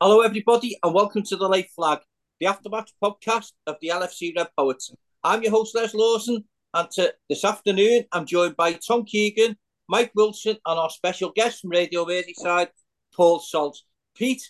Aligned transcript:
Hello, 0.00 0.20
everybody, 0.20 0.78
and 0.82 0.94
welcome 0.94 1.22
to 1.22 1.36
the 1.36 1.48
Late 1.48 1.70
Flag, 1.74 1.98
the 2.40 2.46
aftermatch 2.46 2.90
podcast 3.02 3.52
of 3.66 3.76
the 3.80 3.88
LFC 3.88 4.36
Red 4.36 4.48
Poets. 4.56 4.94
I'm 5.24 5.42
your 5.42 5.50
host, 5.50 5.74
Les 5.74 5.94
Lawson, 5.94 6.44
and 6.74 6.90
to, 6.92 7.14
this 7.28 7.44
afternoon 7.44 8.04
I'm 8.12 8.26
joined 8.26 8.56
by 8.56 8.74
Tom 8.74 9.04
Keegan, 9.04 9.56
Mike 9.88 10.12
Wilson, 10.14 10.56
and 10.66 10.78
our 10.78 10.90
special 10.90 11.32
guest 11.34 11.60
from 11.60 11.70
Radio 11.70 12.04
Merseyside, 12.04 12.68
Paul 13.14 13.40
Salt. 13.40 13.78
Pete 14.14 14.42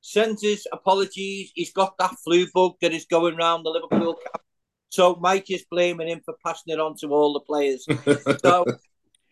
sends 0.00 0.42
his 0.42 0.66
apologies. 0.72 1.52
He's 1.54 1.72
got 1.72 1.96
that 1.98 2.14
flu 2.24 2.46
bug 2.54 2.72
that 2.80 2.92
is 2.92 3.06
going 3.06 3.36
around 3.36 3.62
the 3.62 3.70
Liverpool 3.70 4.14
camp. 4.14 4.42
So 4.88 5.16
Mike 5.20 5.50
is 5.50 5.64
blaming 5.70 6.08
him 6.08 6.20
for 6.24 6.34
passing 6.44 6.74
it 6.74 6.80
on 6.80 6.96
to 6.98 7.08
all 7.08 7.32
the 7.32 7.40
players. 7.40 7.86
so, 8.42 8.64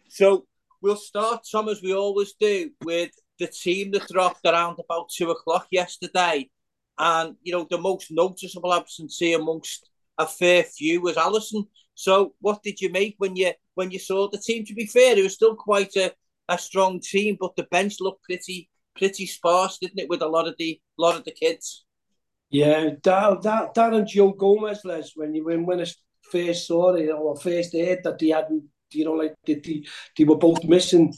so 0.08 0.46
we'll 0.82 0.96
start, 0.96 1.46
Tom, 1.50 1.68
as 1.68 1.82
we 1.82 1.94
always 1.94 2.34
do, 2.38 2.70
with 2.84 3.10
the 3.38 3.46
team 3.46 3.90
that 3.92 4.08
dropped 4.08 4.44
around 4.44 4.78
about 4.78 5.08
two 5.08 5.30
o'clock 5.30 5.66
yesterday. 5.70 6.50
And, 6.98 7.36
you 7.42 7.52
know, 7.52 7.66
the 7.68 7.78
most 7.78 8.10
noticeable 8.10 8.72
absentee 8.72 9.32
amongst 9.32 9.90
a 10.18 10.26
fair 10.26 10.62
few 10.62 11.00
was 11.00 11.16
Alisson. 11.16 11.66
So 11.94 12.34
what 12.40 12.62
did 12.62 12.80
you 12.80 12.90
make 12.90 13.16
when 13.18 13.36
you 13.36 13.52
when 13.74 13.90
you 13.90 13.98
saw 13.98 14.28
the 14.28 14.38
team? 14.38 14.64
To 14.64 14.74
be 14.74 14.86
fair, 14.86 15.16
it 15.16 15.22
was 15.22 15.34
still 15.34 15.56
quite 15.56 15.94
a, 15.96 16.12
a 16.48 16.58
strong 16.58 17.00
team, 17.00 17.36
but 17.40 17.56
the 17.56 17.64
bench 17.64 18.00
looked 18.00 18.24
pretty 18.24 18.68
pretty 18.96 19.26
sparse, 19.26 19.78
didn't 19.78 19.98
it, 19.98 20.08
with 20.08 20.22
a 20.22 20.28
lot 20.28 20.46
of 20.46 20.54
the 20.58 20.80
lot 20.98 21.16
of 21.16 21.24
the 21.24 21.32
kids? 21.32 21.84
Yeah, 22.50 22.90
that 23.02 23.42
that, 23.42 23.74
that 23.74 23.94
and 23.94 24.06
Joe 24.06 24.32
Gomez, 24.32 24.84
Les, 24.84 25.12
when 25.16 25.34
you 25.34 25.44
when 25.44 25.66
when 25.66 25.80
I 25.80 25.86
first 26.30 26.66
saw 26.66 26.94
it 26.94 27.10
or 27.10 27.36
first 27.36 27.74
heard 27.74 28.00
that 28.04 28.18
they 28.18 28.28
hadn't, 28.28 28.64
you 28.92 29.04
know, 29.04 29.12
like 29.12 29.34
they, 29.46 29.54
they, 29.54 29.84
they 30.16 30.24
were 30.24 30.36
both 30.36 30.64
missing, 30.64 31.12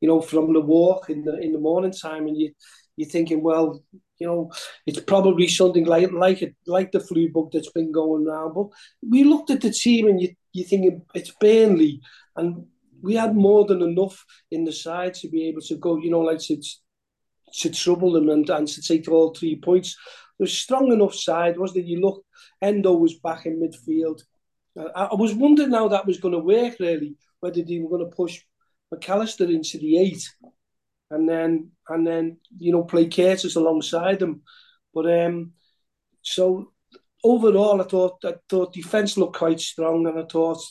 you 0.00 0.08
know, 0.08 0.20
from 0.20 0.52
the 0.52 0.60
walk 0.60 1.10
in 1.10 1.24
the 1.24 1.38
in 1.38 1.52
the 1.52 1.58
morning 1.58 1.92
time, 1.92 2.26
and 2.26 2.36
you 2.36 2.52
you're 2.96 3.08
thinking, 3.08 3.42
well, 3.42 3.82
you 4.18 4.26
know, 4.26 4.50
it's 4.86 5.00
probably 5.00 5.48
something 5.48 5.86
like 5.86 6.10
like 6.12 6.42
it 6.42 6.54
like 6.66 6.90
the 6.92 7.00
flu 7.00 7.30
bug 7.30 7.50
that's 7.52 7.70
been 7.72 7.92
going 7.92 8.26
around. 8.26 8.54
But 8.54 8.68
we 9.08 9.24
looked 9.24 9.50
at 9.50 9.60
the 9.60 9.70
team 9.70 10.08
and 10.08 10.20
you 10.20 10.34
you 10.52 10.64
thinking 10.64 11.02
it's 11.14 11.32
Burnley, 11.40 12.00
and 12.36 12.66
we 13.00 13.14
had 13.14 13.34
more 13.36 13.64
than 13.64 13.82
enough 13.82 14.24
in 14.50 14.64
the 14.64 14.72
side 14.72 15.14
to 15.14 15.28
be 15.28 15.48
able 15.48 15.60
to 15.62 15.76
go, 15.76 15.98
you 15.98 16.10
know, 16.10 16.20
like 16.20 16.40
to 16.40 16.60
to 17.60 17.70
trouble 17.70 18.12
them 18.12 18.28
and, 18.28 18.48
and 18.50 18.68
to 18.68 18.82
take 18.82 19.08
all 19.08 19.34
three 19.34 19.56
points. 19.56 19.96
It 20.38 20.42
was 20.42 20.56
strong 20.56 20.92
enough 20.92 21.14
side, 21.14 21.58
wasn't 21.58 21.84
it? 21.84 21.88
You 21.88 22.00
look, 22.00 22.24
Endo 22.60 22.92
was 22.92 23.14
back 23.18 23.46
in 23.46 23.60
midfield. 23.60 24.22
Uh, 24.78 24.88
I, 24.94 25.04
I 25.06 25.14
was 25.14 25.34
wondering 25.34 25.72
how 25.72 25.88
that 25.88 26.06
was 26.06 26.18
going 26.18 26.32
to 26.32 26.38
work, 26.38 26.76
really, 26.78 27.16
whether 27.40 27.62
they 27.62 27.78
were 27.78 27.88
going 27.88 28.08
to 28.08 28.16
push 28.16 28.42
Mac 28.90 29.08
Allister 29.08 29.44
into 29.44 29.78
the 29.78 29.98
eight 29.98 30.28
and 31.10 31.28
then 31.28 31.70
and 31.88 32.06
then 32.06 32.38
you 32.58 32.72
know 32.72 32.84
play 32.84 33.08
Curtis 33.08 33.56
alongside 33.56 34.18
them. 34.18 34.42
But 34.94 35.24
um, 35.24 35.52
so 36.22 36.72
overall, 37.24 37.80
I 37.80 37.84
thought 37.84 38.24
I 38.24 38.34
thought 38.48 38.72
defence 38.72 39.16
looked 39.16 39.36
quite 39.36 39.60
strong, 39.60 40.06
and 40.06 40.18
I 40.18 40.24
thought 40.24 40.62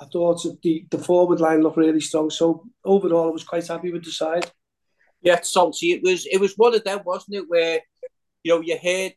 I 0.00 0.06
thought 0.06 0.44
the 0.62 0.86
the 0.90 0.98
forward 0.98 1.40
line 1.40 1.62
looked 1.62 1.76
really 1.76 2.00
strong. 2.00 2.30
So 2.30 2.64
overall, 2.84 3.28
I 3.28 3.32
was 3.32 3.44
quite 3.44 3.66
happy 3.66 3.92
with 3.92 4.04
the 4.04 4.10
side. 4.10 4.50
Yeah, 5.20 5.40
salty. 5.42 5.92
It 5.92 6.02
was 6.02 6.26
it 6.26 6.38
was 6.38 6.54
one 6.56 6.74
of 6.74 6.84
them, 6.84 7.00
wasn't 7.04 7.36
it? 7.36 7.44
Where 7.48 7.80
you 8.42 8.54
know 8.54 8.60
you 8.60 8.78
heard 8.78 9.12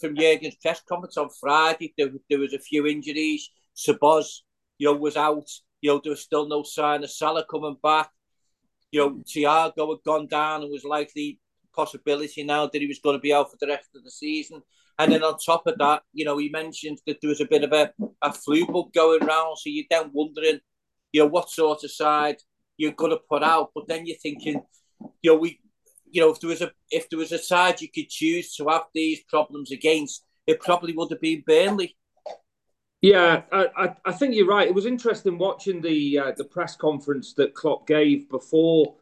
from 0.00 0.16
Jurgen's 0.16 0.56
press 0.56 0.80
conference 0.88 1.18
on 1.18 1.28
Friday 1.40 1.92
there, 1.98 2.08
there 2.30 2.38
was 2.38 2.54
a 2.54 2.58
few 2.58 2.86
injuries. 2.86 3.50
Sabaz, 3.76 4.40
you 4.78 4.86
know, 4.86 4.96
was 4.96 5.16
out. 5.16 5.48
You 5.80 5.90
know, 5.90 6.00
there 6.02 6.10
was 6.10 6.22
still 6.22 6.48
no 6.48 6.62
sign 6.62 7.04
of 7.04 7.10
Salah 7.10 7.44
coming 7.50 7.76
back. 7.82 8.10
You 8.90 9.00
know, 9.00 9.22
Thiago 9.24 9.90
had 9.90 10.04
gone 10.04 10.26
down 10.26 10.62
and 10.62 10.70
was 10.70 10.84
likely 10.84 11.40
possibility 11.74 12.42
now 12.42 12.66
that 12.66 12.80
he 12.80 12.86
was 12.86 13.00
going 13.00 13.16
to 13.16 13.20
be 13.20 13.34
out 13.34 13.50
for 13.50 13.58
the 13.60 13.66
rest 13.66 13.90
of 13.94 14.02
the 14.02 14.10
season. 14.10 14.62
And 14.98 15.12
then 15.12 15.22
on 15.22 15.36
top 15.38 15.66
of 15.66 15.76
that, 15.78 16.02
you 16.12 16.24
know, 16.24 16.38
he 16.38 16.48
mentioned 16.48 16.98
that 17.06 17.20
there 17.20 17.28
was 17.28 17.42
a 17.42 17.46
bit 17.46 17.64
of 17.64 17.72
a, 17.72 17.92
a 18.22 18.32
flu 18.32 18.66
bug 18.66 18.94
going 18.94 19.22
around. 19.22 19.58
So 19.58 19.68
you're 19.68 19.84
then 19.90 20.10
wondering, 20.12 20.60
you 21.12 21.20
know, 21.20 21.26
what 21.26 21.50
sort 21.50 21.84
of 21.84 21.90
side 21.90 22.36
you're 22.78 22.92
going 22.92 23.10
to 23.10 23.20
put 23.28 23.42
out. 23.42 23.70
But 23.74 23.88
then 23.88 24.06
you're 24.06 24.16
thinking, 24.16 24.62
you 25.22 25.32
know, 25.32 25.36
we, 25.36 25.60
you 26.10 26.22
know, 26.22 26.30
if 26.30 26.40
there 26.40 26.48
was 26.48 26.62
a 26.62 26.70
if 26.90 27.10
there 27.10 27.18
was 27.18 27.32
a 27.32 27.38
side 27.38 27.80
you 27.82 27.88
could 27.94 28.08
choose 28.08 28.54
to 28.54 28.68
have 28.68 28.84
these 28.94 29.20
problems 29.28 29.70
against, 29.70 30.24
it 30.46 30.60
probably 30.60 30.94
would 30.94 31.10
have 31.10 31.20
been 31.20 31.44
Burnley. 31.46 31.96
Yeah, 33.02 33.42
I, 33.52 33.94
I 34.04 34.12
think 34.12 34.34
you're 34.34 34.46
right. 34.46 34.66
It 34.66 34.74
was 34.74 34.86
interesting 34.86 35.38
watching 35.38 35.80
the 35.80 36.18
uh, 36.18 36.32
the 36.36 36.44
press 36.44 36.76
conference 36.76 37.34
that 37.34 37.54
Klopp 37.54 37.86
gave 37.86 38.28
before 38.28 38.96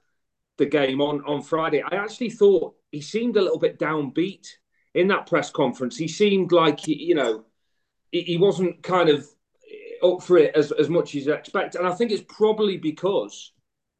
the 0.58 0.66
game 0.66 1.00
on, 1.00 1.22
on 1.24 1.42
Friday. 1.42 1.82
I 1.82 1.96
actually 1.96 2.30
thought 2.30 2.74
he 2.92 3.00
seemed 3.00 3.36
a 3.36 3.42
little 3.42 3.58
bit 3.58 3.78
downbeat 3.78 4.48
in 4.94 5.08
that 5.08 5.26
press 5.26 5.50
conference. 5.50 5.96
He 5.96 6.08
seemed 6.08 6.52
like 6.52 6.80
he, 6.80 6.94
you 7.02 7.14
know 7.14 7.44
he, 8.12 8.22
he 8.22 8.38
wasn't 8.38 8.82
kind 8.82 9.10
of 9.10 9.26
up 10.02 10.22
for 10.22 10.38
it 10.38 10.54
as, 10.56 10.72
as 10.72 10.88
much 10.90 11.14
as 11.14 11.26
you 11.26 11.32
expect. 11.32 11.74
And 11.76 11.86
I 11.86 11.92
think 11.94 12.10
it's 12.12 12.24
probably 12.28 12.76
because 12.78 13.52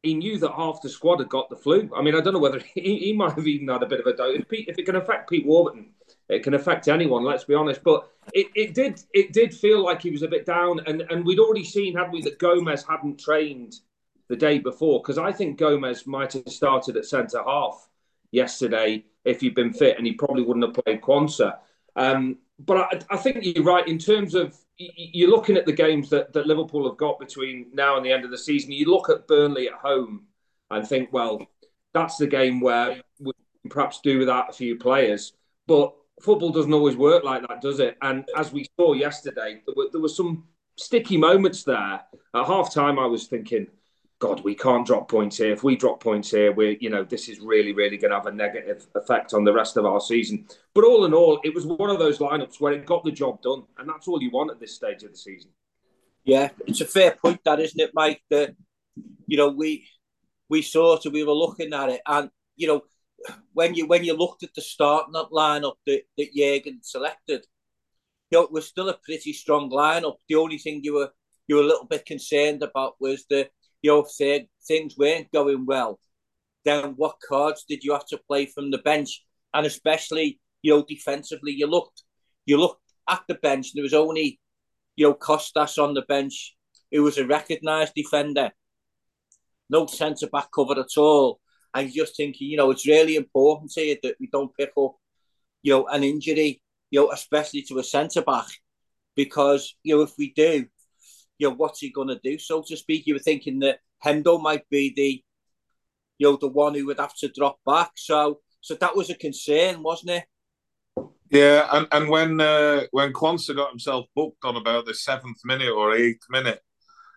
he 0.03 0.13
knew 0.13 0.37
that 0.39 0.51
half 0.53 0.81
the 0.81 0.89
squad 0.89 1.19
had 1.19 1.29
got 1.29 1.49
the 1.49 1.55
flu. 1.55 1.89
I 1.95 2.01
mean, 2.01 2.15
I 2.15 2.21
don't 2.21 2.33
know 2.33 2.39
whether 2.39 2.59
he, 2.75 2.99
he 2.99 3.13
might 3.13 3.33
have 3.33 3.47
even 3.47 3.67
had 3.69 3.83
a 3.83 3.87
bit 3.87 4.01
of 4.01 4.07
a 4.07 4.15
doubt. 4.15 4.35
If, 4.35 4.47
Pete, 4.49 4.69
if 4.69 4.77
it 4.79 4.85
can 4.85 4.95
affect 4.97 5.29
Pete 5.29 5.45
Warburton, 5.45 5.91
it 6.29 6.43
can 6.43 6.53
affect 6.53 6.87
anyone. 6.87 7.23
Let's 7.23 7.43
be 7.43 7.53
honest. 7.53 7.83
But 7.83 8.09
it, 8.33 8.47
it 8.55 8.73
did 8.73 9.01
it 9.13 9.33
did 9.33 9.53
feel 9.53 9.83
like 9.83 10.01
he 10.01 10.11
was 10.11 10.23
a 10.23 10.27
bit 10.27 10.45
down, 10.45 10.81
and 10.87 11.01
and 11.09 11.25
we'd 11.25 11.39
already 11.39 11.63
seen, 11.63 11.95
had 11.95 12.11
we, 12.11 12.21
that 12.23 12.39
Gomez 12.39 12.83
hadn't 12.87 13.19
trained 13.19 13.75
the 14.27 14.35
day 14.35 14.57
before 14.57 15.01
because 15.01 15.17
I 15.17 15.31
think 15.31 15.59
Gomez 15.59 16.07
might 16.07 16.33
have 16.33 16.49
started 16.49 16.97
at 16.97 17.05
centre 17.05 17.43
half 17.45 17.87
yesterday 18.31 19.05
if 19.23 19.41
he'd 19.41 19.55
been 19.55 19.73
fit, 19.73 19.97
and 19.97 20.05
he 20.05 20.13
probably 20.13 20.43
wouldn't 20.43 20.65
have 20.65 20.83
played 20.83 21.01
Quansah. 21.01 21.57
Um, 21.95 22.37
but 22.59 22.77
I, 22.77 23.15
I, 23.15 23.17
think 23.17 23.37
you're 23.41 23.63
right 23.63 23.87
in 23.87 23.97
terms 23.97 24.35
of 24.35 24.55
you're 24.77 25.29
looking 25.29 25.57
at 25.57 25.65
the 25.65 25.73
games 25.73 26.09
that, 26.09 26.33
that 26.33 26.47
Liverpool 26.47 26.87
have 26.87 26.97
got 26.97 27.19
between 27.19 27.67
now 27.73 27.97
and 27.97 28.05
the 28.05 28.11
end 28.11 28.25
of 28.25 28.31
the 28.31 28.37
season. 28.37 28.71
You 28.71 28.89
look 28.89 29.09
at 29.09 29.27
Burnley 29.27 29.67
at 29.67 29.75
home 29.75 30.25
and 30.69 30.87
think, 30.87 31.13
well, 31.13 31.45
that's 31.93 32.17
the 32.17 32.27
game 32.27 32.59
where 32.59 33.01
we 33.19 33.31
perhaps 33.69 34.01
do 34.01 34.19
without 34.19 34.49
a 34.49 34.53
few 34.53 34.77
players. 34.77 35.33
But 35.67 35.93
football 36.21 36.51
doesn't 36.51 36.73
always 36.73 36.95
work 36.95 37.23
like 37.23 37.47
that, 37.47 37.61
does 37.61 37.79
it? 37.79 37.97
And 38.01 38.25
as 38.37 38.51
we 38.51 38.67
saw 38.79 38.93
yesterday, 38.93 39.61
there 39.65 39.75
were, 39.75 39.87
there 39.91 40.01
were 40.01 40.09
some 40.09 40.45
sticky 40.77 41.17
moments 41.17 41.63
there. 41.63 42.01
At 42.33 42.45
half 42.45 42.73
time, 42.73 42.99
I 42.99 43.05
was 43.05 43.27
thinking, 43.27 43.67
God, 44.19 44.43
we 44.43 44.55
can't 44.55 44.87
drop 44.87 45.09
points 45.09 45.37
here. 45.37 45.51
If 45.51 45.63
we 45.63 45.75
drop 45.75 46.01
points 46.01 46.31
here, 46.31 46.53
we're, 46.53 46.77
you 46.79 46.89
know, 46.89 47.03
this 47.03 47.27
is 47.27 47.41
really, 47.41 47.73
really 47.73 47.97
going 47.97 48.11
to 48.11 48.17
have 48.17 48.27
a 48.27 48.31
negative 48.31 48.87
effect 48.95 49.33
on 49.33 49.43
the 49.43 49.53
rest 49.53 49.75
of 49.75 49.85
our 49.85 49.99
season. 49.99 50.47
But 50.73 50.85
all 50.85 51.05
in 51.05 51.13
all, 51.13 51.39
it 51.43 51.53
was 51.53 51.65
one 51.65 51.89
of 51.89 51.99
those 51.99 52.19
lineups 52.19 52.61
where 52.61 52.73
it 52.73 52.85
got 52.85 53.03
the 53.03 53.11
job 53.11 53.41
done. 53.41 53.63
And 53.77 53.89
that's 53.89 54.07
all 54.07 54.21
you 54.21 54.31
want 54.31 54.51
at 54.51 54.59
this 54.59 54.73
stage 54.73 55.03
of 55.03 55.11
the 55.11 55.17
season. 55.17 55.51
Yeah, 56.23 56.49
it's 56.65 56.81
a 56.81 56.85
fair 56.85 57.11
point, 57.11 57.41
that 57.43 57.59
isn't 57.59 57.79
it, 57.79 57.91
Mike? 57.93 58.21
That, 58.29 58.55
you 59.27 59.37
know, 59.37 59.49
we, 59.49 59.85
we 60.49 60.61
sort 60.61 61.05
of, 61.05 61.13
we 61.13 61.23
were 61.23 61.33
looking 61.33 61.73
at 61.73 61.89
it 61.89 62.01
and, 62.07 62.31
you 62.55 62.67
know, 62.67 62.81
when 63.53 63.73
you 63.73 63.87
when 63.87 64.03
you 64.03 64.15
looked 64.15 64.43
at 64.43 64.53
the 64.53 64.61
starting 64.61 65.13
lineup 65.13 65.75
that, 65.85 66.01
that 66.17 66.33
Jurgen 66.35 66.79
selected, 66.81 67.45
you 68.31 68.39
know, 68.39 68.43
it 68.43 68.51
was 68.51 68.67
still 68.67 68.89
a 68.89 68.99
pretty 69.03 69.33
strong 69.33 69.69
lineup. 69.69 70.15
The 70.27 70.35
only 70.35 70.57
thing 70.57 70.81
you 70.83 70.95
were 70.95 71.11
you 71.47 71.55
were 71.55 71.63
a 71.63 71.67
little 71.67 71.85
bit 71.87 72.05
concerned 72.05 72.63
about 72.63 72.95
was 72.99 73.25
the 73.29 73.49
you 73.81 73.91
know 73.91 74.05
if 74.07 74.45
things 74.67 74.97
weren't 74.97 75.31
going 75.31 75.65
well, 75.65 75.99
then 76.63 76.93
what 76.97 77.17
cards 77.27 77.65
did 77.67 77.83
you 77.83 77.93
have 77.93 78.05
to 78.07 78.19
play 78.27 78.45
from 78.45 78.71
the 78.71 78.79
bench? 78.79 79.23
And 79.53 79.65
especially, 79.65 80.39
you 80.61 80.73
know, 80.73 80.85
defensively, 80.87 81.53
you 81.53 81.67
looked 81.67 82.03
you 82.45 82.57
looked 82.57 82.81
at 83.09 83.23
the 83.27 83.35
bench, 83.35 83.67
and 83.67 83.79
there 83.79 83.83
was 83.83 83.93
only, 83.93 84.39
you 84.95 85.07
know, 85.07 85.13
Costas 85.13 85.77
on 85.77 85.93
the 85.93 86.01
bench, 86.03 86.55
who 86.91 87.03
was 87.03 87.17
a 87.17 87.25
recognised 87.25 87.93
defender. 87.95 88.51
No 89.69 89.87
centre 89.87 90.27
back 90.27 90.49
cover 90.53 90.79
at 90.79 90.97
all 90.97 91.39
you're 91.81 92.05
just 92.05 92.17
thinking, 92.17 92.49
you 92.49 92.57
know, 92.57 92.71
it's 92.71 92.87
really 92.87 93.15
important 93.15 93.71
here 93.75 93.97
that 94.03 94.15
we 94.19 94.27
don't 94.31 94.55
pick 94.55 94.71
up, 94.77 94.95
you 95.61 95.73
know, 95.73 95.87
an 95.87 96.03
injury, 96.03 96.61
you 96.89 96.99
know, 96.99 97.11
especially 97.11 97.61
to 97.63 97.79
a 97.79 97.83
centre 97.83 98.21
back, 98.21 98.47
because 99.15 99.75
you 99.83 99.95
know 99.95 100.03
if 100.03 100.13
we 100.17 100.33
do, 100.33 100.65
you 101.37 101.49
know, 101.49 101.55
what's 101.55 101.79
he 101.79 101.91
going 101.91 102.07
to 102.07 102.19
do, 102.23 102.37
so 102.37 102.63
to 102.67 102.77
speak? 102.77 103.05
You 103.05 103.15
were 103.15 103.19
thinking 103.19 103.59
that 103.59 103.79
Hendo 104.03 104.41
might 104.41 104.69
be 104.69 104.93
the, 104.95 105.23
you 106.17 106.29
know, 106.29 106.37
the 106.37 106.47
one 106.47 106.75
who 106.75 106.85
would 106.85 106.99
have 106.99 107.15
to 107.15 107.27
drop 107.29 107.57
back. 107.65 107.91
So, 107.95 108.39
so 108.61 108.75
that 108.75 108.95
was 108.95 109.09
a 109.09 109.15
concern, 109.15 109.83
wasn't 109.83 110.11
it? 110.11 110.25
Yeah, 111.31 111.67
and, 111.71 111.87
and 111.91 112.09
when 112.09 112.39
uh, 112.39 112.83
when 112.91 113.11
Quansah 113.11 113.55
got 113.55 113.71
himself 113.71 114.05
booked 114.15 114.45
on 114.45 114.55
about 114.55 114.85
the 114.85 114.93
seventh 114.93 115.39
minute 115.43 115.71
or 115.71 115.95
eighth 115.95 116.23
minute, 116.29 116.61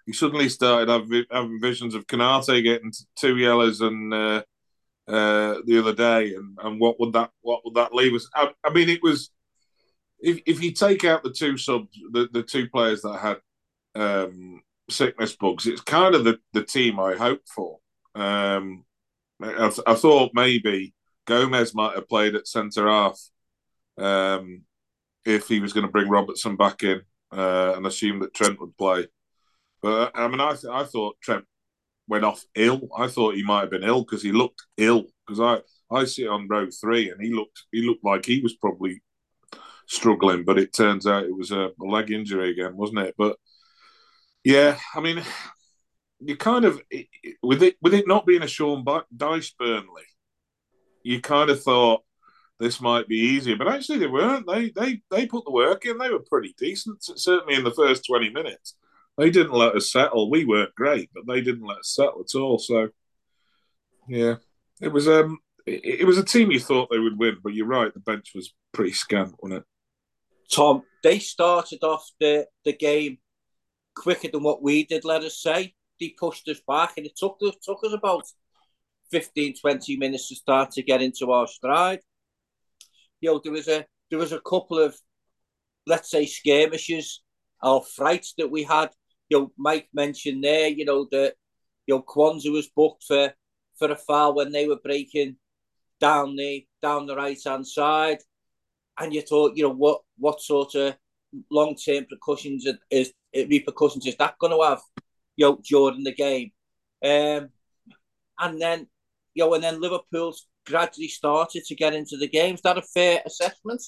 he 0.08 0.14
suddenly 0.14 0.49
started 0.49 0.88
having, 0.88 1.25
having 1.31 1.60
visions 1.60 1.94
of 1.94 2.06
Konate 2.06 2.64
getting 2.64 2.90
two 3.14 3.37
yellows 3.37 3.82
and 3.82 4.14
uh, 4.14 4.43
uh, 5.06 5.56
the 5.66 5.78
other 5.78 5.93
day, 5.93 6.34
and, 6.34 6.56
and 6.62 6.81
what 6.81 6.99
would 6.99 7.12
that 7.12 7.31
what 7.43 7.60
would 7.62 7.75
that 7.75 7.93
leave 7.93 8.14
us? 8.14 8.26
I, 8.34 8.50
I, 8.64 8.70
mean, 8.70 8.88
it 8.88 9.02
was 9.02 9.28
if 10.19 10.40
if 10.46 10.62
you 10.62 10.72
take 10.72 11.05
out 11.05 11.22
the 11.22 11.31
two 11.31 11.58
subs, 11.58 11.90
the, 12.10 12.26
the 12.32 12.43
two 12.43 12.70
players 12.70 13.02
that 13.02 13.19
had 13.19 13.37
um, 14.02 14.62
sickness 14.88 15.37
bugs, 15.37 15.66
it's 15.66 15.82
kind 15.82 16.14
of 16.14 16.25
the, 16.25 16.38
the 16.54 16.64
team 16.64 16.99
I 16.99 17.14
hoped 17.14 17.50
for. 17.50 17.78
Um, 18.14 18.87
I, 19.43 19.70
I 19.87 19.94
thought 19.94 20.31
maybe 20.32 20.94
Gomez 21.26 21.75
might 21.75 21.96
have 21.96 22.08
played 22.08 22.34
at 22.34 22.49
centre 22.49 22.88
half 22.88 23.20
um, 23.99 24.62
if 25.26 25.49
he 25.49 25.61
was 25.61 25.75
going 25.75 25.84
to 25.84 25.93
bring 25.93 26.08
Robertson 26.08 26.56
back 26.56 26.82
in 26.82 27.02
uh, 27.31 27.75
and 27.76 27.87
assume 27.87 28.20
that 28.20 28.32
Trent 28.32 28.58
would 28.58 28.75
play. 28.78 29.06
But 29.88 30.12
I 30.14 30.29
mean, 30.29 30.38
I 30.38 30.55
I 30.70 30.85
thought 30.85 31.17
Trent 31.23 31.46
went 32.08 32.23
off 32.23 32.44
ill. 32.55 32.88
I 32.94 33.08
thought 33.08 33.37
he 33.37 33.43
might 33.43 33.61
have 33.61 33.70
been 33.70 33.85
ill 33.85 34.02
because 34.02 34.23
he 34.23 34.32
looked 34.32 34.67
ill. 34.76 35.06
Because 35.26 35.40
I 35.40 35.94
I 35.94 36.05
see 36.05 36.25
it 36.25 36.29
on 36.29 36.46
row 36.46 36.69
three, 36.70 37.11
and 37.11 37.23
he 37.23 37.32
looked 37.32 37.62
he 37.73 37.81
looked 37.81 38.05
like 38.05 38.26
he 38.26 38.40
was 38.43 38.55
probably 38.55 39.02
struggling. 39.87 40.44
But 40.44 40.58
it 40.58 40.75
turns 40.75 41.06
out 41.06 41.25
it 41.25 41.35
was 41.35 41.52
a, 41.52 41.70
leg 41.79 42.11
injury 42.11 42.50
again, 42.50 42.76
wasn't 42.76 42.99
it? 42.99 43.14
But 43.17 43.38
yeah, 44.44 44.79
I 44.94 45.00
mean, 45.00 45.23
you 46.20 46.37
kind 46.37 46.67
of 46.67 46.82
with 47.43 47.62
it 47.62 47.76
with 47.81 47.94
it 47.94 48.06
not 48.06 48.26
being 48.26 48.43
a 48.43 48.46
Sean 48.46 48.85
Dyche 48.85 49.56
Burnley, 49.58 50.08
you 51.02 51.23
kind 51.23 51.49
of 51.49 51.62
thought 51.62 52.02
this 52.61 52.79
might 52.79 53.08
be 53.08 53.17
easier, 53.17 53.56
but 53.56 53.69
actually 53.69 54.00
they 54.00 54.06
weren't. 54.06 54.46
They 54.46 54.69
they 54.69 55.00
they 55.11 55.26
put 55.26 55.46
the 55.46 55.50
work 55.50 55.87
in. 55.87 55.96
They 55.96 56.11
were 56.11 56.19
pretty 56.31 56.55
decent, 56.58 56.99
certainly 57.02 57.55
in 57.55 57.64
the 57.64 57.70
first 57.70 58.05
twenty 58.05 58.29
minutes 58.29 58.75
they 59.18 59.30
didn't 59.30 59.52
let 59.52 59.74
us 59.74 59.90
settle. 59.92 60.30
We 60.30 60.44
weren't 60.44 60.74
great, 60.76 61.10
but 61.12 61.26
they 61.26 61.40
didn't 61.40 61.66
let 61.66 61.78
us 61.78 61.92
settle 61.94 62.20
at 62.20 62.38
all. 62.38 62.58
So, 62.58 62.88
yeah, 64.08 64.36
it 64.80 64.88
was 64.88 65.08
um, 65.08 65.38
it, 65.66 66.00
it 66.00 66.04
was 66.06 66.18
a 66.18 66.24
team 66.24 66.52
you 66.52 66.60
thought 66.60 66.88
they 66.90 67.00
would 67.00 67.18
win, 67.18 67.38
but 67.42 67.52
you're 67.52 67.66
right. 67.66 67.92
The 67.92 68.00
bench 68.00 68.30
was 68.34 68.54
pretty 68.72 68.92
scant, 68.92 69.34
wasn't 69.42 69.60
it? 69.60 69.66
Tom, 70.50 70.82
they 71.02 71.18
started 71.18 71.82
off 71.82 72.08
the 72.20 72.46
the 72.64 72.72
game 72.72 73.18
quicker 73.96 74.28
than 74.28 74.44
what 74.44 74.62
we 74.62 74.84
did. 74.84 75.04
Let 75.04 75.24
us 75.24 75.42
say 75.42 75.74
they 76.00 76.14
pushed 76.16 76.48
us 76.48 76.60
back, 76.66 76.94
and 76.96 77.04
it 77.04 77.16
took 77.16 77.38
us 77.42 77.56
took 77.60 77.80
us 77.84 77.92
about 77.92 78.22
15, 79.10 79.54
20 79.60 79.96
minutes 79.96 80.28
to 80.28 80.36
start 80.36 80.70
to 80.72 80.82
get 80.82 81.02
into 81.02 81.32
our 81.32 81.48
stride. 81.48 82.00
You 83.20 83.32
know, 83.32 83.40
there 83.42 83.52
was 83.52 83.66
a 83.66 83.84
there 84.10 84.18
was 84.20 84.32
a 84.32 84.40
couple 84.40 84.78
of 84.78 84.96
let's 85.88 86.08
say 86.08 86.24
skirmishes 86.24 87.22
or 87.60 87.82
frights 87.82 88.34
that 88.38 88.50
we 88.50 88.62
had 88.62 88.90
you 89.28 89.38
know, 89.38 89.52
Mike 89.56 89.88
mentioned 89.92 90.44
there, 90.44 90.69
you 90.69 90.84
know, 90.84 91.06
that 91.10 91.34
you 91.86 91.94
know 91.94 92.02
Quansah 92.02 92.52
was 92.52 92.69
booked 92.69 93.04
for 93.04 93.32
for 93.78 93.90
a 93.90 93.96
foul 93.96 94.34
when 94.34 94.52
they 94.52 94.66
were 94.66 94.80
breaking 94.82 95.36
down 96.00 96.36
the 96.36 96.66
down 96.82 97.06
the 97.06 97.16
right 97.16 97.38
hand 97.44 97.66
side, 97.66 98.19
and 98.98 99.12
you 99.12 99.22
thought, 99.22 99.56
you 99.56 99.64
know, 99.64 99.75
what 99.75 100.00
what 100.16 100.40
sort 100.40 100.75
of 100.75 100.96
long 101.50 101.76
term 101.76 102.06
repercussions 102.10 102.66
is, 102.90 103.12
repercussions 103.34 104.06
is 104.06 104.16
that 104.16 104.38
going 104.38 104.52
to 104.52 104.62
have, 104.66 104.80
you 105.36 105.46
know, 105.46 105.60
during 105.69 106.04
the 106.04 106.14
game, 106.14 106.50
um, 107.04 107.50
and 108.38 108.60
then 108.60 108.86
you 109.34 109.44
know, 109.44 109.54
and 109.54 109.62
then 109.62 109.80
Liverpool 109.80 110.34
gradually 110.66 111.08
started 111.08 111.64
to 111.64 111.75
get 111.75 111.94
into 111.94 112.16
the 112.16 112.28
game. 112.28 112.54
Is 112.54 112.62
that 112.62 112.78
a 112.78 112.82
fair 112.82 113.22
assessment? 113.25 113.82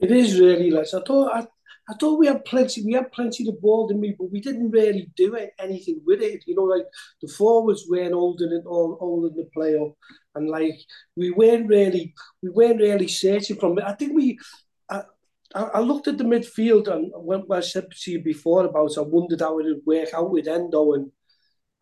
It 0.00 0.10
is 0.10 0.40
really, 0.40 0.70
Les. 0.70 0.94
I 0.94 1.00
thought 1.02 1.48
I 1.88 1.94
thought 1.94 2.18
we 2.18 2.26
had 2.26 2.44
plenty, 2.44 2.82
we 2.84 2.94
had 2.94 3.12
plenty 3.12 3.48
of 3.48 3.60
ball 3.60 3.90
in 3.90 4.00
me, 4.00 4.14
but 4.18 4.30
we 4.30 4.40
didn't 4.40 4.70
really 4.70 5.10
do 5.16 5.34
it, 5.34 5.52
anything 5.58 6.00
with 6.06 6.22
it. 6.22 6.44
You 6.46 6.54
know, 6.54 6.62
like 6.62 6.86
the 7.20 7.28
forwards 7.28 7.84
weren't 7.88 8.14
holding 8.14 8.52
it 8.52 8.64
all, 8.66 8.96
holding 8.98 9.36
the 9.36 9.48
play 9.52 9.76
up, 9.76 9.92
and 10.34 10.48
like 10.48 10.78
we 11.16 11.30
weren't 11.30 11.68
really, 11.68 12.14
we 12.42 12.50
weren't 12.50 12.80
really 12.80 13.08
searching 13.08 13.56
from 13.56 13.78
it. 13.78 13.84
I 13.84 13.92
think 13.92 14.14
we, 14.14 14.38
I, 14.90 15.02
I 15.54 15.80
looked 15.80 16.08
at 16.08 16.18
the 16.18 16.24
midfield 16.24 16.88
and 16.88 17.12
when 17.14 17.44
I 17.50 17.60
said 17.60 17.86
to 17.90 18.10
you 18.10 18.22
before 18.22 18.64
about, 18.64 18.98
I 18.98 19.02
wondered 19.02 19.40
how 19.40 19.58
it 19.58 19.64
would 19.64 19.82
work 19.86 20.12
out 20.14 20.30
with 20.30 20.48
Endo 20.48 20.94
and 20.94 21.12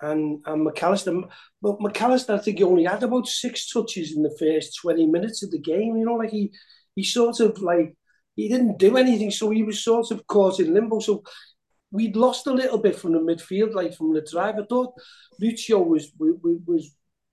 and 0.01 0.43
and 0.47 0.65
Mac 0.65 0.83
Allister. 0.83 1.23
But 1.63 1.81
Mac 1.81 2.01
Allister, 2.03 2.35
I 2.35 2.39
think 2.39 2.59
he 2.59 2.65
only 2.65 2.85
had 2.85 3.03
about 3.03 3.29
six 3.29 3.71
touches 3.71 4.15
in 4.15 4.23
the 4.23 4.37
first 4.39 4.77
twenty 4.77 5.07
minutes 5.07 5.43
of 5.43 5.51
the 5.51 5.61
game. 5.61 5.97
You 5.97 6.05
know, 6.05 6.15
like 6.15 6.31
he 6.31 6.53
he 6.95 7.05
sort 7.05 7.41
of 7.41 7.59
like 7.63 7.97
he 8.35 8.49
didn't 8.49 8.79
do 8.79 8.97
anything, 8.97 9.31
so 9.31 9.51
he 9.51 9.63
was 9.63 9.85
sort 9.85 10.11
of 10.11 10.27
caught 10.27 10.61
in 10.61 10.73
limbo. 10.73 11.01
So 11.01 11.23
we'd 11.91 12.17
lost 12.17 12.47
a 12.47 12.53
little 12.53 12.79
bit 12.79 12.97
from 12.97 13.13
the 13.13 13.19
midfield, 13.19 13.75
like 13.75 13.95
from 13.95 14.13
the 14.15 14.27
drive. 14.31 14.57
I 14.57 14.65
thought 14.69 14.95
Lucho 15.41 15.87
was 15.87 16.11
was 16.19 16.37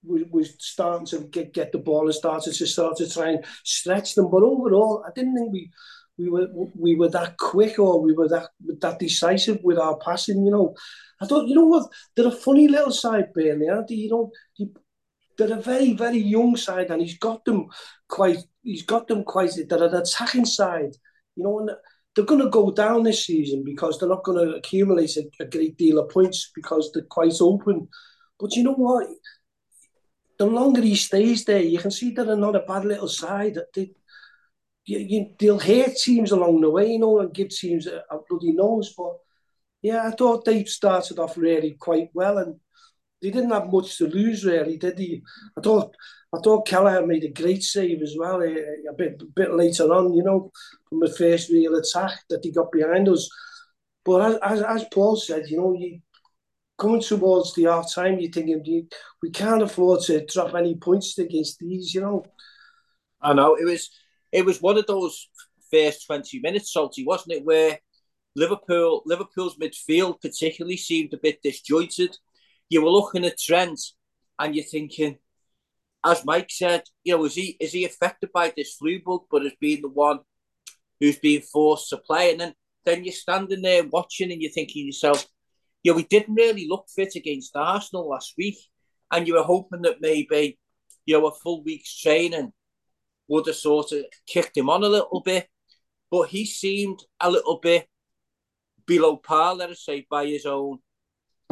was 0.02 0.24
was 0.30 0.54
starting 0.58 1.06
to 1.06 1.26
get, 1.28 1.52
get 1.52 1.72
the 1.72 1.78
ball 1.78 2.06
and 2.06 2.14
started 2.14 2.54
to 2.54 2.66
start 2.66 2.96
to 2.98 3.08
try 3.08 3.30
and 3.30 3.44
stretch 3.64 4.14
them. 4.14 4.30
But 4.30 4.42
overall, 4.42 5.04
I 5.06 5.10
didn't 5.14 5.36
think 5.36 5.52
we 5.52 5.70
we 6.18 6.28
were 6.28 6.48
we 6.78 6.94
were 6.96 7.08
that 7.10 7.38
quick 7.38 7.78
or 7.78 8.00
we 8.00 8.12
were 8.12 8.28
that 8.28 8.48
that 8.80 8.98
decisive 8.98 9.60
with 9.62 9.78
our 9.78 9.96
passing. 9.96 10.44
You 10.44 10.52
know, 10.52 10.74
I 11.20 11.26
thought 11.26 11.48
you 11.48 11.54
know 11.54 11.66
what 11.66 11.90
they're 12.14 12.28
a 12.28 12.32
funny 12.32 12.68
little 12.68 12.92
side, 12.92 13.32
Burnley, 13.32 13.68
aren't 13.68 13.88
they? 13.88 13.94
You 13.94 14.10
know, 14.10 14.30
they're 15.40 15.58
a 15.58 15.62
very 15.62 15.94
very 15.94 16.18
young 16.18 16.56
side, 16.56 16.90
and 16.90 17.00
he's 17.00 17.18
got 17.18 17.44
them 17.44 17.68
quite 18.08 18.38
he's 18.62 18.82
got 18.82 19.08
them 19.08 19.24
quite 19.24 19.52
they're 19.68 19.84
an 19.84 19.94
attacking 19.94 20.44
side, 20.44 20.94
you 21.34 21.44
know, 21.44 21.60
and 21.60 21.70
they're 22.14 22.24
going 22.24 22.42
to 22.42 22.50
go 22.50 22.70
down 22.70 23.02
this 23.02 23.26
season 23.26 23.62
because 23.64 23.98
they're 23.98 24.08
not 24.08 24.24
going 24.24 24.46
to 24.46 24.56
accumulate 24.56 25.16
a, 25.16 25.30
a, 25.40 25.46
great 25.46 25.78
deal 25.78 25.98
of 25.98 26.10
points 26.10 26.50
because 26.54 26.90
they're 26.92 27.04
quite 27.04 27.40
open. 27.40 27.88
But 28.38 28.56
you 28.56 28.64
know 28.64 28.74
what? 28.74 29.06
The 30.38 30.46
longer 30.46 30.82
he 30.82 30.96
stays 30.96 31.44
there, 31.44 31.62
you 31.62 31.78
can 31.78 31.90
see 31.90 32.10
they're 32.10 32.36
not 32.36 32.56
a 32.56 32.60
bad 32.60 32.84
little 32.84 33.08
side. 33.08 33.58
They, 33.74 33.92
you, 34.84 34.98
you, 34.98 35.26
they'll 35.38 35.60
hurt 35.60 35.96
teams 35.96 36.32
along 36.32 36.62
the 36.62 36.70
way, 36.70 36.92
you 36.92 36.98
know, 36.98 37.20
and 37.20 37.32
give 37.32 37.50
teams 37.50 37.86
a, 37.86 38.02
a 38.10 38.18
bloody 38.28 38.52
nose. 38.52 38.92
But 38.96 39.16
yeah, 39.82 40.06
I 40.06 40.10
thought 40.10 40.44
they 40.44 40.64
started 40.64 41.18
off 41.18 41.38
really 41.38 41.76
quite 41.78 42.08
well, 42.12 42.38
and 42.38 42.58
they 43.22 43.30
didn't 43.30 43.50
have 43.50 43.72
much 43.72 43.98
to 43.98 44.06
lose, 44.06 44.44
really, 44.44 44.76
did 44.76 44.98
he? 44.98 45.22
I 45.56 45.60
thought 45.60 45.94
I 46.32 46.38
thought 46.38 46.66
Kelleher 46.66 47.06
made 47.06 47.24
a 47.24 47.28
great 47.28 47.62
save 47.62 48.02
as 48.02 48.14
well 48.18 48.40
a, 48.40 48.48
eh, 48.48 48.88
a 48.88 48.92
bit 48.94 49.20
a 49.20 49.24
bit 49.24 49.54
later 49.54 49.92
on, 49.92 50.14
you 50.14 50.22
know, 50.22 50.50
from 50.88 51.00
the 51.00 51.12
first 51.12 51.50
real 51.50 51.74
attack 51.76 52.20
that 52.30 52.40
he 52.42 52.52
got 52.52 52.72
behind 52.72 53.08
us. 53.08 53.28
But 54.04 54.42
as, 54.42 54.62
as 54.62 54.84
Paul 54.92 55.16
said, 55.16 55.48
you 55.48 55.58
know, 55.58 55.74
you 55.74 56.00
coming 56.78 57.02
towards 57.02 57.54
the 57.54 57.64
half 57.64 57.92
time, 57.92 58.18
you're 58.18 58.32
thinking 58.32 58.64
you, 58.64 58.86
we 59.22 59.30
can't 59.30 59.62
afford 59.62 60.00
to 60.02 60.24
drop 60.24 60.54
any 60.54 60.74
points 60.76 61.18
against 61.18 61.58
these, 61.58 61.94
you 61.94 62.00
know. 62.00 62.24
I 63.20 63.34
know 63.34 63.54
it 63.56 63.64
was 63.64 63.90
it 64.32 64.46
was 64.46 64.62
one 64.62 64.78
of 64.78 64.86
those 64.86 65.28
first 65.70 66.06
twenty 66.06 66.40
minutes, 66.40 66.72
salty, 66.72 67.04
wasn't 67.04 67.34
it? 67.34 67.44
Where 67.44 67.78
Liverpool 68.36 69.02
Liverpool's 69.04 69.58
midfield 69.58 70.20
particularly 70.20 70.76
seemed 70.76 71.12
a 71.12 71.18
bit 71.18 71.42
disjointed. 71.42 72.16
You 72.70 72.82
were 72.82 72.90
looking 72.90 73.26
at 73.26 73.38
Trent 73.38 73.80
and 74.38 74.54
you're 74.54 74.64
thinking 74.64 75.18
as 76.04 76.24
Mike 76.24 76.50
said, 76.50 76.82
you 77.04 77.16
know, 77.16 77.24
is 77.24 77.34
he 77.34 77.56
is 77.60 77.72
he 77.72 77.84
affected 77.84 78.30
by 78.32 78.52
this 78.56 78.74
flu 78.74 79.00
bug, 79.04 79.22
but 79.30 79.42
has 79.42 79.52
been 79.60 79.82
the 79.82 79.88
one 79.88 80.20
who's 80.98 81.18
being 81.18 81.42
forced 81.42 81.90
to 81.90 81.98
play? 81.98 82.30
And 82.30 82.40
then 82.40 82.54
then 82.84 83.04
you're 83.04 83.12
standing 83.12 83.62
there 83.62 83.84
watching 83.84 84.32
and 84.32 84.40
you're 84.40 84.50
thinking 84.50 84.84
to 84.84 84.86
yourself, 84.86 85.26
you 85.82 85.92
know, 85.92 85.96
we 85.96 86.04
didn't 86.04 86.34
really 86.34 86.66
look 86.66 86.86
fit 86.94 87.14
against 87.16 87.56
Arsenal 87.56 88.08
last 88.08 88.34
week. 88.38 88.56
And 89.12 89.26
you 89.26 89.34
were 89.34 89.42
hoping 89.42 89.82
that 89.82 90.00
maybe, 90.00 90.58
you 91.04 91.18
know, 91.18 91.26
a 91.26 91.34
full 91.34 91.62
week's 91.62 92.00
training 92.00 92.52
would 93.28 93.46
have 93.46 93.56
sort 93.56 93.92
of 93.92 94.04
kicked 94.26 94.56
him 94.56 94.70
on 94.70 94.82
a 94.82 94.88
little 94.88 95.20
bit. 95.20 95.48
But 96.10 96.28
he 96.28 96.46
seemed 96.46 97.00
a 97.20 97.30
little 97.30 97.58
bit 97.60 97.86
below 98.86 99.16
par, 99.16 99.54
let 99.54 99.70
us 99.70 99.84
say, 99.84 100.06
by 100.08 100.26
his 100.26 100.46
own 100.46 100.78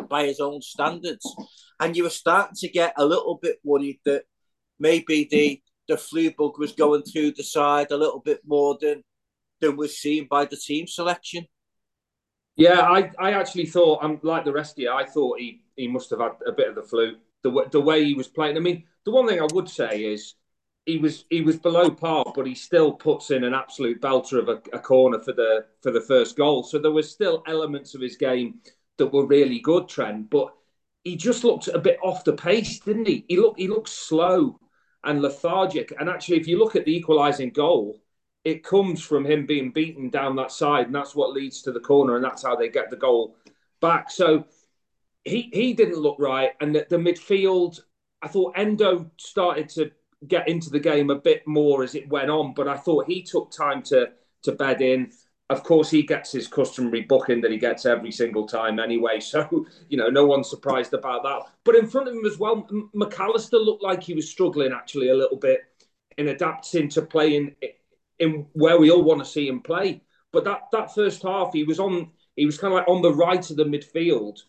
by 0.08 0.26
his 0.26 0.40
own 0.40 0.62
standards. 0.62 1.24
And 1.80 1.96
you 1.96 2.04
were 2.04 2.10
starting 2.10 2.56
to 2.56 2.68
get 2.68 2.94
a 2.96 3.04
little 3.04 3.38
bit 3.40 3.58
worried 3.62 4.00
that 4.04 4.24
maybe 4.78 5.28
the 5.30 5.62
the 5.88 5.96
flu 5.96 6.30
bug 6.30 6.58
was 6.58 6.72
going 6.72 7.02
through 7.02 7.32
the 7.32 7.42
side 7.42 7.90
a 7.90 7.96
little 7.96 8.20
bit 8.20 8.40
more 8.46 8.76
than 8.80 9.02
than 9.60 9.76
was 9.76 9.98
seen 9.98 10.26
by 10.30 10.44
the 10.44 10.56
team 10.56 10.86
selection. 10.86 11.46
Yeah, 12.56 12.80
I, 12.80 13.10
I 13.18 13.32
actually 13.32 13.66
thought 13.66 14.00
I'm 14.02 14.18
like 14.22 14.44
the 14.44 14.52
rest 14.52 14.72
of 14.72 14.82
you. 14.82 14.92
I 14.92 15.04
thought 15.06 15.38
he 15.38 15.62
he 15.76 15.88
must 15.88 16.10
have 16.10 16.20
had 16.20 16.32
a 16.46 16.52
bit 16.52 16.68
of 16.68 16.74
the 16.74 16.82
flu. 16.82 17.16
The 17.42 17.68
the 17.70 17.80
way 17.80 18.04
he 18.04 18.14
was 18.14 18.28
playing. 18.28 18.56
I 18.56 18.60
mean, 18.60 18.84
the 19.04 19.12
one 19.12 19.28
thing 19.28 19.40
I 19.40 19.46
would 19.52 19.68
say 19.68 20.04
is 20.04 20.34
he 20.84 20.98
was 20.98 21.24
he 21.30 21.42
was 21.42 21.56
below 21.56 21.90
par, 21.90 22.24
but 22.34 22.46
he 22.46 22.54
still 22.54 22.92
puts 22.92 23.30
in 23.30 23.44
an 23.44 23.54
absolute 23.54 24.00
belter 24.00 24.38
of 24.38 24.48
a, 24.48 24.60
a 24.76 24.80
corner 24.80 25.20
for 25.20 25.32
the 25.32 25.66
for 25.82 25.92
the 25.92 26.00
first 26.00 26.36
goal. 26.36 26.62
So 26.62 26.78
there 26.78 26.90
was 26.90 27.10
still 27.10 27.44
elements 27.46 27.94
of 27.94 28.00
his 28.00 28.16
game 28.16 28.60
that 28.98 29.12
were 29.12 29.26
really 29.26 29.60
good, 29.60 29.88
Trent. 29.88 30.30
But 30.30 30.52
he 31.04 31.16
just 31.16 31.44
looked 31.44 31.68
a 31.68 31.78
bit 31.78 31.98
off 32.02 32.24
the 32.24 32.34
pace, 32.34 32.80
didn't 32.80 33.08
he? 33.08 33.24
He 33.28 33.36
looked 33.38 33.58
he 33.58 33.68
looked 33.68 33.88
slow 33.88 34.58
and 35.04 35.22
lethargic. 35.22 35.92
And 35.98 36.08
actually, 36.08 36.38
if 36.38 36.46
you 36.46 36.58
look 36.58 36.76
at 36.76 36.84
the 36.84 36.96
equalising 36.96 37.50
goal, 37.50 38.02
it 38.44 38.64
comes 38.64 39.02
from 39.02 39.24
him 39.24 39.46
being 39.46 39.72
beaten 39.72 40.10
down 40.10 40.36
that 40.36 40.52
side, 40.52 40.86
and 40.86 40.94
that's 40.94 41.14
what 41.14 41.32
leads 41.32 41.62
to 41.62 41.72
the 41.72 41.80
corner, 41.80 42.16
and 42.16 42.24
that's 42.24 42.42
how 42.42 42.56
they 42.56 42.68
get 42.68 42.90
the 42.90 42.96
goal 42.96 43.36
back. 43.80 44.10
So 44.10 44.44
he 45.24 45.50
he 45.52 45.72
didn't 45.72 45.98
look 45.98 46.16
right, 46.18 46.52
and 46.60 46.74
the, 46.74 46.86
the 46.88 46.96
midfield. 46.96 47.80
I 48.20 48.28
thought 48.28 48.54
Endo 48.56 49.10
started 49.16 49.68
to 49.70 49.92
get 50.26 50.48
into 50.48 50.70
the 50.70 50.80
game 50.80 51.10
a 51.10 51.14
bit 51.14 51.46
more 51.46 51.84
as 51.84 51.94
it 51.94 52.08
went 52.08 52.30
on, 52.30 52.52
but 52.52 52.66
I 52.66 52.76
thought 52.76 53.06
he 53.06 53.22
took 53.22 53.50
time 53.50 53.82
to 53.84 54.10
to 54.42 54.52
bed 54.52 54.80
in 54.80 55.10
of 55.50 55.62
course, 55.62 55.90
he 55.90 56.02
gets 56.02 56.32
his 56.32 56.46
customary 56.46 57.02
booking 57.02 57.40
that 57.40 57.50
he 57.50 57.56
gets 57.58 57.86
every 57.86 58.12
single 58.12 58.46
time 58.46 58.78
anyway. 58.78 59.20
So, 59.28 59.66
you 59.88 59.96
know, 59.96 60.08
no 60.08 60.26
one's 60.26 60.50
surprised 60.50 60.94
about 60.94 61.22
that. 61.24 61.42
But 61.64 61.76
in 61.76 61.86
front 61.88 62.08
of 62.08 62.14
him 62.14 62.24
as 62.26 62.38
well, 62.38 62.66
Mac 62.94 63.18
Allister 63.18 63.58
looked 63.58 63.82
like 63.82 64.02
he 64.02 64.14
was 64.14 64.30
struggling 64.30 64.72
actually 64.72 65.08
a 65.10 65.14
little 65.14 65.38
bit. 65.38 65.60
in 66.18 66.28
adapting 66.28 66.88
to 66.90 67.02
playing 67.02 67.54
in 68.18 68.46
where 68.52 68.78
we 68.78 68.90
all 68.90 69.02
want 69.04 69.20
to 69.20 69.24
see 69.26 69.48
him 69.48 69.60
play. 69.62 70.02
But 70.32 70.44
that 70.44 70.62
that 70.72 70.94
first 70.94 71.22
half, 71.22 71.52
he 71.52 71.64
was 71.64 71.78
on 71.80 72.10
he 72.36 72.46
was 72.46 72.58
kind 72.58 72.72
of 72.74 72.78
like 72.78 72.88
on 72.88 73.02
the 73.02 73.14
right 73.14 73.48
of 73.50 73.56
the 73.56 73.64
midfield, 73.64 74.40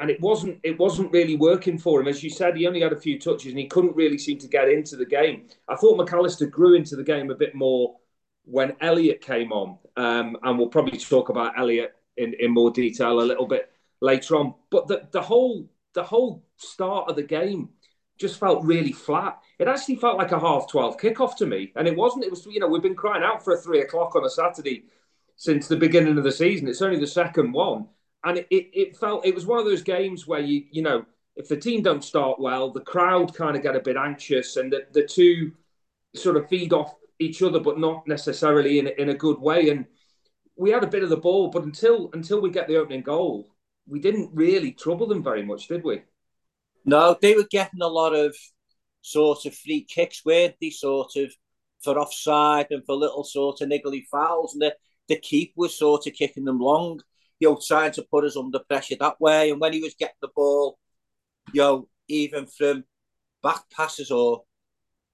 and 0.00 0.10
it 0.10 0.20
wasn't 0.20 0.58
it 0.62 0.78
wasn't 0.78 1.12
really 1.12 1.36
working 1.36 1.78
for 1.78 2.00
him. 2.00 2.08
As 2.08 2.22
you 2.22 2.30
said, 2.30 2.56
he 2.56 2.66
only 2.66 2.80
had 2.80 2.92
a 2.92 3.00
few 3.00 3.18
touches 3.18 3.50
and 3.52 3.58
he 3.58 3.66
couldn't 3.66 3.96
really 3.96 4.18
seem 4.18 4.38
to 4.38 4.48
get 4.48 4.68
into 4.68 4.96
the 4.96 5.06
game. 5.06 5.46
I 5.68 5.76
thought 5.76 5.96
Mac 5.98 6.12
Allister 6.12 6.46
grew 6.46 6.74
into 6.74 6.96
the 6.96 7.04
game 7.04 7.30
a 7.30 7.34
bit 7.34 7.54
more 7.54 7.96
when 8.44 8.76
Elliott 8.80 9.20
came 9.20 9.52
on, 9.52 9.78
um, 9.96 10.36
and 10.42 10.58
we'll 10.58 10.68
probably 10.68 10.98
talk 10.98 11.28
about 11.28 11.58
Elliott 11.58 11.94
in, 12.16 12.34
in 12.38 12.50
more 12.52 12.70
detail 12.70 13.20
a 13.20 13.22
little 13.22 13.46
bit 13.46 13.70
later 14.00 14.36
on. 14.36 14.54
But 14.70 14.86
the, 14.88 15.08
the 15.12 15.22
whole 15.22 15.68
the 15.94 16.02
whole 16.02 16.44
start 16.56 17.08
of 17.08 17.16
the 17.16 17.22
game 17.22 17.70
just 18.18 18.38
felt 18.38 18.64
really 18.64 18.92
flat. 18.92 19.40
It 19.58 19.68
actually 19.68 19.96
felt 19.96 20.18
like 20.18 20.32
a 20.32 20.38
half 20.38 20.68
twelve 20.70 20.98
kickoff 20.98 21.36
to 21.36 21.46
me, 21.46 21.72
and 21.76 21.88
it 21.88 21.96
wasn't. 21.96 22.24
It 22.24 22.30
was 22.30 22.46
you 22.46 22.60
know 22.60 22.68
we've 22.68 22.82
been 22.82 22.94
crying 22.94 23.24
out 23.24 23.44
for 23.44 23.54
a 23.54 23.58
three 23.58 23.80
o'clock 23.80 24.14
on 24.14 24.24
a 24.24 24.30
Saturday 24.30 24.84
since 25.36 25.66
the 25.66 25.76
beginning 25.76 26.18
of 26.18 26.24
the 26.24 26.32
season. 26.32 26.68
It's 26.68 26.82
only 26.82 27.00
the 27.00 27.06
second 27.06 27.52
one, 27.52 27.88
and 28.24 28.38
it, 28.38 28.46
it, 28.50 28.70
it 28.72 28.96
felt 28.96 29.26
it 29.26 29.34
was 29.34 29.46
one 29.46 29.58
of 29.58 29.64
those 29.64 29.82
games 29.82 30.26
where 30.26 30.40
you 30.40 30.64
you 30.70 30.82
know 30.82 31.06
if 31.36 31.48
the 31.48 31.56
team 31.56 31.82
don't 31.82 32.04
start 32.04 32.38
well, 32.38 32.70
the 32.70 32.80
crowd 32.80 33.34
kind 33.34 33.56
of 33.56 33.62
get 33.62 33.74
a 33.74 33.80
bit 33.80 33.96
anxious, 33.96 34.56
and 34.56 34.72
the, 34.72 34.86
the 34.92 35.04
two 35.04 35.52
sort 36.14 36.36
of 36.36 36.48
feed 36.48 36.72
off 36.72 36.94
each 37.18 37.42
other, 37.42 37.60
but 37.60 37.78
not 37.78 38.06
necessarily 38.06 38.78
in 38.78 38.88
in 38.88 39.08
a 39.10 39.14
good 39.14 39.38
way. 39.40 39.68
And 39.70 39.86
we 40.56 40.70
had 40.70 40.84
a 40.84 40.88
bit 40.88 41.02
of 41.02 41.10
the 41.10 41.16
ball, 41.16 41.48
but 41.48 41.64
until 41.64 42.10
until 42.12 42.40
we 42.40 42.50
get 42.50 42.68
the 42.68 42.76
opening 42.76 43.02
goal, 43.02 43.48
we 43.86 44.00
didn't 44.00 44.30
really 44.34 44.72
trouble 44.72 45.06
them 45.06 45.22
very 45.22 45.42
much, 45.42 45.68
did 45.68 45.84
we? 45.84 46.02
No, 46.84 47.16
they 47.20 47.34
were 47.34 47.46
getting 47.50 47.82
a 47.82 47.88
lot 47.88 48.14
of 48.14 48.36
sort 49.02 49.46
of 49.46 49.54
free 49.54 49.84
kicks, 49.88 50.24
weren't 50.24 50.56
they? 50.60 50.70
Sort 50.70 51.16
of 51.16 51.32
for 51.82 51.98
offside 51.98 52.68
and 52.70 52.84
for 52.86 52.96
little 52.96 53.24
sort 53.24 53.60
of 53.60 53.68
niggly 53.68 54.04
fouls, 54.10 54.54
and 54.54 54.62
the 54.62 54.74
the 55.08 55.16
keep 55.16 55.52
was 55.56 55.78
sort 55.78 56.06
of 56.06 56.14
kicking 56.14 56.44
them 56.44 56.58
long, 56.58 57.00
you 57.38 57.48
know, 57.48 57.60
trying 57.64 57.92
to 57.92 58.02
put 58.10 58.24
us 58.24 58.36
under 58.36 58.58
pressure 58.60 58.96
that 58.98 59.20
way. 59.20 59.50
And 59.50 59.60
when 59.60 59.72
he 59.72 59.80
was 59.80 59.94
getting 59.94 60.14
the 60.22 60.28
ball, 60.34 60.78
you 61.52 61.60
know, 61.60 61.88
even 62.08 62.46
from 62.46 62.84
back 63.42 63.68
passes 63.70 64.10
or 64.10 64.44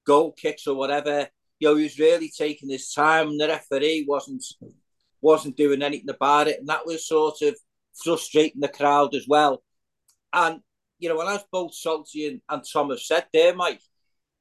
goal 0.07 0.33
kicks 0.33 0.66
or 0.66 0.76
whatever, 0.76 1.28
you 1.61 1.69
know, 1.69 1.76
he 1.76 1.85
was 1.85 1.99
really 1.99 2.33
taking 2.37 2.71
his 2.71 2.93
time. 2.93 3.29
And 3.29 3.40
The 3.40 3.49
referee 3.49 4.07
wasn't 4.09 4.45
wasn't 5.21 5.57
doing 5.57 5.83
anything 5.83 6.09
about 6.09 6.49
it, 6.49 6.59
and 6.59 6.69
that 6.69 6.87
was 6.87 7.07
sort 7.07 7.43
of 7.43 7.57
frustrating 8.02 8.61
the 8.61 8.69
crowd 8.69 9.14
as 9.14 9.26
well. 9.29 9.62
And 10.33 10.61
you 10.99 11.09
know, 11.09 11.21
as 11.21 11.45
both 11.52 11.75
Salty 11.75 12.26
and, 12.26 12.40
and 12.49 12.62
Tom 12.71 12.90
have 12.90 13.00
said 13.00 13.26
there, 13.33 13.55
Mike, 13.55 13.81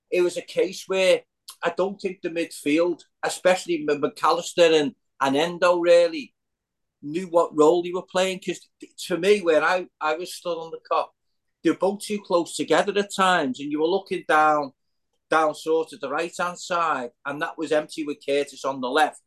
it 0.09 0.21
was 0.21 0.37
a 0.37 0.41
case 0.41 0.85
where 0.87 1.21
I 1.63 1.73
don't 1.75 1.99
think 1.99 2.21
the 2.21 2.29
midfield, 2.29 3.01
especially 3.23 3.85
Mac 3.85 4.23
Allister 4.23 4.69
and, 4.73 4.93
and 5.21 5.35
Endo, 5.35 5.79
really 5.79 6.33
knew 7.01 7.27
what 7.27 7.57
role 7.57 7.81
they 7.81 7.91
were 7.91 8.03
playing. 8.03 8.39
Because 8.39 8.67
to 9.07 9.17
me, 9.17 9.41
where 9.41 9.63
I, 9.63 9.87
I 9.99 10.15
was 10.15 10.33
stood 10.33 10.57
on 10.57 10.71
the 10.71 10.79
Kop, 10.89 11.07
they 11.63 11.71
were 11.71 11.77
both 11.77 12.01
too 12.01 12.19
close 12.19 12.55
together 12.55 12.93
at 12.97 13.15
times, 13.15 13.59
and 13.59 13.71
you 13.71 13.81
were 13.81 13.87
looking 13.87 14.23
down 14.27 14.73
down 15.29 15.55
sort 15.55 15.93
of 15.93 15.99
the 15.99 16.09
right 16.09 16.33
hand 16.37 16.59
side, 16.59 17.11
and 17.25 17.41
that 17.41 17.57
was 17.57 17.71
empty 17.71 18.03
with 18.05 18.17
Curtis 18.25 18.65
on 18.65 18.81
the 18.81 18.89
left. 18.89 19.21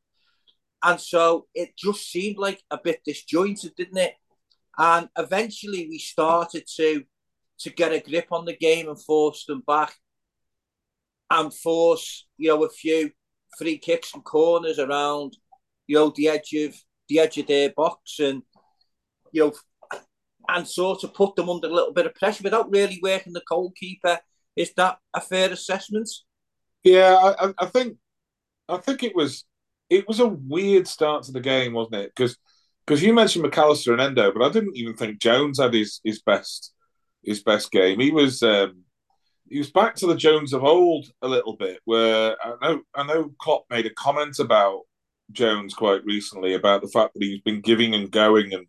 And 0.82 1.00
so 1.00 1.47
it 1.54 1.76
just 1.76 2.11
seemed 2.11 2.38
like 2.38 2.62
a 2.71 2.78
bit 2.82 3.00
disjointed, 3.04 3.75
didn't 3.76 3.99
it? 3.99 4.14
And 4.78 5.09
eventually 5.16 5.87
we 5.88 5.99
started 5.99 6.64
to 6.76 7.04
to 7.61 7.71
get 7.71 7.92
a 7.92 8.00
grip 8.00 8.26
on 8.32 8.44
the 8.44 8.56
game 8.56 8.88
and 8.88 9.00
force 9.00 9.44
them 9.47 9.62
back 9.64 9.94
and 11.30 11.54
force, 11.54 12.26
you 12.37 12.49
know, 12.49 12.64
a 12.64 12.68
few 12.68 13.11
free 13.56 13.78
kicks 13.78 14.12
and 14.14 14.25
corners 14.25 14.80
around, 14.80 15.37
you 15.87 15.97
know, 15.97 16.12
the 16.16 16.28
edge 16.28 16.52
of 16.54 16.75
the 17.09 17.18
edge 17.18 17.38
of 17.38 17.47
their 17.47 17.71
box 17.71 18.18
and 18.21 18.42
you 19.32 19.44
know 19.44 19.52
and 20.49 20.66
sort 20.66 21.04
of 21.04 21.14
put 21.14 21.37
them 21.37 21.49
under 21.49 21.68
a 21.68 21.73
little 21.73 21.92
bit 21.92 22.06
of 22.06 22.14
pressure 22.14 22.42
without 22.42 22.71
really 22.71 22.99
working 23.02 23.32
the 23.32 23.42
goalkeeper. 23.49 24.18
Is 24.56 24.73
that 24.75 24.99
a 25.14 25.21
fair 25.21 25.50
assessment? 25.50 26.09
Yeah, 26.85 27.35
I, 27.40 27.52
I 27.59 27.66
think 27.66 27.97
I 28.68 28.78
think 28.78 29.02
it 29.02 29.14
was 29.14 29.44
it 29.90 30.06
was 30.09 30.21
a 30.21 30.28
weird 30.28 30.88
start 30.88 31.25
to 31.25 31.32
the 31.32 31.40
game, 31.40 31.75
wasn't 31.75 31.97
it? 31.97 32.12
Because 32.14 32.37
because 32.87 33.02
you 33.02 33.12
mentioned 33.12 33.44
Mac 33.44 33.56
Allister 33.56 33.92
and 33.92 34.00
Endo, 34.00 34.32
but 34.32 34.42
I 34.42 34.50
didn't 34.50 34.76
even 34.76 34.94
think 34.94 35.21
Jones 35.21 35.61
had 35.61 35.75
his 35.75 36.00
his 36.04 36.23
best 36.23 36.73
his 37.23 37.42
best 37.42 37.71
game. 37.71 38.00
He 38.00 38.11
was 38.11 38.42
um, 38.42 38.82
he 39.49 39.59
was 39.59 39.71
back 39.71 39.94
to 39.97 40.06
the 40.06 40.16
Jones 40.16 40.52
of 40.52 40.64
old 40.64 41.06
a 41.23 41.28
little 41.28 41.56
bit. 41.56 41.80
Where 41.85 42.37
I 42.42 42.54
know 42.62 42.82
I 42.94 43.04
know 43.04 43.32
Klopp 43.38 43.64
made 43.71 43.87
a 43.87 43.94
comment 43.94 44.38
about 44.38 44.82
Jones 45.30 45.75
quite 45.75 46.04
recently 46.04 46.54
about 46.54 46.82
the 46.82 46.88
fact 46.88 47.14
that 47.14 47.23
he's 47.23 47.40
been 47.42 47.61
giving 47.61 47.94
and 47.94 48.11
going, 48.11 48.52
and 48.52 48.66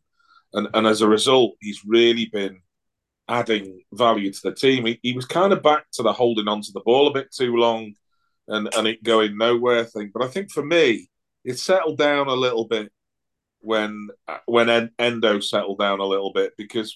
and, 0.54 0.68
and 0.74 0.88
as 0.88 1.02
a 1.02 1.08
result, 1.08 1.56
he's 1.62 1.84
really 1.86 2.28
been 2.32 2.62
adding 3.28 3.82
value 3.94 4.32
to 4.32 4.40
the 4.44 4.54
team. 4.54 4.86
He, 4.86 5.00
he 5.02 5.14
was 5.14 5.26
kind 5.26 5.54
of 5.54 5.64
back 5.64 5.86
to 5.94 6.04
the 6.04 6.14
holding 6.14 6.48
on 6.48 6.62
to 6.62 6.72
the 6.74 6.82
ball 6.82 7.08
a 7.08 7.14
bit 7.14 7.32
too 7.32 7.56
long, 7.56 7.94
and 8.48 8.74
and 8.76 8.88
it 8.88 9.04
going 9.04 9.38
nowhere 9.38 9.86
thing. 9.86 10.12
But 10.14 10.24
I 10.24 10.28
think 10.28 10.52
for 10.52 10.64
me, 10.64 11.10
it 11.44 11.60
settled 11.60 11.98
down 11.98 12.28
a 12.28 12.34
little 12.34 12.66
bit 12.66 12.92
when 13.60 14.10
uh, 14.28 14.38
when 14.46 14.92
Endo 15.00 15.40
settled 15.40 15.80
down 15.80 16.00
a 16.00 16.06
little 16.06 16.34
bit 16.34 16.54
because 16.58 16.96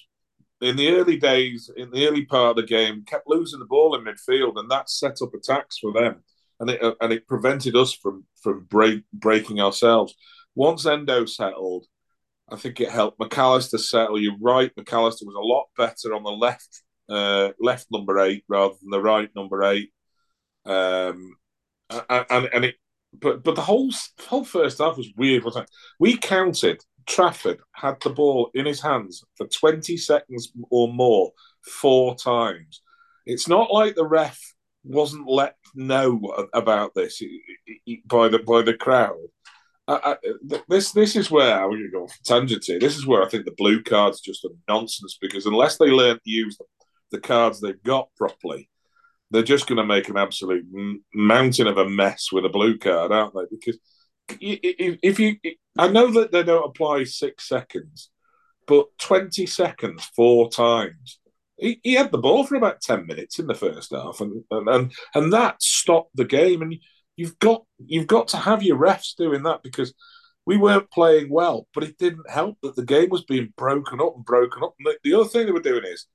in 0.60 0.76
the 0.76 0.90
early 0.90 1.16
days, 1.16 1.70
in 1.76 1.90
the 1.90 2.06
early 2.06 2.24
part 2.24 2.50
of 2.50 2.56
the 2.56 2.68
game, 2.68 3.04
kept 3.04 3.28
losing 3.28 3.60
the 3.60 3.66
ball 3.66 3.94
in 3.94 4.04
midfield, 4.04 4.58
and 4.58 4.70
that 4.70 4.90
set 4.90 5.22
up 5.22 5.34
attacks 5.34 5.78
for 5.78 5.92
them, 5.92 6.22
and 6.60 6.70
it 6.70 6.82
uh, 6.82 6.94
and 7.00 7.12
it 7.12 7.26
prevented 7.26 7.76
us 7.76 7.92
from 7.92 8.24
from 8.42 8.64
break, 8.64 9.04
breaking 9.12 9.60
ourselves. 9.60 10.14
Once 10.54 10.86
Endo 10.86 11.24
settled, 11.24 11.86
I 12.50 12.56
think 12.56 12.80
it 12.80 12.90
helped 12.90 13.20
Mac 13.20 13.36
Allister 13.36 13.78
settle. 13.78 14.20
You're 14.20 14.38
right, 14.40 14.72
Mac 14.76 14.92
Allister 14.92 15.26
was 15.26 15.34
a 15.34 15.40
lot 15.40 15.66
better 15.76 16.14
on 16.14 16.22
the 16.22 16.30
left, 16.30 16.82
uh, 17.08 17.50
left 17.60 17.86
number 17.90 18.18
eight 18.20 18.44
rather 18.48 18.74
than 18.80 18.90
the 18.90 19.02
right 19.02 19.30
number 19.36 19.62
eight, 19.64 19.92
um, 20.64 21.36
and 21.90 22.48
and 22.52 22.64
it. 22.64 22.76
But 23.18 23.42
but 23.42 23.54
the 23.54 23.62
whole 23.62 23.90
whole 24.26 24.44
first 24.44 24.78
half 24.78 24.96
was 24.96 25.12
weird, 25.16 25.44
wasn't 25.44 25.64
it? 25.64 25.70
We 25.98 26.16
counted 26.16 26.82
Trafford 27.08 27.60
had 27.72 27.96
the 28.02 28.10
ball 28.10 28.50
in 28.54 28.66
his 28.66 28.82
hands 28.82 29.24
for 29.36 29.46
20 29.46 29.96
seconds 29.96 30.52
or 30.70 30.92
more 30.92 31.32
four 31.62 32.14
times. 32.14 32.82
It's 33.24 33.48
not 33.48 33.72
like 33.72 33.94
the 33.94 34.06
ref 34.06 34.38
wasn't 34.84 35.28
let 35.28 35.56
know 35.74 36.20
about 36.52 36.94
this 36.94 37.22
by 38.06 38.28
the 38.28 38.38
by 38.38 38.62
the 38.62 38.74
crowd. 38.74 39.16
I, 39.88 40.00
I, 40.04 40.16
this 40.68 40.92
this 40.92 41.16
is 41.16 41.30
where 41.30 41.58
I'm 41.58 41.70
going 41.70 41.82
to 41.82 41.90
go 41.90 42.08
tangent 42.24 42.64
here. 42.66 42.78
This 42.78 42.96
is 42.96 43.06
where 43.06 43.22
I 43.22 43.28
think 43.28 43.46
the 43.46 43.54
blue 43.56 43.82
card's 43.82 44.20
just 44.20 44.44
a 44.44 44.50
nonsense 44.68 45.16
because 45.20 45.46
unless 45.46 45.78
they 45.78 45.86
learn 45.86 46.16
to 46.16 46.30
use 46.30 46.58
the, 47.10 47.18
cards 47.18 47.60
they've 47.60 47.82
got 47.82 48.08
properly, 48.16 48.68
they're 49.30 49.42
just 49.42 49.66
going 49.66 49.78
to 49.78 49.84
make 49.84 50.10
an 50.10 50.18
absolute 50.18 50.66
mountain 51.14 51.66
of 51.66 51.78
a 51.78 51.88
mess 51.88 52.28
with 52.30 52.44
a 52.44 52.50
blue 52.50 52.76
card, 52.76 53.12
aren't 53.12 53.32
they? 53.34 53.46
Because 53.50 53.78
if 54.40 55.18
you, 55.18 55.36
I 55.78 55.88
know 55.88 56.10
that 56.12 56.32
they 56.32 56.42
don't 56.42 56.68
apply 56.68 57.04
six 57.04 57.48
seconds, 57.48 58.10
but 58.66 58.86
20 58.98 59.46
seconds 59.46 60.04
four 60.14 60.50
times. 60.50 61.18
He, 61.56 61.80
he 61.82 61.94
had 61.94 62.12
the 62.12 62.18
ball 62.18 62.44
for 62.44 62.56
about 62.56 62.82
10 62.82 63.06
minutes 63.06 63.38
in 63.38 63.46
the 63.46 63.54
first 63.54 63.90
half, 63.90 64.20
and, 64.20 64.44
and, 64.50 64.92
and 65.14 65.32
that 65.32 65.62
stopped 65.62 66.14
the 66.14 66.26
game. 66.26 66.60
And 66.60 66.76
you've 67.18 67.38
got, 67.38 67.64
you've 67.78 68.06
got 68.06 68.28
to 68.28 68.36
have 68.36 68.62
your 68.62 68.78
refs 68.78 69.14
doing 69.16 69.42
that 69.44 69.62
because 69.62 69.94
we 70.46 70.56
weren't 70.56 70.90
playing 70.90 71.28
well, 71.30 71.66
but 71.74 71.84
it 71.84 71.98
didn't 71.98 72.30
help 72.30 72.56
that 72.62 72.76
the 72.76 72.84
game 72.84 73.10
was 73.10 73.24
being 73.24 73.52
broken 73.56 74.00
up 74.00 74.16
and 74.16 74.24
broken 74.24 74.62
up. 74.62 74.74
And 74.78 74.86
the, 74.86 74.98
the 75.04 75.18
other 75.18 75.28
thing 75.28 75.46
they 75.46 75.52
were 75.52 75.60
doing 75.60 75.84
is 75.84 76.06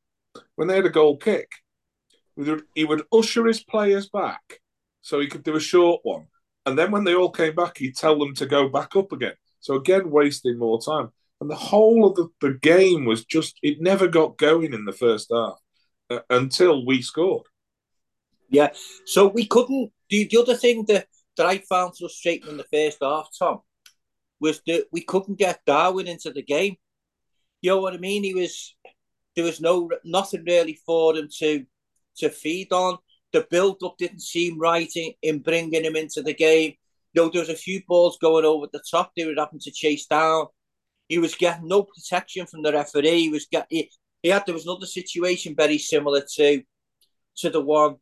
when 0.55 0.67
they 0.67 0.75
had 0.75 0.85
a 0.85 0.89
goal 0.89 1.17
kick, 1.17 1.51
he 2.73 2.85
would 2.85 3.03
usher 3.11 3.45
his 3.45 3.63
players 3.63 4.09
back 4.09 4.59
so 5.01 5.19
he 5.19 5.27
could 5.27 5.43
do 5.43 5.55
a 5.55 5.59
short 5.59 5.99
one 6.03 6.25
and 6.65 6.77
then 6.77 6.91
when 6.91 7.03
they 7.03 7.13
all 7.13 7.31
came 7.31 7.55
back, 7.55 7.77
he'd 7.77 7.95
tell 7.95 8.17
them 8.17 8.33
to 8.35 8.45
go 8.45 8.69
back 8.69 8.95
up 8.95 9.11
again. 9.11 9.33
So 9.59 9.75
again, 9.75 10.09
wasting 10.09 10.57
more 10.57 10.81
time. 10.81 11.11
And 11.41 11.49
the 11.49 11.55
whole 11.55 12.07
of 12.07 12.15
the, 12.15 12.29
the 12.39 12.53
game 12.61 13.05
was 13.05 13.25
just, 13.25 13.57
it 13.61 13.81
never 13.81 14.07
got 14.07 14.37
going 14.37 14.73
in 14.73 14.85
the 14.85 14.93
first 14.93 15.29
half 15.33 15.57
uh, 16.09 16.19
until 16.29 16.85
we 16.85 17.01
scored. 17.01 17.45
Yeah. 18.53 18.69
So 19.05 19.27
we 19.27 19.45
couldn't, 19.45 19.91
the, 20.09 20.27
the 20.31 20.37
other 20.39 20.55
thing 20.55 20.85
that, 20.87 21.07
that 21.35 21.45
I 21.45 21.57
found 21.57 21.97
frustrating 21.97 22.49
in 22.49 22.57
the 22.57 22.65
first 22.71 22.99
half, 23.01 23.27
Tom, 23.37 23.59
was 24.39 24.61
that 24.67 24.85
we 24.91 25.01
couldn't 25.01 25.39
get 25.39 25.65
Darwin 25.65 26.07
into 26.07 26.31
the 26.31 26.43
game. 26.43 26.75
You 27.61 27.71
know 27.71 27.81
what 27.81 27.93
I 27.93 27.97
mean? 27.97 28.23
He 28.23 28.33
was, 28.33 28.75
there 29.35 29.43
was 29.43 29.59
no, 29.59 29.89
nothing 30.05 30.45
really 30.45 30.79
for 30.85 31.15
him 31.15 31.27
to, 31.39 31.65
to 32.17 32.29
feed 32.29 32.71
on 32.71 32.99
the 33.33 33.45
build 33.49 33.81
up 33.83 33.97
didn't 33.97 34.21
seem 34.21 34.59
right 34.59 34.89
in, 34.95 35.11
in 35.21 35.39
bringing 35.39 35.83
him 35.83 35.95
into 35.95 36.21
the 36.21 36.33
game. 36.33 36.75
You 37.13 37.23
know, 37.23 37.29
there 37.29 37.41
was 37.41 37.49
a 37.49 37.55
few 37.55 37.81
balls 37.87 38.17
going 38.21 38.45
over 38.45 38.67
the 38.71 38.81
top 38.89 39.11
they 39.15 39.25
were 39.25 39.33
having 39.35 39.59
to 39.59 39.71
chase 39.71 40.05
down. 40.05 40.45
He 41.09 41.17
was 41.17 41.35
getting 41.35 41.67
no 41.67 41.83
protection 41.83 42.45
from 42.45 42.61
the 42.61 42.71
referee. 42.71 43.21
He 43.21 43.29
was 43.29 43.47
get 43.51 43.65
he, 43.69 43.91
he 44.21 44.29
had 44.29 44.45
there 44.45 44.53
was 44.53 44.65
another 44.65 44.85
situation 44.85 45.55
very 45.55 45.77
similar 45.77 46.23
to 46.35 46.63
to 47.37 47.49
the 47.49 47.61
one 47.61 47.95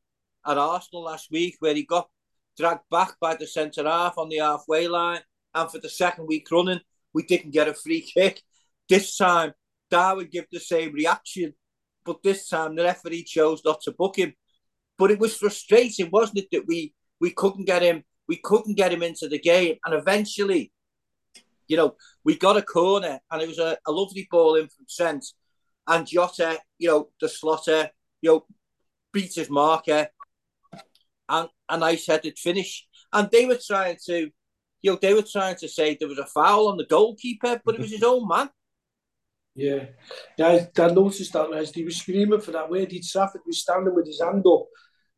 at 0.46 0.58
Arsenal 0.58 1.04
last 1.04 1.32
week 1.32 1.56
where 1.60 1.76
he 1.76 1.84
got 1.84 2.10
dragged 2.58 2.90
back 2.90 3.16
by 3.20 3.36
the 3.36 3.48
centre 3.48 3.88
half 3.88 4.18
on 4.18 4.30
the 4.30 4.38
halfway 4.38 4.88
line. 4.88 5.22
And 5.54 5.70
for 5.70 5.80
the 5.80 5.90
second 5.90 6.28
week 6.28 6.48
running, 6.52 6.82
we 7.14 7.24
didn't 7.24 7.52
get 7.52 7.68
a 7.68 7.74
free 7.74 8.02
kick. 8.02 8.42
This 8.88 9.18
time, 9.18 9.54
Darwin 9.90 10.30
gave 10.32 10.46
the 10.52 10.60
same 10.60 10.94
reaction, 10.94 11.54
but 12.06 12.24
this 12.24 12.48
time 12.48 12.76
the 12.76 12.84
referee 12.84 13.24
chose 13.24 13.62
not 13.66 13.82
to 13.82 13.92
book 13.92 14.18
him. 14.18 14.34
But 14.98 15.12
it 15.12 15.20
was 15.20 15.36
frustrating, 15.36 16.10
wasn't 16.12 16.40
it, 16.40 16.48
that 16.52 16.68
we 16.68 16.94
we 17.20 17.32
couldn't 17.32 17.66
get 17.66 17.84
him, 17.84 18.04
we 18.28 18.38
couldn't 18.38 18.78
get 18.78 18.92
him 18.92 19.04
into 19.04 19.28
the 19.28 19.40
game, 19.40 19.76
and 19.86 19.94
eventually, 19.94 20.72
you 21.68 21.78
know, 21.78 21.96
we 22.24 22.36
got 22.36 22.58
a 22.58 22.62
corner, 22.62 23.20
and 23.30 23.42
it 23.42 23.48
was 23.48 23.60
a, 23.60 23.78
a 23.86 23.92
lovely 23.92 24.28
ball 24.32 24.56
in 24.56 24.68
from 24.68 24.86
Trent, 24.90 25.26
and 25.88 26.08
Jota, 26.08 26.60
you 26.80 26.90
know, 26.90 27.10
the 27.20 27.28
slotter, 27.28 27.90
you 28.22 28.32
know, 28.32 28.46
beat 29.14 29.36
his 29.36 29.50
marker, 29.50 30.08
and 31.32 31.50
a 31.70 31.78
nice 31.78 32.08
headed 32.08 32.38
finish. 32.38 32.86
And 33.14 33.30
they 33.32 33.46
were 33.46 33.60
trying 33.66 33.98
to, 34.06 34.30
you 34.82 34.92
know, 34.92 35.00
they 35.02 35.14
were 35.14 35.24
trying 35.24 35.56
to 35.58 35.68
say 35.68 35.96
there 35.96 36.08
was 36.08 36.20
a 36.20 36.26
foul 36.26 36.68
on 36.68 36.78
the 36.78 36.86
goalkeeper, 36.86 37.62
but 37.64 37.76
it 37.76 37.82
was 37.82 37.92
his 37.92 38.04
own 38.04 38.28
man. 38.28 38.50
Yeah, 39.56 39.86
yeah, 40.38 40.48
I, 40.48 40.82
I 40.82 40.88
noticed 40.92 41.34
that 41.34 41.52
as 41.54 41.72
he 41.72 41.84
was 41.84 41.98
screaming 41.98 42.40
for 42.40 42.52
that. 42.52 42.70
Where 42.70 42.86
did 42.86 43.04
Trafford 43.04 43.42
was 43.46 43.60
standing 43.60 43.94
with 43.94 44.08
his 44.08 44.22
hand 44.22 44.46
up, 44.48 44.68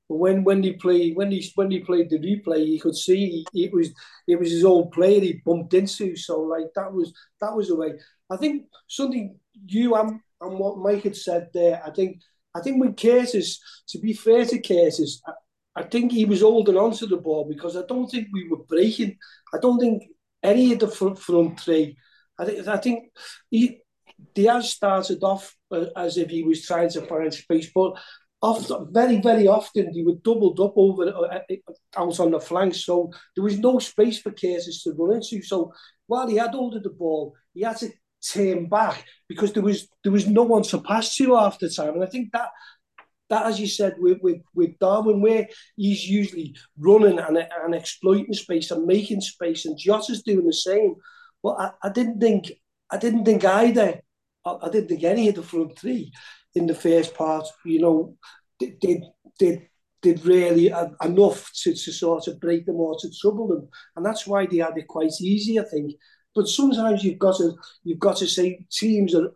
but 0.09 0.15
when 0.15 0.43
when 0.43 0.63
he 0.63 0.73
played 0.73 1.15
when 1.15 1.29
he 1.29 1.47
when 1.53 1.69
he 1.69 1.81
played 1.81 2.09
the 2.09 2.17
replay, 2.17 2.65
you 2.65 2.79
could 2.81 2.95
see 2.95 3.45
it 3.53 3.71
was 3.71 3.91
it 4.27 4.39
was 4.39 4.49
his 4.49 4.65
own 4.65 4.89
player 4.89 5.21
he 5.21 5.41
bumped 5.45 5.75
into. 5.75 6.15
So 6.15 6.41
like 6.41 6.65
that 6.75 6.91
was 6.91 7.13
that 7.41 7.55
was 7.55 7.67
the 7.67 7.75
way. 7.75 7.93
I 8.31 8.37
think 8.37 8.65
something 8.87 9.37
you 9.67 9.93
and, 9.95 10.19
and 10.41 10.57
what 10.57 10.79
Mike 10.79 11.03
had 11.03 11.15
said 11.15 11.49
there. 11.53 11.81
I 11.85 11.91
think 11.91 12.19
I 12.55 12.61
think 12.61 12.81
with 12.81 12.97
Curtis, 12.97 13.59
to 13.89 13.99
be 13.99 14.13
fair 14.13 14.45
to 14.45 14.61
Curtis, 14.61 15.21
I, 15.75 15.83
think 15.83 16.11
he 16.11 16.25
was 16.25 16.41
holding 16.41 16.77
on 16.77 16.91
to 16.93 17.05
the 17.05 17.17
ball 17.17 17.45
because 17.45 17.75
I 17.75 17.83
don't 17.87 18.09
think 18.09 18.27
we 18.31 18.47
were 18.47 18.63
breaking. 18.63 19.17
I 19.53 19.57
don't 19.59 19.79
think 19.79 20.03
any 20.41 20.73
of 20.73 20.79
the 20.79 20.87
front 20.87 21.19
front 21.19 21.59
three. 21.59 21.97
I 22.37 22.45
think 22.45 22.67
I 22.67 22.77
think 22.77 23.11
he 23.49 23.81
Diaz 24.33 24.71
started 24.71 25.23
off 25.23 25.55
uh, 25.71 25.85
as 25.95 26.17
if 26.17 26.29
he 26.29 26.43
was 26.43 26.65
trying 26.65 26.89
to 26.89 27.01
find 27.01 27.33
space, 27.33 27.69
but 27.73 27.93
often, 28.41 28.87
very, 28.91 29.21
very 29.21 29.47
often 29.47 29.93
he 29.93 30.03
was 30.03 30.17
doubled 30.23 30.59
up 30.59 30.73
over 30.75 31.07
uh, 31.07 31.39
out 31.95 32.19
on 32.19 32.31
the 32.31 32.39
flanks, 32.39 32.85
so 32.85 33.11
there 33.35 33.43
was 33.43 33.59
no 33.59 33.79
space 33.79 34.19
for 34.19 34.31
Curtis 34.31 34.83
to 34.83 34.91
run 34.91 35.15
into. 35.15 35.41
So 35.41 35.73
while 36.07 36.27
he 36.27 36.35
had 36.35 36.51
hold 36.51 36.75
of 36.75 36.83
the 36.83 36.89
ball, 36.89 37.35
he 37.53 37.61
had 37.61 37.77
to 37.77 37.89
turn 38.21 38.67
back 38.67 39.05
because 39.27 39.53
there 39.53 39.63
was 39.63 39.87
there 40.03 40.11
was 40.11 40.27
no 40.27 40.43
one 40.43 40.63
to 40.63 40.81
pass 40.81 41.15
to 41.15 41.37
after 41.37 41.69
time, 41.69 41.95
and 41.95 42.03
I 42.03 42.07
think 42.07 42.31
that. 42.33 42.49
That, 43.33 43.47
as 43.47 43.59
you 43.59 43.65
said, 43.65 43.95
with, 43.97 44.19
with, 44.21 44.41
with 44.53 44.77
Darwin, 44.77 45.19
where 45.19 45.47
he's 45.75 46.07
usually 46.07 46.55
running 46.77 47.17
and, 47.17 47.35
and 47.63 47.73
exploiting 47.73 48.31
space 48.35 48.69
and 48.69 48.85
making 48.85 49.21
space, 49.21 49.65
and 49.65 49.75
Jota's 49.75 50.21
doing 50.21 50.45
the 50.45 50.53
same. 50.53 50.93
But 51.41 51.59
I, 51.59 51.71
I 51.87 51.89
didn't 51.89 52.19
think 52.19 52.51
I 52.91 52.97
didn't 52.97 53.25
think 53.25 53.43
either 53.43 53.99
I, 54.45 54.69
didn't 54.69 54.89
think 54.89 55.03
any 55.03 55.29
of 55.29 55.35
the 55.35 55.41
front 55.41 55.79
three 55.79 56.11
in 56.53 56.67
the 56.67 56.75
first 56.75 57.15
part, 57.15 57.47
you 57.65 57.79
know, 57.79 58.15
did 58.59 58.79
did 59.39 59.67
did 60.03 60.23
really 60.27 60.71
enough 61.03 61.49
to, 61.63 61.73
to 61.73 61.91
sort 61.91 62.27
of 62.27 62.39
break 62.39 62.67
them 62.67 62.75
or 62.75 62.95
to 62.99 63.09
trouble 63.19 63.47
them, 63.47 63.67
and 63.95 64.05
that's 64.05 64.27
why 64.27 64.45
they 64.45 64.57
had 64.57 64.77
it 64.77 64.87
quite 64.87 65.19
easy, 65.19 65.59
I 65.59 65.63
think. 65.63 65.93
But 66.35 66.47
sometimes 66.47 67.03
you've 67.03 67.17
got 67.17 67.37
to 67.37 67.55
you've 67.83 68.05
got 68.07 68.17
to 68.17 68.27
say 68.27 68.67
teams 68.71 69.15
are, 69.15 69.31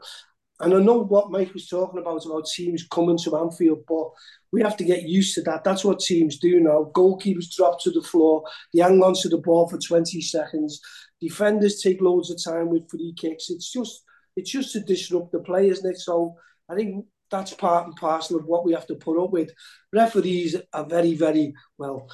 and 0.60 0.74
I 0.74 0.80
know 0.80 1.04
what 1.04 1.32
Mike 1.32 1.54
was 1.54 1.68
talking 1.68 2.00
about 2.00 2.26
about 2.26 2.48
teams 2.48 2.88
coming 2.90 3.18
to 3.20 3.38
Anfield, 3.38 3.84
but 3.88 4.10
we 4.52 4.62
have 4.62 4.76
to 4.78 4.84
get 4.84 5.04
used 5.04 5.36
to 5.36 5.42
that. 5.44 5.64
That's 5.64 5.86
what 5.86 6.00
teams 6.00 6.40
do 6.40 6.60
now. 6.60 6.92
Goalkeepers 6.96 7.54
drop 7.56 7.82
to 7.84 7.92
the 7.92 8.02
floor, 8.02 8.44
they 8.74 8.82
hang 8.82 9.02
on 9.04 9.14
to 9.16 9.30
the 9.30 9.38
ball 9.38 9.68
for 9.68 9.78
20 9.78 10.20
seconds. 10.22 10.82
Defenders 11.22 11.82
take 11.82 12.02
loads 12.02 12.32
of 12.32 12.44
time 12.44 12.70
with 12.70 12.90
free 12.90 13.14
kicks. 13.18 13.50
It's 13.50 13.72
just 13.72 14.04
it's 14.36 14.52
just 14.52 14.72
to 14.74 14.80
disrupt 14.80 15.32
the 15.32 15.40
play, 15.40 15.70
isn't 15.70 15.90
it? 15.90 15.98
So 16.00 16.36
I 16.70 16.76
think 16.76 17.06
that's 17.30 17.54
part 17.54 17.88
and 17.88 17.96
parcel 17.96 18.38
of 18.38 18.46
what 18.46 18.66
we 18.66 18.74
have 18.74 18.88
to 18.88 18.96
put 18.96 19.22
up 19.22 19.32
with. 19.32 19.52
Referees 19.94 20.56
are 20.74 20.86
very, 20.86 21.16
very 21.16 21.54
well. 21.78 22.10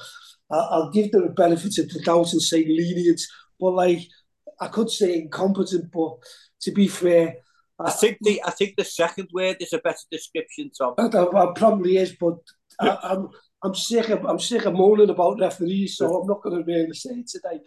I'll 0.50 0.90
give 0.90 1.10
them 1.12 1.26
the 1.26 1.32
benefit 1.32 1.78
of 1.78 1.88
the 1.90 2.00
doubt 2.00 2.32
and 2.32 2.42
say 2.42 2.64
lenient, 2.64 3.20
but 3.58 3.70
like 3.70 4.00
I 4.60 4.68
could 4.68 4.90
say 4.90 5.14
incompetent. 5.14 5.90
But 5.92 6.16
to 6.62 6.72
be 6.72 6.88
fair, 6.88 7.36
I, 7.78 7.90
think 7.90 8.18
the 8.20 8.42
I 8.44 8.50
think 8.50 8.76
the 8.76 8.84
second 8.84 9.28
word 9.32 9.56
is 9.60 9.72
a 9.72 9.78
better 9.78 10.06
description, 10.10 10.70
Tom. 10.76 10.94
That, 10.96 11.52
probably 11.56 11.96
is, 11.96 12.14
but 12.18 12.38
I, 12.80 12.98
I'm 13.02 13.28
I'm 13.62 13.74
sick 13.74 14.10
of 14.10 14.24
I'm 14.24 14.38
sick 14.38 14.64
of 14.64 14.74
moaning 14.74 15.10
about 15.10 15.40
referees, 15.40 15.96
so 15.96 16.20
I'm 16.20 16.26
not 16.26 16.42
going 16.42 16.58
to 16.58 16.64
really 16.64 16.94
say 16.94 17.10
it 17.10 17.28
today. 17.28 17.60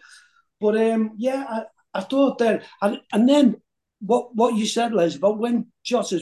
But 0.60 0.76
um, 0.76 1.12
yeah, 1.16 1.44
I, 1.48 1.62
I 1.98 2.00
thought 2.02 2.38
then, 2.38 2.62
and 2.80 3.00
and 3.12 3.28
then 3.28 3.56
what 4.00 4.34
what 4.34 4.54
you 4.54 4.66
said, 4.66 4.92
Les, 4.92 5.16
about 5.16 5.38
when 5.38 5.66
Jota 5.84 6.20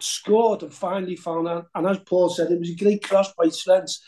scored 0.00 0.62
and 0.62 0.72
finally 0.72 1.16
found 1.16 1.48
out, 1.48 1.66
and 1.74 1.86
as 1.86 1.98
Paul 2.06 2.28
said, 2.30 2.50
it 2.50 2.58
was 2.58 2.70
a 2.70 2.76
great 2.76 3.02
cross 3.02 3.32
by 3.34 3.48
Slens. 3.48 4.02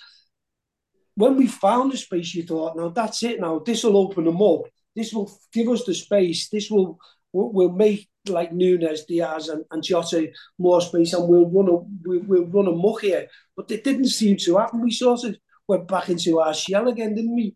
When 1.14 1.36
we 1.36 1.46
found 1.46 1.92
the 1.92 1.98
space, 1.98 2.34
you 2.34 2.44
thought, 2.44 2.76
now 2.76 2.88
that's 2.88 3.22
it. 3.22 3.40
Now 3.40 3.58
this 3.58 3.84
will 3.84 3.96
open 3.96 4.24
them 4.24 4.42
up. 4.42 4.62
This 4.96 5.12
will 5.12 5.30
give 5.52 5.68
us 5.68 5.84
the 5.84 5.94
space. 5.94 6.48
This 6.48 6.70
will 6.70 6.98
will 7.32 7.72
make 7.72 8.09
like 8.30 8.52
Nunez, 8.52 9.04
Diaz, 9.04 9.48
and, 9.48 9.64
and 9.70 9.82
Jota 9.82 10.30
more 10.58 10.80
space, 10.80 11.12
and 11.12 11.28
we'll 11.28 11.50
run 11.50 11.68
a 11.68 11.76
we'll, 12.08 12.22
we'll 12.26 12.46
run 12.46 12.68
a 12.68 12.76
muck 12.76 13.02
here. 13.02 13.28
But 13.56 13.70
it 13.70 13.84
didn't 13.84 14.08
seem 14.08 14.36
to 14.38 14.58
happen. 14.58 14.80
We 14.80 14.90
sort 14.90 15.24
of 15.24 15.36
went 15.68 15.88
back 15.88 16.08
into 16.08 16.40
our 16.40 16.54
shell 16.54 16.88
again, 16.88 17.14
didn't 17.14 17.34
we? 17.34 17.54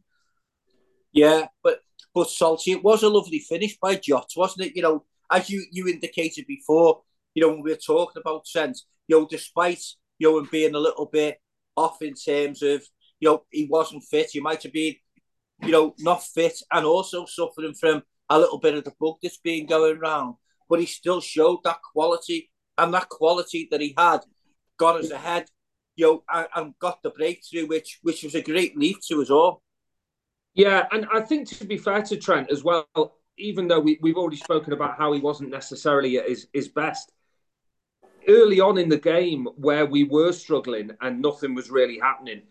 Yeah, 1.12 1.46
but 1.62 1.80
but 2.14 2.30
Salty, 2.30 2.72
it 2.72 2.84
was 2.84 3.02
a 3.02 3.08
lovely 3.08 3.40
finish 3.40 3.76
by 3.78 3.96
Jota, 3.96 4.26
wasn't 4.36 4.68
it? 4.68 4.76
You 4.76 4.82
know, 4.82 5.04
as 5.30 5.50
you 5.50 5.64
you 5.70 5.88
indicated 5.88 6.46
before, 6.46 7.02
you 7.34 7.42
know, 7.42 7.48
when 7.50 7.62
we 7.62 7.70
were 7.70 7.76
talking 7.76 8.20
about 8.20 8.46
sense, 8.46 8.86
you 9.08 9.18
know, 9.18 9.26
despite 9.26 9.82
you 10.18 10.30
know 10.30 10.38
him 10.38 10.48
being 10.50 10.74
a 10.74 10.78
little 10.78 11.06
bit 11.06 11.38
off 11.76 12.02
in 12.02 12.14
terms 12.14 12.62
of 12.62 12.82
you 13.20 13.28
know 13.28 13.44
he 13.50 13.66
wasn't 13.70 14.04
fit, 14.04 14.30
he 14.32 14.40
might 14.40 14.62
have 14.62 14.72
been 14.72 14.94
you 15.62 15.70
know 15.70 15.94
not 15.98 16.22
fit 16.22 16.58
and 16.72 16.84
also 16.84 17.26
suffering 17.26 17.74
from 17.74 18.02
a 18.30 18.38
little 18.38 18.58
bit 18.58 18.74
of 18.74 18.84
the 18.84 18.92
bug 19.00 19.16
that's 19.22 19.38
been 19.38 19.66
going 19.66 19.98
around, 19.98 20.34
but 20.68 20.80
he 20.80 20.86
still 20.86 21.20
showed 21.20 21.60
that 21.64 21.82
quality 21.82 22.50
and 22.78 22.92
that 22.94 23.08
quality 23.08 23.68
that 23.70 23.80
he 23.80 23.94
had 23.96 24.20
got 24.78 24.96
us 24.96 25.10
ahead, 25.10 25.48
you 25.96 26.22
know, 26.30 26.46
and, 26.56 26.74
got 26.78 27.02
the 27.02 27.10
breakthrough, 27.10 27.66
which 27.66 27.98
which 28.02 28.22
was 28.22 28.34
a 28.34 28.42
great 28.42 28.76
leap 28.76 28.98
to 29.08 29.22
us 29.22 29.30
all. 29.30 29.62
Yeah, 30.54 30.86
and 30.92 31.06
I 31.12 31.20
think 31.20 31.48
to 31.48 31.64
be 31.64 31.76
fair 31.76 32.02
to 32.02 32.16
Trent 32.16 32.50
as 32.50 32.62
well, 32.62 32.86
even 33.38 33.68
though 33.68 33.80
we, 33.80 33.98
we've 34.00 34.16
already 34.16 34.36
spoken 34.36 34.72
about 34.72 34.96
how 34.96 35.12
he 35.12 35.20
wasn't 35.20 35.50
necessarily 35.50 36.18
at 36.18 36.28
his, 36.28 36.46
his 36.52 36.68
best, 36.68 37.12
early 38.28 38.60
on 38.60 38.78
in 38.78 38.88
the 38.88 38.98
game 38.98 39.48
where 39.56 39.86
we 39.86 40.04
were 40.04 40.32
struggling 40.32 40.90
and 41.00 41.20
nothing 41.20 41.54
was 41.54 41.70
really 41.70 41.98
happening, 41.98 42.42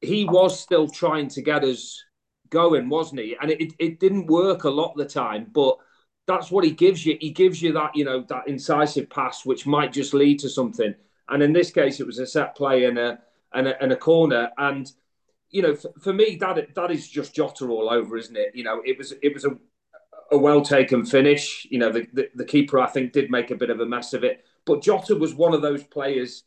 he 0.00 0.24
was 0.24 0.58
still 0.58 0.88
trying 0.88 1.28
to 1.28 1.42
get 1.42 1.62
us 1.62 2.02
going, 2.50 2.88
wasn't 2.88 3.20
he? 3.20 3.36
And 3.40 3.50
it, 3.50 3.72
it 3.78 4.00
didn't 4.00 4.26
work 4.26 4.64
a 4.64 4.70
lot 4.70 4.92
of 4.92 4.98
the 4.98 5.06
time, 5.06 5.46
but 5.52 5.78
that's 6.26 6.50
what 6.50 6.64
he 6.64 6.70
gives 6.70 7.04
you. 7.04 7.16
He 7.20 7.30
gives 7.30 7.60
you 7.60 7.72
that, 7.72 7.96
you 7.96 8.04
know, 8.04 8.24
that 8.28 8.48
incisive 8.48 9.10
pass, 9.10 9.44
which 9.44 9.66
might 9.66 9.92
just 9.92 10.14
lead 10.14 10.38
to 10.40 10.48
something. 10.48 10.94
And 11.28 11.42
in 11.42 11.52
this 11.52 11.70
case, 11.70 12.00
it 12.00 12.06
was 12.06 12.18
a 12.18 12.26
set 12.26 12.54
play 12.54 12.84
and 12.84 12.98
a 12.98 13.18
and 13.52 13.68
a, 13.68 13.82
and 13.82 13.92
a 13.92 13.96
corner. 13.96 14.50
And 14.58 14.90
you 15.50 15.62
know, 15.62 15.74
for, 15.74 15.92
for 16.00 16.12
me, 16.12 16.36
that 16.40 16.74
that 16.74 16.90
is 16.90 17.08
just 17.08 17.34
Jota 17.34 17.66
all 17.66 17.90
over, 17.90 18.16
isn't 18.16 18.36
it? 18.36 18.54
You 18.54 18.64
know, 18.64 18.82
it 18.84 18.98
was 18.98 19.12
it 19.22 19.34
was 19.34 19.44
a 19.44 19.56
a 20.32 20.38
well 20.38 20.62
taken 20.62 21.04
finish. 21.04 21.66
You 21.70 21.78
know, 21.78 21.92
the, 21.92 22.06
the, 22.12 22.28
the, 22.34 22.44
keeper, 22.44 22.80
I 22.80 22.86
think, 22.86 23.12
did 23.12 23.30
make 23.30 23.50
a 23.50 23.56
bit 23.56 23.70
of 23.70 23.80
a 23.80 23.86
mess 23.86 24.14
of 24.14 24.24
it. 24.24 24.44
But 24.64 24.82
Jota 24.82 25.14
was 25.14 25.34
one 25.34 25.52
of 25.52 25.62
those 25.62 25.84
players 25.84 26.44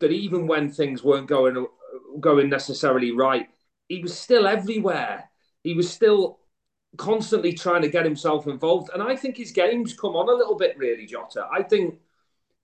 that 0.00 0.12
even 0.12 0.46
when 0.46 0.70
things 0.70 1.02
weren't 1.02 1.26
going 1.26 1.56
uh, 1.56 2.18
going 2.20 2.50
necessarily 2.50 3.12
right, 3.12 3.48
he 3.88 4.00
was 4.00 4.16
still 4.16 4.46
everywhere. 4.46 5.30
He 5.62 5.74
was 5.74 5.90
still 5.90 6.38
constantly 6.96 7.52
trying 7.52 7.82
to 7.82 7.88
get 7.88 8.04
himself 8.04 8.46
involved. 8.46 8.90
And 8.92 9.02
I 9.02 9.16
think 9.16 9.36
his 9.36 9.52
game's 9.52 9.92
come 9.92 10.16
on 10.16 10.28
a 10.28 10.32
little 10.32 10.56
bit, 10.56 10.76
really, 10.78 11.06
Jota. 11.06 11.46
I 11.52 11.62
think 11.62 11.98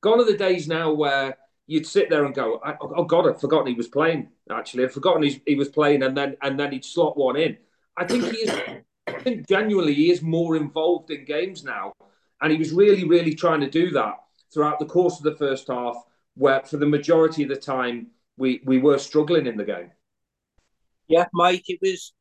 gone 0.00 0.20
are 0.20 0.24
the 0.24 0.36
days 0.36 0.68
now 0.68 0.92
where 0.92 1.36
you'd 1.66 1.86
sit 1.86 2.10
there 2.10 2.24
and 2.24 2.34
go, 2.34 2.60
"Oh 2.80 3.04
God, 3.04 3.28
I'd 3.28 3.40
forgotten 3.40 3.68
he 3.68 3.74
was 3.74 3.88
playing." 3.88 4.28
Actually, 4.50 4.84
I'd 4.84 4.92
forgotten 4.92 5.22
he 5.46 5.54
was 5.54 5.68
playing, 5.68 6.02
and 6.02 6.16
then 6.16 6.36
and 6.42 6.58
then 6.58 6.72
he'd 6.72 6.84
slot 6.84 7.16
one 7.16 7.36
in. 7.36 7.56
I 7.96 8.04
think 8.06 8.24
he 8.24 8.38
is 8.38 8.82
I 9.06 9.18
think 9.20 9.48
genuinely 9.48 9.94
he 9.94 10.10
is 10.10 10.22
more 10.22 10.56
involved 10.56 11.10
in 11.10 11.24
games 11.24 11.64
now. 11.64 11.92
And 12.40 12.52
he 12.52 12.58
was 12.58 12.72
really, 12.72 13.04
really 13.04 13.34
trying 13.34 13.60
to 13.60 13.70
do 13.70 13.90
that 13.90 14.14
throughout 14.52 14.78
the 14.78 14.86
course 14.86 15.18
of 15.18 15.24
the 15.24 15.36
first 15.36 15.68
half, 15.68 15.96
where 16.34 16.60
for 16.62 16.76
the 16.76 16.86
majority 16.86 17.42
of 17.42 17.48
the 17.48 17.56
time 17.56 18.08
we, 18.36 18.60
we 18.64 18.78
were 18.78 18.98
struggling 18.98 19.46
in 19.46 19.56
the 19.56 19.64
game. 19.64 19.90
Yeah, 21.08 21.26
Mike, 21.32 21.64
it 21.68 21.78
was 21.80 22.12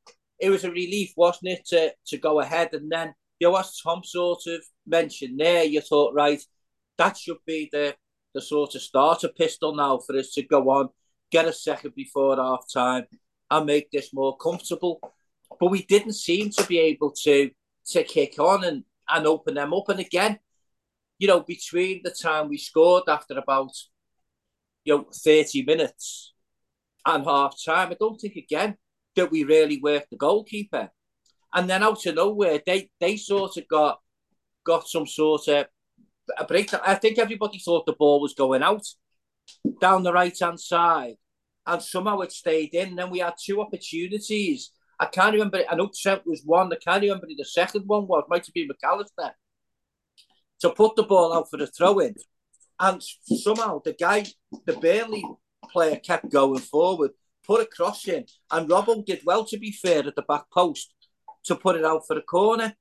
it 0.41 0.49
was 0.49 0.63
a 0.63 0.71
relief, 0.71 1.13
wasn't 1.15 1.51
it, 1.51 1.65
to, 1.67 1.93
to 2.07 2.17
go 2.17 2.39
ahead. 2.39 2.73
And 2.73 2.91
then, 2.91 3.13
you 3.39 3.47
know, 3.47 3.55
as 3.55 3.79
Tom 3.79 4.03
sort 4.03 4.41
of 4.47 4.61
mentioned 4.87 5.39
there, 5.39 5.63
you 5.63 5.79
thought, 5.81 6.15
right, 6.15 6.41
that 6.97 7.15
should 7.15 7.37
be 7.45 7.69
the, 7.71 7.95
the 8.33 8.41
sort 8.41 8.73
of 8.73 8.81
starter 8.81 9.29
pistol 9.29 9.75
now 9.75 9.99
for 9.99 10.17
us 10.17 10.31
to 10.31 10.43
go 10.43 10.69
on, 10.71 10.89
get 11.31 11.47
a 11.47 11.53
second 11.53 11.93
before 11.95 12.37
half 12.37 12.65
time, 12.73 13.05
and 13.51 13.65
make 13.67 13.91
this 13.91 14.13
more 14.13 14.35
comfortable. 14.35 14.99
But 15.59 15.69
we 15.69 15.83
didn't 15.83 16.13
seem 16.13 16.49
to 16.51 16.65
be 16.65 16.79
able 16.79 17.11
to 17.23 17.51
to 17.87 18.03
kick 18.03 18.39
on 18.39 18.63
and, 18.63 18.83
and 19.09 19.27
open 19.27 19.55
them 19.55 19.73
up. 19.73 19.89
And 19.89 19.99
again, 19.99 20.39
you 21.17 21.27
know, 21.27 21.41
between 21.41 22.01
the 22.03 22.11
time 22.11 22.47
we 22.47 22.57
scored 22.57 23.03
after 23.07 23.37
about 23.37 23.71
you 24.85 24.97
know 24.97 25.05
30 25.13 25.63
minutes 25.65 26.33
and 27.05 27.25
half 27.25 27.55
time, 27.63 27.89
I 27.91 27.97
don't 27.99 28.19
think 28.19 28.35
again 28.35 28.77
that 29.15 29.31
we 29.31 29.43
really 29.43 29.79
worked 29.81 30.09
the 30.09 30.17
goalkeeper. 30.17 30.89
And 31.53 31.69
then 31.69 31.83
out 31.83 32.05
of 32.05 32.15
nowhere, 32.15 32.59
they 32.65 32.89
they 32.99 33.17
sort 33.17 33.57
of 33.57 33.67
got 33.67 33.99
got 34.65 34.87
some 34.87 35.07
sort 35.07 35.47
of 35.47 35.67
a 36.37 36.45
break. 36.45 36.73
I 36.73 36.95
think 36.95 37.17
everybody 37.17 37.59
thought 37.59 37.85
the 37.85 37.93
ball 37.93 38.21
was 38.21 38.33
going 38.33 38.63
out 38.63 38.85
down 39.81 40.03
the 40.03 40.13
right 40.13 40.37
hand 40.39 40.59
side, 40.59 41.15
and 41.65 41.81
somehow 41.81 42.19
it 42.19 42.31
stayed 42.31 42.73
in. 42.73 42.95
Then 42.95 43.09
we 43.09 43.19
had 43.19 43.33
two 43.43 43.61
opportunities. 43.61 44.71
I 44.99 45.05
can't 45.07 45.33
remember. 45.33 45.63
I 45.69 45.75
know 45.75 45.89
Trent 45.93 46.25
was 46.25 46.43
one. 46.45 46.71
I 46.71 46.77
can't 46.77 47.01
remember 47.01 47.27
the 47.27 47.45
second 47.45 47.83
one 47.87 48.07
was. 48.07 48.23
Might 48.29 48.45
have 48.45 48.53
been 48.53 48.67
Mac 48.67 48.77
Allister 48.83 49.35
to 50.61 50.69
put 50.69 50.95
the 50.95 51.03
ball 51.03 51.33
out 51.33 51.49
for 51.49 51.57
the 51.57 51.67
throw 51.67 51.99
in, 51.99 52.15
and 52.79 53.01
somehow 53.25 53.81
the 53.83 53.93
guy, 53.93 54.25
the 54.65 54.73
Burnley 54.73 55.25
player, 55.71 55.97
kept 55.97 56.31
going 56.31 56.59
forward, 56.59 57.11
put 57.51 57.61
a 57.61 57.65
cross 57.65 58.07
in, 58.07 58.23
and 58.49 58.69
Robbo 58.69 59.05
did 59.05 59.21
well 59.25 59.43
to 59.45 59.57
be 59.57 59.73
fair 59.73 60.07
at 60.07 60.15
the 60.15 60.21
back 60.21 60.45
post 60.53 60.93
to 61.43 61.55
put 61.55 61.75
it 61.75 61.83
out 61.83 62.07
for 62.07 62.15
the 62.15 62.21
corner, 62.21 62.73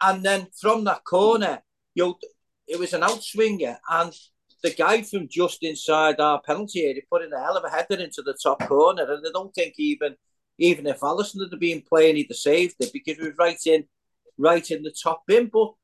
and 0.00 0.24
then 0.24 0.48
from 0.60 0.82
that 0.84 1.04
corner, 1.04 1.62
you 1.94 2.16
it 2.66 2.78
was 2.80 2.92
an 2.94 3.02
outswinger, 3.02 3.76
and 3.88 4.12
the 4.64 4.70
guy 4.70 5.02
from 5.02 5.28
just 5.28 5.62
inside 5.62 6.18
our 6.18 6.40
penalty 6.42 6.84
area 6.84 7.02
put 7.08 7.22
in 7.22 7.32
a 7.32 7.40
hell 7.40 7.56
of 7.56 7.64
a 7.64 7.70
header 7.70 8.02
into 8.02 8.22
the 8.22 8.36
top 8.42 8.60
corner, 8.66 9.02
and 9.02 9.24
I 9.24 9.30
don't 9.32 9.54
think 9.54 9.74
even 9.78 10.16
even 10.58 10.86
if 10.88 11.00
Alisson 11.00 11.48
had 11.48 11.60
been 11.60 11.82
playing, 11.82 12.16
he'd 12.16 12.26
have 12.30 12.36
saved 12.36 12.76
it 12.80 12.92
because 12.92 13.18
it 13.18 13.24
was 13.24 13.38
right 13.38 13.66
in 13.66 13.84
right 14.36 14.68
in 14.68 14.82
the 14.82 14.94
top 15.00 15.22
bin. 15.28 15.48
But 15.52 15.74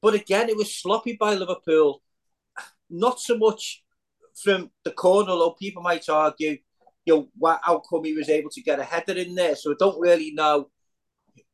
but 0.00 0.14
again, 0.14 0.48
it 0.48 0.56
was 0.56 0.74
sloppy 0.74 1.16
by 1.20 1.34
Liverpool. 1.34 2.02
Not 2.90 3.20
so 3.20 3.38
much 3.38 3.84
from 4.42 4.70
the 4.82 4.90
corner, 4.90 5.30
although 5.30 5.52
people 5.52 5.82
might 5.82 6.08
argue, 6.08 6.58
you 7.04 7.14
know, 7.14 7.28
what, 7.36 7.60
how 7.62 7.78
come 7.78 8.04
he 8.04 8.14
was 8.14 8.28
able 8.28 8.50
to 8.50 8.62
get 8.62 8.78
a 8.78 8.84
header 8.84 9.14
in 9.14 9.34
there. 9.34 9.56
So 9.56 9.72
I 9.72 9.74
don't 9.78 10.00
really 10.00 10.32
know 10.32 10.68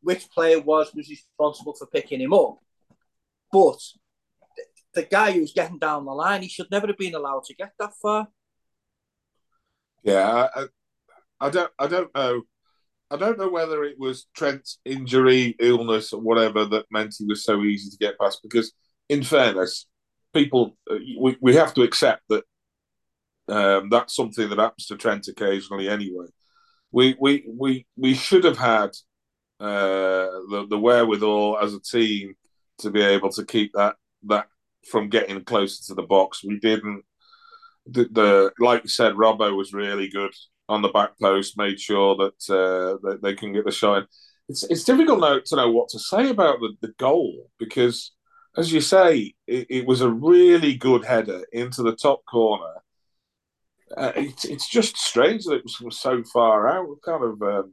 which 0.00 0.30
player 0.30 0.60
was 0.60 0.92
was 0.94 1.08
responsible 1.08 1.74
for 1.74 1.86
picking 1.86 2.20
him 2.20 2.32
up. 2.32 2.56
But 3.52 3.78
the 4.94 5.02
guy 5.04 5.32
who's 5.32 5.52
getting 5.52 5.78
down 5.78 6.04
the 6.04 6.12
line, 6.12 6.42
he 6.42 6.48
should 6.48 6.70
never 6.70 6.86
have 6.86 6.98
been 6.98 7.14
allowed 7.14 7.44
to 7.44 7.54
get 7.54 7.72
that 7.78 7.92
far. 8.00 8.28
Yeah, 10.02 10.48
I, 10.54 10.66
I 11.40 11.50
don't, 11.50 11.70
I 11.78 11.86
don't 11.86 12.14
know. 12.14 12.42
I 13.10 13.16
don't 13.16 13.38
know 13.38 13.48
whether 13.48 13.84
it 13.84 13.98
was 13.98 14.26
Trent's 14.36 14.80
injury, 14.84 15.56
illness, 15.60 16.12
or 16.12 16.20
whatever 16.20 16.66
that 16.66 16.86
meant 16.90 17.14
he 17.18 17.24
was 17.24 17.42
so 17.42 17.62
easy 17.62 17.90
to 17.90 17.96
get 17.96 18.18
past. 18.18 18.40
Because, 18.42 18.72
in 19.08 19.22
fairness, 19.22 19.86
people 20.34 20.76
uh, 20.90 20.96
we, 21.18 21.36
we 21.40 21.54
have 21.54 21.72
to 21.74 21.82
accept 21.82 22.22
that 22.28 22.44
um, 23.48 23.88
that's 23.88 24.14
something 24.14 24.48
that 24.48 24.58
happens 24.58 24.86
to 24.86 24.96
Trent 24.96 25.28
occasionally. 25.28 25.88
Anyway, 25.88 26.26
we 26.92 27.16
we 27.20 27.46
we 27.48 27.86
we 27.96 28.14
should 28.14 28.44
have 28.44 28.58
had 28.58 28.90
uh, 29.60 30.28
the 30.50 30.66
the 30.68 30.78
wherewithal 30.78 31.58
as 31.60 31.74
a 31.74 31.80
team 31.80 32.34
to 32.78 32.90
be 32.90 33.02
able 33.02 33.30
to 33.30 33.44
keep 33.44 33.72
that 33.74 33.96
that 34.24 34.46
from 34.90 35.08
getting 35.08 35.42
closer 35.44 35.84
to 35.86 35.94
the 35.94 36.06
box. 36.06 36.44
We 36.44 36.58
didn't. 36.58 37.04
The, 37.86 38.04
the 38.10 38.52
like 38.58 38.84
you 38.84 38.88
said, 38.88 39.14
Robbo 39.14 39.56
was 39.56 39.72
really 39.72 40.08
good 40.08 40.34
on 40.68 40.82
the 40.82 40.88
back 40.88 41.18
post, 41.20 41.56
made 41.56 41.80
sure 41.80 42.16
that 42.16 42.54
uh, 42.54 42.98
that 43.08 43.20
they 43.22 43.34
can 43.34 43.52
get 43.52 43.64
the 43.64 43.70
shot. 43.70 44.04
It's 44.48 44.64
it's 44.64 44.84
difficult 44.84 45.20
now 45.20 45.40
to 45.44 45.56
know 45.56 45.70
what 45.70 45.88
to 45.90 45.98
say 45.98 46.30
about 46.30 46.60
the, 46.60 46.74
the 46.80 46.92
goal 46.98 47.50
because, 47.58 48.12
as 48.56 48.72
you 48.72 48.80
say, 48.80 49.34
it, 49.46 49.66
it 49.70 49.86
was 49.86 50.00
a 50.00 50.10
really 50.10 50.74
good 50.74 51.04
header 51.04 51.42
into 51.52 51.82
the 51.82 51.96
top 51.96 52.24
corner. 52.26 52.74
Uh, 53.96 54.12
it's 54.16 54.44
it's 54.44 54.68
just 54.68 54.96
strange 54.96 55.44
that 55.44 55.56
it 55.56 55.70
was 55.82 56.00
so 56.00 56.22
far 56.24 56.68
out. 56.68 56.88
Kind 57.04 57.24
of, 57.24 57.42
um, 57.42 57.72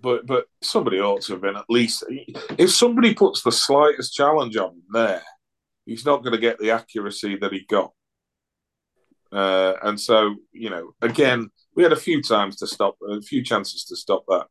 but 0.00 0.26
but 0.26 0.46
somebody 0.62 1.00
ought 1.00 1.22
to 1.22 1.32
have 1.32 1.42
been 1.42 1.56
at 1.56 1.64
least. 1.68 2.04
If 2.58 2.70
somebody 2.70 3.14
puts 3.14 3.42
the 3.42 3.52
slightest 3.52 4.14
challenge 4.14 4.56
on 4.56 4.82
there, 4.92 5.22
he's 5.86 6.04
not 6.04 6.22
going 6.22 6.34
to 6.34 6.40
get 6.40 6.58
the 6.58 6.70
accuracy 6.70 7.36
that 7.36 7.52
he 7.52 7.64
got. 7.68 7.92
Uh, 9.30 9.74
and 9.82 10.00
so, 10.00 10.36
you 10.52 10.70
know, 10.70 10.92
again, 11.02 11.50
we 11.74 11.82
had 11.82 11.92
a 11.92 11.96
few 11.96 12.22
times 12.22 12.56
to 12.56 12.66
stop, 12.66 12.96
a 13.06 13.20
few 13.20 13.42
chances 13.44 13.84
to 13.84 13.94
stop 13.96 14.24
that, 14.26 14.46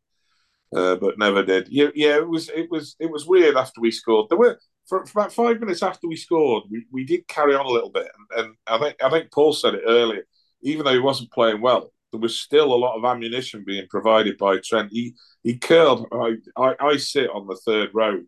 uh, 0.76 0.96
but 0.98 1.18
never 1.18 1.44
did. 1.44 1.68
Yeah, 1.70 1.88
yeah, 1.96 2.18
it 2.18 2.30
was, 2.30 2.50
it 2.50 2.70
was, 2.70 2.96
it 3.00 3.10
was 3.10 3.26
weird 3.26 3.56
after 3.56 3.82
we 3.82 3.90
scored. 3.90 4.30
There 4.30 4.38
were 4.38 4.60
for, 4.86 5.06
for 5.06 5.22
about 5.22 5.34
five 5.34 5.60
minutes 5.60 5.84
after 5.84 6.08
we 6.08 6.16
scored, 6.16 6.64
we, 6.70 6.86
we 6.92 7.06
did 7.06 7.28
carry 7.28 7.56
on 7.56 7.66
a 7.66 7.70
little 7.70 7.90
bit, 7.90 8.08
and, 8.36 8.46
and 8.46 8.56
I 8.68 8.78
think 8.78 9.04
I 9.04 9.10
think 9.10 9.32
Paul 9.32 9.54
said 9.54 9.76
it 9.76 9.84
earlier. 9.86 10.24
Even 10.62 10.86
though 10.86 10.94
he 10.94 11.00
wasn't 11.00 11.32
playing 11.32 11.62
well, 11.62 11.92
there 12.12 12.22
was 12.22 12.40
still 12.40 12.74
a 12.74 12.76
lot 12.76 12.98
of 12.98 13.06
ammunition 13.06 13.64
being 13.66 13.88
provided 13.90 14.38
by 14.38 14.58
Trent. 14.64 14.92
He 14.92 15.14
he 15.44 15.58
curled. 15.58 16.08
I, 16.12 16.36
I, 16.58 16.76
I 16.80 16.98
sit 16.98 17.30
on 17.30 17.48
the 17.48 17.60
third 17.66 17.90
row 17.94 18.22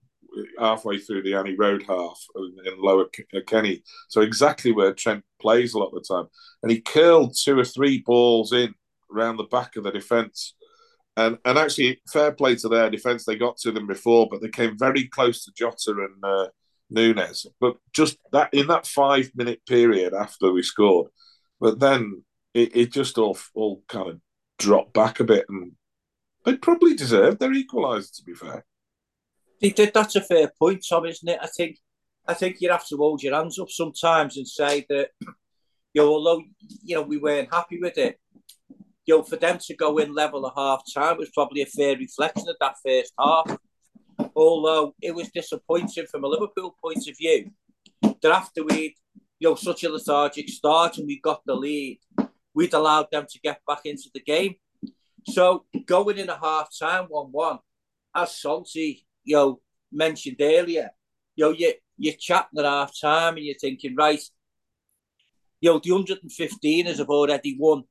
halfway 0.60 0.98
through 0.98 1.24
the 1.24 1.34
Annie 1.34 1.56
Road 1.56 1.84
half 1.88 2.20
in 2.36 2.78
Lower 2.78 3.06
uh, 3.36 3.40
Kenny. 3.48 3.84
So 4.10 4.22
exactly 4.22 4.72
where 4.72 4.94
Trent 4.94 5.24
plays 5.42 5.74
a 5.74 5.80
lot 5.80 5.88
of 5.88 5.96
the 5.96 6.14
time. 6.14 6.28
And 6.64 6.72
he 6.72 6.82
curled 6.82 7.36
two 7.38 7.58
or 7.58 7.66
three 7.66 8.04
balls 8.06 8.54
in 8.54 8.74
around 9.14 9.38
the 9.38 9.44
back 9.46 9.76
of 9.76 9.84
the 9.84 9.92
defence. 9.92 10.56
And, 11.18 11.38
and 11.44 11.58
actually, 11.58 12.02
fair 12.12 12.32
play 12.32 12.56
to 12.58 12.70
their 12.70 12.90
defence. 12.90 13.26
They 13.26 13.36
got 13.36 13.58
to 13.58 13.72
them 13.72 13.88
before, 13.88 14.28
but 14.30 14.42
they 14.42 14.50
came 14.50 14.78
very 14.78 15.08
close 15.08 15.44
to 15.44 15.52
Jota 15.56 15.92
and 15.92 16.24
uh, 16.24 16.48
Nunez. 16.90 17.46
But 17.60 17.78
just 17.94 18.18
that 18.32 18.54
in 18.54 18.68
that 18.68 18.88
five 18.88 19.32
minute 19.36 19.66
period 19.68 20.14
after 20.14 20.52
we 20.52 20.64
scored, 20.64 21.12
but 21.60 21.80
then 21.80 22.24
it, 22.54 22.76
it 22.76 22.92
just 22.92 23.18
all 23.18 23.38
all 23.54 23.84
kind 23.88 24.10
of 24.10 24.20
dropped 24.58 24.94
back 24.94 25.20
a 25.20 25.24
bit, 25.24 25.46
and 25.50 25.74
they 26.46 26.56
probably 26.56 26.96
deserved 26.96 27.40
their 27.40 27.54
equaliser. 27.54 28.16
To 28.18 28.24
be 28.24 28.34
fair, 28.34 28.66
they 29.62 29.70
did. 29.70 29.94
That's 29.94 30.16
a 30.16 30.22
fair 30.22 30.52
point, 30.60 30.86
Tom, 30.88 31.06
isn't 31.06 31.30
it? 31.30 31.40
I 31.42 31.48
think 31.48 31.78
I 32.28 32.34
think 32.34 32.58
you 32.60 32.70
have 32.72 32.88
to 32.88 32.98
hold 32.98 33.24
your 33.24 33.36
hands 33.36 33.60
up 33.60 33.70
sometimes 33.70 34.38
and 34.38 34.48
say 34.48 34.86
that 34.90 35.10
you 35.94 36.02
know, 36.02 36.10
although 36.10 36.44
you 36.84 36.96
know 36.96 37.02
we 37.02 37.18
weren't 37.18 37.54
happy 37.54 37.80
with 37.80 37.98
it, 37.98 38.20
you 39.06 39.18
know, 39.18 39.24
for 39.24 39.38
them 39.38 39.58
to 39.60 39.76
go 39.76 39.98
in 39.98 40.14
level 40.14 40.46
at 40.46 40.54
half 40.56 40.84
time 40.94 41.18
was 41.18 41.32
probably 41.32 41.62
a 41.62 41.66
fair 41.66 41.98
reflection 41.98 42.48
of 42.48 42.56
that 42.60 42.76
first 42.86 43.14
half. 43.20 43.58
Although 44.36 44.94
it 45.02 45.16
was 45.16 45.30
disappointing 45.30 46.06
from 46.06 46.24
a 46.24 46.28
Liverpool 46.28 46.76
point 46.84 47.08
of 47.08 47.18
view 47.18 47.52
that 48.02 48.32
after 48.32 48.64
we, 48.64 48.96
you 49.40 49.50
know, 49.50 49.56
such 49.56 49.84
a 49.84 49.90
lethargic 49.90 50.50
start 50.50 50.98
and 50.98 51.08
we 51.08 51.20
got 51.20 51.42
the 51.46 51.56
lead, 51.56 52.00
we'd 52.54 52.74
allowed 52.74 53.08
them 53.12 53.26
to 53.30 53.40
get 53.40 53.62
back 53.68 53.82
into 53.86 54.10
the 54.14 54.22
game. 54.22 54.56
So 55.26 55.66
going 55.86 56.18
in 56.18 56.30
a 56.30 56.38
half 56.38 56.70
time 56.78 57.06
one 57.06 57.32
one, 57.32 57.60
as 58.16 58.36
Salty 58.36 59.06
you 59.24 59.36
know, 59.36 59.62
mentioned 59.92 60.38
earlier, 60.40 60.90
you 61.36 61.46
know, 61.46 61.52
you, 61.52 61.74
you're 61.98 62.16
chatting 62.16 62.60
at 62.60 62.66
half 62.66 62.92
time 63.00 63.38
and 63.38 63.46
you're 63.46 63.56
thinking, 63.60 63.96
right, 63.96 64.22
you 65.62 65.70
know, 65.70 65.80
the 65.80 65.92
115ers 65.92 66.98
have 66.98 67.10
already 67.10 67.56
won 67.60 67.84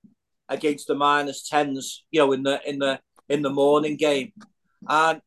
against 0.49 0.89
the 0.89 0.95
minus 0.95 1.49
10s, 1.49 1.99
you 2.11 2.21
know, 2.21 2.33
in 2.33 2.43
the 2.43 2.61
in 2.69 2.79
the 2.79 2.99
in 3.29 3.43
the 3.43 3.51
morning 3.51 3.97
game. 3.97 4.33
And 4.89 5.21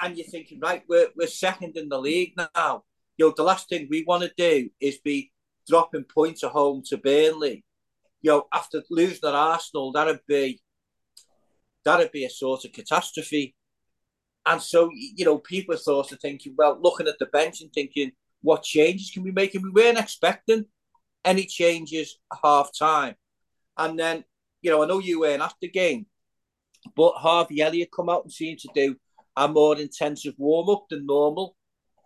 and 0.00 0.16
you're 0.16 0.26
thinking, 0.26 0.60
right, 0.60 0.82
we're 0.88 1.08
we're 1.16 1.26
second 1.26 1.76
in 1.76 1.88
the 1.88 1.98
league 1.98 2.34
now. 2.54 2.84
Know, 3.26 3.34
the 3.36 3.42
last 3.42 3.68
thing 3.68 3.88
we 3.90 4.04
want 4.06 4.22
to 4.22 4.32
do 4.36 4.70
is 4.80 4.98
be 4.98 5.32
dropping 5.68 6.04
points 6.04 6.44
at 6.44 6.50
home 6.50 6.82
to 6.86 6.96
Burnley. 6.96 7.64
You 8.22 8.30
know, 8.30 8.46
after 8.52 8.82
losing 8.90 9.28
at 9.28 9.34
Arsenal, 9.34 9.92
that'd 9.92 10.20
be 10.26 10.60
that'd 11.84 12.12
be 12.12 12.24
a 12.24 12.30
sort 12.30 12.64
of 12.64 12.72
catastrophe. 12.72 13.54
And 14.46 14.62
so, 14.62 14.90
you 14.94 15.24
know, 15.24 15.38
people 15.38 15.74
are 15.74 15.78
sort 15.78 16.12
of 16.12 16.20
thinking, 16.20 16.54
well, 16.56 16.78
looking 16.80 17.06
at 17.06 17.18
the 17.18 17.26
bench 17.26 17.60
and 17.60 17.72
thinking, 17.72 18.12
what 18.40 18.62
changes 18.62 19.10
can 19.10 19.22
we 19.22 19.30
make? 19.30 19.54
And 19.54 19.64
we 19.64 19.70
weren't 19.70 19.98
expecting 19.98 20.64
any 21.24 21.44
changes 21.44 22.18
half 22.42 22.70
time. 22.76 23.14
And 23.76 23.98
then, 23.98 24.24
you 24.62 24.70
know, 24.70 24.82
I 24.82 24.86
know 24.86 24.98
you 24.98 25.20
weren't 25.20 25.42
the 25.60 25.68
game, 25.68 26.06
but 26.96 27.12
Harvey 27.12 27.60
Elliott 27.60 27.90
come 27.94 28.08
out 28.08 28.24
and 28.24 28.32
seemed 28.32 28.58
to 28.60 28.68
do 28.74 28.96
a 29.36 29.48
more 29.48 29.78
intensive 29.78 30.34
warm 30.36 30.68
up 30.70 30.86
than 30.88 31.06
normal, 31.06 31.56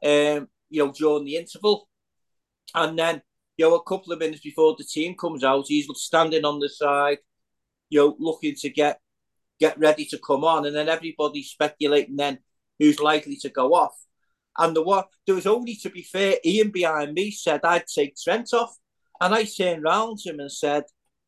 um, 0.05 0.49
you 0.73 0.85
know, 0.85 0.93
during 0.93 1.25
the 1.25 1.37
interval. 1.37 1.89
And 2.75 2.99
then, 2.99 3.23
you 3.57 3.69
know, 3.69 3.77
a 3.77 3.83
couple 3.83 4.13
of 4.13 4.19
minutes 4.19 4.41
before 4.41 4.75
the 4.77 4.85
team 4.85 5.15
comes 5.15 5.45
out, 5.45 5.67
he's 5.69 5.89
standing 5.95 6.45
on 6.45 6.59
the 6.59 6.69
side, 6.69 7.19
you 7.91 8.01
know, 8.01 8.17
looking 8.19 8.55
to 8.57 8.71
get 8.71 8.99
get 9.61 9.79
ready 9.79 10.05
to 10.07 10.19
come 10.19 10.45
on, 10.45 10.67
and 10.67 10.75
then 10.75 10.89
everybody's 10.89 11.51
speculating 11.51 12.17
then 12.17 12.39
who's 12.79 12.99
likely 12.99 13.37
to 13.37 13.49
go 13.49 13.75
off. 13.75 13.95
And 14.59 14.75
the 14.75 14.83
what 14.83 15.09
there 15.27 15.37
was 15.37 15.47
only 15.47 15.77
to 15.77 15.91
be 15.91 16.03
fair, 16.03 16.37
Ian 16.45 16.71
behind 16.71 17.15
me 17.15 17.31
said 17.31 17.61
I'd 17.65 17.87
take 17.87 18.17
Trent 18.17 18.53
off, 18.55 18.77
and 19.21 19.35
I 19.35 19.45
turned 19.45 19.85
round 19.85 20.19
to 20.19 20.31
him 20.31 20.41
and 20.41 20.51
said, 20.51 20.85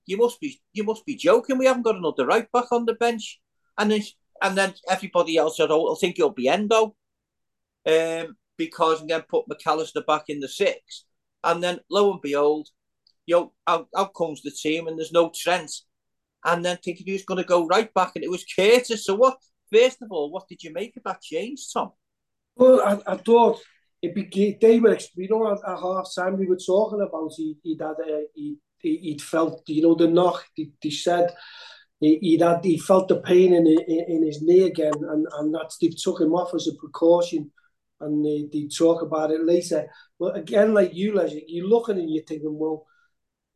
you 0.07 0.16
must 0.16 0.40
be 0.40 0.61
you 0.72 0.85
must 0.85 1.04
be 1.07 1.16
joking. 1.16 1.59
We 1.59 1.66
haven't 1.66 1.83
got 1.83 1.96
another 1.96 2.26
right 2.26 2.50
back 2.52 2.70
on 2.72 2.85
the 2.85 2.94
bench, 2.94 3.40
and 3.78 3.90
then 3.90 4.02
and 4.42 4.57
then 4.57 4.74
everybody 4.88 5.37
else 5.37 5.57
said, 5.57 5.70
"Oh, 5.70 5.94
I 5.94 5.96
think 5.98 6.18
it'll 6.18 6.30
be 6.30 6.48
Endo," 6.48 6.96
um, 7.87 8.37
because 8.57 9.01
and 9.01 9.11
then 9.11 9.23
put 9.23 9.49
Mac 9.49 9.67
Allister 9.67 10.03
back 10.07 10.25
in 10.29 10.40
the 10.40 10.49
six, 10.49 11.05
and 11.43 11.62
then 11.62 11.81
lo 11.90 12.12
and 12.12 12.21
behold, 12.23 12.69
know, 13.37 13.53
out, 13.67 13.88
out 13.97 14.14
comes 14.14 14.43
the 14.43 14.51
team, 14.51 14.87
and 14.87 14.99
there's 14.99 15.12
no 15.12 15.31
Trent, 15.35 15.73
and 16.45 16.64
then 16.64 16.79
thinking 16.83 17.07
who's 17.07 17.25
going 17.25 17.43
to 17.43 17.49
go 17.49 17.67
right 17.67 17.93
back, 17.95 18.12
and 18.14 18.25
it 18.25 18.31
was 18.31 18.45
Curtis. 18.45 19.05
So 19.05 19.14
what? 19.14 19.38
First 19.73 20.03
of 20.03 20.12
all, 20.12 20.31
what 20.31 20.47
did 20.49 20.62
you 20.62 20.73
make 20.73 20.97
of 20.97 21.03
that 21.05 21.23
change, 21.23 21.73
Tom? 21.73 21.93
Well, 22.55 22.81
I, 22.81 23.12
I 23.12 23.17
thought 23.17 23.61
it 24.05 24.14
became 24.14 24.57
they 24.61 24.79
were 24.79 24.99
you 25.17 25.29
know 25.29 25.53
at, 25.53 25.59
at 25.69 25.81
half 25.81 26.09
time 26.14 26.38
we 26.38 26.47
were 26.47 26.59
talking 26.59 27.01
about 27.01 27.33
he 27.37 27.57
he 27.62 27.77
had 27.81 27.97
uh, 28.01 28.21
he 28.35 28.57
he'd 28.79 29.23
felt 29.23 29.62
you 29.67 29.83
know 29.83 29.95
the 29.95 30.07
knock 30.07 30.45
he, 30.55 30.73
he 30.81 30.90
said 30.90 31.35
he 32.01 32.19
he'd 32.19 32.43
had 32.43 32.62
he 32.62 32.79
felt 32.79 33.09
the 33.09 33.21
pain 33.21 33.55
in, 33.55 33.67
in 33.67 34.05
in 34.09 34.27
his 34.27 34.43
knee 34.43 34.64
again 34.64 34.93
and 35.12 35.27
and 35.38 35.55
that's 35.55 35.79
they 35.79 35.88
took 35.88 36.21
him 36.21 36.35
off 36.35 36.55
as 36.55 36.69
a 36.69 36.75
precaution 36.75 37.51
and 38.05 38.25
they, 38.25 38.49
they 38.53 38.69
talk 38.69 39.03
about 39.03 39.31
it 39.31 39.45
later 39.45 39.87
but 40.19 40.37
again 40.37 40.75
like 40.75 40.95
you 40.95 41.14
Les 41.14 41.33
you're 41.47 41.67
looking 41.67 41.99
and 41.99 42.11
you're 42.11 42.25
thinking 42.25 42.59
well 42.59 42.87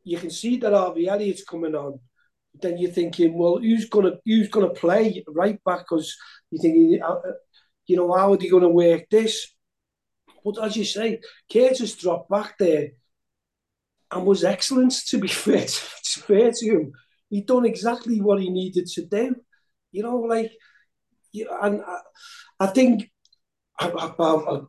you 0.03 0.17
can 0.17 0.29
see 0.29 0.57
that 0.57 0.73
Harvey 0.73 1.07
Elliott's 1.07 1.43
coming 1.43 1.75
on 1.75 1.99
then 2.61 2.77
you're 2.77 2.91
thinking 2.91 3.37
well 3.37 3.57
who's 3.57 3.87
gonna 3.89 4.13
who's 4.25 4.49
gonna 4.49 4.69
play 4.69 5.23
right 5.27 5.63
back 5.63 5.79
because 5.79 6.15
you 6.51 6.59
think 6.59 7.01
uh, 7.01 7.15
you 7.87 7.95
know 7.95 8.11
how 8.13 8.33
are 8.33 8.37
they 8.37 8.47
to 8.47 8.69
work 8.69 9.03
this 9.09 9.53
but 10.43 10.63
as 10.63 10.75
you 10.75 10.85
say, 10.85 11.19
Curtis 11.51 11.95
dropped 11.95 12.29
back 12.29 12.57
there 12.57 12.89
and 14.11 14.25
was 14.25 14.43
excellent, 14.43 14.93
to 15.07 15.17
be 15.17 15.27
fair 15.27 15.65
to, 15.65 15.71
fair 16.21 16.51
to 16.51 16.65
him. 16.65 16.91
He 17.29 17.41
done 17.41 17.65
exactly 17.65 18.21
what 18.21 18.41
he 18.41 18.49
needed 18.49 18.87
to 18.87 19.05
do. 19.05 19.35
You 19.91 20.03
know, 20.03 20.17
like, 20.17 20.51
and 21.33 21.81
I, 21.81 21.99
I 22.59 22.67
think 22.67 23.11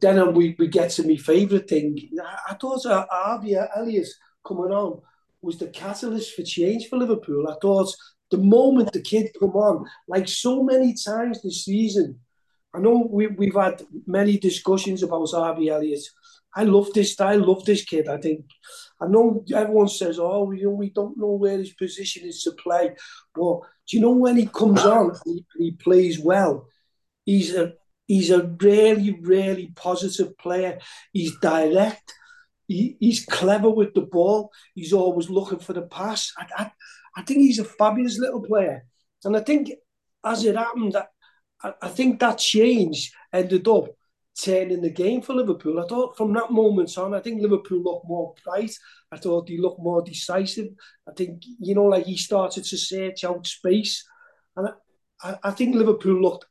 then 0.00 0.34
we, 0.34 0.54
we 0.58 0.68
get 0.68 0.90
to 0.92 1.06
my 1.06 1.16
favourite 1.16 1.68
thing. 1.68 1.98
I, 2.22 2.52
I 2.52 2.54
thought 2.54 3.06
Harvey 3.10 3.56
Elliott 3.76 4.08
coming 4.46 4.72
on 4.72 5.00
was 5.42 5.58
the 5.58 5.68
catalyst 5.68 6.34
for 6.34 6.42
change 6.42 6.88
for 6.88 6.98
Liverpool. 6.98 7.48
I 7.48 7.54
thought 7.60 7.92
the 8.30 8.38
moment 8.38 8.92
the 8.92 9.02
kid 9.02 9.30
come 9.38 9.50
on, 9.50 9.86
like 10.06 10.28
so 10.28 10.62
many 10.62 10.94
times 10.94 11.42
this 11.42 11.64
season, 11.64 12.20
I 12.72 12.78
know 12.78 13.08
we, 13.10 13.26
we've 13.26 13.54
had 13.54 13.82
many 14.06 14.38
discussions 14.38 15.02
about 15.02 15.30
Harvey 15.32 15.70
Elliott. 15.70 16.04
I 16.54 16.64
love 16.64 16.92
this. 16.92 17.18
I 17.20 17.36
love 17.36 17.64
this 17.64 17.84
kid. 17.84 18.08
I 18.08 18.18
think. 18.18 18.44
I 19.00 19.06
know 19.06 19.44
everyone 19.54 19.88
says, 19.88 20.18
"Oh, 20.18 20.50
know, 20.50 20.70
we 20.70 20.90
don't 20.90 21.16
know 21.16 21.32
where 21.32 21.58
his 21.58 21.72
position 21.72 22.26
is 22.26 22.42
to 22.42 22.52
play." 22.52 22.94
But 23.34 23.60
do 23.88 23.96
you 23.96 24.00
know 24.00 24.12
when 24.12 24.36
he 24.36 24.46
comes 24.46 24.84
on 24.84 25.12
and 25.26 25.40
he 25.58 25.72
plays 25.72 26.18
well? 26.18 26.66
He's 27.24 27.54
a 27.54 27.74
he's 28.10 28.30
a 28.30 28.42
really, 28.60 29.12
really 29.22 29.72
positive 29.76 30.36
player. 30.36 30.80
He's 31.12 31.38
direct. 31.38 32.12
He, 32.66 32.96
he's 32.98 33.24
clever 33.24 33.70
with 33.70 33.94
the 33.94 34.00
ball. 34.00 34.50
He's 34.74 34.92
always 34.92 35.30
looking 35.30 35.60
for 35.60 35.74
the 35.74 35.82
pass. 35.82 36.32
I, 36.36 36.46
I, 36.56 36.70
I 37.18 37.22
think 37.22 37.38
he's 37.38 37.60
a 37.60 37.64
fabulous 37.64 38.18
little 38.18 38.42
player. 38.42 38.84
And 39.24 39.36
I 39.36 39.40
think 39.40 39.70
as 40.24 40.44
it 40.44 40.56
happened, 40.56 40.96
I, 41.62 41.72
I 41.80 41.88
think 41.88 42.18
that 42.18 42.38
change 42.38 43.12
ended 43.32 43.68
up 43.68 43.86
turning 44.44 44.82
the 44.82 44.90
game 44.90 45.22
for 45.22 45.34
Liverpool. 45.34 45.78
I 45.78 45.86
thought 45.86 46.16
from 46.16 46.32
that 46.32 46.50
moment 46.50 46.98
on, 46.98 47.14
I 47.14 47.20
think 47.20 47.40
Liverpool 47.40 47.80
looked 47.80 48.08
more 48.08 48.34
bright. 48.44 48.74
I 49.12 49.18
thought 49.18 49.48
he 49.48 49.58
looked 49.58 49.80
more 49.80 50.02
decisive. 50.02 50.70
I 51.08 51.12
think, 51.12 51.44
you 51.60 51.76
know, 51.76 51.84
like 51.84 52.06
he 52.06 52.16
started 52.16 52.64
to 52.64 52.76
search 52.76 53.22
out 53.22 53.46
space. 53.46 54.04
And 54.56 54.70
I, 55.22 55.36
I 55.44 55.50
think 55.52 55.76
Liverpool 55.76 56.20
looked, 56.20 56.46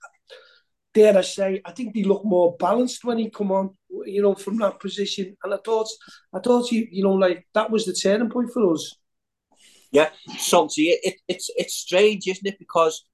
dare 0.93 1.17
I 1.17 1.21
say, 1.21 1.61
I 1.65 1.71
think 1.71 1.93
they 1.93 2.03
looked 2.03 2.25
more 2.25 2.55
balanced 2.57 3.03
when 3.03 3.19
he 3.19 3.29
come 3.29 3.51
on, 3.51 3.77
you 4.05 4.21
know, 4.21 4.35
from 4.35 4.57
that 4.57 4.79
position. 4.79 5.35
And 5.43 5.53
I 5.53 5.57
thought, 5.63 5.87
I 6.33 6.39
thought, 6.39 6.71
you, 6.71 6.87
you 6.91 7.03
know, 7.03 7.13
like 7.13 7.47
that 7.53 7.69
was 7.71 7.85
the 7.85 7.93
turning 7.93 8.29
point 8.29 8.51
for 8.51 8.73
us. 8.73 8.95
Yeah, 9.91 10.09
Salty, 10.37 10.89
it, 10.89 11.15
it's 11.27 11.49
it's 11.55 11.73
strange, 11.73 12.27
isn't 12.27 12.45
it? 12.45 12.59
Because 12.59 13.05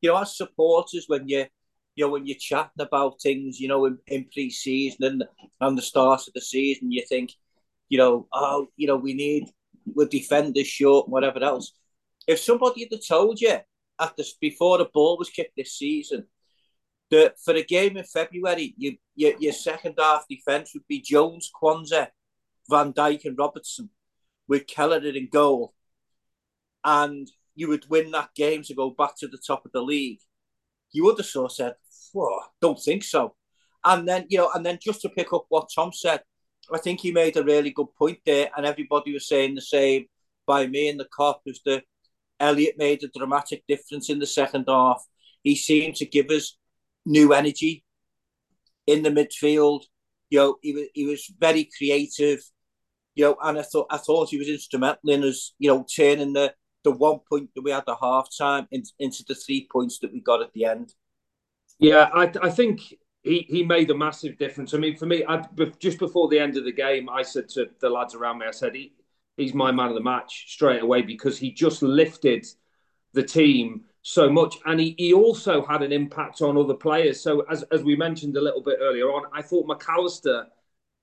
you 0.00 0.10
know, 0.10 0.16
as 0.16 0.36
supporters, 0.36 1.06
when 1.08 1.28
you 1.28 1.46
you 1.96 2.04
know 2.04 2.10
when 2.12 2.24
you're 2.24 2.38
chatting 2.38 2.70
about 2.78 3.20
things, 3.20 3.58
you 3.58 3.66
know, 3.66 3.86
in, 3.86 3.98
in 4.06 4.26
pre-season 4.32 5.04
and 5.04 5.24
and 5.60 5.76
the 5.76 5.82
start 5.82 6.28
of 6.28 6.32
the 6.34 6.40
season, 6.40 6.92
you 6.92 7.04
think, 7.08 7.32
you 7.88 7.98
know, 7.98 8.28
oh, 8.32 8.68
you 8.76 8.86
know, 8.86 8.96
we 8.96 9.14
need 9.14 9.48
we 9.92 10.04
defend 10.04 10.54
defenders 10.54 10.68
short, 10.68 11.08
whatever 11.08 11.42
else. 11.42 11.72
If 12.28 12.38
somebody 12.38 12.86
had 12.88 13.00
told 13.06 13.40
you 13.40 13.58
at 13.98 14.16
this 14.16 14.34
before 14.34 14.78
the 14.78 14.88
ball 14.94 15.18
was 15.18 15.30
kicked 15.30 15.56
this 15.56 15.72
season 15.72 16.26
that 17.10 17.34
for 17.44 17.54
a 17.54 17.62
game 17.62 17.96
in 17.96 18.04
February, 18.04 18.74
you, 18.76 18.96
your, 19.14 19.32
your 19.38 19.52
second 19.52 19.94
half 19.98 20.24
defence 20.28 20.72
would 20.74 20.86
be 20.88 21.00
Jones, 21.00 21.50
Quansah, 21.60 22.08
Van 22.68 22.92
Dijk, 22.92 23.24
and 23.24 23.38
Robertson, 23.38 23.90
with 24.48 24.66
Kelleher 24.66 25.14
in 25.14 25.28
goal, 25.30 25.74
and 26.84 27.30
you 27.54 27.68
would 27.68 27.88
win 27.90 28.10
that 28.12 28.34
game 28.34 28.62
to 28.62 28.74
go 28.74 28.90
back 28.90 29.16
to 29.18 29.28
the 29.28 29.38
top 29.38 29.64
of 29.66 29.72
the 29.72 29.82
league, 29.82 30.20
you 30.92 31.04
would 31.04 31.18
have 31.18 31.26
sort 31.26 31.50
of 31.50 31.56
said, 31.56 31.74
Whoa, 32.12 32.40
don't 32.60 32.80
think 32.80 33.04
so. 33.04 33.34
And 33.84 34.08
then, 34.08 34.26
you 34.28 34.38
know, 34.38 34.50
and 34.54 34.64
then 34.64 34.78
just 34.82 35.00
to 35.02 35.08
pick 35.08 35.32
up 35.32 35.46
what 35.48 35.70
Tom 35.74 35.92
said, 35.92 36.22
I 36.72 36.78
think 36.78 37.00
he 37.00 37.12
made 37.12 37.36
a 37.36 37.44
really 37.44 37.70
good 37.70 37.94
point 37.98 38.18
there, 38.24 38.50
and 38.56 38.66
everybody 38.66 39.12
was 39.12 39.28
saying 39.28 39.54
the 39.54 39.60
same 39.60 40.06
by 40.46 40.66
me 40.66 40.88
in 40.88 40.96
the 40.96 41.08
Kop 41.16 41.40
was 41.46 41.60
that 41.64 41.84
Elliott 42.38 42.78
made 42.78 43.02
a 43.02 43.18
dramatic 43.18 43.62
difference 43.68 44.10
in 44.10 44.18
the 44.18 44.26
second 44.26 44.64
half. 44.68 45.04
He 45.42 45.54
seemed 45.54 45.96
to 45.96 46.06
give 46.06 46.30
us 46.30 46.56
new 47.10 47.32
energy 47.34 47.84
in 48.86 49.02
the 49.02 49.10
midfield. 49.10 49.82
You 50.30 50.38
know, 50.38 50.56
he 50.62 50.72
was 50.72 50.86
he 50.94 51.04
was 51.06 51.32
very 51.38 51.68
creative. 51.76 52.40
You 53.16 53.24
know, 53.24 53.36
and 53.42 53.58
I 53.58 53.62
thought 53.62 53.88
I 53.90 53.98
thought 53.98 54.30
he 54.30 54.38
was 54.38 54.48
instrumental 54.48 55.10
in 55.10 55.24
us, 55.24 55.54
you 55.58 55.68
know, 55.68 55.84
turning 55.84 56.32
the 56.32 56.54
the 56.84 56.92
one 56.92 57.18
point 57.28 57.50
that 57.54 57.62
we 57.62 57.72
had 57.72 57.84
at 57.88 57.96
half 58.00 58.28
time 58.38 58.66
in, 58.70 58.82
into 58.98 59.24
the 59.28 59.34
three 59.34 59.68
points 59.70 59.98
that 59.98 60.12
we 60.12 60.20
got 60.20 60.40
at 60.40 60.52
the 60.54 60.64
end. 60.64 60.94
Yeah, 61.78 62.08
I, 62.14 62.30
I 62.42 62.50
think 62.50 62.94
he, 63.22 63.46
he 63.48 63.64
made 63.64 63.90
a 63.90 63.94
massive 63.94 64.38
difference. 64.38 64.72
I 64.72 64.78
mean, 64.78 64.96
for 64.96 65.06
me, 65.06 65.24
I, 65.28 65.44
just 65.78 65.98
before 65.98 66.28
the 66.28 66.38
end 66.38 66.56
of 66.56 66.64
the 66.64 66.72
game, 66.72 67.10
I 67.10 67.22
said 67.22 67.48
to 67.50 67.66
the 67.80 67.90
lads 67.90 68.14
around 68.14 68.38
me, 68.38 68.46
I 68.46 68.50
said, 68.50 68.74
he, 68.74 68.94
he's 69.36 69.52
my 69.52 69.70
man 69.72 69.88
of 69.88 69.94
the 69.94 70.02
match 70.02 70.46
straight 70.48 70.82
away 70.82 71.02
because 71.02 71.38
he 71.38 71.52
just 71.52 71.82
lifted 71.82 72.46
the 73.12 73.22
team 73.22 73.82
so 74.02 74.30
much. 74.30 74.56
And 74.64 74.80
he, 74.80 74.94
he 74.98 75.12
also 75.12 75.64
had 75.64 75.82
an 75.82 75.92
impact 75.92 76.42
on 76.42 76.56
other 76.56 76.74
players. 76.74 77.20
So, 77.20 77.40
as, 77.50 77.62
as 77.64 77.82
we 77.82 77.96
mentioned 77.96 78.36
a 78.36 78.40
little 78.40 78.62
bit 78.62 78.78
earlier 78.80 79.06
on, 79.06 79.24
I 79.32 79.42
thought 79.42 79.66
Mac 79.66 79.88
Allister 79.88 80.46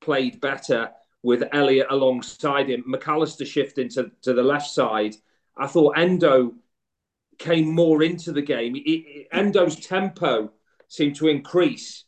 played 0.02 0.42
better 0.42 0.92
with 1.24 1.44
Elliott 1.52 1.88
alongside 1.90 2.70
him. 2.70 2.84
Mac 2.88 3.08
Allister 3.08 3.46
shifting 3.46 3.90
to, 3.90 4.12
to 4.22 4.34
the 4.34 4.44
left 4.44 4.70
side 4.70 5.16
I 5.58 5.68
thought 5.68 5.98
Endo 5.98 6.54
came 7.38 7.74
more 7.74 8.04
into 8.04 8.32
the 8.32 8.42
game. 8.42 8.76
Endo's 9.32 9.80
tempo 9.80 10.52
seemed 10.88 11.16
to 11.18 11.28
increase 11.28 12.06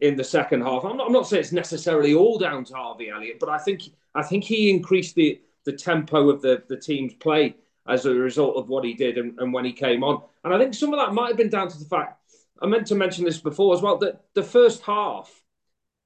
in 0.00 0.16
the 0.16 0.24
second 0.24 0.62
half. 0.62 0.84
I'm 0.84 0.96
not, 0.96 1.06
I'm 1.06 1.12
not 1.12 1.26
saying 1.26 1.40
it's 1.40 1.52
necessarily 1.52 2.14
all 2.14 2.38
down 2.38 2.64
to 2.64 2.74
Harvey 2.74 3.10
Elliott, 3.10 3.38
but 3.40 3.48
I 3.48 3.58
think 3.58 3.82
I 4.14 4.22
think 4.22 4.44
he 4.44 4.70
increased 4.70 5.14
the 5.14 5.40
the 5.64 5.72
tempo 5.72 6.30
of 6.30 6.40
the 6.42 6.62
the 6.68 6.76
team's 6.76 7.14
play 7.14 7.56
as 7.90 8.06
a 8.06 8.14
result 8.14 8.56
of 8.56 8.68
what 8.68 8.84
he 8.84 8.94
did 8.94 9.18
and, 9.18 9.38
and 9.38 9.52
when 9.52 9.64
he 9.64 9.72
came 9.72 10.02
on. 10.04 10.22
And 10.44 10.54
I 10.54 10.58
think 10.58 10.74
some 10.74 10.92
of 10.94 11.00
that 11.00 11.14
might 11.14 11.28
have 11.28 11.36
been 11.36 11.50
down 11.50 11.68
to 11.68 11.78
the 11.78 11.84
fact 11.84 12.18
I 12.62 12.66
meant 12.66 12.86
to 12.88 12.94
mention 12.94 13.24
this 13.24 13.38
before 13.38 13.74
as 13.74 13.82
well 13.82 13.98
that 13.98 14.20
the 14.34 14.42
first 14.42 14.82
half 14.82 15.30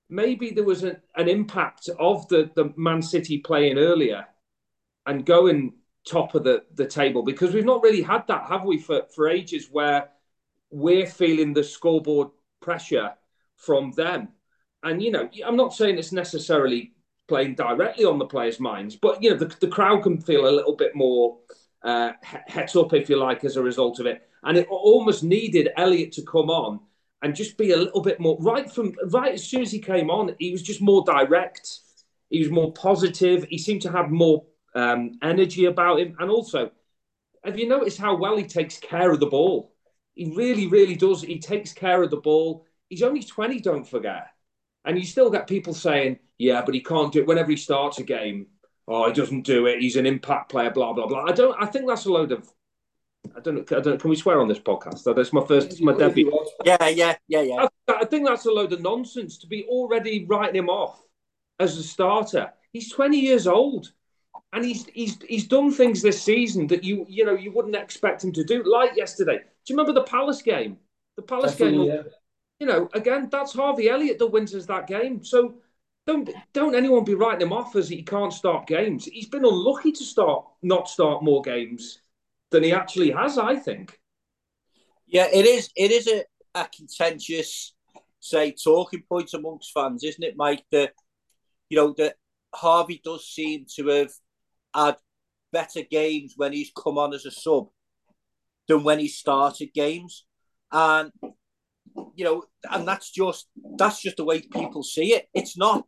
maybe 0.09 0.51
there 0.51 0.64
was 0.64 0.85
an, 0.85 0.97
an 1.16 1.29
impact 1.29 1.88
of 1.99 2.27
the 2.29 2.51
the 2.55 2.73
Man 2.77 3.03
City 3.03 3.38
playing 3.38 3.79
earlier 3.79 4.27
and 5.07 5.27
going 5.27 5.75
top 6.07 6.35
of 6.35 6.44
the, 6.44 6.64
the 6.75 6.87
table 6.87 7.23
because 7.23 7.55
we've 7.55 7.64
not 7.64 7.83
really 7.83 8.03
had 8.03 8.27
that, 8.29 8.47
have 8.49 8.64
we, 8.64 8.79
for, 8.79 9.03
for 9.14 9.29
ages 9.29 9.68
where 9.70 10.09
we're 10.70 11.07
feeling 11.07 11.53
the 11.53 11.64
scoreboard 11.64 12.29
pressure 12.61 13.12
from 13.57 13.92
them. 13.92 14.29
And, 14.83 15.03
you 15.03 15.11
know, 15.11 15.29
I'm 15.44 15.57
not 15.57 15.75
saying 15.75 15.99
it's 15.99 16.12
necessarily 16.12 16.92
playing 17.27 17.55
directly 17.55 18.05
on 18.05 18.18
the 18.18 18.27
players' 18.27 18.61
minds, 18.61 18.97
but, 18.97 19.23
you 19.23 19.31
know, 19.31 19.37
the, 19.37 19.55
the 19.61 19.68
crowd 19.68 20.03
can 20.03 20.20
feel 20.20 20.47
a 20.47 20.51
little 20.51 20.77
bit 20.77 20.94
more 20.94 21.38
uh, 21.85 22.12
het 22.23 22.75
up, 22.77 22.92
if 22.92 23.09
you 23.09 23.16
like, 23.16 23.44
as 23.44 23.57
a 23.57 23.62
result 23.62 24.01
of 24.01 24.07
it. 24.07 24.29
And 24.42 24.57
it 24.57 24.66
almost 24.68 25.23
needed 25.23 25.70
Elliott 25.77 26.12
to 26.12 26.23
come 26.23 26.51
on 26.51 26.81
and 27.25 27.35
just 27.35 27.57
be 27.57 27.73
a 27.73 27.77
little 27.77 28.03
bit 28.03 28.20
more 28.20 28.37
right 28.40 28.70
from 28.70 28.92
right 29.07 29.33
as 29.33 29.44
soon 29.44 29.62
as 29.62 29.70
he 29.70 29.79
came 29.79 30.11
on, 30.11 30.35
he 30.38 30.53
was 30.53 30.62
just 30.62 30.83
more 30.83 31.03
direct. 31.05 31.79
He 32.29 32.40
was 32.40 32.51
more 32.51 32.73
positive. 32.73 33.47
He 33.49 33.57
seemed 33.57 33.81
to 33.83 33.92
have 33.92 34.11
more 34.11 34.44
um, 34.75 35.12
energy 35.23 35.64
about 35.64 36.01
him. 36.01 36.16
And 36.18 36.31
also, 36.31 36.70
have 37.42 37.59
you 37.59 37.66
noticed 37.66 37.97
how 37.99 38.16
well 38.16 38.37
he 38.37 38.44
takes 38.44 38.79
care 38.79 39.11
of 39.11 39.20
the 39.20 39.27
ball? 39.27 39.73
He 40.14 40.35
really, 40.37 40.66
really 40.66 40.97
does. 40.97 41.23
He 41.23 41.38
takes 41.38 41.73
care 41.73 42.03
of 42.03 42.11
the 42.11 42.18
ball. 42.18 42.66
He's 42.88 43.03
only 43.03 43.23
20, 43.23 43.61
don't 43.61 43.88
forget. 43.88 44.27
And 44.85 44.99
you 44.99 45.05
still 45.05 45.31
get 45.31 45.47
people 45.47 45.73
saying, 45.73 46.18
yeah, 46.37 46.62
but 46.62 46.75
he 46.75 46.83
can't 46.83 47.12
do 47.12 47.20
it 47.20 47.27
whenever 47.27 47.51
he 47.51 47.57
starts 47.57 47.99
a 47.99 48.03
game. 48.03 48.49
Oh, 48.88 49.07
he 49.07 49.12
doesn't 49.12 49.42
do 49.42 49.66
it. 49.66 49.81
He's 49.81 49.97
an 49.97 50.07
impact 50.07 50.51
player. 50.51 50.70
Blah 50.70 50.92
blah 50.92 51.07
blah. 51.07 51.25
I 51.25 51.33
don't. 51.33 51.57
I 51.61 51.66
think 51.66 51.87
that's 51.88 52.07
a 52.07 52.12
load 52.12 52.33
of. 52.33 52.51
I 53.37 53.40
don't 53.40 53.55
know. 53.55 53.77
I 53.77 53.81
don't. 53.81 54.01
Can 54.01 54.11
we 54.11 54.16
swear 54.16 54.40
on 54.40 54.49
this 54.49 54.59
podcast? 54.59 55.03
That's 55.14 55.33
my 55.33 55.44
first. 55.44 55.81
my 55.81 55.94
debut. 55.94 56.31
Yeah, 56.64 56.88
yeah, 56.88 57.16
yeah, 57.29 57.42
yeah. 57.42 57.66
I, 57.88 57.92
I 58.01 58.05
think 58.05 58.27
that's 58.27 58.47
a 58.47 58.51
load 58.51 58.73
of 58.73 58.83
nonsense 58.83 59.38
to 59.38 59.47
be 59.47 59.64
already 59.64 60.25
writing 60.27 60.57
him 60.57 60.68
off 60.68 61.03
as 61.59 61.79
a 61.79 61.83
starter. 61.83 62.53
He's 62.73 62.92
twenty 62.92 63.20
years 63.20 63.47
old, 63.47 63.92
and 64.53 64.64
he's 64.64 64.87
he's 64.87 65.23
he's 65.23 65.47
done 65.47 65.73
things 65.73 66.03
this 66.03 66.23
season 66.23 66.66
that 66.68 66.85
you 66.85 67.07
you 67.09 67.25
know 67.25 67.35
you 67.35 67.53
wouldn't 67.53 67.77
expect 67.77 68.25
him 68.25 68.33
to 68.33 68.44
do. 68.44 68.62
Like 68.64 68.97
yesterday. 68.97 69.38
Do 69.38 69.73
you 69.73 69.79
remember 69.79 69.99
the 69.99 70.07
Palace 70.07 70.42
game? 70.42 70.77
The 71.16 71.23
Palace 71.23 71.53
Definitely, 71.53 71.87
game. 71.87 71.97
yeah. 71.97 72.11
You 72.61 72.66
know, 72.66 72.88
again, 72.92 73.29
that's 73.31 73.55
Harvey 73.55 73.88
Elliott 73.88 74.18
that 74.18 74.27
wins 74.27 74.55
us 74.55 74.66
that 74.66 74.87
game. 74.87 75.25
So 75.25 75.55
don't 76.07 76.31
don't 76.53 76.75
anyone 76.75 77.05
be 77.05 77.14
writing 77.14 77.47
him 77.47 77.53
off 77.53 77.77
as 77.77 77.88
he 77.88 78.03
can't 78.03 78.33
start 78.33 78.67
games. 78.67 79.07
He's 79.07 79.29
been 79.29 79.45
unlucky 79.45 79.93
to 79.93 80.05
start 80.05 80.45
not 80.62 80.88
start 80.88 81.23
more 81.23 81.43
games 81.43 82.01
than 82.51 82.62
he 82.62 82.73
actually 82.73 83.11
has. 83.11 83.38
I 83.38 83.57
think. 83.57 83.99
Yeah, 85.07 85.29
it 85.33 85.47
is. 85.47 85.71
It 85.77 85.90
is 85.90 86.07
a, 86.09 86.25
a 86.55 86.69
contentious, 86.75 87.75
say, 88.21 88.53
talking 88.53 89.03
point 89.09 89.33
amongst 89.35 89.73
fans, 89.73 90.05
isn't 90.05 90.25
it, 90.25 90.37
Mike? 90.37 90.64
That 90.73 90.93
you 91.69 91.77
know 91.77 91.95
that 91.99 92.17
Harvey 92.55 93.01
does 93.05 93.27
seem 93.27 93.67
to 93.77 93.87
have 93.88 94.12
had 94.75 94.97
better 95.53 95.83
games 95.83 96.35
when 96.37 96.53
he's 96.53 96.73
come 96.77 96.99
on 96.99 97.14
as 97.14 97.25
a 97.25 97.31
sub 97.31 97.69
than 98.67 98.83
when 98.83 98.99
he 98.99 99.09
started 99.09 99.73
games, 99.75 100.27
and 100.73 101.12
you 102.14 102.25
know, 102.25 102.45
and 102.71 102.87
that's 102.87 103.11
just 103.11 103.49
that's 103.77 104.01
just 104.01 104.17
the 104.17 104.25
way 104.25 104.40
people 104.40 104.83
see 104.83 105.14
it. 105.14 105.29
It's 105.35 105.57
not, 105.57 105.87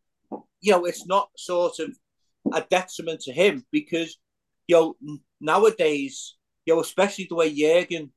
you 0.61 0.73
know, 0.73 0.85
it's 0.85 1.07
not 1.07 1.31
sort 1.37 1.79
of 1.79 1.97
a 2.53 2.65
detriment 2.69 3.21
to 3.21 3.33
him 3.33 3.65
because 3.73 4.19
you 4.67 4.77
know 4.77 5.19
nowadays, 5.41 6.37
you 6.65 6.75
know, 6.75 6.81
especially 6.81 7.27
the 7.29 7.37
way 7.37 7.55
Jurgen 7.55 8.13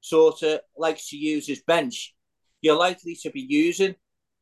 sort 0.00 0.42
of 0.42 0.60
likes 0.76 1.08
to 1.10 1.16
use 1.16 1.46
his 1.46 1.62
bench, 1.62 2.14
you're 2.60 2.76
likely 2.76 3.16
to 3.22 3.30
be 3.30 3.40
using 3.48 3.94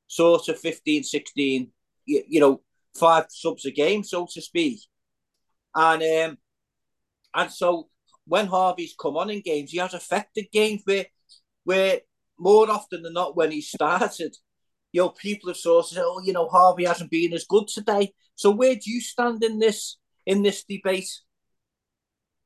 sort 0.07 0.49
of 0.49 0.59
15, 0.59 1.03
16, 1.03 1.71
you, 2.05 2.23
you 2.29 2.41
know, 2.41 2.61
five 2.95 3.27
subs 3.29 3.65
a 3.65 3.71
game, 3.71 4.03
so 4.05 4.27
to 4.33 4.41
speak. 4.41 4.81
And 5.75 6.03
um, 6.03 6.39
and 7.35 7.51
so 7.51 7.89
when 8.27 8.47
Harvey's 8.47 8.95
come 8.99 9.17
on 9.17 9.31
in 9.31 9.41
games, 9.41 9.71
he 9.71 9.79
has 9.79 9.95
affected 9.95 10.47
games 10.53 10.83
where 10.85 11.07
where 11.65 12.01
more 12.39 12.71
often 12.71 13.03
than 13.03 13.13
not 13.13 13.37
when 13.37 13.51
he 13.51 13.61
started, 13.77 14.35
you 14.97 15.03
know, 15.03 15.11
people 15.11 15.51
have 15.51 15.59
sort 15.59 15.85
of 15.85 15.91
said, 15.91 16.03
"Oh, 16.03 16.23
you 16.25 16.33
know, 16.33 16.49
Harvey 16.49 16.85
hasn't 16.85 17.11
been 17.11 17.35
as 17.35 17.45
good 17.45 17.69
today." 17.69 18.15
So 18.35 18.51
where 18.51 18.75
do 18.75 18.91
you 18.91 19.03
stand 19.03 19.45
in 19.45 19.59
this 19.59 19.99
in 20.25 20.43
this 20.43 20.65
debate? 20.65 21.11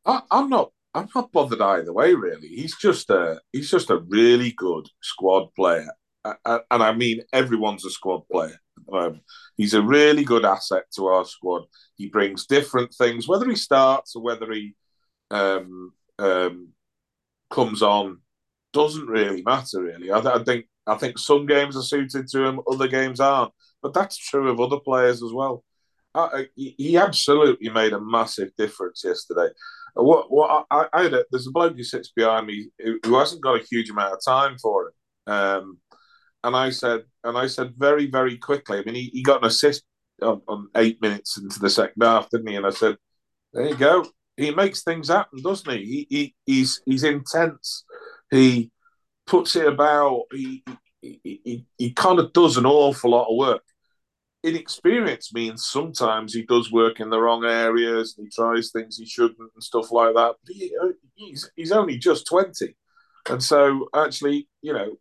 I, 0.04 0.22
I'm 0.32 0.48
not. 0.48 0.72
I'm 0.92 1.08
not 1.14 1.30
bothered 1.30 1.60
either 1.60 1.92
way. 1.92 2.12
Really, 2.14 2.48
he's 2.48 2.76
just 2.76 3.08
a 3.10 3.40
he's 3.52 3.70
just 3.70 3.90
a 3.90 3.98
really 3.98 4.50
good 4.50 4.88
squad 5.00 5.54
player, 5.54 5.92
and 6.24 6.82
I 6.82 6.92
mean 6.92 7.20
everyone's 7.32 7.84
a 7.84 7.90
squad 7.90 8.22
player. 8.28 8.58
Um, 8.92 9.20
he's 9.56 9.74
a 9.74 9.82
really 9.82 10.24
good 10.24 10.44
asset 10.44 10.86
to 10.96 11.06
our 11.06 11.24
squad. 11.24 11.62
He 11.94 12.08
brings 12.08 12.46
different 12.46 12.92
things, 12.92 13.28
whether 13.28 13.48
he 13.48 13.54
starts 13.54 14.16
or 14.16 14.24
whether 14.24 14.50
he 14.50 14.74
um, 15.30 15.92
um, 16.18 16.70
comes 17.48 17.80
on, 17.80 18.22
doesn't 18.72 19.06
really 19.06 19.42
matter. 19.42 19.82
Really, 19.82 20.10
I, 20.10 20.18
I 20.18 20.42
think 20.42 20.66
I 20.90 20.96
think 20.96 21.18
some 21.18 21.46
games 21.46 21.76
are 21.76 21.82
suited 21.82 22.26
to 22.28 22.44
him, 22.44 22.60
other 22.70 22.88
games 22.88 23.20
aren't. 23.20 23.52
But 23.82 23.94
that's 23.94 24.16
true 24.16 24.50
of 24.50 24.60
other 24.60 24.80
players 24.80 25.22
as 25.22 25.32
well. 25.32 25.64
I, 26.14 26.48
he 26.56 26.96
absolutely 26.96 27.68
made 27.70 27.92
a 27.92 28.00
massive 28.00 28.50
difference 28.58 29.04
yesterday. 29.04 29.48
What 29.94 30.30
what 30.30 30.66
I, 30.70 30.86
I 30.92 31.02
had 31.04 31.14
a, 31.14 31.24
there's 31.30 31.46
a 31.46 31.52
bloke 31.52 31.76
who 31.76 31.84
sits 31.84 32.10
behind 32.10 32.46
me 32.46 32.70
who, 32.78 32.98
who 33.04 33.16
hasn't 33.16 33.42
got 33.42 33.60
a 33.60 33.64
huge 33.70 33.90
amount 33.90 34.14
of 34.14 34.20
time 34.24 34.56
for 34.58 34.88
it, 34.88 35.32
um, 35.32 35.78
and 36.42 36.56
I 36.56 36.70
said 36.70 37.02
and 37.24 37.38
I 37.38 37.46
said 37.46 37.74
very 37.76 38.06
very 38.10 38.36
quickly. 38.38 38.78
I 38.78 38.82
mean, 38.84 38.96
he, 38.96 39.10
he 39.12 39.22
got 39.22 39.42
an 39.42 39.48
assist 39.48 39.84
on, 40.20 40.42
on 40.48 40.68
eight 40.76 41.00
minutes 41.00 41.38
into 41.38 41.60
the 41.60 41.70
second 41.70 42.02
half, 42.02 42.28
didn't 42.30 42.48
he? 42.48 42.56
And 42.56 42.66
I 42.66 42.70
said, 42.70 42.96
there 43.52 43.68
you 43.68 43.76
go. 43.76 44.06
He 44.36 44.50
makes 44.50 44.82
things 44.82 45.08
happen, 45.08 45.42
doesn't 45.42 45.70
he? 45.70 45.84
He, 45.84 46.06
he 46.10 46.34
he's 46.46 46.82
he's 46.86 47.04
intense. 47.04 47.84
He 48.30 48.70
puts 49.30 49.56
it 49.56 49.66
about. 49.66 50.24
He 50.32 50.64
he, 51.00 51.20
he, 51.22 51.66
he 51.78 51.92
kind 51.92 52.18
of 52.18 52.32
does 52.34 52.58
an 52.58 52.66
awful 52.66 53.12
lot 53.12 53.30
of 53.30 53.36
work 53.38 53.62
inexperience 54.42 55.34
means 55.34 55.66
sometimes 55.66 56.32
he 56.32 56.42
does 56.42 56.72
work 56.72 57.00
in 57.00 57.10
the 57.10 57.20
wrong 57.20 57.44
areas 57.44 58.14
and 58.16 58.26
he 58.26 58.30
tries 58.30 58.70
things 58.70 58.96
he 58.96 59.06
shouldn't 59.06 59.38
and 59.38 59.62
stuff 59.62 59.92
like 59.92 60.14
that. 60.14 60.34
He, 60.48 60.74
he's 61.14 61.50
he's 61.56 61.72
only 61.72 61.98
just 61.98 62.26
twenty, 62.26 62.76
and 63.28 63.42
so 63.42 63.88
actually, 63.94 64.48
you 64.62 64.72
know, 64.72 64.96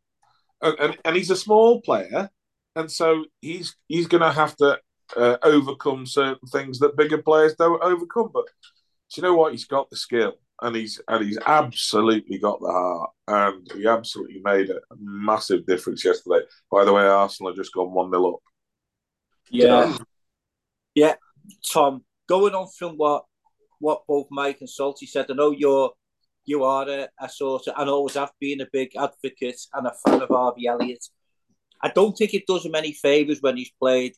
and 0.61 0.97
and 1.05 1.15
he's 1.15 1.31
a 1.31 1.35
small 1.35 1.81
player, 1.81 2.29
and 2.75 2.91
so 2.91 3.25
he's 3.41 3.75
he's 3.87 4.07
going 4.07 4.23
to 4.23 4.31
have 4.31 4.55
to 4.57 4.79
uh, 5.15 5.37
overcome 5.43 6.05
certain 6.05 6.47
things 6.49 6.79
that 6.79 6.97
bigger 6.97 7.21
players 7.21 7.55
don't 7.57 7.81
overcome. 7.81 8.29
But 8.33 8.45
do 9.13 9.21
you 9.21 9.23
know 9.23 9.35
what? 9.35 9.53
He's 9.53 9.65
got 9.65 9.89
the 9.89 9.97
skill. 9.97 10.33
And 10.61 10.75
he's 10.75 10.99
and 11.07 11.23
he's 11.23 11.39
absolutely 11.45 12.37
got 12.37 12.59
the 12.59 12.71
heart, 12.71 13.11
and 13.27 13.71
he 13.73 13.87
absolutely 13.87 14.41
made 14.43 14.69
a 14.69 14.79
massive 14.99 15.65
difference 15.65 16.03
yesterday. 16.03 16.45
By 16.69 16.83
the 16.83 16.93
way, 16.93 17.03
Arsenal 17.03 17.51
have 17.51 17.57
just 17.57 17.73
gone 17.73 17.93
one 17.93 18.11
0 18.11 18.33
up. 18.33 18.39
Yeah. 19.49 19.97
Yeah. 20.95 21.15
Tom, 21.71 22.03
going 22.27 22.53
on 22.53 22.67
from 22.77 22.95
what 22.97 23.23
what 23.79 24.01
both 24.07 24.27
Mike 24.31 24.57
and 24.59 24.69
Salty 24.69 25.05
said, 25.05 25.27
I 25.29 25.33
know 25.33 25.51
you're 25.51 25.91
you 26.45 26.63
are 26.63 26.89
a, 26.89 27.07
a 27.21 27.29
sort 27.29 27.67
of 27.67 27.75
and 27.77 27.89
always 27.89 28.15
have 28.15 28.31
been 28.39 28.61
a 28.61 28.67
big 28.73 28.95
advocate 28.97 29.61
and 29.73 29.87
a 29.87 29.93
fan 30.05 30.21
of 30.21 30.29
Harvey 30.29 30.67
Elliott. 30.67 31.05
I 31.81 31.89
don't 31.89 32.17
think 32.17 32.33
it 32.33 32.47
does 32.47 32.65
him 32.65 32.75
any 32.75 32.91
favours 32.91 33.41
when 33.41 33.55
he's 33.55 33.71
played 33.79 34.15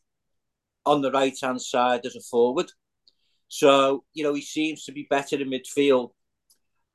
on 0.86 1.02
the 1.02 1.12
right 1.12 1.38
hand 1.40 1.62
side 1.62 2.06
as 2.06 2.16
a 2.16 2.22
forward. 2.22 2.72
So, 3.50 4.06
you 4.14 4.24
know, 4.24 4.34
he 4.34 4.42
seems 4.42 4.86
to 4.86 4.92
be 4.92 5.08
better 5.10 5.36
in 5.36 5.50
midfield. 5.50 6.12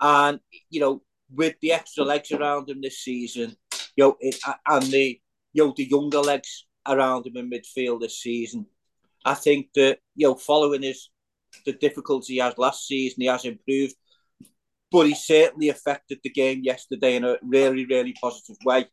And, 0.00 0.40
you 0.70 0.80
know, 0.80 1.02
with 1.32 1.56
the 1.60 1.72
extra 1.72 2.04
legs 2.04 2.32
around 2.32 2.68
him 2.68 2.80
this 2.80 2.98
season, 2.98 3.56
you 3.96 4.04
know, 4.04 4.16
it, 4.20 4.36
and 4.66 4.82
the 4.84 5.20
you 5.52 5.64
know 5.64 5.74
the 5.76 5.84
younger 5.84 6.20
legs 6.20 6.66
around 6.86 7.26
him 7.26 7.36
in 7.36 7.50
midfield 7.50 8.00
this 8.00 8.20
season. 8.20 8.66
I 9.24 9.34
think 9.34 9.68
that 9.74 9.98
you 10.14 10.28
know, 10.28 10.34
following 10.34 10.82
his 10.82 11.10
the 11.64 11.72
difficulty 11.72 12.34
he 12.34 12.38
has 12.40 12.58
last 12.58 12.86
season, 12.86 13.22
he 13.22 13.26
has 13.26 13.44
improved, 13.44 13.94
but 14.92 15.06
he 15.06 15.14
certainly 15.14 15.70
affected 15.70 16.20
the 16.22 16.30
game 16.30 16.60
yesterday 16.62 17.16
in 17.16 17.24
a 17.24 17.36
really, 17.42 17.86
really 17.86 18.14
positive 18.20 18.56
way. 18.64 18.86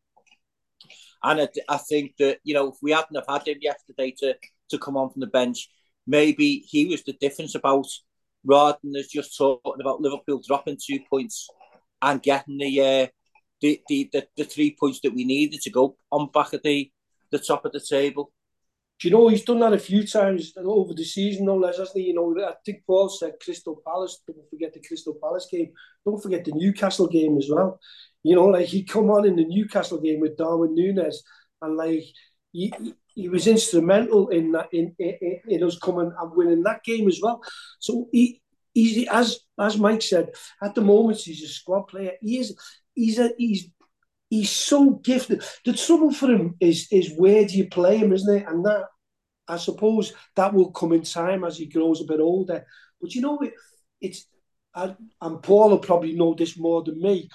And 1.22 1.42
I, 1.42 1.48
I 1.70 1.78
think 1.78 2.13
that 2.20 2.39
you 2.44 2.54
know, 2.54 2.70
if 2.70 2.76
we 2.82 2.92
hadn't 2.92 3.16
have 3.16 3.26
had 3.28 3.48
him 3.48 3.58
yesterday 3.62 4.13
to 4.20 4.36
to 4.70 4.78
come 4.78 4.98
on 4.98 5.12
from 5.12 5.20
the 5.20 5.28
bench, 5.28 5.70
maybe 6.08 6.66
he 6.68 6.86
was 6.86 7.04
the 7.04 7.13
difference 7.13 7.56
about 7.56 7.88
rather 8.45 8.77
than 8.84 8.99
us 8.99 9.08
just 9.08 9.38
talking 9.38 9.82
about 9.82 10.01
Liverpool 10.01 10.41
dropping 10.45 10.77
two 10.84 10.99
points 11.10 11.47
and 12.01 12.21
getting 12.21 12.58
the 12.58 12.82
uh, 12.82 13.08
the, 13.62 13.82
the, 13.88 14.10
the 14.12 14.27
the 14.38 14.43
three 14.43 14.75
points 14.77 14.99
that 15.01 15.13
we 15.13 15.23
needed 15.23 15.62
to 15.62 15.69
go 15.69 15.95
on 16.12 16.29
back 16.32 16.53
at 16.53 16.63
the 16.63 16.91
the 17.32 17.39
top 17.39 17.65
of 17.65 17.71
the 17.71 17.79
table. 17.79 18.32
Do 18.99 19.08
you 19.08 19.13
know 19.13 19.27
he's 19.27 19.43
done 19.43 19.60
that 19.60 19.73
a 19.73 19.79
few 19.79 20.06
times 20.06 20.53
over 20.58 20.93
the 20.93 21.03
season, 21.03 21.45
no 21.45 21.58
less, 21.58 21.77
hasn't 21.77 21.97
he? 21.97 22.03
You 22.03 22.13
know, 22.13 22.36
I 22.45 22.53
think 22.63 22.84
Paul 22.86 23.10
said 23.10 23.34
Crystal 23.43 23.82
Palace. 23.86 24.21
Don't 24.25 24.49
forget 24.49 24.73
the 24.73 24.84
Crystal 24.88 25.17
Palace 25.21 25.47
game. 25.51 25.71
Don't 26.06 26.21
forget 26.21 26.45
the 26.45 26.53
Newcastle 26.53 27.08
game 27.08 27.38
as 27.38 27.49
well. 27.49 27.79
You 28.23 28.36
know, 28.36 28.45
like 28.45 28.67
he 28.67 28.84
come 28.84 29.10
on 29.10 29.25
in 29.25 29.36
the 29.36 29.45
Newcastle 29.45 29.99
game 29.99 30.19
with 30.21 30.38
Darwin 30.38 30.75
Nunez, 30.75 31.23
and 31.62 31.75
like 31.75 32.06
he, 32.51 32.73
he 33.15 33.30
was 33.30 33.47
instrumental 33.47 34.30
in 34.30 34.52
that 34.54 34.69
in, 34.71 34.95
in 34.99 35.39
in 35.47 35.63
us 35.63 35.78
coming 35.80 36.12
and 36.20 36.32
winning 36.36 36.64
that 36.64 36.84
game 36.84 37.07
as 37.07 37.20
well. 37.22 37.41
So 37.80 38.07
he 38.11 38.41
he's 38.74 39.07
as 39.09 39.39
as 39.59 39.78
Mike 39.78 40.01
said 40.01 40.30
at 40.61 40.76
the 40.76 40.82
moment 40.82 41.20
he's 41.20 41.43
a 41.43 41.47
squad 41.47 41.84
player. 41.84 42.14
He 42.22 42.39
is 42.39 42.55
he's 42.93 43.20
a 43.20 43.32
he's 43.38 43.70
he's 44.30 44.51
so 44.51 44.91
gifted. 45.03 45.43
The 45.66 45.74
trouble 45.74 46.11
for 46.11 46.28
him 46.28 46.55
is 46.59 46.88
is 46.91 47.14
where 47.16 47.45
do 47.45 47.55
you 47.55 47.70
play 47.70 47.97
him, 47.97 48.14
isn't 48.14 48.36
it? 48.36 48.47
And 48.47 48.66
that 48.66 48.86
I 49.47 49.57
suppose 49.57 50.14
that 50.36 50.53
will 50.53 50.72
come 50.72 50.93
in 50.93 51.03
time 51.03 51.43
as 51.43 51.57
he 51.57 51.68
grows 51.68 52.01
a 52.01 52.05
bit 52.05 52.20
older. 52.20 52.66
But 53.01 53.14
you 53.14 53.22
know, 53.22 53.39
it, 53.39 53.53
it's 54.01 54.26
I, 54.74 54.95
and 55.22 55.43
Paul 55.43 55.70
will 55.70 55.80
probably 55.80 56.14
know 56.14 56.34
this 56.34 56.57
more 56.57 56.84
than 56.84 56.99
me. 56.99 57.30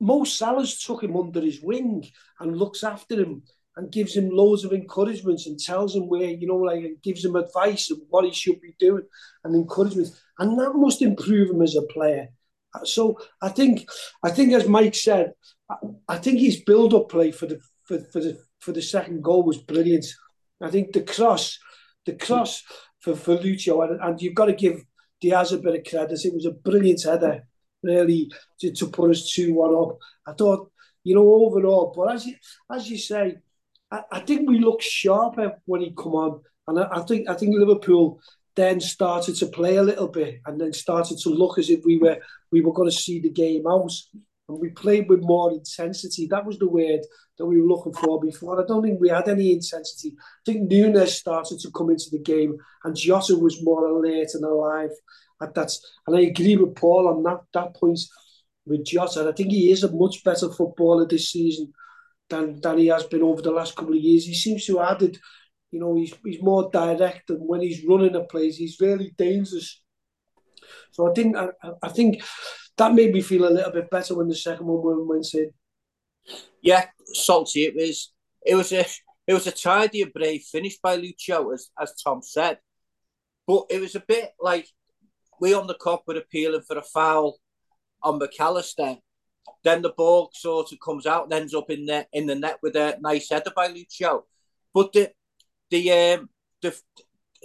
Mo 0.00 0.24
Salah's 0.24 0.78
took 0.84 1.02
him 1.02 1.16
under 1.16 1.40
his 1.40 1.62
wing 1.62 2.04
and 2.40 2.58
looks 2.58 2.84
after 2.84 3.14
him 3.14 3.42
and 3.76 3.90
gives 3.90 4.16
him 4.16 4.30
loads 4.30 4.64
of 4.64 4.72
encouragements 4.72 5.46
and 5.46 5.58
tells 5.58 5.96
him 5.96 6.08
where, 6.08 6.30
you 6.30 6.46
know, 6.46 6.56
like 6.56 7.02
gives 7.02 7.24
him 7.24 7.36
advice 7.36 7.90
of 7.90 7.98
what 8.08 8.24
he 8.24 8.32
should 8.32 8.60
be 8.60 8.74
doing 8.78 9.04
and 9.42 9.54
encouragement. 9.54 10.08
And 10.38 10.58
that 10.58 10.74
must 10.74 11.02
improve 11.02 11.50
him 11.50 11.62
as 11.62 11.74
a 11.74 11.82
player. 11.82 12.28
So 12.84 13.18
I 13.40 13.48
think, 13.50 13.88
I 14.22 14.30
think 14.30 14.52
as 14.52 14.68
Mike 14.68 14.94
said, 14.94 15.32
I, 16.08 16.18
think 16.18 16.40
his 16.40 16.62
build-up 16.62 17.08
play 17.08 17.30
for 17.30 17.46
the 17.46 17.60
for, 17.84 17.98
for 18.12 18.20
the 18.20 18.38
for 18.60 18.72
the 18.72 18.82
second 18.82 19.22
goal 19.22 19.44
was 19.44 19.58
brilliant. 19.58 20.06
I 20.60 20.70
think 20.70 20.92
the 20.92 21.02
cross, 21.02 21.58
the 22.06 22.14
cross 22.14 22.62
for, 23.00 23.14
for 23.14 23.36
Lucho, 23.36 23.88
and, 23.88 24.00
and 24.00 24.20
you've 24.20 24.34
got 24.34 24.46
to 24.46 24.54
give 24.54 24.82
Diaz 25.20 25.52
a 25.52 25.58
bit 25.58 25.74
of 25.74 25.90
credit. 25.90 26.24
It 26.24 26.34
was 26.34 26.46
a 26.46 26.50
brilliant 26.50 27.02
header, 27.02 27.46
really, 27.82 28.30
to, 28.60 28.72
to 28.72 28.86
put 28.86 29.10
us 29.10 29.32
2 29.32 29.54
1 29.54 29.74
up. 29.74 29.98
I 30.26 30.32
thought, 30.32 30.70
you 31.02 31.14
know, 31.14 31.28
overall, 31.28 31.92
but 31.94 32.14
as 32.14 32.26
you, 32.26 32.34
as 32.70 32.88
you 32.88 32.98
say, 32.98 33.36
I, 33.90 34.02
I 34.12 34.20
think 34.20 34.48
we 34.48 34.58
looked 34.58 34.82
sharper 34.82 35.60
when 35.66 35.80
he 35.80 35.94
come 35.96 36.14
on. 36.14 36.40
And 36.66 36.78
I, 36.78 36.88
I 36.92 37.00
think 37.02 37.28
I 37.28 37.34
think 37.34 37.54
Liverpool 37.54 38.20
then 38.56 38.80
started 38.80 39.34
to 39.36 39.46
play 39.46 39.76
a 39.76 39.82
little 39.82 40.08
bit 40.08 40.40
and 40.46 40.60
then 40.60 40.72
started 40.72 41.18
to 41.18 41.28
look 41.28 41.58
as 41.58 41.70
if 41.70 41.84
we 41.84 41.98
were 41.98 42.18
we 42.52 42.60
were 42.60 42.72
going 42.72 42.90
to 42.90 42.96
see 42.96 43.20
the 43.20 43.30
game 43.30 43.66
out. 43.66 43.92
And 44.48 44.60
we 44.60 44.68
played 44.68 45.08
with 45.08 45.22
more 45.22 45.52
intensity. 45.52 46.26
That 46.26 46.44
was 46.44 46.58
the 46.58 46.68
word 46.68 47.00
that 47.38 47.46
we 47.46 47.58
were 47.58 47.66
looking 47.66 47.94
for 47.94 48.20
before. 48.20 48.62
I 48.62 48.66
don't 48.66 48.82
think 48.82 49.00
we 49.00 49.08
had 49.08 49.26
any 49.26 49.52
intensity. 49.52 50.14
I 50.18 50.42
think 50.44 50.70
Nunez 50.70 51.16
started 51.16 51.60
to 51.60 51.70
come 51.70 51.88
into 51.88 52.10
the 52.12 52.18
game 52.18 52.58
and 52.84 52.94
Jota 52.94 53.36
was 53.36 53.64
more 53.64 53.86
alert 53.86 54.28
and 54.34 54.44
alive. 54.44 54.90
And 55.40 55.54
that's 55.54 55.80
and 56.06 56.16
I 56.16 56.20
agree 56.20 56.56
with 56.56 56.76
Paul 56.76 57.08
on 57.08 57.22
that 57.22 57.40
that 57.54 57.74
point 57.74 58.00
with 58.66 58.84
Jota. 58.84 59.28
I 59.28 59.32
think 59.32 59.50
he 59.50 59.70
is 59.70 59.82
a 59.82 59.92
much 59.92 60.22
better 60.24 60.50
footballer 60.50 61.06
this 61.06 61.30
season 61.30 61.72
than 62.28 62.60
than 62.60 62.78
he 62.78 62.86
has 62.88 63.04
been 63.04 63.22
over 63.22 63.42
the 63.42 63.50
last 63.50 63.76
couple 63.76 63.94
of 63.94 64.00
years. 64.00 64.26
He 64.26 64.34
seems 64.34 64.64
to 64.66 64.78
have 64.78 64.96
added, 64.96 65.18
you 65.70 65.80
know, 65.80 65.94
he's 65.96 66.14
he's 66.24 66.42
more 66.42 66.70
direct 66.72 67.30
and 67.30 67.40
when 67.40 67.60
he's 67.60 67.84
running 67.86 68.14
a 68.14 68.24
place, 68.24 68.56
he's 68.56 68.80
really 68.80 69.12
dangerous. 69.16 69.80
So 70.92 71.10
I 71.10 71.14
think 71.14 71.36
I, 71.36 71.48
I 71.82 71.88
think 71.88 72.22
that 72.76 72.94
made 72.94 73.12
me 73.12 73.20
feel 73.20 73.46
a 73.46 73.50
little 73.50 73.72
bit 73.72 73.90
better 73.90 74.14
when 74.14 74.28
the 74.28 74.34
second 74.34 74.66
one 74.66 75.06
went 75.08 75.32
in. 75.34 75.50
Yeah, 76.62 76.86
salty. 77.12 77.64
It 77.64 77.74
was 77.74 78.12
it 78.44 78.54
was 78.54 78.72
a 78.72 78.86
it 79.26 79.34
was 79.34 79.46
a 79.46 79.52
tidy 79.52 80.02
and 80.02 80.12
brave 80.12 80.42
finish 80.42 80.78
by 80.82 80.96
Lucho, 80.96 81.52
as 81.52 81.70
as 81.80 81.94
Tom 82.02 82.22
said. 82.22 82.58
But 83.46 83.64
it 83.70 83.80
was 83.80 83.94
a 83.94 84.04
bit 84.06 84.30
like 84.40 84.66
we 85.40 85.54
on 85.54 85.66
the 85.66 85.74
Kop 85.74 86.02
were 86.06 86.16
appealing 86.16 86.62
for 86.62 86.78
a 86.78 86.82
foul 86.82 87.36
on 88.02 88.18
Mac 88.18 88.38
Allister. 88.40 88.96
Then 89.62 89.82
the 89.82 89.94
ball 89.96 90.30
sort 90.34 90.72
of 90.72 90.80
comes 90.80 91.06
out 91.06 91.24
and 91.24 91.32
ends 91.32 91.54
up 91.54 91.70
in 91.70 91.86
the 91.86 92.06
in 92.12 92.26
the 92.26 92.34
net 92.34 92.58
with 92.62 92.76
a 92.76 92.98
nice 93.00 93.30
header 93.30 93.52
by 93.54 93.68
Lucho. 93.68 94.22
But 94.72 94.92
the 94.92 95.12
the 95.70 95.92
um, 95.92 96.28
the 96.60 96.76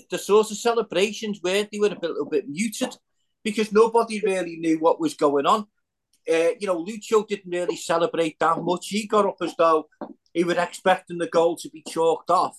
the 0.09 0.17
sort 0.17 0.51
of 0.51 0.57
celebrations 0.57 1.39
were 1.43 1.67
they 1.71 1.79
were 1.79 1.87
a, 1.87 1.99
bit, 1.99 2.09
little 2.09 2.29
bit 2.29 2.49
muted 2.49 2.95
because 3.43 3.71
nobody 3.71 4.21
really 4.21 4.57
knew 4.57 4.79
what 4.79 4.99
was 4.99 5.13
going 5.13 5.45
on. 5.45 5.65
Uh, 6.29 6.51
you 6.59 6.67
know, 6.67 6.83
Lucho 6.83 7.27
didn't 7.27 7.51
really 7.51 7.75
celebrate 7.75 8.37
that 8.39 8.61
much. 8.61 8.87
He 8.89 9.07
got 9.07 9.25
up 9.25 9.37
as 9.41 9.55
though 9.57 9.87
he 10.33 10.43
was 10.43 10.57
expecting 10.57 11.17
the 11.17 11.27
goal 11.27 11.55
to 11.57 11.69
be 11.69 11.83
chalked 11.87 12.29
off. 12.29 12.57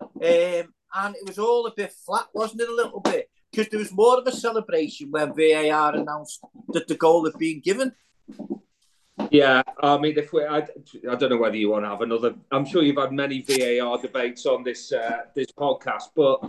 Um, 0.00 0.74
and 0.94 1.14
it 1.16 1.26
was 1.26 1.38
all 1.38 1.66
a 1.66 1.74
bit 1.74 1.92
flat, 2.04 2.26
wasn't 2.34 2.62
it? 2.62 2.68
A 2.68 2.74
little 2.74 3.00
bit 3.00 3.30
because 3.52 3.68
there 3.68 3.78
was 3.78 3.92
more 3.92 4.18
of 4.18 4.26
a 4.26 4.32
celebration 4.32 5.10
when 5.10 5.34
VAR 5.34 5.94
announced 5.94 6.40
that 6.72 6.88
the 6.88 6.94
goal 6.94 7.24
had 7.24 7.38
been 7.38 7.60
given. 7.60 7.92
Yeah, 9.30 9.62
I 9.82 9.98
mean, 9.98 10.16
if 10.16 10.32
we, 10.32 10.44
I, 10.44 10.58
I 10.58 11.14
don't 11.16 11.30
know 11.30 11.36
whether 11.36 11.56
you 11.56 11.70
want 11.70 11.84
to 11.84 11.90
have 11.90 12.00
another. 12.00 12.34
I'm 12.50 12.64
sure 12.64 12.82
you've 12.82 12.96
had 12.96 13.12
many 13.12 13.42
VAR 13.42 13.98
debates 13.98 14.46
on 14.46 14.62
this 14.62 14.92
uh, 14.92 15.22
this 15.34 15.48
podcast, 15.52 16.10
but 16.16 16.40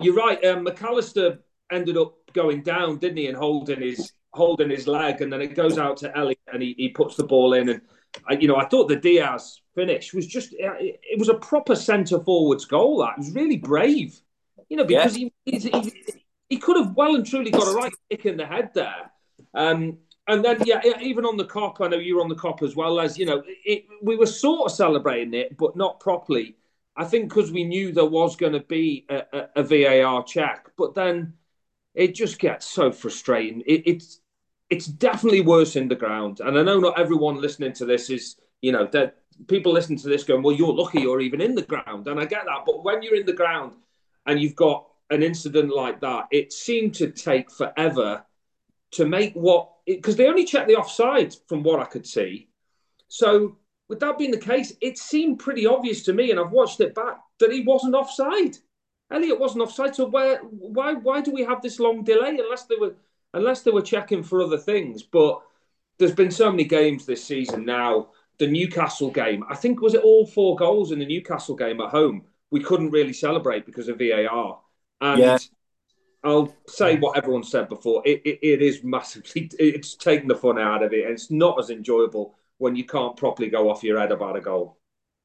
you're 0.00 0.14
right. 0.14 0.42
Um, 0.44 0.64
Mac 0.64 0.82
Allister 0.82 1.40
ended 1.70 1.96
up 1.96 2.14
going 2.32 2.62
down, 2.62 2.98
didn't 2.98 3.18
he, 3.18 3.26
and 3.26 3.36
holding 3.36 3.80
his 3.80 4.12
holding 4.32 4.70
his 4.70 4.86
leg, 4.86 5.20
and 5.20 5.32
then 5.32 5.42
it 5.42 5.54
goes 5.54 5.76
out 5.76 5.98
to 5.98 6.16
Elliott, 6.16 6.38
and 6.52 6.62
he, 6.62 6.74
he 6.78 6.88
puts 6.88 7.16
the 7.16 7.24
ball 7.24 7.52
in. 7.52 7.68
And 7.68 7.80
I, 8.26 8.34
you 8.34 8.48
know, 8.48 8.56
I 8.56 8.66
thought 8.66 8.88
the 8.88 8.96
Diaz 8.96 9.60
finish 9.74 10.14
was 10.14 10.26
just 10.26 10.52
it, 10.52 11.00
it 11.02 11.18
was 11.18 11.28
a 11.28 11.34
proper 11.34 11.76
centre 11.76 12.20
forwards 12.20 12.64
goal. 12.64 12.98
That 13.00 13.12
it 13.12 13.18
was 13.18 13.32
really 13.32 13.58
brave, 13.58 14.18
you 14.68 14.78
know, 14.78 14.84
because 14.84 15.18
yeah. 15.18 15.28
he, 15.44 15.58
he 15.58 15.92
he 16.48 16.56
could 16.56 16.76
have 16.76 16.96
well 16.96 17.14
and 17.14 17.26
truly 17.26 17.50
got 17.50 17.68
a 17.68 17.76
right 17.76 17.92
kick 18.10 18.26
in 18.26 18.36
the 18.36 18.46
head 18.46 18.70
there. 18.74 19.12
Um, 19.54 19.98
and 20.30 20.44
then, 20.44 20.58
yeah, 20.64 20.80
even 21.00 21.24
on 21.24 21.36
the 21.36 21.44
Kop, 21.44 21.84
I 21.84 21.88
know 21.88 21.98
you 21.98 22.16
were 22.16 22.22
on 22.22 22.28
the 22.28 22.36
Kop 22.36 22.62
as 22.62 22.76
well 22.76 23.00
as 23.00 23.18
you 23.18 23.26
know, 23.26 23.42
it, 23.64 23.84
we 24.00 24.16
were 24.16 24.26
sort 24.26 24.70
of 24.70 24.76
celebrating 24.76 25.34
it, 25.34 25.56
but 25.56 25.76
not 25.76 25.98
properly. 25.98 26.56
I 26.96 27.04
think 27.04 27.28
because 27.28 27.50
we 27.50 27.64
knew 27.64 27.92
there 27.92 28.04
was 28.04 28.36
going 28.36 28.52
to 28.52 28.60
be 28.60 29.06
a, 29.08 29.22
a, 29.32 29.48
a, 29.56 29.62
VAR 29.62 30.22
check, 30.22 30.70
but 30.76 30.94
then 30.94 31.34
it 31.94 32.14
just 32.14 32.38
gets 32.38 32.66
so 32.66 32.92
frustrating. 32.92 33.62
It, 33.66 33.82
it's 33.86 34.20
it's 34.68 34.86
definitely 34.86 35.40
worse 35.40 35.74
in 35.74 35.88
the 35.88 35.96
ground, 35.96 36.40
and 36.40 36.56
I 36.56 36.62
know 36.62 36.78
not 36.78 36.98
everyone 36.98 37.40
listening 37.40 37.72
to 37.74 37.84
this 37.84 38.08
is 38.08 38.36
you 38.60 38.70
know 38.70 38.86
that 38.92 39.16
people 39.48 39.72
listening 39.72 39.98
to 40.00 40.08
this 40.08 40.22
going, 40.22 40.42
well, 40.42 40.54
you're 40.54 40.72
lucky 40.72 41.00
you're 41.00 41.20
even 41.20 41.40
in 41.40 41.54
the 41.56 41.62
ground, 41.62 42.06
and 42.06 42.20
I 42.20 42.24
get 42.24 42.44
that, 42.44 42.64
but 42.66 42.84
when 42.84 43.02
you're 43.02 43.16
in 43.16 43.26
the 43.26 43.32
ground 43.32 43.72
and 44.26 44.40
you've 44.40 44.56
got 44.56 44.86
an 45.10 45.22
incident 45.22 45.74
like 45.74 46.00
that, 46.00 46.28
it 46.30 46.52
seemed 46.52 46.94
to 46.96 47.10
take 47.10 47.50
forever 47.50 48.24
to 48.92 49.06
make 49.06 49.34
what 49.34 49.70
because 49.96 50.16
they 50.16 50.28
only 50.28 50.44
checked 50.44 50.68
the 50.68 50.76
offside 50.76 51.34
from 51.46 51.62
what 51.62 51.80
I 51.80 51.84
could 51.84 52.06
see. 52.06 52.48
So 53.08 53.56
with 53.88 54.00
that 54.00 54.18
being 54.18 54.30
the 54.30 54.38
case, 54.38 54.72
it 54.80 54.98
seemed 54.98 55.40
pretty 55.40 55.66
obvious 55.66 56.02
to 56.04 56.12
me, 56.12 56.30
and 56.30 56.38
I've 56.38 56.52
watched 56.52 56.80
it 56.80 56.94
back 56.94 57.18
that 57.40 57.52
he 57.52 57.62
wasn't 57.62 57.94
offside. 57.94 58.56
Elliott 59.10 59.40
wasn't 59.40 59.62
offside. 59.62 59.94
So 59.94 60.06
where 60.06 60.38
why 60.38 60.94
why 60.94 61.20
do 61.20 61.32
we 61.32 61.42
have 61.42 61.62
this 61.62 61.80
long 61.80 62.04
delay 62.04 62.38
unless 62.38 62.64
they 62.64 62.76
were 62.76 62.94
unless 63.34 63.62
they 63.62 63.70
were 63.70 63.82
checking 63.82 64.22
for 64.22 64.42
other 64.42 64.58
things? 64.58 65.02
But 65.02 65.40
there's 65.98 66.14
been 66.14 66.30
so 66.30 66.50
many 66.50 66.64
games 66.64 67.04
this 67.04 67.24
season 67.24 67.64
now. 67.64 68.10
The 68.38 68.46
Newcastle 68.46 69.10
game, 69.10 69.44
I 69.50 69.54
think 69.54 69.82
was 69.82 69.94
it 69.94 70.02
all 70.02 70.24
four 70.24 70.56
goals 70.56 70.92
in 70.92 70.98
the 70.98 71.04
Newcastle 71.04 71.56
game 71.56 71.80
at 71.80 71.90
home. 71.90 72.24
We 72.50 72.62
couldn't 72.62 72.90
really 72.90 73.12
celebrate 73.12 73.66
because 73.66 73.88
of 73.88 73.98
VAR. 73.98 74.60
And 75.00 75.20
yeah. 75.20 75.38
I'll 76.22 76.54
say 76.66 76.98
what 76.98 77.16
everyone 77.16 77.42
said 77.42 77.68
before. 77.68 78.02
It, 78.04 78.20
it, 78.24 78.38
it 78.42 78.62
is 78.62 78.84
massively. 78.84 79.50
It's 79.58 79.94
taking 79.94 80.28
the 80.28 80.34
fun 80.34 80.58
out 80.58 80.82
of 80.82 80.92
it, 80.92 81.04
and 81.04 81.12
it's 81.12 81.30
not 81.30 81.58
as 81.58 81.70
enjoyable 81.70 82.34
when 82.58 82.76
you 82.76 82.84
can't 82.84 83.16
properly 83.16 83.48
go 83.48 83.70
off 83.70 83.82
your 83.82 83.98
head 83.98 84.12
about 84.12 84.36
a 84.36 84.40
goal. 84.40 84.78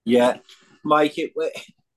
Yeah, 0.05 0.37
Mike, 0.83 1.17
it 1.17 1.33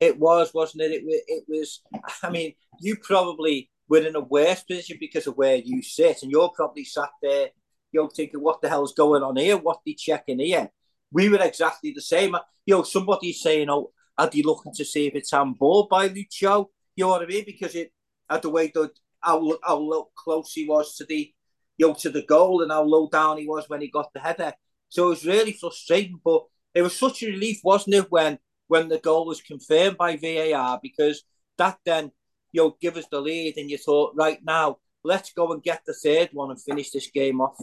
it 0.00 0.18
was, 0.18 0.52
wasn't 0.52 0.82
it? 0.82 1.02
It 1.04 1.24
it 1.28 1.44
was. 1.48 1.80
I 2.22 2.30
mean, 2.30 2.54
you 2.80 2.96
probably 2.96 3.70
were 3.88 4.04
in 4.06 4.16
a 4.16 4.20
worse 4.20 4.62
position 4.64 4.96
because 4.98 5.26
of 5.26 5.36
where 5.36 5.56
you 5.56 5.82
sit, 5.82 6.22
and 6.22 6.30
you're 6.30 6.50
probably 6.50 6.84
sat 6.84 7.10
there, 7.22 7.48
you're 7.92 8.10
thinking, 8.10 8.40
"What 8.40 8.60
the 8.60 8.68
hell's 8.68 8.94
going 8.94 9.22
on 9.22 9.36
here? 9.36 9.56
What 9.56 9.80
they 9.86 9.94
checking 9.94 10.40
here?" 10.40 10.70
We 11.12 11.28
were 11.28 11.40
exactly 11.40 11.92
the 11.92 12.02
same. 12.02 12.36
You 12.66 12.76
know, 12.76 12.82
somebody's 12.82 13.40
saying, 13.40 13.70
"Oh, 13.70 13.92
are 14.16 14.28
they 14.28 14.42
looking 14.42 14.74
to 14.74 14.84
see 14.84 15.06
if 15.06 15.14
it's 15.14 15.30
handball 15.30 15.86
by 15.86 16.08
Lucho?" 16.08 16.66
You 16.96 17.04
know 17.04 17.08
what 17.10 17.22
I 17.22 17.26
mean? 17.26 17.44
Because 17.46 17.76
it 17.76 17.92
at 18.30 18.42
the 18.42 18.50
way 18.50 18.70
that 18.74 18.90
how, 19.20 19.58
how 19.62 20.08
close 20.16 20.52
he 20.52 20.66
was 20.66 20.96
to 20.96 21.04
the 21.04 21.32
you 21.76 21.88
know 21.88 21.94
to 21.94 22.10
the 22.10 22.22
goal 22.22 22.62
and 22.62 22.70
how 22.70 22.82
low 22.82 23.08
down 23.08 23.38
he 23.38 23.46
was 23.46 23.68
when 23.68 23.80
he 23.80 23.88
got 23.88 24.12
the 24.12 24.20
header. 24.20 24.52
So 24.88 25.06
it 25.06 25.10
was 25.10 25.26
really 25.26 25.52
frustrating, 25.52 26.20
but 26.24 26.44
it 26.74 26.82
was 26.82 26.96
such 26.96 27.22
a 27.22 27.26
relief, 27.26 27.60
wasn't 27.62 27.96
it, 27.96 28.10
when 28.10 28.38
when 28.68 28.88
the 28.88 28.98
goal 28.98 29.26
was 29.26 29.40
confirmed 29.40 29.96
by 29.96 30.16
VAR 30.16 30.78
because 30.82 31.24
that 31.56 31.78
then 31.84 32.12
you 32.52 32.62
know 32.62 32.76
give 32.80 32.96
us 32.96 33.06
the 33.10 33.20
lead 33.20 33.56
and 33.56 33.70
you 33.70 33.78
thought 33.78 34.14
right 34.16 34.38
now 34.44 34.78
let's 35.04 35.32
go 35.32 35.52
and 35.52 35.62
get 35.62 35.82
the 35.86 35.94
third 35.94 36.30
one 36.32 36.50
and 36.50 36.60
finish 36.60 36.90
this 36.90 37.10
game 37.10 37.40
off. 37.40 37.58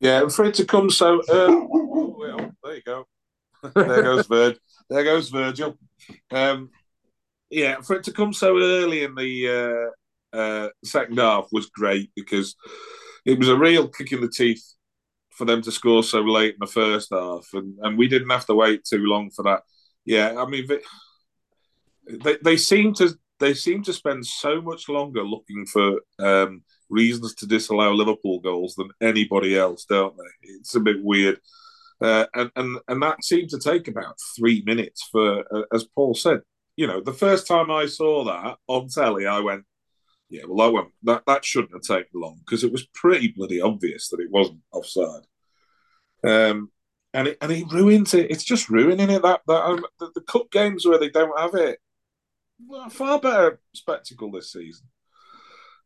Yeah, 0.00 0.26
for 0.28 0.46
it 0.46 0.54
to 0.54 0.64
come 0.64 0.90
so 0.90 1.22
early. 1.28 1.66
Oh, 1.92 2.16
well, 2.18 2.52
there 2.62 2.74
you 2.76 2.82
go. 2.82 3.06
there 3.74 4.02
goes 4.02 4.26
Virgil. 4.26 4.60
There 4.88 5.04
goes 5.04 5.28
Virgil. 5.28 5.76
Um, 6.30 6.70
yeah, 7.50 7.80
for 7.80 7.96
it 7.96 8.04
to 8.04 8.12
come 8.12 8.32
so 8.32 8.58
early 8.58 9.02
in 9.02 9.14
the 9.14 9.92
uh, 10.34 10.36
uh, 10.36 10.68
second 10.84 11.18
half 11.18 11.48
was 11.52 11.66
great 11.66 12.10
because 12.14 12.54
it 13.24 13.38
was 13.38 13.48
a 13.48 13.56
real 13.56 13.88
kick 13.88 14.12
in 14.12 14.20
the 14.20 14.28
teeth 14.28 14.64
for 15.30 15.44
them 15.44 15.62
to 15.62 15.72
score 15.72 16.02
so 16.02 16.20
late 16.20 16.54
in 16.54 16.60
the 16.60 16.66
first 16.66 17.08
half, 17.12 17.46
and, 17.54 17.76
and 17.82 17.98
we 17.98 18.08
didn't 18.08 18.30
have 18.30 18.46
to 18.46 18.54
wait 18.54 18.84
too 18.84 19.04
long 19.04 19.30
for 19.30 19.42
that. 19.42 19.62
Yeah, 20.04 20.34
I 20.38 20.46
mean, 20.46 20.66
they, 22.22 22.36
they, 22.42 22.56
seem 22.56 22.94
to 22.94 23.14
they 23.38 23.54
seem 23.54 23.82
to 23.84 23.92
spend 23.92 24.26
so 24.26 24.60
much 24.60 24.88
longer 24.88 25.22
looking 25.22 25.66
for 25.66 26.00
um, 26.18 26.62
reasons 26.88 27.34
to 27.36 27.46
disallow 27.46 27.92
Liverpool 27.92 28.40
goals 28.40 28.74
than 28.76 28.90
anybody 29.00 29.58
else, 29.58 29.84
don't 29.84 30.16
they? 30.16 30.48
It's 30.54 30.74
a 30.74 30.80
bit 30.80 31.02
weird. 31.02 31.40
Uh, 32.00 32.26
and, 32.34 32.50
and 32.56 32.78
and 32.88 33.02
that 33.02 33.22
seemed 33.24 33.50
to 33.50 33.58
take 33.58 33.88
about 33.88 34.16
three 34.36 34.62
minutes 34.64 35.08
for, 35.10 35.44
uh, 35.54 35.64
as 35.72 35.84
Paul 35.84 36.14
said, 36.14 36.40
you 36.80 36.86
know, 36.86 37.02
the 37.02 37.12
first 37.12 37.46
time 37.46 37.70
I 37.70 37.84
saw 37.84 38.24
that 38.24 38.56
on 38.66 38.88
telly, 38.88 39.26
I 39.26 39.40
went, 39.40 39.64
yeah, 40.30 40.44
well, 40.48 40.66
I 40.66 40.70
went, 40.70 40.88
that, 41.02 41.24
that 41.26 41.44
shouldn't 41.44 41.74
have 41.74 41.82
taken 41.82 42.18
long 42.18 42.38
because 42.38 42.64
it 42.64 42.72
was 42.72 42.86
pretty 42.94 43.34
bloody 43.36 43.60
obvious 43.60 44.08
that 44.08 44.20
it 44.20 44.30
wasn't 44.30 44.60
offside. 44.72 45.24
Um, 46.24 46.70
and 47.12 47.28
it 47.28 47.38
and 47.42 47.52
it 47.52 47.70
ruins 47.70 48.14
it. 48.14 48.30
It's 48.30 48.44
just 48.44 48.70
ruining 48.70 49.10
it. 49.10 49.20
That 49.20 49.42
that 49.46 49.62
um, 49.62 49.84
the, 49.98 50.10
the, 50.14 50.22
cup 50.22 50.50
games 50.50 50.86
where 50.86 50.98
they 50.98 51.10
don't 51.10 51.38
have 51.38 51.54
it, 51.54 51.80
far 52.90 53.20
better 53.20 53.60
spectacle 53.74 54.30
this 54.30 54.52
season. 54.52 54.86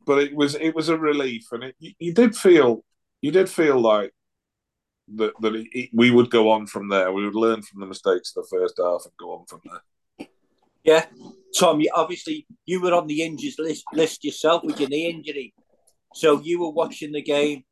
But 0.06 0.22
it 0.22 0.36
was 0.36 0.54
it 0.54 0.76
was 0.76 0.90
a 0.90 0.98
relief, 0.98 1.46
and 1.50 1.64
it 1.64 1.76
you, 1.80 1.92
you 1.98 2.14
did 2.14 2.36
feel 2.36 2.84
you 3.20 3.32
did 3.32 3.48
feel 3.48 3.80
like 3.80 4.12
that 5.16 5.32
that 5.40 5.56
it, 5.56 5.66
it, 5.72 5.90
we 5.92 6.12
would 6.12 6.30
go 6.30 6.52
on 6.52 6.66
from 6.68 6.88
there. 6.88 7.10
We 7.10 7.24
would 7.24 7.34
learn 7.34 7.62
from 7.62 7.80
the 7.80 7.86
mistakes 7.86 8.32
of 8.36 8.44
the 8.44 8.56
first 8.56 8.78
half 8.78 9.02
and 9.04 9.16
go 9.18 9.32
on 9.32 9.46
from 9.46 9.60
there. 9.64 9.80
Yeah, 10.84 11.06
Tom. 11.58 11.82
Obviously, 11.94 12.46
you 12.66 12.80
were 12.80 12.92
on 12.92 13.06
the 13.06 13.22
injuries 13.22 13.58
list, 13.58 13.84
list 13.92 14.24
yourself 14.24 14.62
with 14.64 14.78
your 14.78 14.90
knee 14.90 15.08
injury, 15.08 15.54
so 16.14 16.40
you 16.40 16.60
were 16.60 16.70
watching 16.70 17.12
the 17.12 17.22
game. 17.22 17.64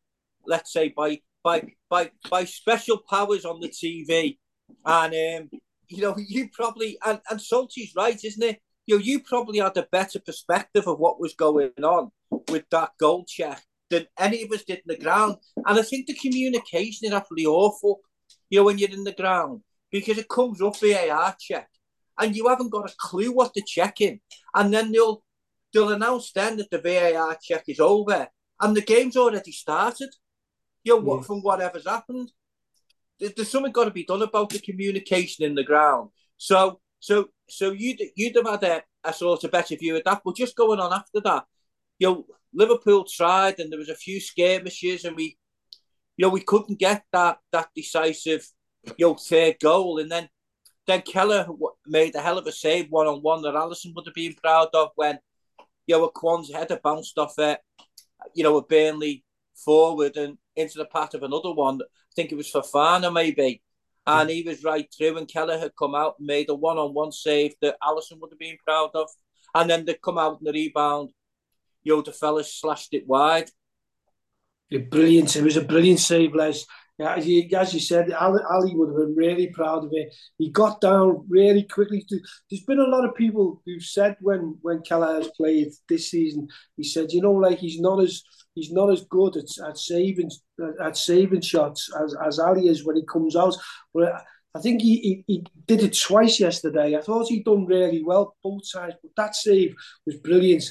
Let's 0.46 0.72
say 0.72 0.88
by 0.96 1.20
by 1.44 1.74
by 1.90 2.10
by 2.30 2.44
special 2.44 2.98
powers 3.08 3.44
on 3.44 3.60
the 3.60 3.68
TV, 3.68 4.38
and 4.84 5.42
um, 5.42 5.60
you 5.88 6.02
know 6.02 6.16
you 6.28 6.48
probably 6.52 6.98
and 7.04 7.20
and 7.30 7.40
Salty's 7.40 7.92
right, 7.94 8.18
isn't 8.24 8.42
it? 8.42 8.60
You 8.86 8.96
know, 8.96 9.02
you 9.02 9.20
probably 9.20 9.58
had 9.58 9.76
a 9.76 9.86
better 9.92 10.18
perspective 10.18 10.88
of 10.88 10.98
what 10.98 11.20
was 11.20 11.34
going 11.34 11.70
on 11.82 12.10
with 12.48 12.64
that 12.70 12.90
goal 12.98 13.24
check 13.28 13.62
than 13.90 14.06
any 14.18 14.42
of 14.42 14.50
us 14.50 14.64
did 14.64 14.78
in 14.78 14.84
the 14.86 14.96
ground. 14.96 15.36
And 15.64 15.78
I 15.78 15.82
think 15.82 16.06
the 16.06 16.14
communication 16.14 17.06
is 17.06 17.12
absolutely 17.12 17.46
awful. 17.46 18.00
You 18.50 18.58
know, 18.58 18.64
when 18.64 18.78
you're 18.78 18.90
in 18.90 19.04
the 19.04 19.12
ground 19.12 19.60
because 19.92 20.18
it 20.18 20.28
comes 20.28 20.60
up 20.60 20.80
VAR 20.80 21.36
check, 21.38 21.68
and 22.18 22.36
you 22.36 22.48
haven't 22.48 22.70
got 22.70 22.90
a 22.90 22.94
clue 22.98 23.32
what 23.32 23.52
they're 23.54 23.64
checking, 23.66 24.20
and 24.54 24.72
then 24.72 24.92
they'll 24.92 25.24
they'll 25.72 25.90
announce 25.90 26.32
then 26.32 26.56
that 26.58 26.70
the 26.70 26.78
VAR 26.78 27.36
check 27.42 27.64
is 27.68 27.80
over, 27.80 28.28
and 28.60 28.76
the 28.76 28.82
game's 28.82 29.16
already 29.16 29.52
started. 29.52 30.10
You 30.84 30.94
know, 30.94 31.02
what, 31.02 31.16
yeah. 31.18 31.22
from 31.22 31.42
whatever's 31.42 31.86
happened, 31.86 32.32
there's 33.20 33.50
something 33.50 33.72
got 33.72 33.84
to 33.84 33.90
be 33.90 34.04
done 34.04 34.22
about 34.22 34.50
the 34.50 34.58
communication 34.58 35.44
in 35.44 35.54
the 35.54 35.62
ground. 35.62 36.10
So, 36.38 36.80
so, 36.98 37.28
so 37.48 37.70
you'd 37.70 38.00
you'd 38.16 38.36
have 38.36 38.48
had 38.48 38.64
a, 38.64 38.82
a 39.04 39.12
sort 39.12 39.44
of 39.44 39.50
better 39.50 39.76
view 39.76 39.96
of 39.96 40.04
that. 40.04 40.22
But 40.24 40.36
just 40.36 40.56
going 40.56 40.80
on 40.80 40.92
after 40.92 41.20
that, 41.20 41.44
you 41.98 42.08
know, 42.08 42.26
Liverpool 42.52 43.04
tried, 43.04 43.60
and 43.60 43.70
there 43.70 43.78
was 43.78 43.88
a 43.88 43.94
few 43.94 44.20
skirmishes, 44.20 45.04
and 45.04 45.16
we, 45.16 45.38
you 46.16 46.26
know, 46.26 46.30
we 46.30 46.40
couldn't 46.40 46.78
get 46.78 47.04
that 47.12 47.38
that 47.52 47.68
decisive 47.74 48.46
you 48.96 49.06
know, 49.06 49.14
third 49.14 49.56
goal. 49.60 49.98
And 49.98 50.10
then 50.10 50.28
then 50.86 51.02
Kelleher 51.02 51.46
made 51.86 52.14
a 52.14 52.20
hell 52.20 52.38
of 52.38 52.46
a 52.46 52.52
save 52.52 52.88
one 52.90 53.06
on 53.06 53.22
one 53.22 53.42
that 53.42 53.54
Alisson 53.54 53.94
would 53.94 54.06
have 54.06 54.14
been 54.14 54.34
proud 54.34 54.68
of 54.74 54.90
when, 54.96 55.18
you 55.86 55.96
know, 55.96 56.10
Quansah 56.10 56.54
header 56.54 56.80
bounced 56.82 57.18
off 57.18 57.34
it, 57.38 57.60
you 58.34 58.42
know, 58.42 58.56
a 58.56 58.62
Burnley 58.62 59.24
forward 59.54 60.16
and 60.16 60.38
into 60.56 60.78
the 60.78 60.84
path 60.84 61.14
of 61.14 61.22
another 61.22 61.52
one. 61.52 61.80
I 61.82 62.14
think 62.16 62.32
it 62.32 62.36
was 62.36 62.50
Fofana 62.50 63.12
maybe. 63.12 63.62
And 64.04 64.30
he 64.30 64.42
was 64.42 64.64
right 64.64 64.88
through, 64.92 65.16
and 65.16 65.28
Kelleher 65.28 65.60
had 65.60 65.76
come 65.78 65.94
out 65.94 66.16
and 66.18 66.26
made 66.26 66.48
a 66.48 66.54
one 66.54 66.76
on 66.76 66.92
one 66.92 67.12
save 67.12 67.54
that 67.62 67.76
Alisson 67.80 68.18
would 68.20 68.32
have 68.32 68.38
been 68.38 68.56
proud 68.66 68.90
of. 68.94 69.08
And 69.54 69.70
then 69.70 69.84
they 69.84 69.94
come 69.94 70.18
out 70.18 70.40
in 70.40 70.44
the 70.44 70.52
rebound. 70.52 71.10
You 71.84 71.94
know, 71.94 72.02
the 72.02 72.12
fellas 72.12 72.52
slashed 72.52 72.94
it 72.94 73.06
wide. 73.06 73.50
Brilliant. 74.90 75.36
It 75.36 75.44
was 75.44 75.56
a 75.56 75.62
brilliant 75.62 76.00
save, 76.00 76.34
Les 76.34 76.66
as 77.02 77.26
you, 77.26 77.48
as 77.56 77.74
you 77.74 77.80
said, 77.80 78.12
Ali, 78.12 78.40
Ali, 78.50 78.74
would 78.74 78.88
have 78.88 78.96
been 78.96 79.14
really 79.14 79.48
proud 79.48 79.84
of 79.84 79.90
it. 79.92 80.14
He 80.38 80.50
got 80.50 80.80
down 80.80 81.24
really 81.28 81.64
quickly. 81.64 82.04
There's 82.08 82.64
been 82.64 82.80
a 82.80 82.84
lot 82.84 83.04
of 83.04 83.14
people 83.14 83.62
who've 83.64 83.82
said 83.82 84.16
when 84.20 84.58
when 84.62 84.82
Kelleher 84.82 85.16
has 85.16 85.30
played 85.36 85.72
this 85.88 86.10
season, 86.10 86.48
he 86.76 86.84
said, 86.84 87.12
you 87.12 87.22
know, 87.22 87.32
like 87.32 87.58
he's 87.58 87.80
not 87.80 88.02
as 88.02 88.22
he's 88.54 88.72
not 88.72 88.90
as 88.90 89.04
good 89.10 89.36
at, 89.36 89.48
at 89.66 89.78
saving 89.78 90.30
at 90.82 90.96
saving 90.96 91.40
shots 91.40 91.90
as, 92.02 92.14
as 92.24 92.38
Ali 92.38 92.68
is 92.68 92.84
when 92.84 92.96
he 92.96 93.04
comes 93.06 93.36
out. 93.36 93.56
But 93.94 94.22
I 94.54 94.60
think 94.60 94.82
he, 94.82 94.96
he, 95.00 95.24
he 95.26 95.46
did 95.66 95.82
it 95.82 95.98
twice 95.98 96.38
yesterday. 96.38 96.96
I 96.96 97.00
thought 97.00 97.28
he'd 97.28 97.44
done 97.44 97.64
really 97.64 98.02
well 98.04 98.36
both 98.42 98.62
times, 98.72 98.94
but 99.02 99.12
that 99.16 99.34
save 99.34 99.74
was 100.04 100.16
brilliant. 100.16 100.64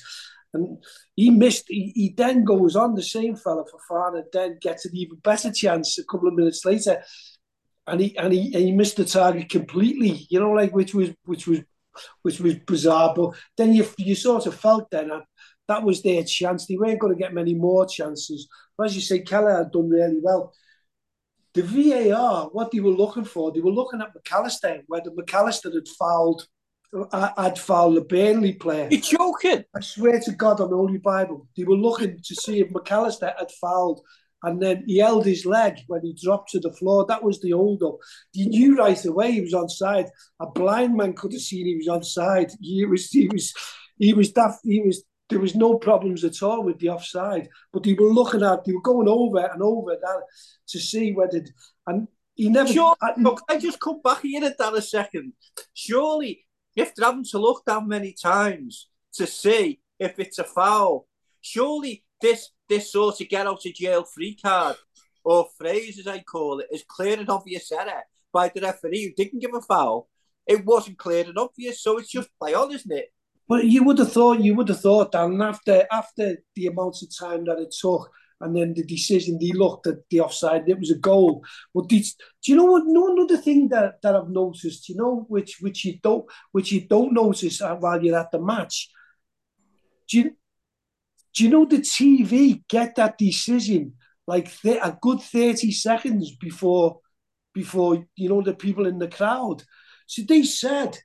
And 0.54 0.84
he 1.16 1.30
missed, 1.30 1.66
he, 1.68 1.91
he 1.95 2.14
then 2.16 2.43
goes 2.43 2.76
on, 2.76 2.95
the 2.95 3.04
same 3.04 3.36
fella 3.36 3.64
for 3.66 3.80
Fofana, 4.12 4.24
then 4.34 4.58
gets 4.62 4.86
an 4.86 4.95
even 4.95 5.18
better 5.18 5.52
chance 5.52 5.97
a 5.97 6.04
couple 6.04 6.28
of 6.28 6.34
minutes 6.34 6.66
later. 6.66 7.02
And 7.88 7.99
he 8.02 8.18
and 8.18 8.32
he 8.32 8.54
and 8.54 8.64
he 8.64 8.72
missed 8.72 8.97
the 8.97 9.06
target 9.06 9.49
completely, 9.49 10.28
you 10.30 10.39
know, 10.39 10.52
like 10.52 10.74
which 10.76 10.93
was 10.93 11.10
which 11.24 11.47
was 11.47 11.62
which 12.22 12.39
was 12.39 12.56
bizarre. 12.56 13.14
But 13.16 13.32
then 13.58 13.74
you 13.74 13.88
you 13.97 14.16
sort 14.16 14.45
of 14.45 14.56
felt 14.56 14.89
then 14.91 15.08
that 15.08 15.24
that 15.68 15.84
was 15.84 16.02
their 16.02 16.24
chance. 16.24 16.66
They 16.66 16.76
weren't 16.76 16.99
going 16.99 17.14
to 17.14 17.20
get 17.20 17.34
many 17.34 17.54
more 17.54 17.86
chances. 17.86 18.47
But 18.78 18.88
as 18.88 18.95
you 18.95 19.02
say, 19.02 19.20
Kelleher 19.20 19.58
had 19.58 19.72
done 19.72 19.89
really 19.89 20.20
well. 20.22 20.54
The 21.54 21.64
VAR, 21.64 22.45
what 22.52 22.72
they 22.72 22.80
were 22.80 22.91
looking 22.91 23.26
for, 23.26 23.52
they 23.52 23.60
were 23.60 23.72
looking 23.72 24.02
at 24.02 24.14
Mac 24.14 24.32
Allister, 24.32 24.82
whether 24.88 25.12
Mac 25.14 25.34
Allister 25.34 25.72
had 25.72 25.88
fouled 25.88 26.45
I'd 27.14 27.58
foul 27.58 27.94
the 27.94 28.02
Burnley 28.02 28.54
player. 28.54 28.89
You're 28.92 29.02
joking. 29.02 29.64
I 29.76 29.80
swear 29.80 30.20
to 30.20 30.32
God 30.34 30.60
on 30.60 30.70
the 30.70 30.76
Holy 30.76 30.98
Bible. 30.98 31.48
They 31.56 31.64
were 31.64 31.76
looking 31.76 32.20
to 32.22 32.36
see 32.36 32.60
if 32.60 32.72
Mac 32.72 32.92
Allister 32.92 33.34
had 33.38 33.52
fouled. 33.62 34.02
And 34.44 34.62
then 34.62 34.84
he 34.88 34.98
held 34.98 35.26
his 35.26 35.46
leg 35.46 35.78
when 35.88 36.02
he 36.02 36.18
dropped 36.22 36.50
to 36.52 36.60
the 36.60 36.74
floor. 36.74 37.06
That 37.08 37.24
was 37.24 37.39
the 37.39 37.52
hold 37.52 37.84
up. 37.84 37.98
He 38.32 38.48
knew 38.48 38.76
right 38.76 39.06
away 39.06 39.34
he 39.34 39.42
was 39.42 39.54
on 39.54 39.70
side. 39.70 40.08
A 40.39 40.48
blind 40.48 40.98
man 40.98 41.14
could 41.14 41.32
have 41.32 41.42
seen 41.42 41.68
he 41.68 41.78
was 41.78 41.88
on 41.88 42.04
side. 42.04 42.52
He 42.60 42.84
was, 42.86 43.10
he 43.10 43.28
was, 43.28 43.54
he 44.00 44.14
was 44.14 44.34
that, 44.34 44.56
he 44.64 44.82
was, 44.82 45.04
there 45.30 45.39
was 45.39 45.56
no 45.56 45.78
problems 45.78 46.24
at 46.24 46.42
all 46.42 46.64
with 46.64 46.80
the 46.80 46.89
offside. 46.89 47.50
But 47.72 47.84
they 47.84 47.94
were 47.94 48.12
looking 48.12 48.44
at, 48.44 48.66
they 48.66 48.74
were 48.74 48.82
going 48.82 49.08
over 49.08 49.46
and 49.46 49.62
over 49.62 49.92
that 49.92 50.24
to 50.70 50.80
see 50.80 51.14
whether, 51.14 51.46
and 51.86 52.08
he 52.34 52.50
never. 52.50 52.74
Sure, 52.74 52.96
I, 53.00 53.14
look, 53.18 53.42
I 53.48 53.60
just 53.60 53.80
come 53.80 54.02
back 54.02 54.24
here 54.24 54.44
at 54.44 54.58
that 54.58 54.74
a 54.74 54.82
second. 54.82 55.34
Surely 55.74 56.44
if 56.76 56.95
they're 56.95 57.05
having 57.07 57.26
to 57.26 57.38
look 57.38 57.63
that 57.65 57.86
many 57.86 58.13
times 58.13 58.88
to 59.13 59.28
see 59.28 59.82
if 59.99 60.19
it's 60.19 60.39
a 60.39 60.43
foul, 60.43 61.07
surely 61.41 62.03
this 62.22 62.51
this 62.69 62.91
sort 62.91 63.19
of 63.19 63.30
get 63.30 63.47
out 63.47 63.65
of 63.65 63.74
jail 63.74 64.03
free 64.03 64.36
card 64.36 64.78
or 65.24 65.47
phrase 65.57 65.99
as 65.99 66.07
I 66.07 66.19
call 66.19 66.59
it 66.59 66.67
is 66.72 66.84
clear 66.88 67.19
and 67.19 67.30
obvious 67.30 67.72
error 67.72 68.03
by 68.32 68.49
the 68.49 68.61
referee 68.61 69.03
who 69.03 69.24
didn't 69.24 69.41
give 69.41 69.53
a 69.53 69.61
foul. 69.61 70.07
It 70.47 70.65
wasn't 70.65 70.97
clear 70.97 71.26
and 71.26 71.38
obvious, 71.38 71.84
so 71.84 71.97
it's 71.97 72.09
just 72.09 72.30
play 72.39 72.53
on, 72.53 72.72
isn't 72.72 72.91
it? 72.91 73.13
But 73.47 73.65
you 73.65 73.84
would 73.84 73.99
have 73.99 74.11
thought 74.11 74.39
you 74.39 74.55
would 74.55 74.69
have 74.69 74.80
thought 74.80 75.11
that 75.11 75.41
after 75.41 75.86
after 75.91 76.38
the 76.55 76.67
amount 76.67 77.01
of 77.01 77.17
time 77.17 77.45
that 77.45 77.59
it 77.59 77.76
took 77.78 78.09
and 78.42 78.56
then 78.56 78.74
the 78.74 78.84
decision 78.84 79.38
they 79.39 79.52
looked 79.52 79.88
at 79.88 79.98
the 80.10 80.20
offside 80.20 80.68
it 80.68 80.80
was 80.80 80.92
a 80.92 80.98
goal. 80.98 81.44
But 81.74 81.88
do 81.88 82.02
you 82.46 82.56
know 82.56 82.66
what 82.66 82.84
no 82.86 83.14
another 83.14 83.38
thing 83.38 83.70
that, 83.70 84.02
that 84.02 84.16
I've 84.16 84.30
noticed 84.30 84.89
you 84.89 84.96
know 84.96 85.26
which 85.28 85.58
which 85.62 85.86
you 85.86 86.00
don't 86.02 86.26
which 86.52 86.72
you 86.72 86.82
don't 86.82 87.14
notice 87.14 87.62
while 87.62 88.04
you're 88.04 88.20
at 88.20 88.32
the 88.32 88.42
match? 88.42 88.89
Do 90.10 90.18
you, 90.18 90.36
do 91.34 91.44
you 91.44 91.50
know 91.50 91.66
the 91.66 91.78
TV 91.78 92.64
get 92.68 92.96
that 92.96 93.18
decision 93.18 93.94
like 94.28 94.52
th- 94.62 94.82
a 94.84 94.98
good 95.02 95.22
30 95.22 95.72
seconds 95.72 96.36
before 96.36 97.00
before 97.54 98.06
you 98.16 98.30
know 98.30 98.42
the 98.42 98.54
people 98.54 98.86
in 98.86 99.00
the 99.00 99.08
crowd? 99.08 99.64
So 100.08 100.24
they 100.24 100.44
said 100.44 100.98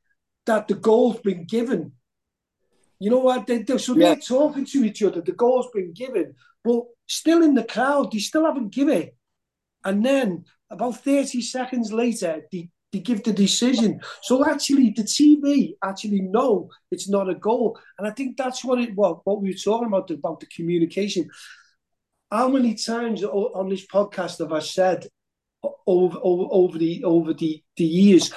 that 0.47 0.68
the 0.68 0.74
goal's 0.74 1.20
been 1.20 1.45
given 1.45 1.93
you 2.99 3.11
know 3.11 3.18
what? 3.18 3.47
They, 3.47 3.62
they, 3.62 3.78
so 3.78 3.94
yeah. 3.94 4.14
they're 4.14 4.16
talking 4.16 4.64
to 4.66 4.84
each 4.84 5.03
other. 5.03 5.20
The 5.20 5.32
goal's 5.32 5.68
been 5.72 5.92
given, 5.92 6.34
but 6.64 6.84
still 7.07 7.42
in 7.42 7.55
the 7.55 7.64
crowd, 7.64 8.12
they 8.12 8.18
still 8.18 8.44
haven't 8.44 8.72
given 8.72 9.03
it. 9.03 9.16
And 9.84 10.05
then 10.05 10.44
about 10.70 11.05
30 11.05 11.40
seconds 11.42 11.92
later, 11.92 12.42
they, 12.51 12.70
they 12.92 12.99
give 13.01 13.22
the 13.22 13.32
decision. 13.32 14.01
So 14.22 14.49
actually, 14.49 14.90
the 14.90 15.03
TV 15.03 15.74
actually 15.84 16.22
know 16.22 16.70
it's 16.90 17.09
not 17.09 17.28
a 17.28 17.34
goal. 17.34 17.78
And 17.99 18.07
I 18.07 18.11
think 18.11 18.36
that's 18.36 18.64
what 18.64 18.80
it 18.80 18.94
what, 18.94 19.24
what 19.24 19.42
we 19.42 19.51
were 19.51 19.57
talking 19.57 19.88
about, 19.88 20.11
about 20.11 20.40
the 20.40 20.47
communication. 20.47 21.28
How 22.30 22.49
many 22.49 22.74
times 22.74 23.22
on 23.22 23.68
this 23.68 23.86
podcast 23.86 24.38
have 24.40 24.53
I 24.53 24.59
said 24.59 25.07
over, 25.86 26.18
over, 26.22 26.44
over 26.51 26.78
the 26.78 27.05
over 27.05 27.32
the, 27.32 27.62
the 27.76 27.84
years 27.84 28.32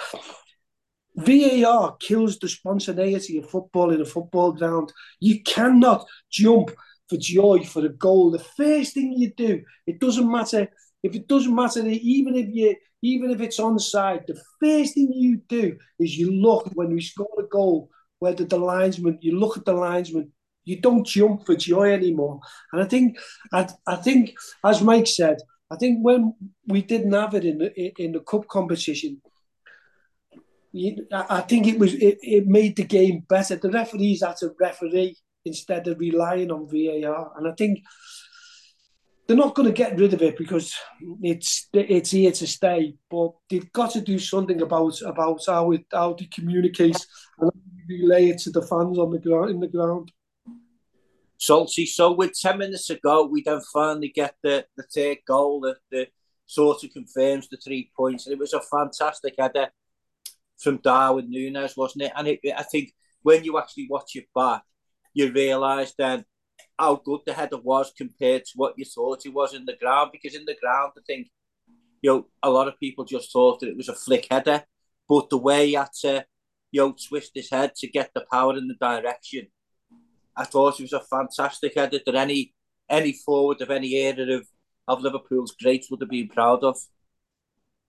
VAR 1.26 1.98
kills 2.00 2.40
the 2.40 2.48
spontaneity 2.48 3.38
of 3.38 3.50
football 3.50 3.92
in 3.92 4.02
a 4.02 4.06
football 4.06 4.52
ground. 4.52 4.94
You 5.20 5.42
cannot 5.44 6.06
jump 6.32 6.72
for 7.10 7.18
joy 7.18 7.64
for 7.64 7.86
a 7.86 7.90
goal. 7.90 8.32
The 8.32 8.40
first 8.40 8.94
thing 8.94 9.14
you 9.14 9.32
do, 9.36 9.64
it 9.88 10.00
doesn't 10.00 10.32
matter 10.32 10.70
if 11.04 11.16
it 11.16 11.28
doesn't 11.28 11.54
matter, 11.54 11.86
even 11.86 12.36
if 12.36 12.48
you 12.52 12.76
even 13.02 13.32
if 13.32 13.40
it's 13.40 13.60
onside, 13.60 14.28
the 14.28 14.42
first 14.60 14.96
thing 14.96 15.14
you 15.14 15.38
do 15.48 15.78
is 16.00 16.18
you 16.18 16.32
look 16.34 16.70
when 16.74 16.92
we 16.92 17.02
score 17.02 17.30
a 17.40 17.44
goal, 17.44 17.90
whether 18.20 18.44
the 18.44 18.58
linesman, 18.58 19.18
you 19.22 19.40
look 19.40 19.56
at 19.56 19.64
the 19.64 19.72
linesman, 19.72 20.34
you 20.66 20.82
don't 20.82 21.08
jump 21.08 21.46
for 21.46 21.56
joy 21.56 21.94
anymore. 21.94 22.42
And 22.74 22.82
I 22.82 22.86
think, 22.86 23.18
I, 23.54 23.70
I 23.88 23.96
think, 23.96 24.34
as 24.66 24.82
Mike 24.82 25.08
said, 25.08 25.38
I 25.72 25.78
think 25.78 26.00
when 26.02 26.34
we 26.68 26.82
didn't 26.82 27.14
have 27.14 27.36
it 27.36 27.46
in 27.46 27.60
the 27.60 28.04
in 28.04 28.12
the 28.12 28.20
cup 28.20 28.48
competition, 28.48 29.22
I 31.12 31.42
think 31.42 31.68
it 31.68 31.80
was 31.80 31.96
it, 31.96 32.20
it 32.22 32.48
made 32.48 32.76
the 32.76 32.84
game 32.84 33.26
better. 33.28 33.56
The 33.56 33.72
referees 33.72 34.22
had 34.22 34.38
to 34.38 34.52
referee 34.60 35.16
instead 35.44 35.88
of 35.88 36.00
relying 36.00 36.52
on 36.52 36.68
VAR, 36.70 37.32
and 37.38 37.48
I 37.48 37.54
think 37.58 37.80
they're 39.28 39.38
not 39.38 39.56
going 39.56 39.68
to 39.68 39.74
get 39.74 39.98
rid 39.98 40.14
of 40.14 40.22
it 40.22 40.38
because 40.38 40.76
it's 41.22 41.70
it's 41.74 42.12
here 42.12 42.32
to 42.32 42.48
stay. 42.48 42.96
But 43.10 43.32
they've 43.50 43.72
got 43.74 43.92
to 43.92 44.02
do 44.02 44.20
something 44.20 44.62
about 44.62 45.02
about 45.02 45.42
how 45.48 45.72
it 45.72 45.86
how 45.92 46.14
they 46.14 46.26
communicate 46.26 47.04
and 47.40 47.52
relay 47.88 48.30
it 48.30 48.40
to 48.40 48.52
the 48.52 48.62
fans 48.62 49.00
on 49.00 49.10
the 49.10 49.20
ground 49.20 49.50
in 49.50 49.60
the 49.60 49.68
ground. 49.68 50.12
Salty. 51.40 51.88
So 51.88 52.12
with 52.12 52.40
ten 52.40 52.60
minutes 52.60 52.92
ago, 52.92 53.26
we 53.26 53.42
then 53.42 53.62
finally 53.74 54.10
get 54.10 54.36
the 54.44 54.68
the 54.78 54.84
third 54.84 55.18
goal 55.26 55.62
that 55.62 55.78
the 55.90 56.10
sort 56.46 56.84
of 56.84 56.92
confirms 56.92 57.48
the 57.50 57.58
three 57.58 57.92
points, 57.98 58.28
and 58.28 58.34
it 58.34 58.40
was 58.40 58.54
a 58.54 58.62
fantastic 58.62 59.34
header 59.40 59.70
from 60.60 60.78
Darwin 60.78 61.30
Nunez, 61.30 61.76
wasn't 61.76 62.04
it? 62.04 62.12
And 62.16 62.28
it, 62.28 62.40
I 62.56 62.64
think 62.64 62.94
when 63.22 63.44
you 63.44 63.58
actually 63.58 63.88
watch 63.90 64.12
it 64.16 64.28
back, 64.36 64.64
you 65.14 65.32
realise 65.32 65.94
then 65.98 66.26
how 66.78 66.96
good 66.96 67.22
the 67.26 67.34
header 67.34 67.58
was 67.58 67.92
compared 67.98 68.46
to 68.46 68.52
what 68.56 68.74
you 68.78 68.86
thought 68.86 69.26
it 69.26 69.34
was 69.34 69.54
in 69.54 69.66
the 69.66 69.76
ground. 69.76 70.12
Because 70.12 70.36
in 70.36 70.46
the 70.46 70.56
ground, 70.62 70.94
I 70.98 71.02
think 71.06 71.28
you 72.02 72.10
know 72.10 72.28
a 72.44 72.50
lot 72.50 72.68
of 72.68 72.80
people 72.80 73.06
just 73.06 73.32
thought 73.32 73.60
that 73.60 73.70
it 73.70 73.78
was 73.78 73.90
a 73.90 73.96
flick 73.96 74.28
header, 74.30 74.64
but 75.08 75.30
the 75.30 75.38
way 75.38 75.68
he 75.68 75.74
had 75.74 75.90
to 76.02 76.26
you 76.72 76.82
know 76.82 76.96
twist 77.08 77.32
his 77.34 77.50
head 77.50 77.76
to 77.76 77.88
get 77.88 78.12
the 78.14 78.26
power 78.32 78.58
in 78.58 78.68
the 78.68 78.76
direction, 78.76 79.48
I 80.36 80.46
thought 80.46 80.80
it 80.80 80.84
was 80.84 80.94
a 80.94 81.02
fantastic 81.02 81.76
header 81.76 82.00
that 82.06 82.16
any 82.16 82.54
any 82.90 83.14
forward 83.14 83.62
of 83.62 83.70
any 83.70 83.94
era 83.94 84.38
of 84.38 84.48
of 84.88 85.02
Liverpool's 85.02 85.56
greats 85.62 85.90
would 85.90 86.02
have 86.02 86.10
been 86.10 86.28
proud 86.28 86.64
of. 86.64 86.78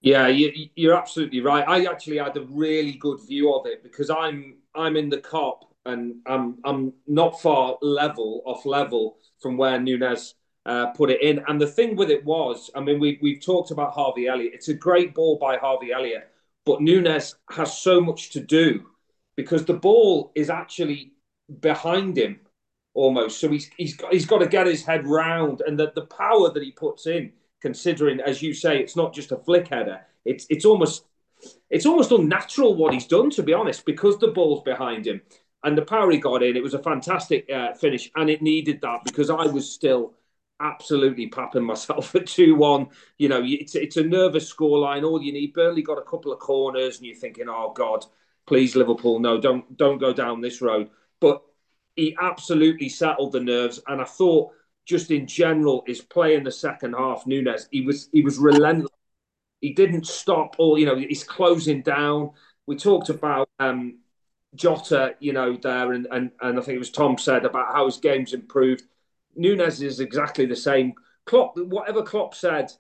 Yeah, 0.03 0.29
you, 0.29 0.91
are 0.91 0.95
absolutely 0.97 1.41
right. 1.41 1.67
I 1.69 1.85
actually 1.85 2.19
had 2.19 2.37
a 2.37 2.47
really 2.49 2.93
good 2.93 3.21
view 3.27 3.55
of 3.55 3.67
it 3.67 3.83
because 3.83 4.09
I'm 4.09 4.57
I'm 4.75 4.97
in 4.97 5.11
the 5.11 5.19
Kop 5.19 5.65
and 5.85 6.17
I'm 6.27 6.59
I'm 6.65 6.95
not 7.07 7.41
far 7.41 7.77
level 7.83 8.43
off 8.47 8.65
level 8.65 9.19
from 9.41 9.59
where 9.59 9.79
Nunez 9.79 10.35
uh, 10.65 10.87
put 10.89 11.11
it 11.11 11.21
in. 11.23 11.45
And 11.49 11.61
the 11.61 11.67
thing 11.67 11.97
with 11.97 12.11
it 12.11 12.25
was, 12.25 12.71
I 12.75 12.81
mean, 12.81 12.99
we 12.99 13.19
we've 13.21 13.45
talked 13.45 13.73
about 13.73 13.93
Harvey 13.93 14.27
Elliott. 14.27 14.55
It's 14.55 14.69
a 14.69 14.75
great 14.75 15.15
ball 15.15 15.39
by 15.39 15.59
Harvey 15.59 15.93
Elliott, 15.93 16.31
but 16.65 16.81
Nunez 16.81 17.35
has 17.51 17.77
so 17.77 18.01
much 18.01 18.31
to 18.31 18.41
do 18.41 18.87
because 19.37 19.67
the 19.67 19.75
ball 19.75 20.33
is 20.35 20.49
actually 20.49 21.13
behind 21.61 22.17
him 22.17 22.41
almost. 22.95 23.39
So 23.39 23.51
he's 23.51 23.71
he's 23.77 23.97
got 23.97 24.13
he's 24.15 24.27
got 24.27 24.39
to 24.39 24.49
get 24.49 24.67
his 24.67 24.85
head 24.85 25.07
round, 25.07 25.61
and 25.67 25.79
the 25.79 25.93
the 25.95 26.07
power 26.07 26.51
that 26.51 26.63
he 26.63 26.73
puts 26.73 27.07
in 27.07 27.33
considering, 27.61 28.21
as 28.21 28.43
you 28.43 28.55
say, 28.55 28.79
it's 28.79 28.97
not 28.97 29.15
just 29.15 29.33
a 29.33 29.37
flick 29.37 29.69
header. 29.69 30.01
It's 30.25 30.47
it's 30.51 30.65
almost 30.65 31.05
it's 31.71 31.87
almost 31.87 32.13
unnatural 32.13 32.75
what 32.75 32.93
he's 32.93 33.07
done, 33.07 33.31
to 33.31 33.43
be 33.43 33.55
honest, 33.55 33.87
because 33.87 34.19
the 34.19 34.29
ball's 34.29 34.63
behind 34.63 35.07
him 35.07 35.21
and 35.63 35.77
the 35.77 35.83
power 35.83 36.11
he 36.11 36.19
got 36.19 36.43
in. 36.43 36.57
It 36.57 36.63
was 36.63 36.75
a 36.75 36.83
fantastic 36.83 37.51
uh, 37.51 37.75
finish, 37.75 38.11
and 38.17 38.31
it 38.31 38.43
needed 38.43 38.81
that 38.83 39.05
because 39.05 39.31
I 39.31 39.47
was 39.47 39.71
still 39.71 40.15
absolutely 40.61 41.29
papping 41.29 41.65
myself 41.65 42.15
at 42.15 42.27
two 42.27 42.55
one. 42.55 42.89
You 43.19 43.29
know, 43.29 43.43
it's 43.45 43.75
it's 43.75 43.97
a 43.97 44.05
nervous 44.05 44.53
scoreline. 44.53 45.05
All 45.05 45.23
you 45.23 45.33
need, 45.33 45.53
Burnley 45.53 45.83
got 45.83 45.99
a 45.99 46.03
couple 46.03 46.33
of 46.33 46.39
corners, 46.39 46.99
and 46.99 47.07
you're 47.07 47.17
thinking, 47.17 47.49
oh 47.49 47.73
God, 47.75 48.05
please 48.47 48.77
Liverpool, 48.77 49.19
no, 49.19 49.41
don't 49.41 49.77
don't 49.77 49.99
go 49.99 50.13
down 50.13 50.41
this 50.41 50.61
road. 50.61 50.91
But 51.21 51.43
he 51.97 52.17
absolutely 52.21 52.89
settled 52.89 53.33
the 53.33 53.41
nerves, 53.41 53.81
and 53.87 54.01
I 54.01 54.05
thought 54.05 54.53
just 54.91 55.13
in 55.13 55.25
general, 55.25 55.85
his 55.87 56.01
play 56.01 56.35
in 56.35 56.43
the 56.43 56.51
second 56.51 56.95
half, 56.95 57.25
Nunez, 57.25 57.69
he 57.71 57.83
was 57.83 58.09
he 58.13 58.23
was 58.23 58.39
relentless. 58.39 58.91
He 59.61 59.73
didn't 59.73 60.07
stop, 60.07 60.57
all, 60.59 60.77
you 60.77 60.85
know, 60.87 60.97
he's 60.97 61.23
closing 61.23 61.83
down. 61.83 62.33
We 62.67 62.75
talked 62.75 63.09
about 63.09 63.49
um, 63.61 63.99
Jota, 64.57 65.15
you 65.21 65.33
know, 65.33 65.57
there, 65.57 65.93
and, 65.93 66.09
and 66.11 66.33
and 66.41 66.59
I 66.59 66.63
think 66.63 66.75
it 66.75 66.81
was 66.81 66.91
Tom 66.91 67.17
said 67.19 67.45
about 67.45 67.73
how 67.73 67.87
his 67.87 67.99
game's 67.99 68.35
improved. 68.35 68.83
Nunez 69.37 69.81
is 69.81 70.01
exactly 70.01 70.45
the 70.45 70.57
same. 70.57 70.95
Klopp, 71.25 71.57
whatever 71.57 72.03
Klopp 72.03 72.35
said 72.35 72.73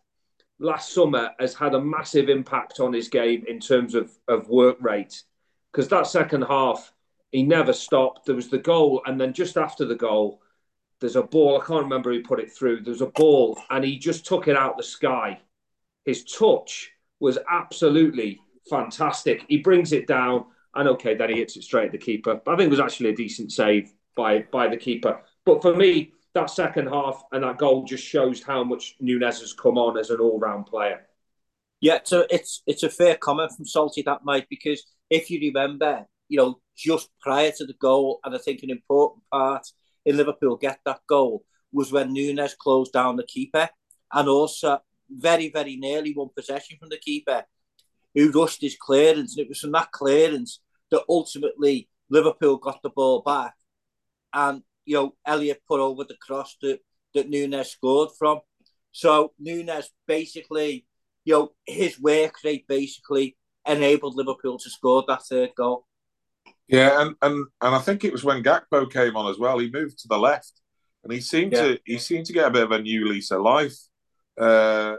last 0.58 0.92
summer, 0.92 1.30
has 1.38 1.54
had 1.54 1.74
a 1.74 1.80
massive 1.80 2.28
impact 2.28 2.80
on 2.80 2.92
his 2.92 3.08
game 3.08 3.44
in 3.46 3.60
terms 3.60 3.94
of 3.94 4.10
of 4.26 4.48
work 4.48 4.78
rate. 4.80 5.22
Because 5.70 5.86
that 5.90 6.08
second 6.08 6.42
half, 6.42 6.92
he 7.30 7.44
never 7.44 7.72
stopped. 7.72 8.26
There 8.26 8.34
was 8.34 8.48
the 8.48 8.58
goal, 8.58 9.00
and 9.06 9.20
then 9.20 9.32
just 9.32 9.56
after 9.56 9.84
the 9.84 9.94
goal, 9.94 10.42
there's 11.00 11.16
a 11.16 11.22
ball. 11.22 11.60
I 11.60 11.64
can't 11.64 11.84
remember 11.84 12.12
who 12.12 12.22
put 12.22 12.40
it 12.40 12.52
through. 12.52 12.82
There's 12.82 13.00
a 13.00 13.06
ball, 13.06 13.58
and 13.70 13.84
he 13.84 13.98
just 13.98 14.26
took 14.26 14.48
it 14.48 14.56
out 14.56 14.76
the 14.76 14.82
sky. 14.82 15.40
His 16.04 16.24
touch 16.24 16.90
was 17.18 17.38
absolutely 17.50 18.40
fantastic. 18.68 19.44
He 19.48 19.58
brings 19.58 19.92
it 19.92 20.06
down, 20.06 20.46
and 20.74 20.88
okay, 20.90 21.14
then 21.14 21.30
he 21.30 21.36
hits 21.36 21.56
it 21.56 21.64
straight 21.64 21.86
at 21.86 21.92
the 21.92 21.98
keeper. 21.98 22.40
I 22.46 22.56
think 22.56 22.66
it 22.66 22.70
was 22.70 22.80
actually 22.80 23.10
a 23.10 23.16
decent 23.16 23.52
save 23.52 23.92
by 24.14 24.42
by 24.52 24.68
the 24.68 24.76
keeper. 24.76 25.20
But 25.44 25.62
for 25.62 25.74
me, 25.74 26.12
that 26.34 26.50
second 26.50 26.88
half 26.88 27.22
and 27.32 27.42
that 27.44 27.58
goal 27.58 27.84
just 27.84 28.04
shows 28.04 28.42
how 28.42 28.62
much 28.62 28.96
Nunez 29.00 29.40
has 29.40 29.52
come 29.52 29.78
on 29.78 29.98
as 29.98 30.10
an 30.10 30.20
all 30.20 30.38
round 30.38 30.66
player. 30.66 31.06
Yeah, 31.80 32.00
so 32.04 32.26
it's 32.28 32.62
it's 32.66 32.82
a 32.82 32.90
fair 32.90 33.16
comment 33.16 33.52
from 33.56 33.64
Salty 33.64 34.02
that 34.02 34.24
might 34.24 34.48
because 34.48 34.84
if 35.08 35.30
you 35.30 35.40
remember, 35.40 36.06
you 36.28 36.38
know, 36.38 36.60
just 36.76 37.08
prior 37.20 37.52
to 37.56 37.66
the 37.66 37.74
goal, 37.80 38.20
and 38.24 38.34
I 38.34 38.38
think 38.38 38.62
an 38.62 38.70
important 38.70 39.24
part 39.32 39.66
in 40.04 40.16
Liverpool 40.16 40.56
get 40.56 40.80
that 40.84 41.00
goal 41.08 41.44
was 41.72 41.92
when 41.92 42.12
Nunez 42.12 42.54
closed 42.54 42.92
down 42.92 43.16
the 43.16 43.24
keeper 43.24 43.68
and 44.12 44.28
also 44.28 44.78
very, 45.08 45.50
very 45.50 45.76
nearly 45.76 46.14
won 46.16 46.28
possession 46.34 46.76
from 46.78 46.88
the 46.88 46.98
keeper 46.98 47.44
who 48.14 48.32
rushed 48.32 48.60
his 48.60 48.76
clearance. 48.80 49.36
And 49.36 49.44
it 49.44 49.48
was 49.48 49.60
from 49.60 49.72
that 49.72 49.92
clearance 49.92 50.60
that 50.90 51.04
ultimately 51.08 51.88
Liverpool 52.08 52.56
got 52.56 52.82
the 52.82 52.90
ball 52.90 53.22
back. 53.22 53.54
And, 54.32 54.62
you 54.84 54.94
know, 54.94 55.14
Elliott 55.26 55.62
put 55.66 55.80
over 55.80 56.04
the 56.04 56.16
cross 56.20 56.56
that, 56.62 56.80
that 57.14 57.28
Nunez 57.28 57.70
scored 57.70 58.10
from. 58.18 58.40
So 58.92 59.32
Nunez 59.38 59.90
basically, 60.06 60.86
you 61.24 61.34
know, 61.34 61.52
his 61.66 62.00
work 62.00 62.34
rate 62.44 62.66
basically 62.66 63.36
enabled 63.66 64.16
Liverpool 64.16 64.58
to 64.58 64.70
score 64.70 65.04
that 65.06 65.22
third 65.24 65.50
goal. 65.56 65.86
Yeah, 66.70 67.02
and, 67.02 67.16
and 67.20 67.46
and 67.60 67.74
I 67.74 67.80
think 67.80 68.04
it 68.04 68.12
was 68.12 68.22
when 68.22 68.44
Gakpo 68.44 68.90
came 68.90 69.16
on 69.16 69.28
as 69.28 69.38
well. 69.38 69.58
He 69.58 69.70
moved 69.70 69.98
to 70.00 70.08
the 70.08 70.18
left, 70.18 70.52
and 71.02 71.12
he 71.12 71.20
seemed 71.20 71.52
yeah. 71.52 71.62
to 71.62 71.80
he 71.84 71.98
seemed 71.98 72.26
to 72.26 72.32
get 72.32 72.46
a 72.46 72.50
bit 72.50 72.62
of 72.62 72.70
a 72.70 72.80
new 72.80 73.08
lease 73.08 73.32
of 73.32 73.42
life. 73.42 73.76
Uh, 74.38 74.96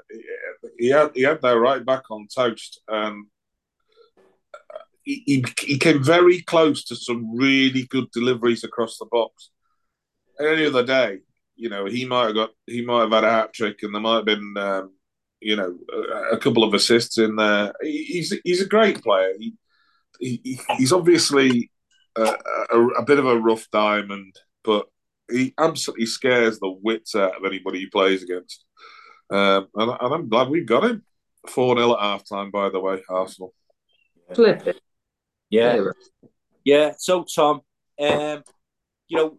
he 0.77 0.89
had 0.89 1.11
he 1.15 1.21
had 1.21 1.41
their 1.41 1.59
right 1.59 1.85
back 1.85 2.11
on 2.11 2.27
toast, 2.27 2.81
and 2.89 3.25
he, 5.03 5.23
he, 5.25 5.45
he 5.59 5.77
came 5.77 6.03
very 6.03 6.41
close 6.41 6.83
to 6.85 6.95
some 6.95 7.35
really 7.35 7.83
good 7.87 8.11
deliveries 8.11 8.65
across 8.65 8.97
the 8.97 9.05
box. 9.05 9.49
Any 10.39 10.65
other 10.65 10.85
day, 10.85 11.19
you 11.55 11.69
know, 11.69 11.85
he 11.85 12.05
might 12.05 12.25
have 12.25 12.35
got 12.35 12.49
he 12.67 12.83
might 12.83 13.01
have 13.01 13.11
had 13.11 13.23
a 13.23 13.31
hat 13.31 13.53
trick, 13.53 13.79
and 13.83 13.95
there 13.95 14.01
might 14.01 14.17
have 14.17 14.25
been 14.25 14.55
um, 14.57 14.91
you 15.39 15.55
know 15.55 15.77
a, 15.93 16.35
a, 16.35 16.37
couple 16.37 16.65
of 16.65 16.73
assists 16.73 17.17
in 17.17 17.37
there. 17.37 17.71
He's 17.81 18.33
he's 18.43 18.61
a 18.61 18.67
great 18.67 19.01
player. 19.01 19.33
He, 19.39 19.53
he, 20.21 20.59
he's 20.77 20.93
obviously 20.93 21.71
a, 22.15 22.35
a, 22.71 22.87
a, 22.99 23.05
bit 23.05 23.19
of 23.19 23.25
a 23.25 23.39
rough 23.39 23.69
diamond, 23.71 24.35
but 24.63 24.85
he 25.29 25.53
absolutely 25.57 26.05
scares 26.05 26.59
the 26.59 26.69
wits 26.69 27.15
out 27.15 27.35
of 27.35 27.45
anybody 27.45 27.79
he 27.79 27.87
plays 27.87 28.23
against. 28.23 28.65
Um, 29.29 29.67
and, 29.75 29.91
and, 29.99 30.13
I'm 30.13 30.29
glad 30.29 30.49
we 30.49 30.61
got 30.61 30.83
him. 30.83 31.03
4 31.47 31.77
0 31.77 31.93
at 31.93 31.99
half 31.99 32.27
time, 32.27 32.51
by 32.51 32.69
the 32.69 32.79
way, 32.79 33.01
Arsenal. 33.09 33.53
Flip 34.33 34.67
it. 34.67 34.81
Yeah. 35.49 35.81
Yeah. 36.63 36.93
So, 36.97 37.23
Tom, 37.23 37.61
um, 37.99 38.43
you 39.07 39.17
know, 39.17 39.37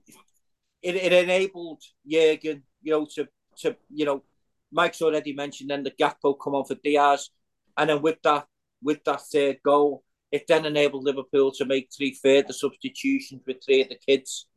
it, 0.83 0.97
it 0.97 1.13
enabled 1.13 1.83
Jurgen, 2.07 2.65
you 2.83 2.93
know, 2.93 3.07
to, 3.15 3.29
to, 3.59 3.77
you 3.91 4.05
know, 4.05 4.25
Mike's 4.73 5.03
already 5.03 5.33
mentioned 5.33 5.71
then 5.71 5.85
the 5.85 5.93
Gakpo 5.93 6.35
come 6.43 6.55
on 6.55 6.65
for 6.65 6.75
Diaz. 6.83 7.31
And 7.77 7.91
then 7.91 8.03
with 8.03 8.21
that, 8.25 8.47
with 8.83 9.05
that 9.05 9.21
third 9.33 9.59
goal, 9.65 10.03
it 10.33 10.47
then 10.49 10.65
enabled 10.65 11.05
Liverpool 11.05 11.53
to 11.53 11.67
make 11.67 11.91
three 11.95 12.19
further 12.21 12.55
substitutions 12.55 13.43
with 13.47 13.59
three 13.63 13.83
of 13.83 13.91
the 13.91 13.99
kids, 14.09 14.49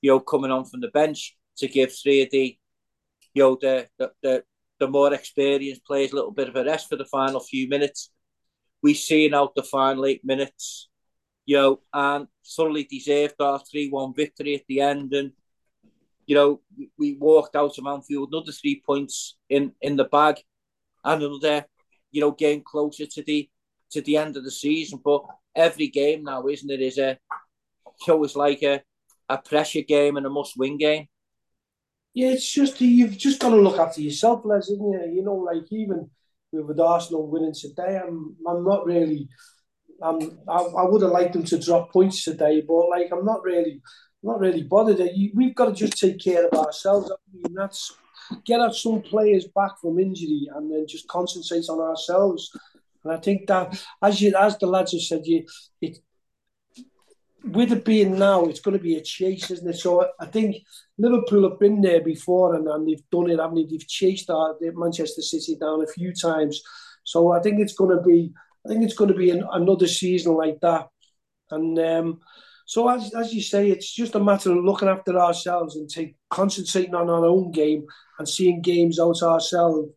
you 0.00 0.10
know, 0.10 0.20
coming 0.20 0.50
on 0.50 0.64
from 0.64 0.80
the 0.80 0.88
bench 0.88 1.36
to 1.58 1.68
give 1.68 1.92
three 1.94 2.22
of 2.22 2.30
the, 2.30 2.58
you 3.34 3.42
know, 3.42 3.58
the 3.60 3.86
the, 3.98 4.10
the, 4.22 4.44
the 4.80 4.88
more 4.88 5.12
experienced 5.12 5.84
players 5.84 6.12
a 6.12 6.16
little 6.16 6.30
bit 6.30 6.48
of 6.48 6.56
a 6.56 6.64
rest 6.64 6.88
for 6.88 6.96
the 6.96 7.04
final 7.04 7.40
few 7.40 7.68
minutes. 7.68 8.10
We 8.82 8.94
seen 8.94 9.34
out 9.34 9.54
the 9.54 9.62
final 9.62 10.06
eight 10.06 10.24
minutes, 10.24 10.88
you 11.44 11.56
know, 11.56 11.80
and 11.92 12.28
thoroughly 12.46 12.84
deserved 12.84 13.34
our 13.40 13.60
3 13.70 13.90
1 13.90 14.14
victory 14.14 14.54
at 14.54 14.62
the 14.66 14.80
end. 14.80 15.12
And, 15.12 15.32
you 16.26 16.36
know, 16.36 16.60
we 16.96 17.18
walked 17.20 17.54
out 17.54 17.76
of 17.76 17.86
Anfield, 17.86 18.30
another 18.32 18.52
three 18.52 18.82
points 18.86 19.36
in, 19.50 19.72
in 19.82 19.96
the 19.96 20.04
bag, 20.04 20.36
and 21.04 21.22
another, 21.22 21.66
you 22.12 22.20
know, 22.20 22.30
game 22.30 22.62
closer 22.64 23.04
to 23.04 23.22
the 23.22 23.50
to 23.92 24.00
the 24.02 24.16
end 24.16 24.36
of 24.36 24.44
the 24.44 24.50
season. 24.50 25.00
But 25.04 25.24
every 25.54 25.88
game 25.88 26.24
now, 26.24 26.46
isn't 26.46 26.70
it, 26.70 26.80
is 26.80 26.98
a 26.98 27.18
it's 28.06 28.36
like 28.36 28.62
a, 28.62 28.82
a 29.28 29.38
pressure 29.38 29.82
game 29.82 30.16
and 30.16 30.26
a 30.26 30.30
must 30.30 30.56
win 30.56 30.78
game. 30.78 31.08
Yeah, 32.14 32.28
it's 32.28 32.50
just 32.50 32.80
you've 32.80 33.16
just 33.16 33.40
got 33.40 33.50
to 33.50 33.56
look 33.56 33.78
after 33.78 34.00
yourself, 34.00 34.42
Les, 34.44 34.70
isn't 34.70 34.92
you? 34.92 35.12
You 35.16 35.22
know, 35.22 35.34
like 35.34 35.70
even 35.70 36.10
with 36.52 36.80
Arsenal 36.80 37.28
winning 37.28 37.54
today, 37.54 38.00
I'm 38.02 38.36
I'm 38.46 38.64
not 38.64 38.86
really. 38.86 39.28
I'm, 40.00 40.38
I, 40.48 40.58
I 40.62 40.84
would 40.84 41.02
have 41.02 41.10
liked 41.10 41.32
them 41.32 41.44
to 41.44 41.58
drop 41.58 41.92
points 41.92 42.22
today, 42.22 42.60
but 42.60 42.88
like 42.88 43.10
I'm 43.12 43.24
not 43.24 43.42
really, 43.42 43.82
not 44.22 44.38
really 44.38 44.62
bothered. 44.62 45.00
We've 45.34 45.54
got 45.54 45.66
to 45.66 45.72
just 45.72 45.98
take 45.98 46.20
care 46.20 46.46
of 46.46 46.52
ourselves. 46.56 47.10
I 47.10 47.16
mean, 47.32 47.54
that's 47.54 47.92
get 48.44 48.60
out 48.60 48.74
some 48.74 49.02
players 49.02 49.46
back 49.54 49.72
from 49.80 49.98
injury 49.98 50.48
and 50.54 50.72
then 50.72 50.86
just 50.88 51.08
concentrate 51.08 51.68
on 51.68 51.80
ourselves. 51.80 52.50
And 53.04 53.12
I 53.12 53.16
think 53.16 53.46
that, 53.48 53.82
as 54.02 54.20
you, 54.20 54.34
as 54.36 54.58
the 54.58 54.66
lads 54.66 54.92
have 54.92 55.00
said, 55.02 55.22
you, 55.24 55.46
it, 55.80 55.98
with 57.44 57.72
it 57.72 57.84
being 57.84 58.18
now, 58.18 58.46
it's 58.46 58.60
going 58.60 58.76
to 58.76 58.82
be 58.82 58.96
a 58.96 59.02
chase, 59.02 59.50
isn't 59.50 59.68
it? 59.68 59.78
So 59.78 60.08
I 60.20 60.26
think 60.26 60.56
Liverpool 60.98 61.48
have 61.48 61.60
been 61.60 61.80
there 61.80 62.02
before 62.02 62.54
and, 62.54 62.66
and 62.66 62.86
they've 62.86 63.10
done 63.10 63.30
it, 63.30 63.38
haven't 63.38 63.54
they? 63.54 63.66
They've 63.70 63.88
chased 63.88 64.28
our, 64.30 64.56
Manchester 64.60 65.22
City 65.22 65.56
down 65.56 65.82
a 65.82 65.86
few 65.86 66.12
times. 66.12 66.60
So 67.04 67.32
I 67.32 67.40
think 67.40 67.60
it's 67.60 67.74
going 67.74 67.96
to 67.96 68.02
be 68.02 68.32
I 68.64 68.68
think 68.68 68.84
it's 68.84 68.94
going 68.94 69.08
to 69.08 69.16
be 69.16 69.30
an, 69.30 69.46
another 69.52 69.86
season 69.86 70.34
like 70.34 70.60
that. 70.60 70.88
And 71.50 71.78
um, 71.78 72.20
so, 72.66 72.88
as, 72.88 73.14
as 73.14 73.32
you 73.32 73.40
say, 73.40 73.70
it's 73.70 73.90
just 73.90 74.14
a 74.14 74.20
matter 74.20 74.52
of 74.52 74.64
looking 74.64 74.88
after 74.88 75.18
ourselves 75.18 75.76
and 75.76 75.88
take, 75.88 76.16
concentrating 76.28 76.94
on 76.94 77.08
our 77.08 77.24
own 77.24 77.50
game 77.50 77.86
and 78.18 78.28
seeing 78.28 78.60
games 78.60 79.00
out 79.00 79.22
ourselves. 79.22 79.88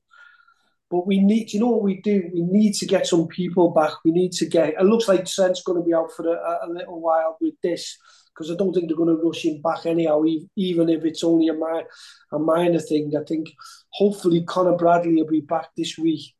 But 0.92 1.08
we 1.08 1.22
need, 1.22 1.54
you 1.54 1.62
know 1.62 1.70
what 1.70 1.84
we 1.84 2.02
do? 2.02 2.30
We 2.34 2.42
need 2.42 2.74
to 2.76 2.86
get 2.86 3.08
some 3.08 3.28
people 3.28 3.70
back. 3.70 3.94
We 4.04 4.12
need 4.12 4.34
to 4.34 4.46
get, 4.46 4.74
it 4.78 4.84
looks 4.84 5.08
like 5.08 5.26
Trent's 5.26 5.64
going 5.64 5.82
to 5.82 5.86
be 5.86 5.94
out 5.94 6.12
for 6.12 6.28
a, 6.28 6.68
a 6.68 6.70
little 6.70 7.00
while 7.00 7.38
with 7.40 7.54
this 7.64 7.98
because 8.28 8.52
I 8.52 8.56
don't 8.56 8.74
think 8.74 8.88
they're 8.88 8.98
going 8.98 9.16
to 9.16 9.24
rush 9.24 9.46
him 9.46 9.62
back 9.62 9.86
anyhow, 9.86 10.22
even 10.58 10.90
if 10.90 11.06
it's 11.06 11.24
only 11.24 11.48
a, 11.48 11.54
mi- 11.54 11.86
a 12.34 12.40
minor 12.40 12.80
thing. 12.80 13.14
I 13.18 13.24
think 13.24 13.50
hopefully 13.94 14.44
Connor 14.44 14.76
Bradley 14.76 15.16
will 15.16 15.28
be 15.28 15.42
back 15.42 15.70
this 15.78 15.98
week. 15.98 16.34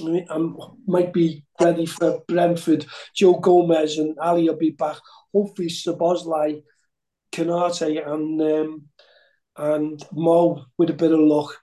I 0.00 0.04
mean, 0.04 0.26
um, 0.28 0.58
might 0.86 1.12
be 1.12 1.44
ready 1.60 1.86
for 1.86 2.20
Brentford. 2.28 2.86
Joe 3.14 3.34
Gomez 3.34 3.98
and 3.98 4.18
Ali 4.18 4.48
will 4.48 4.56
be 4.56 4.70
back. 4.70 4.96
Hopefully, 5.32 5.68
Szoboszlai, 5.68 6.62
Konaté, 7.32 8.06
and 8.06 8.40
um, 8.40 8.82
and 9.56 10.02
Mo 10.12 10.64
with 10.78 10.90
a 10.90 10.94
bit 10.94 11.12
of 11.12 11.20
luck. 11.20 11.56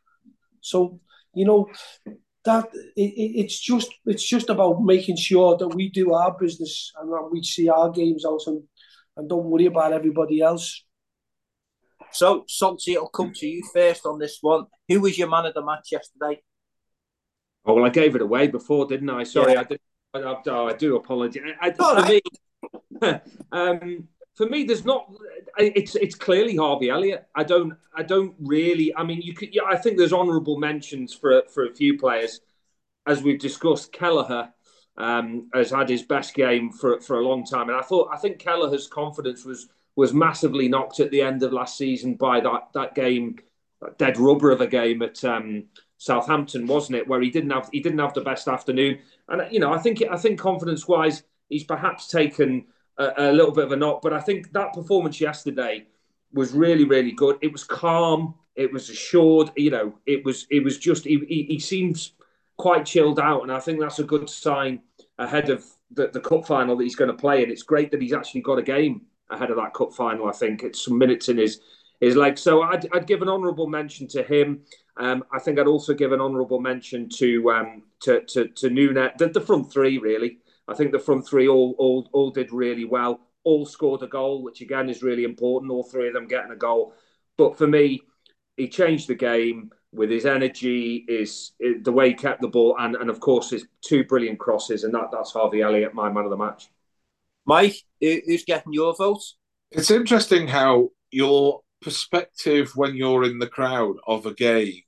So 0.62 1.00
you 1.38 1.46
know 1.46 1.70
that 2.46 2.70
it, 2.96 3.14
it's 3.42 3.60
just 3.60 3.94
it's 4.06 4.28
just 4.28 4.50
about 4.50 4.82
making 4.84 5.18
sure 5.18 5.58
that 5.58 5.70
we 5.70 5.90
do 5.90 6.14
our 6.14 6.36
business 6.38 6.92
and 7.00 7.12
that 7.12 7.30
we 7.32 7.44
see 7.44 7.70
our 7.70 7.90
games 7.92 8.26
out 8.26 8.42
and 8.48 8.64
and 9.18 9.30
don't 9.30 9.46
worry 9.46 9.66
about 9.66 9.94
everybody 9.94 10.42
else. 10.42 10.84
So, 12.12 12.46
Salty, 12.48 12.94
it'll 12.94 13.10
come 13.10 13.34
to 13.34 13.48
you 13.48 13.64
first 13.74 14.06
on 14.06 14.20
this 14.20 14.38
one. 14.42 14.66
Who 14.88 15.02
was 15.02 15.18
your 15.18 15.30
man 15.30 15.48
of 15.48 15.54
the 15.56 15.66
match 15.66 15.90
yesterday? 15.92 16.42
Oh, 17.66 17.74
well, 17.74 17.86
I 17.86 17.90
gave 17.90 18.16
it 18.16 18.22
away 18.22 18.48
before, 18.48 18.86
didn't 18.86 19.10
I? 19.10 19.24
Sorry, 19.24 19.54
yeah. 19.54 19.62
I 19.62 19.64
did. 19.64 19.82
I, 20.14 20.20
I, 20.20 20.66
I 20.70 20.74
do 20.74 20.96
apologise. 20.96 21.44
I, 21.60 21.72
for 21.72 22.06
me, 22.06 22.22
um, 23.52 24.08
for 24.38 24.46
me, 24.46 24.64
there's 24.64 24.86
not. 24.86 25.12
It's 25.58 25.96
it's 25.96 26.14
clearly 26.14 26.56
Harvey 26.56 26.92
Elliott. 26.92 27.28
I 27.34 27.44
don't 27.44 27.74
I 27.96 28.04
don't 28.04 28.36
really. 28.40 28.96
I 28.96 29.04
mean, 29.04 29.22
you 29.22 29.34
could. 29.34 29.54
Yeah, 29.54 29.64
I 29.68 29.76
think 29.76 29.98
there's 29.98 30.14
honourable 30.14 30.60
mentions 30.60 31.14
for 31.14 31.42
for 31.52 31.66
a 31.66 31.74
few 31.74 31.98
players, 31.98 32.42
as 33.08 33.24
we've 33.24 33.40
discussed. 33.40 33.92
Kelleher 33.92 34.54
um, 34.96 35.50
has 35.56 35.72
had 35.72 35.90
his 35.90 36.04
best 36.04 36.36
game 36.36 36.72
for 36.72 37.00
for 37.02 37.20
a 37.20 37.28
long 37.28 37.46
time, 37.46 37.70
and 37.70 37.78
I 37.78 37.82
thought 37.82 38.10
I 38.14 38.18
think 38.18 38.38
Kelleher's 38.38 38.88
confidence 38.88 39.44
was 39.44 39.70
was 39.96 40.14
massively 40.14 40.68
knocked 40.68 41.00
at 41.00 41.10
the 41.10 41.24
end 41.24 41.42
of 41.42 41.52
last 41.52 41.76
season 41.76 42.14
by 42.14 42.40
that 42.40 42.70
that 42.76 42.94
game, 42.94 43.38
that 43.82 43.98
dead 43.98 44.20
rubber 44.20 44.52
of 44.52 44.62
a 44.62 44.68
game 44.68 45.02
at 45.02 45.24
um, 45.26 45.64
Southampton, 45.98 46.68
wasn't 46.68 47.00
it? 47.00 47.08
Where 47.08 47.22
he 47.22 47.32
didn't 47.32 47.50
have 47.50 47.70
he 47.72 47.80
didn't 47.80 48.00
have 48.00 48.14
the 48.14 48.22
best 48.22 48.48
afternoon, 48.48 49.00
and 49.30 49.52
you 49.52 49.60
know 49.60 49.74
I 49.74 49.80
think 49.80 50.04
I 50.12 50.16
think 50.16 50.40
confidence 50.40 50.88
wise 50.88 51.24
he's 51.50 51.64
perhaps 51.64 52.08
taken 52.08 52.68
a, 52.98 53.30
a 53.30 53.32
little 53.32 53.52
bit 53.52 53.66
of 53.66 53.72
a 53.72 53.76
knock, 53.76 54.02
but 54.02 54.14
I 54.14 54.20
think 54.20 54.52
that 54.54 54.74
performance 54.74 55.22
yesterday 55.22 55.86
was 56.34 56.52
really 56.54 56.84
really 56.84 57.12
good. 57.12 57.38
It 57.42 57.52
was 57.52 57.64
calm, 57.64 58.36
it 58.56 58.72
was 58.72 58.90
assured, 58.90 59.52
you 59.56 59.72
know, 59.72 59.94
it 60.06 60.24
was 60.26 60.48
it 60.50 60.64
was 60.64 60.78
just 60.78 61.06
he, 61.06 61.24
he, 61.28 61.44
he 61.44 61.60
seems 61.60 62.14
quite 62.58 62.86
chilled 62.86 63.20
out, 63.20 63.44
and 63.44 63.52
I 63.52 63.60
think 63.60 63.80
that's 63.80 64.00
a 64.00 64.04
good 64.04 64.30
sign 64.30 64.82
ahead 65.20 65.50
of 65.50 65.66
the, 65.92 66.08
the 66.08 66.20
cup 66.20 66.46
final 66.46 66.76
that 66.76 66.84
he's 66.84 66.96
going 66.96 67.12
to 67.12 67.18
play. 67.18 67.44
And 67.44 67.52
it's 67.52 67.64
great 67.64 67.92
that 67.92 68.02
he's 68.02 68.14
actually 68.14 68.42
got 68.42 68.60
a 68.60 68.64
game 68.64 69.04
ahead 69.30 69.52
of 69.52 69.58
that 69.58 69.74
cup 69.74 69.94
final. 69.94 70.28
I 70.28 70.32
think 70.32 70.64
it's 70.64 70.84
some 70.84 70.98
minutes 70.98 71.30
in 71.30 71.38
his 71.38 71.62
his 72.00 72.16
leg. 72.16 72.38
So 72.38 72.62
I'd, 72.62 72.88
I'd 72.94 73.08
give 73.08 73.22
an 73.22 73.30
honourable 73.30 73.68
mention 73.68 74.08
to 74.10 74.24
him. 74.24 74.62
Um, 74.98 75.24
I 75.32 75.40
think 75.40 75.60
I'd 75.60 75.68
also 75.68 75.94
give 75.94 76.12
an 76.12 76.22
honourable 76.22 76.60
mention 76.60 77.10
to 77.18 77.52
um, 77.52 77.84
to 78.02 78.22
to, 78.22 78.48
to 78.48 78.70
Nuna, 78.70 79.18
the, 79.18 79.30
the 79.30 79.42
front 79.42 79.72
three 79.72 79.98
really. 79.98 80.40
I 80.68 80.74
think 80.74 80.92
the 80.92 81.00
front 81.00 81.28
three 81.28 81.48
all 81.48 81.76
all 81.78 82.10
all 82.14 82.32
did 82.32 82.52
really 82.52 82.86
well. 82.86 83.22
All 83.44 83.66
scored 83.66 84.04
a 84.04 84.08
goal, 84.08 84.44
which 84.44 84.62
again 84.62 84.90
is 84.90 85.04
really 85.04 85.24
important. 85.24 85.72
All 85.72 85.84
three 85.84 86.08
of 86.08 86.14
them 86.14 86.28
getting 86.28 86.52
a 86.52 86.56
goal. 86.56 86.94
But 87.38 87.58
for 87.58 87.68
me, 87.68 88.02
he 88.58 88.68
changed 88.68 89.08
the 89.08 89.16
game 89.16 89.72
with 89.94 90.10
his 90.10 90.26
energy, 90.26 91.06
is 91.08 91.54
the 91.60 91.92
way 91.92 92.10
he 92.10 92.14
kept 92.14 92.42
the 92.42 92.48
ball, 92.48 92.76
and, 92.78 92.96
and 92.96 93.10
of 93.10 93.20
course 93.20 93.52
his 93.52 93.66
two 93.82 94.04
brilliant 94.04 94.40
crosses, 94.40 94.84
and 94.84 94.94
that, 94.94 95.10
that's 95.12 95.32
Harvey 95.32 95.62
Elliott, 95.62 95.94
my 95.94 96.12
man 96.12 96.26
of 96.26 96.30
the 96.30 96.38
match. 96.38 96.70
Mike, 97.46 97.78
who's 98.02 98.44
getting 98.44 98.74
your 98.74 98.94
vote? 98.96 99.24
It's 99.72 99.92
interesting 99.92 100.48
how 100.48 100.90
your 101.12 101.62
perspective 101.82 102.72
when 102.76 102.96
you're 102.96 103.24
in 103.24 103.40
the 103.40 103.48
crowd 103.48 103.96
of 104.06 104.26
a 104.26 104.34
game, 104.34 104.82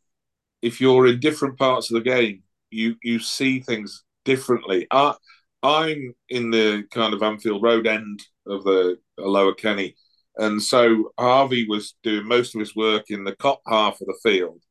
if 0.61 0.82
you're 0.82 1.07
in 1.07 1.19
different 1.19 1.57
parts 1.57 1.89
of 1.89 1.95
the 1.95 2.09
game, 2.09 2.43
you 2.69 2.95
you 3.01 3.19
see 3.19 3.61
things 3.61 4.03
differently. 4.25 4.86
I, 4.91 5.15
I'm 5.64 6.14
in 6.30 6.51
the 6.51 6.84
kind 6.91 7.14
of 7.14 7.22
Anfield 7.24 7.62
Road 7.64 7.88
end 7.88 8.24
of 8.47 8.64
the 8.64 8.97
Lower 9.18 9.53
Kenny, 9.53 9.95
and 10.38 10.62
so 10.62 11.12
Harvey 11.20 11.68
was 11.68 11.95
doing 12.03 12.28
most 12.28 12.55
of 12.55 12.60
his 12.60 12.76
work 12.76 13.05
in 13.10 13.24
the 13.24 13.36
Kop 13.36 13.60
half 13.68 13.99
of 14.01 14.07
the 14.07 14.20
field, 14.24 14.62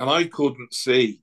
and 0.00 0.08
I 0.08 0.24
couldn't 0.24 0.72
see. 0.74 1.20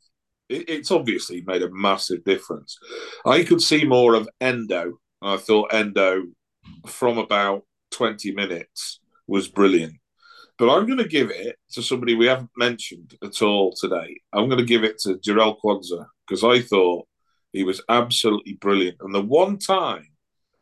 it's 0.50 0.92
obviously 0.92 1.42
made 1.48 1.64
a 1.64 1.72
massive 1.72 2.24
difference. 2.24 2.78
I 3.26 3.44
could 3.44 3.62
see 3.62 3.84
more 3.86 4.14
of 4.16 4.30
Endo. 4.42 5.00
I 5.22 5.38
thought 5.38 5.74
Endo, 5.74 6.26
from 6.88 7.18
about 7.18 7.64
twenty 7.92 8.32
minutes, 8.34 9.00
was 9.28 9.48
brilliant. 9.48 9.96
But 10.58 10.74
I'm 10.74 10.86
going 10.86 11.00
to 11.00 11.08
give 11.08 11.32
it 11.32 11.58
to 11.72 11.82
somebody 11.82 12.16
we 12.16 12.28
haven't 12.28 12.52
mentioned 12.58 13.18
at 13.24 13.42
all 13.42 13.74
today. 13.74 14.22
I'm 14.34 14.48
going 14.48 14.60
to 14.60 14.66
give 14.66 14.84
it 14.84 15.00
to 15.00 15.16
Jarell 15.16 15.58
Quansah 15.62 16.06
because 16.28 16.44
I 16.44 16.62
thought 16.62 17.08
he 17.56 17.64
was 17.64 17.82
absolutely 17.90 18.54
brilliant. 18.54 18.98
And 19.02 19.14
the 19.14 19.22
one 19.22 19.58
time 19.58 20.08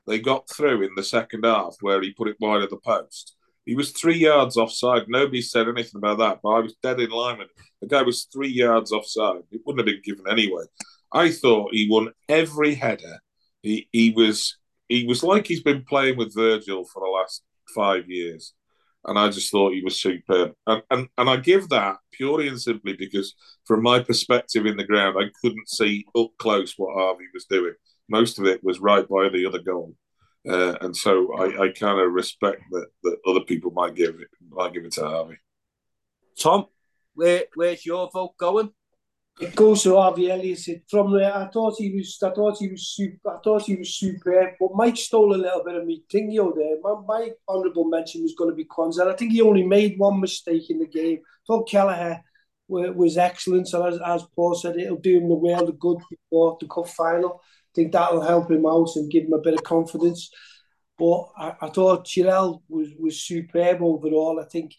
they 0.06 0.20
got 0.20 0.50
through 0.50 0.84
in 0.84 0.92
the 0.96 1.04
second 1.04 1.44
half 1.46 1.76
where 1.82 2.02
he 2.02 2.14
put 2.14 2.28
it 2.28 2.38
wide 2.40 2.62
of 2.62 2.70
the 2.70 2.78
post, 2.78 3.36
he 3.66 3.76
was 3.76 3.92
three 3.92 4.18
yards 4.18 4.58
offside. 4.58 5.04
Nobody 5.08 5.42
said 5.42 5.68
anything 5.68 5.98
about 5.98 6.18
that, 6.20 6.40
but 6.44 6.50
I 6.50 6.60
was 6.60 6.76
dead 6.84 7.00
in 7.00 7.10
line 7.10 7.40
with 7.40 7.48
it. 7.48 7.64
The 7.82 7.88
guy 7.88 8.02
was 8.02 8.28
three 8.32 8.50
yards 8.50 8.92
offside. 8.92 9.44
It 9.52 9.62
wouldn't 9.66 9.88
have 9.88 9.94
been 9.94 10.02
given 10.04 10.30
anyway. 10.30 10.64
I 11.12 11.32
thought 11.32 11.74
he 11.74 11.88
won 11.90 12.10
every 12.28 12.76
header. 12.76 13.20
He 13.62 13.88
he 13.92 14.12
was 14.12 14.58
he 14.90 15.06
was 15.06 15.24
like 15.24 15.48
he's 15.48 15.64
been 15.64 15.86
playing 15.86 16.18
with 16.18 16.36
Virgil 16.36 16.84
for 16.86 17.02
the 17.02 17.10
last 17.10 17.44
five 17.74 18.10
years. 18.10 18.54
And 19.06 19.20
I 19.20 19.30
just 19.30 19.52
thought 19.52 19.74
he 19.74 19.84
was 19.84 20.02
superb. 20.02 20.54
And, 20.66 20.82
and 20.90 21.08
and 21.18 21.30
I 21.30 21.38
give 21.38 21.70
that 21.70 21.98
purely 22.12 22.48
and 22.48 22.62
simply 22.62 22.94
because 22.94 23.36
from 23.66 23.84
my 23.84 24.00
perspective 24.00 24.66
in 24.66 24.78
the 24.78 24.86
ground, 24.86 25.18
I 25.20 25.30
couldn't 25.42 25.68
see 25.68 26.06
up 26.18 26.32
close 26.38 26.74
what 26.78 26.96
Harvey 26.96 27.26
was 27.34 27.46
doing. 27.46 27.74
Most 28.10 28.40
of 28.40 28.46
it 28.46 28.64
was 28.64 28.80
right 28.80 29.08
by 29.08 29.30
the 29.30 29.46
other 29.46 29.60
goal. 29.60 29.96
Uh, 30.48 30.76
and 30.82 30.96
so 30.96 31.34
I, 31.36 31.64
I 31.64 31.70
kind 31.72 32.00
of 32.00 32.12
respect 32.12 32.62
that, 32.72 32.88
that 33.04 33.18
other 33.26 33.42
people 33.42 33.72
might 33.72 33.96
give 33.96 34.16
it 34.16 34.28
might 34.50 34.74
give 34.74 34.86
it 34.86 34.92
to 34.94 35.08
Harvey. 35.08 35.38
Tom, 36.38 36.66
where 37.14 37.44
where's 37.56 37.86
your 37.86 38.10
vote 38.12 38.38
going? 38.38 38.72
It 39.40 39.56
goes 39.56 39.84
to 39.84 39.96
Harvey 39.96 40.30
Elliott. 40.30 40.60
From 40.90 41.12
there, 41.12 41.36
I 41.36 41.50
thought 41.50 41.76
he 41.78 41.92
was, 41.92 42.18
I 42.22 42.30
thought 42.30 42.60
he 42.60 42.68
was 42.68 42.88
super, 42.96 43.32
I 43.32 43.40
thought 43.44 43.64
he 43.64 43.76
was 43.76 43.96
superb. 43.96 44.54
But 44.60 44.76
Mike 44.76 44.98
stole 44.98 45.34
a 45.34 45.38
little 45.38 45.64
bit 45.64 45.76
of 45.76 45.86
me 45.86 46.04
thingy 46.14 46.40
out 46.40 46.56
there. 46.56 46.78
My, 46.82 46.96
my 47.08 47.32
honourable 47.50 47.86
mention 47.86 48.22
was 48.22 48.36
going 48.38 48.52
to 48.52 48.56
be 48.56 48.66
Quansah. 48.66 49.12
I 49.12 49.16
think 49.16 49.32
he 49.32 49.42
only 49.42 49.64
made 49.64 49.98
one 49.98 50.20
mistake 50.20 50.70
in 50.70 50.80
the 50.80 50.88
game. 50.88 51.20
Thought 51.48 51.68
Kelleher 51.70 52.22
was 52.68 53.18
excellent. 53.18 53.68
So 53.68 53.86
as, 53.86 54.00
as 54.06 54.24
Paul 54.36 54.56
said, 54.56 54.78
it'll 54.78 54.98
do 54.98 55.18
him 55.18 55.30
the 55.30 55.36
world 55.36 55.68
of 55.68 55.80
good 55.80 55.98
before 56.10 56.58
the 56.60 56.68
cup 56.68 56.88
final 56.88 57.42
I 57.74 57.76
think 57.76 57.92
that'll 57.92 58.22
help 58.22 58.52
him 58.52 58.68
out 58.68 58.90
and 58.96 59.10
give 59.10 59.24
him 59.24 59.34
a 59.34 59.42
bit 59.42 59.56
of 59.56 59.64
confidence. 59.64 60.30
But 61.00 61.24
I, 61.36 61.56
I 61.62 61.70
thought 61.70 62.06
Jarell 62.06 62.62
was 62.70 62.90
was 63.00 63.24
superb 63.24 63.82
overall. 63.82 64.40
I 64.40 64.46
think, 64.46 64.76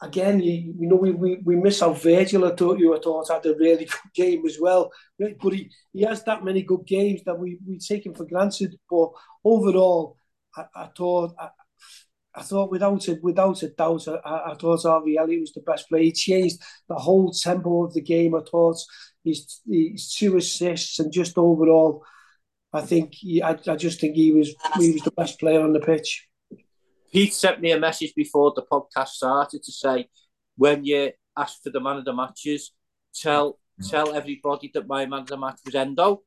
again, 0.00 0.40
you, 0.40 0.74
you 0.78 0.88
know, 0.88 0.96
we, 0.96 1.12
we, 1.12 1.38
we 1.44 1.56
miss 1.56 1.82
out 1.82 2.00
Virgil. 2.00 2.44
I 2.44 2.54
thought 2.54 2.78
you 2.78 2.96
I 2.96 3.00
thought 3.00 3.30
had 3.30 3.46
a 3.46 3.54
really 3.56 3.84
good 3.86 4.12
game 4.14 4.46
as 4.46 4.58
well. 4.60 4.90
But 5.18 5.52
he, 5.52 5.70
he 5.92 6.02
has 6.02 6.22
that 6.24 6.44
many 6.44 6.62
good 6.62 6.86
games 6.86 7.22
that 7.26 7.38
we, 7.38 7.58
we 7.66 7.78
take 7.78 8.06
him 8.06 8.14
for 8.14 8.24
granted. 8.24 8.78
But 8.90 9.10
overall, 9.44 10.16
I, 10.56 10.64
I 10.74 10.88
thought 10.96 11.34
I, 11.38 11.48
I 12.34 12.42
thought 12.42 12.70
without 12.70 13.08
a 13.08 13.18
without 13.22 13.62
a 13.62 13.68
doubt, 13.68 14.06
I, 14.08 14.52
I 14.52 14.54
thought 14.54 14.82
Harvey 14.82 15.18
Elliott 15.18 15.40
was 15.40 15.52
the 15.52 15.60
best 15.60 15.88
player. 15.88 16.04
He 16.04 16.12
changed 16.12 16.62
the 16.88 16.94
whole 16.94 17.32
tempo 17.32 17.84
of 17.84 17.94
the 17.94 18.00
game. 18.00 18.34
I 18.34 18.40
thought 18.48 18.76
his, 19.24 19.60
his 19.68 20.14
two 20.14 20.36
assists 20.36 20.98
and 21.00 21.12
just 21.12 21.36
overall, 21.36 22.04
I 22.72 22.82
think 22.82 23.14
he, 23.14 23.42
I, 23.42 23.58
I 23.66 23.76
just 23.76 24.00
think 24.00 24.14
he 24.14 24.32
was 24.32 24.54
he 24.78 24.92
was 24.92 25.02
the 25.02 25.10
best 25.10 25.40
player 25.40 25.60
on 25.62 25.72
the 25.72 25.80
pitch. 25.80 26.27
Pete 27.12 27.34
sent 27.34 27.60
me 27.60 27.72
a 27.72 27.78
message 27.78 28.12
before 28.14 28.52
the 28.54 28.62
podcast 28.70 29.08
started 29.08 29.62
to 29.62 29.72
say, 29.72 30.08
when 30.56 30.84
you 30.84 31.12
ask 31.36 31.62
for 31.62 31.70
the 31.70 31.80
man 31.80 31.96
of 31.96 32.04
the 32.04 32.12
matches, 32.12 32.72
tell 33.14 33.58
tell 33.88 34.12
everybody 34.14 34.70
that 34.74 34.88
my 34.88 35.06
man 35.06 35.20
of 35.20 35.26
the 35.28 35.36
match 35.36 35.60
was 35.64 35.74
Endo. 35.74 36.22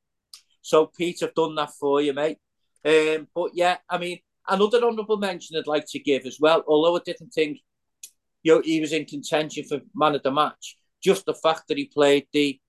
So 0.61 0.85
Pete, 0.85 1.21
I've 1.21 1.33
done 1.33 1.55
that 1.55 1.71
for 1.79 2.01
you, 2.01 2.13
mate. 2.13 2.37
Um, 2.85 3.27
but 3.35 3.51
yeah, 3.53 3.77
I 3.89 3.97
mean, 3.97 4.19
another 4.47 4.83
honourable 4.83 5.17
mention 5.17 5.57
I'd 5.57 5.67
like 5.67 5.85
to 5.89 5.99
give 5.99 6.25
as 6.25 6.37
well, 6.39 6.63
although 6.67 6.95
I 6.95 7.01
didn't 7.05 7.29
think 7.29 7.59
you 8.43 8.55
know, 8.55 8.61
he 8.63 8.79
was 8.79 8.93
in 8.93 9.05
contention 9.05 9.65
for 9.65 9.81
man 9.93 10.15
of 10.15 10.23
the 10.23 10.31
match, 10.31 10.77
just 11.03 11.25
the 11.25 11.33
fact 11.33 11.63
that 11.67 11.77
he 11.77 11.85
played 11.85 12.27
the 12.33 12.59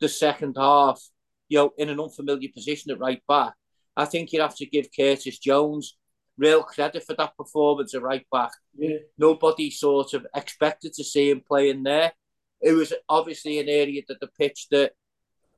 the 0.00 0.08
second 0.08 0.56
half, 0.58 1.00
you 1.48 1.58
know, 1.58 1.72
in 1.78 1.88
an 1.88 2.00
unfamiliar 2.00 2.48
position 2.52 2.90
at 2.90 2.98
right 2.98 3.22
back. 3.28 3.54
I 3.96 4.04
think 4.04 4.32
you'd 4.32 4.42
have 4.42 4.56
to 4.56 4.66
give 4.66 4.88
Curtis 4.94 5.38
Jones 5.38 5.96
real 6.38 6.62
credit 6.62 7.04
for 7.04 7.14
that 7.14 7.36
performance 7.36 7.94
at 7.94 8.02
right 8.02 8.26
back. 8.32 8.52
Yeah. 8.76 8.98
Nobody 9.18 9.70
sort 9.70 10.14
of 10.14 10.26
expected 10.34 10.94
to 10.94 11.04
see 11.04 11.30
him 11.30 11.42
playing 11.46 11.82
there. 11.82 12.12
It 12.60 12.72
was 12.72 12.92
obviously 13.08 13.58
an 13.58 13.68
area 13.68 14.02
that 14.08 14.20
the 14.20 14.28
pitch 14.38 14.68
that 14.70 14.92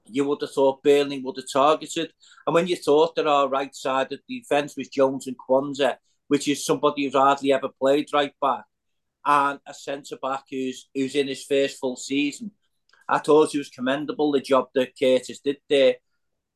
you 0.07 0.25
would 0.25 0.41
have 0.41 0.53
thought 0.53 0.83
Burnley 0.83 1.21
would 1.21 1.37
have 1.37 1.51
targeted. 1.53 2.13
And 2.47 2.55
when 2.55 2.67
you 2.67 2.77
thought 2.77 3.15
that 3.17 3.27
our 3.27 3.49
right 3.49 3.75
side 3.75 4.13
of 4.13 4.21
the 4.29 4.41
defence 4.41 4.77
was 4.77 4.89
Jones 4.89 5.27
and 5.27 5.37
Quansah, 5.39 5.97
which 6.29 6.49
is 6.49 6.65
somebody 6.65 7.05
who's 7.05 7.15
hardly 7.15 7.53
ever 7.53 7.69
played 7.69 8.09
right 8.13 8.35
back, 8.41 8.65
and 9.27 9.59
a 9.67 9.73
centre 9.73 10.19
back 10.21 10.45
who's 10.51 10.91
who's 10.95 11.15
in 11.15 11.29
his 11.29 11.45
first 11.45 11.79
full 11.79 11.97
season, 11.97 12.51
I 13.09 13.19
thought 13.19 13.55
it 13.55 13.59
was 13.59 13.71
commendable 13.71 14.33
the 14.33 14.41
job 14.41 14.69
that 14.75 14.99
Curtis 14.99 15.41
did 15.41 15.59
there. 15.69 15.97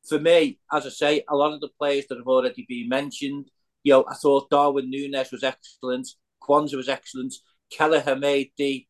For 0.07 0.19
me, 0.19 0.59
as 0.71 0.85
I 0.85 0.89
say, 0.89 1.23
a 1.27 1.35
lot 1.35 1.53
of 1.53 1.61
the 1.61 1.69
players 1.79 2.05
that 2.09 2.17
have 2.17 2.27
already 2.27 2.65
been 2.67 2.89
mentioned, 2.89 3.49
you 3.83 3.93
know, 3.93 4.05
I 4.09 4.15
thought 4.15 4.49
Darwin 4.49 4.91
Núñez 4.91 5.31
was 5.31 5.43
excellent, 5.43 6.07
Quansah 6.41 6.75
was 6.75 6.89
excellent, 6.89 7.33
Kelleher 7.71 8.15
made 8.15 8.51
the 8.57 8.85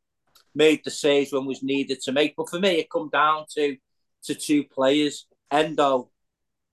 made 0.55 0.81
the 0.83 0.91
saves 0.91 1.31
when 1.31 1.45
was 1.45 1.61
needed 1.63 2.01
to 2.01 2.11
make. 2.11 2.35
But 2.35 2.49
for 2.49 2.59
me, 2.59 2.79
it 2.79 2.89
come 2.89 3.09
down 3.11 3.45
to 3.55 3.77
to 4.23 4.35
two 4.35 4.63
players, 4.63 5.27
Endo 5.51 6.11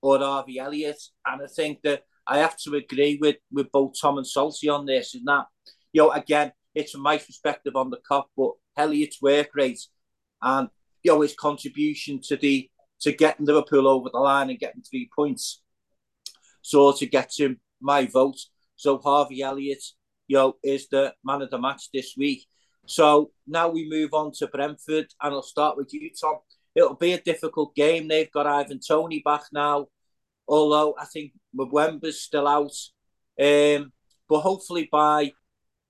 or 0.03 0.19
Harvey 0.19 0.59
Elliott. 0.59 1.01
And 1.27 1.43
I 1.43 1.47
think 1.47 1.83
that 1.83 2.05
I 2.27 2.39
have 2.39 2.57
to 2.59 2.75
agree 2.75 3.19
with, 3.21 3.37
with 3.53 3.71
both 3.71 3.95
Tom 4.01 4.19
and 4.19 4.27
Salty 4.27 4.69
on 4.69 4.87
this. 4.87 5.15
And 5.15 5.27
that, 5.27 5.47
you 5.93 6.03
know, 6.03 6.11
again, 6.11 6.53
it's 6.75 6.93
from 6.93 7.03
my 7.03 7.19
perspective 7.19 7.77
on 7.77 7.91
the 7.91 8.01
cup, 8.09 8.29
but 8.37 8.53
Elliott's 8.77 9.23
work 9.23 9.51
rate 9.55 9.81
and 10.43 10.69
you 11.03 11.13
know 11.13 11.21
his 11.23 11.35
contribution 11.35 12.21
to 12.23 12.37
the 12.37 12.69
to 13.01 13.13
getting 13.13 13.47
Liverpool 13.47 13.89
over 13.89 14.11
the 14.13 14.19
line 14.19 14.51
and 14.51 14.59
getting 14.59 14.83
three 14.83 15.09
points. 15.15 15.63
So 16.63 16.93
to 16.93 17.07
get 17.07 17.33
him 17.39 17.61
my 17.81 18.07
vote. 18.07 18.39
So 18.77 18.99
Harvey 18.99 19.43
Elliott, 19.43 19.83
you 20.29 20.37
know, 20.37 20.57
is 20.63 20.89
the 20.89 21.15
man 21.25 21.43
of 21.43 21.51
the 21.51 21.59
match 21.59 21.89
this 21.93 22.15
week. 22.17 22.47
So 22.87 23.31
now 23.47 23.69
we 23.69 23.89
move 23.89 24.11
on 24.13 24.33
to 24.39 24.47
Brentford, 24.47 25.07
and 25.23 25.35
I'll 25.35 25.43
start 25.43 25.77
with 25.77 25.93
you, 25.93 26.11
Tom 26.21 26.37
it'll 26.77 26.95
be 26.95 27.13
a 27.13 27.21
difficult 27.21 27.75
game. 27.75 28.07
They've 28.07 28.31
got 28.31 28.47
Ivan 28.47 28.81
Toney 28.87 29.23
back 29.25 29.45
now, 29.51 29.87
although 30.47 30.95
I 31.01 31.07
think 31.07 31.33
Mbeumo's 31.59 32.23
still 32.23 32.47
out. 32.47 32.77
Um, 33.41 33.93
but 34.29 34.41
hopefully 34.41 34.89
by 34.93 35.33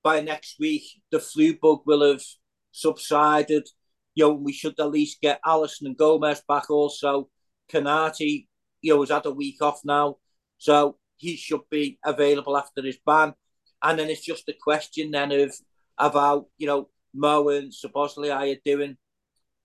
by 0.03 0.21
next 0.21 0.57
week, 0.61 0.85
the 1.11 1.19
flu 1.19 1.59
bug 1.61 1.81
will 1.85 2.09
have 2.09 2.23
subsided. 2.71 3.69
You 4.15 4.25
know, 4.25 4.35
we 4.35 4.53
should 4.53 4.79
at 4.79 4.91
least 4.91 5.21
get 5.21 5.41
Alisson 5.45 5.87
and 5.87 5.97
Gomez 5.97 6.43
back. 6.49 6.71
Also, 6.71 7.29
Konaté, 7.71 8.47
you 8.81 8.95
know, 8.95 9.01
has 9.01 9.11
had 9.11 9.27
a 9.27 9.33
week 9.33 9.61
off 9.61 9.81
now, 9.85 10.17
so 10.59 10.97
he 11.17 11.37
should 11.37 11.63
be 11.71 11.99
available 12.05 12.57
after 12.57 12.83
his 12.83 12.99
ban. 13.05 13.35
And 13.83 13.99
then 13.99 14.09
it's 14.09 14.25
just 14.25 14.49
a 14.49 14.55
question 14.61 15.11
then 15.11 15.33
of 15.33 15.55
about 15.99 16.47
you 16.59 16.67
know 16.67 16.89
Mo 17.15 17.49
and 17.49 17.73
Szoboszlai 17.73 18.55
are 18.55 18.61
doing, 18.65 18.97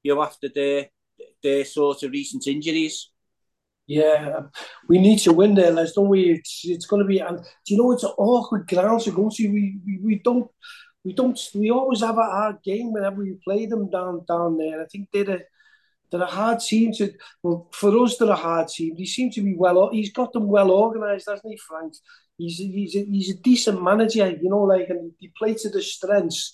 you 0.03 0.15
know, 0.15 0.23
after 0.23 0.49
their 0.53 0.87
their 1.43 1.65
sort 1.65 2.03
of 2.03 2.11
recent 2.11 2.47
injuries. 2.47 3.11
Yeah, 3.87 4.43
we 4.87 4.99
need 4.99 5.19
to 5.19 5.33
win 5.33 5.55
there, 5.55 5.71
Les, 5.71 5.91
don't 5.93 6.07
we? 6.07 6.31
It's, 6.31 6.61
it's 6.63 6.85
going 6.85 7.01
to 7.01 7.07
be, 7.07 7.19
and 7.19 7.37
do 7.39 7.73
you 7.73 7.77
know 7.77 7.91
it's 7.91 8.03
an 8.03 8.11
awkward 8.17 8.67
ground 8.67 9.01
to 9.01 9.11
go 9.11 9.29
to. 9.29 9.47
We, 9.47 9.79
we 9.85 9.99
we 10.01 10.21
don't 10.23 10.49
we 11.03 11.13
don't 11.13 11.39
we 11.55 11.71
always 11.71 12.01
have 12.01 12.17
a 12.17 12.23
hard 12.23 12.57
game 12.63 12.93
whenever 12.93 13.17
we 13.17 13.37
play 13.43 13.65
them 13.65 13.89
down 13.89 14.23
down 14.27 14.57
there. 14.57 14.81
I 14.81 14.85
think 14.85 15.09
they're 15.11 15.45
they're 16.11 16.21
a 16.21 16.25
hard 16.25 16.59
team 16.59 16.91
to. 16.93 17.13
Well, 17.41 17.69
for 17.71 17.97
us, 18.03 18.17
they're 18.17 18.29
a 18.29 18.35
hard 18.35 18.67
team. 18.67 18.95
They 18.97 19.05
seem 19.05 19.31
to 19.31 19.41
be 19.41 19.55
well. 19.55 19.89
He's 19.91 20.11
got 20.11 20.33
them 20.33 20.47
well 20.47 20.69
organised, 20.71 21.29
hasn't 21.29 21.51
he, 21.51 21.57
Frank? 21.57 21.93
He's 22.37 22.59
a, 22.59 22.63
he's 22.63 22.95
a, 22.95 23.05
he's 23.05 23.29
a 23.31 23.37
decent 23.39 23.81
manager, 23.81 24.29
you 24.29 24.49
know, 24.49 24.63
like 24.63 24.89
and 24.89 25.11
he 25.19 25.31
plays 25.37 25.61
to 25.61 25.69
the 25.69 25.81
strengths. 25.81 26.53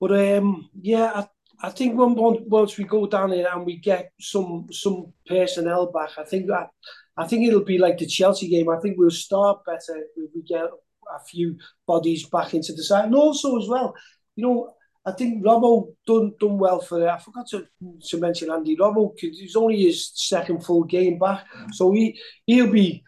But 0.00 0.12
um, 0.12 0.70
yeah, 0.80 1.12
I, 1.14 1.28
I 1.62 1.70
think 1.70 1.98
when 1.98 2.14
once 2.16 2.78
we 2.78 2.84
go 2.84 3.06
down 3.06 3.30
there 3.30 3.52
and 3.52 3.66
we 3.66 3.76
get 3.78 4.12
some 4.20 4.66
some 4.70 5.12
personnel 5.26 5.90
back, 5.90 6.10
I 6.18 6.24
think 6.24 6.46
that 6.46 6.68
I 7.16 7.26
think 7.26 7.46
it'll 7.46 7.64
be 7.64 7.78
like 7.78 7.98
the 7.98 8.06
Chelsea 8.06 8.48
game. 8.48 8.68
I 8.68 8.78
think 8.80 8.96
we'll 8.96 9.10
start 9.10 9.64
better 9.64 10.04
if 10.16 10.30
we 10.34 10.42
get 10.42 10.64
a 10.64 11.24
few 11.28 11.56
bodies 11.86 12.26
back 12.28 12.54
into 12.54 12.72
the 12.72 12.84
side, 12.84 13.06
and 13.06 13.14
also 13.14 13.58
as 13.58 13.68
well, 13.68 13.94
you 14.36 14.46
know. 14.46 14.74
I 15.04 15.12
think 15.12 15.42
Robbo 15.42 15.94
done 16.06 16.34
done 16.38 16.58
well 16.58 16.80
for 16.80 17.02
it. 17.02 17.08
I 17.08 17.18
forgot 17.18 17.48
to, 17.48 17.66
to 18.08 18.18
mention 18.18 18.50
Andy 18.50 18.76
Robbo. 18.76 19.18
He's 19.18 19.56
only 19.56 19.82
his 19.82 20.10
second 20.14 20.64
full 20.64 20.84
game 20.84 21.18
back, 21.18 21.46
so 21.72 21.90
he 21.92 22.20
he'll 22.46 22.70
be 22.70 23.02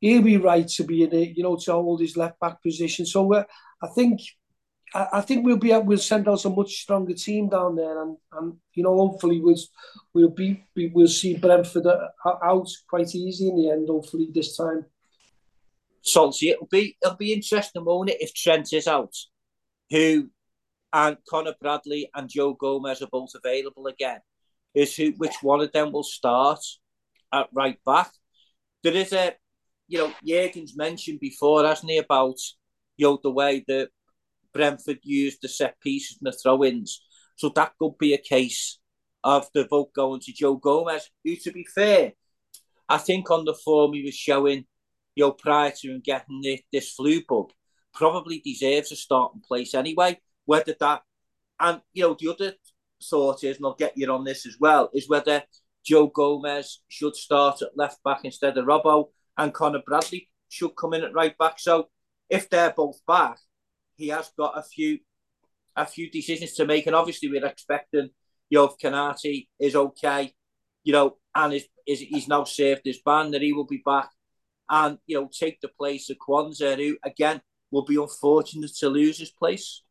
he'll 0.00 0.22
be 0.22 0.36
right 0.36 0.68
to 0.68 0.84
be 0.84 1.02
in 1.02 1.14
it. 1.14 1.36
You 1.36 1.42
know, 1.42 1.56
to 1.56 1.72
hold 1.72 2.00
his 2.00 2.16
left 2.16 2.38
back 2.40 2.62
position. 2.62 3.06
So 3.06 3.32
uh, 3.32 3.44
I 3.82 3.88
think 3.88 4.20
I, 4.94 5.08
I 5.14 5.20
think 5.22 5.44
we'll 5.44 5.56
be 5.56 5.76
we'll 5.78 5.98
send 5.98 6.28
out 6.28 6.44
a 6.44 6.50
much 6.50 6.82
stronger 6.82 7.14
team 7.14 7.48
down 7.48 7.76
there, 7.76 8.02
and, 8.02 8.16
and 8.32 8.56
you 8.74 8.82
know 8.82 8.94
hopefully 8.94 9.40
we'll 9.40 9.56
we'll 10.12 10.28
be 10.28 10.62
we'll 10.76 11.08
see 11.08 11.36
Brentford 11.36 11.86
out 12.26 12.68
quite 12.88 13.14
easy 13.14 13.48
in 13.48 13.56
the 13.56 13.70
end. 13.70 13.88
Hopefully 13.88 14.28
this 14.32 14.56
time. 14.56 14.84
Salty, 16.02 16.50
it'll 16.50 16.66
be 16.66 16.98
it'll 17.02 17.16
be 17.16 17.32
interesting, 17.32 17.82
won't 17.82 18.10
it, 18.10 18.20
if 18.20 18.34
Trent 18.34 18.74
is 18.74 18.86
out, 18.86 19.14
who 19.90 20.28
and 20.94 21.16
Connor 21.28 21.54
Bradley 21.60 22.08
and 22.14 22.30
Joe 22.30 22.54
Gomez 22.54 23.02
are 23.02 23.08
both 23.10 23.32
available 23.34 23.88
again. 23.88 24.20
Is 24.74 24.94
who 24.96 25.10
which 25.16 25.34
one 25.42 25.60
of 25.60 25.72
them 25.72 25.92
will 25.92 26.04
start 26.04 26.60
at 27.32 27.48
right 27.52 27.78
back? 27.84 28.12
There 28.84 28.94
is 28.94 29.12
a, 29.12 29.34
you 29.88 29.98
know, 29.98 30.12
Jurgen's 30.24 30.76
mentioned 30.76 31.18
before, 31.20 31.64
hasn't 31.64 31.90
he, 31.90 31.98
about 31.98 32.36
you 32.96 33.08
know 33.08 33.18
the 33.22 33.32
way 33.32 33.64
that 33.66 33.88
Brentford 34.52 35.00
used 35.02 35.38
the 35.42 35.48
set 35.48 35.80
pieces 35.80 36.18
and 36.20 36.32
the 36.32 36.38
throw-ins. 36.38 37.02
So 37.36 37.48
that 37.50 37.72
could 37.80 37.98
be 37.98 38.14
a 38.14 38.18
case 38.18 38.78
of 39.24 39.48
the 39.52 39.66
vote 39.66 39.92
going 39.94 40.20
to 40.20 40.32
Joe 40.32 40.54
Gomez, 40.54 41.10
who, 41.24 41.34
to 41.34 41.50
be 41.50 41.66
fair, 41.74 42.12
I 42.88 42.98
think 42.98 43.30
on 43.32 43.44
the 43.44 43.54
form 43.54 43.94
he 43.94 44.02
was 44.02 44.14
showing, 44.14 44.66
you 45.16 45.24
know, 45.24 45.32
prior 45.32 45.72
to 45.72 45.88
him 45.88 46.02
getting 46.04 46.40
the, 46.40 46.60
this 46.72 46.92
flu 46.92 47.22
bug, 47.28 47.50
probably 47.92 48.40
deserves 48.44 48.92
a 48.92 48.96
starting 48.96 49.42
place 49.44 49.74
anyway. 49.74 50.20
Whether 50.46 50.74
that, 50.80 51.02
and, 51.60 51.80
you 51.92 52.04
know, 52.04 52.16
the 52.18 52.28
other 52.28 52.52
thought 53.02 53.44
is, 53.44 53.56
and 53.56 53.66
I'll 53.66 53.74
get 53.74 53.96
you 53.96 54.10
on 54.12 54.24
this 54.24 54.46
as 54.46 54.56
well, 54.58 54.90
is 54.92 55.08
whether 55.08 55.42
Joe 55.84 56.06
Gomez 56.08 56.80
should 56.88 57.16
start 57.16 57.62
at 57.62 57.76
left 57.76 58.02
back 58.02 58.20
instead 58.24 58.56
of 58.56 58.64
Robbo 58.64 59.08
and 59.36 59.52
Connor 59.52 59.82
Bradley 59.84 60.28
should 60.48 60.76
come 60.76 60.94
in 60.94 61.04
at 61.04 61.14
right 61.14 61.36
back. 61.36 61.58
So 61.58 61.88
if 62.30 62.48
they're 62.48 62.74
both 62.76 63.00
back, 63.06 63.38
he 63.96 64.08
has 64.08 64.30
got 64.36 64.58
a 64.58 64.62
few 64.62 64.98
a 65.76 65.84
few 65.84 66.08
decisions 66.08 66.52
to 66.54 66.64
make, 66.64 66.86
and 66.86 66.94
obviously 66.94 67.28
we're 67.28 67.44
expecting 67.44 68.10
you 68.50 68.58
know, 68.58 68.64
if 68.66 68.78
Konaté 68.78 69.48
is 69.58 69.74
okay, 69.74 70.32
you 70.84 70.92
know, 70.92 71.16
and 71.34 71.54
is, 71.54 71.66
is 71.86 72.00
he's 72.00 72.28
now 72.28 72.44
saved 72.44 72.82
his 72.84 73.00
ban 73.04 73.30
that 73.32 73.42
he 73.42 73.52
will 73.52 73.66
be 73.66 73.82
back 73.84 74.10
and 74.70 74.98
you 75.06 75.20
know 75.20 75.28
take 75.32 75.60
the 75.60 75.68
place 75.68 76.10
of 76.10 76.16
Quansah, 76.18 76.76
who 76.76 76.96
again 77.04 77.40
will 77.70 77.84
be 77.84 77.96
unfortunate 77.96 78.74
to 78.78 78.88
lose 78.88 79.18
his 79.18 79.30
place. 79.30 79.82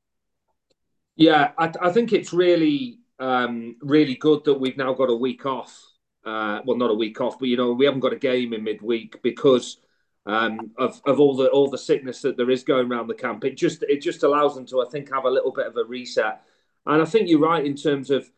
Yeah, 1.16 1.52
I, 1.58 1.72
I 1.82 1.92
think 1.92 2.12
it's 2.14 2.34
really 2.34 3.00
um, 3.20 3.76
really 3.82 4.16
good 4.16 4.44
that 4.46 4.56
we've 4.60 4.78
now 4.78 4.94
got 4.94 5.10
a 5.10 5.16
week 5.16 5.46
off. 5.46 5.80
Uh, 6.26 6.62
well, 6.66 6.78
not 6.78 6.90
a 6.90 6.94
week 6.96 7.20
off, 7.22 7.38
but 7.38 7.50
you 7.50 7.58
know 7.58 7.74
we 7.74 7.86
haven't 7.86 8.00
got 8.00 8.14
a 8.14 8.18
game 8.20 8.54
in 8.54 8.64
midweek 8.64 9.22
because 9.22 9.78
um, 10.26 10.72
of, 10.78 11.02
of 11.06 11.20
all 11.20 11.36
the 11.36 11.50
all 11.50 11.70
the 11.70 11.78
sickness 11.78 12.22
that 12.22 12.38
there 12.38 12.50
is 12.50 12.64
going 12.64 12.92
around 12.92 13.08
the 13.08 13.14
camp. 13.14 13.44
It 13.46 13.58
just 13.58 13.84
it 13.84 14.02
just 14.02 14.24
allows 14.24 14.56
them 14.56 14.66
to, 14.68 14.82
I 14.82 14.90
think, 14.90 15.12
have 15.14 15.26
a 15.26 15.30
little 15.30 15.52
bit 15.52 15.68
of 15.68 15.78
a 15.78 15.84
reset. 15.84 16.42
And 16.86 17.02
I 17.02 17.06
think 17.06 17.30
you're 17.30 17.40
right 17.40 17.66
in 17.66 17.76
terms 17.76 18.10
of 18.10 18.30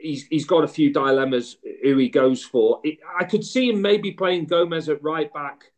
he's 0.00 0.26
he's 0.26 0.46
got 0.46 0.64
a 0.64 0.68
few 0.68 0.92
dilemmas 0.92 1.56
who 1.82 1.96
he 1.98 2.08
goes 2.08 2.44
for. 2.44 2.80
It, 2.84 2.98
I 3.18 3.24
could 3.24 3.44
see 3.44 3.70
him 3.70 3.82
maybe 3.82 4.12
playing 4.12 4.46
Gomez 4.46 4.88
at 4.88 5.02
right 5.02 5.32
back 5.32 5.72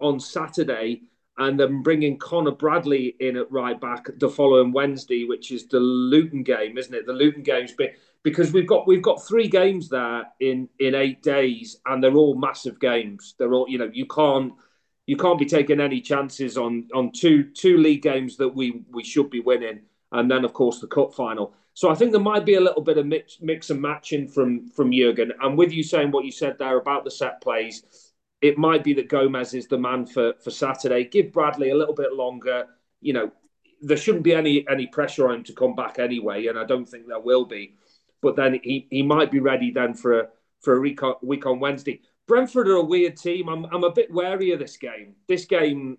on 0.00 0.20
Saturday 0.20 1.02
and 1.38 1.58
then 1.58 1.82
bringing 1.82 2.18
Connor 2.18 2.52
Bradley 2.52 3.16
in 3.20 3.36
at 3.36 3.50
right 3.50 3.80
back 3.80 4.06
the 4.18 4.28
following 4.28 4.72
Wednesday, 4.72 5.24
which 5.24 5.50
is 5.50 5.66
the 5.66 5.80
Luton 5.80 6.42
game, 6.42 6.78
isn't 6.78 6.94
it? 6.94 7.06
The 7.06 7.12
Luton 7.12 7.42
games, 7.42 7.74
because 8.22 8.52
we've 8.52 8.66
got 8.66 8.86
we've 8.86 9.02
got 9.02 9.26
three 9.26 9.48
games 9.48 9.88
there 9.88 10.24
in 10.40 10.68
in 10.78 10.94
eight 10.94 11.22
days, 11.22 11.78
and 11.86 12.02
they're 12.02 12.14
all 12.14 12.36
massive 12.36 12.78
games. 12.80 13.34
They're 13.38 13.52
all 13.54 13.68
you 13.68 13.78
know 13.78 13.90
you 13.92 14.06
can't 14.06 14.52
you 15.06 15.16
can't 15.16 15.38
be 15.38 15.46
taking 15.46 15.80
any 15.80 16.00
chances 16.00 16.56
on 16.56 16.88
on 16.94 17.10
two 17.12 17.44
two 17.44 17.78
league 17.78 18.02
games 18.02 18.36
that 18.36 18.48
we 18.48 18.82
we 18.90 19.02
should 19.02 19.30
be 19.30 19.40
winning, 19.40 19.80
and 20.12 20.30
then 20.30 20.44
of 20.44 20.52
course 20.52 20.80
the 20.80 20.86
cup 20.86 21.14
final. 21.14 21.54
So 21.74 21.90
I 21.90 21.96
think 21.96 22.12
there 22.12 22.20
might 22.20 22.46
be 22.46 22.54
a 22.54 22.60
little 22.60 22.82
bit 22.82 22.98
of 22.98 23.06
mix, 23.06 23.38
mix 23.40 23.70
and 23.70 23.82
matching 23.82 24.28
from 24.28 24.68
from 24.68 24.92
Jurgen. 24.92 25.32
And 25.42 25.58
with 25.58 25.72
you 25.72 25.82
saying 25.82 26.12
what 26.12 26.24
you 26.24 26.30
said 26.30 26.56
there 26.58 26.78
about 26.78 27.04
the 27.04 27.10
set 27.10 27.40
plays, 27.40 28.03
it 28.44 28.58
might 28.58 28.84
be 28.84 28.92
that 28.92 29.08
Gomez 29.08 29.54
is 29.54 29.68
the 29.68 29.78
man 29.78 30.04
for 30.04 30.34
for 30.34 30.50
Saturday. 30.50 31.04
Give 31.04 31.32
Bradley 31.32 31.70
a 31.70 31.74
little 31.74 31.94
bit 31.94 32.12
longer. 32.12 32.66
You 33.00 33.14
know, 33.14 33.32
there 33.80 33.96
shouldn't 33.96 34.22
be 34.22 34.34
any 34.34 34.68
any 34.68 34.86
pressure 34.86 35.28
on 35.28 35.36
him 35.36 35.44
to 35.44 35.54
come 35.54 35.74
back 35.74 35.98
anyway, 35.98 36.48
and 36.48 36.58
I 36.58 36.64
don't 36.64 36.86
think 36.86 37.06
there 37.06 37.18
will 37.20 37.46
be. 37.46 37.74
But 38.20 38.36
then 38.36 38.60
he 38.62 38.86
he 38.90 39.02
might 39.02 39.30
be 39.30 39.40
ready 39.40 39.70
then 39.70 39.94
for 39.94 40.20
a 40.20 40.28
for 40.60 40.76
a 40.76 40.80
week 40.80 41.02
on, 41.02 41.14
week 41.22 41.46
on 41.46 41.58
Wednesday. 41.58 42.02
Brentford 42.26 42.68
are 42.68 42.76
a 42.76 42.84
weird 42.84 43.16
team. 43.16 43.48
I'm, 43.48 43.64
I'm 43.66 43.84
a 43.84 43.92
bit 43.92 44.12
wary 44.12 44.52
of 44.52 44.58
this 44.58 44.76
game. 44.78 45.14
This 45.28 45.44
game, 45.44 45.98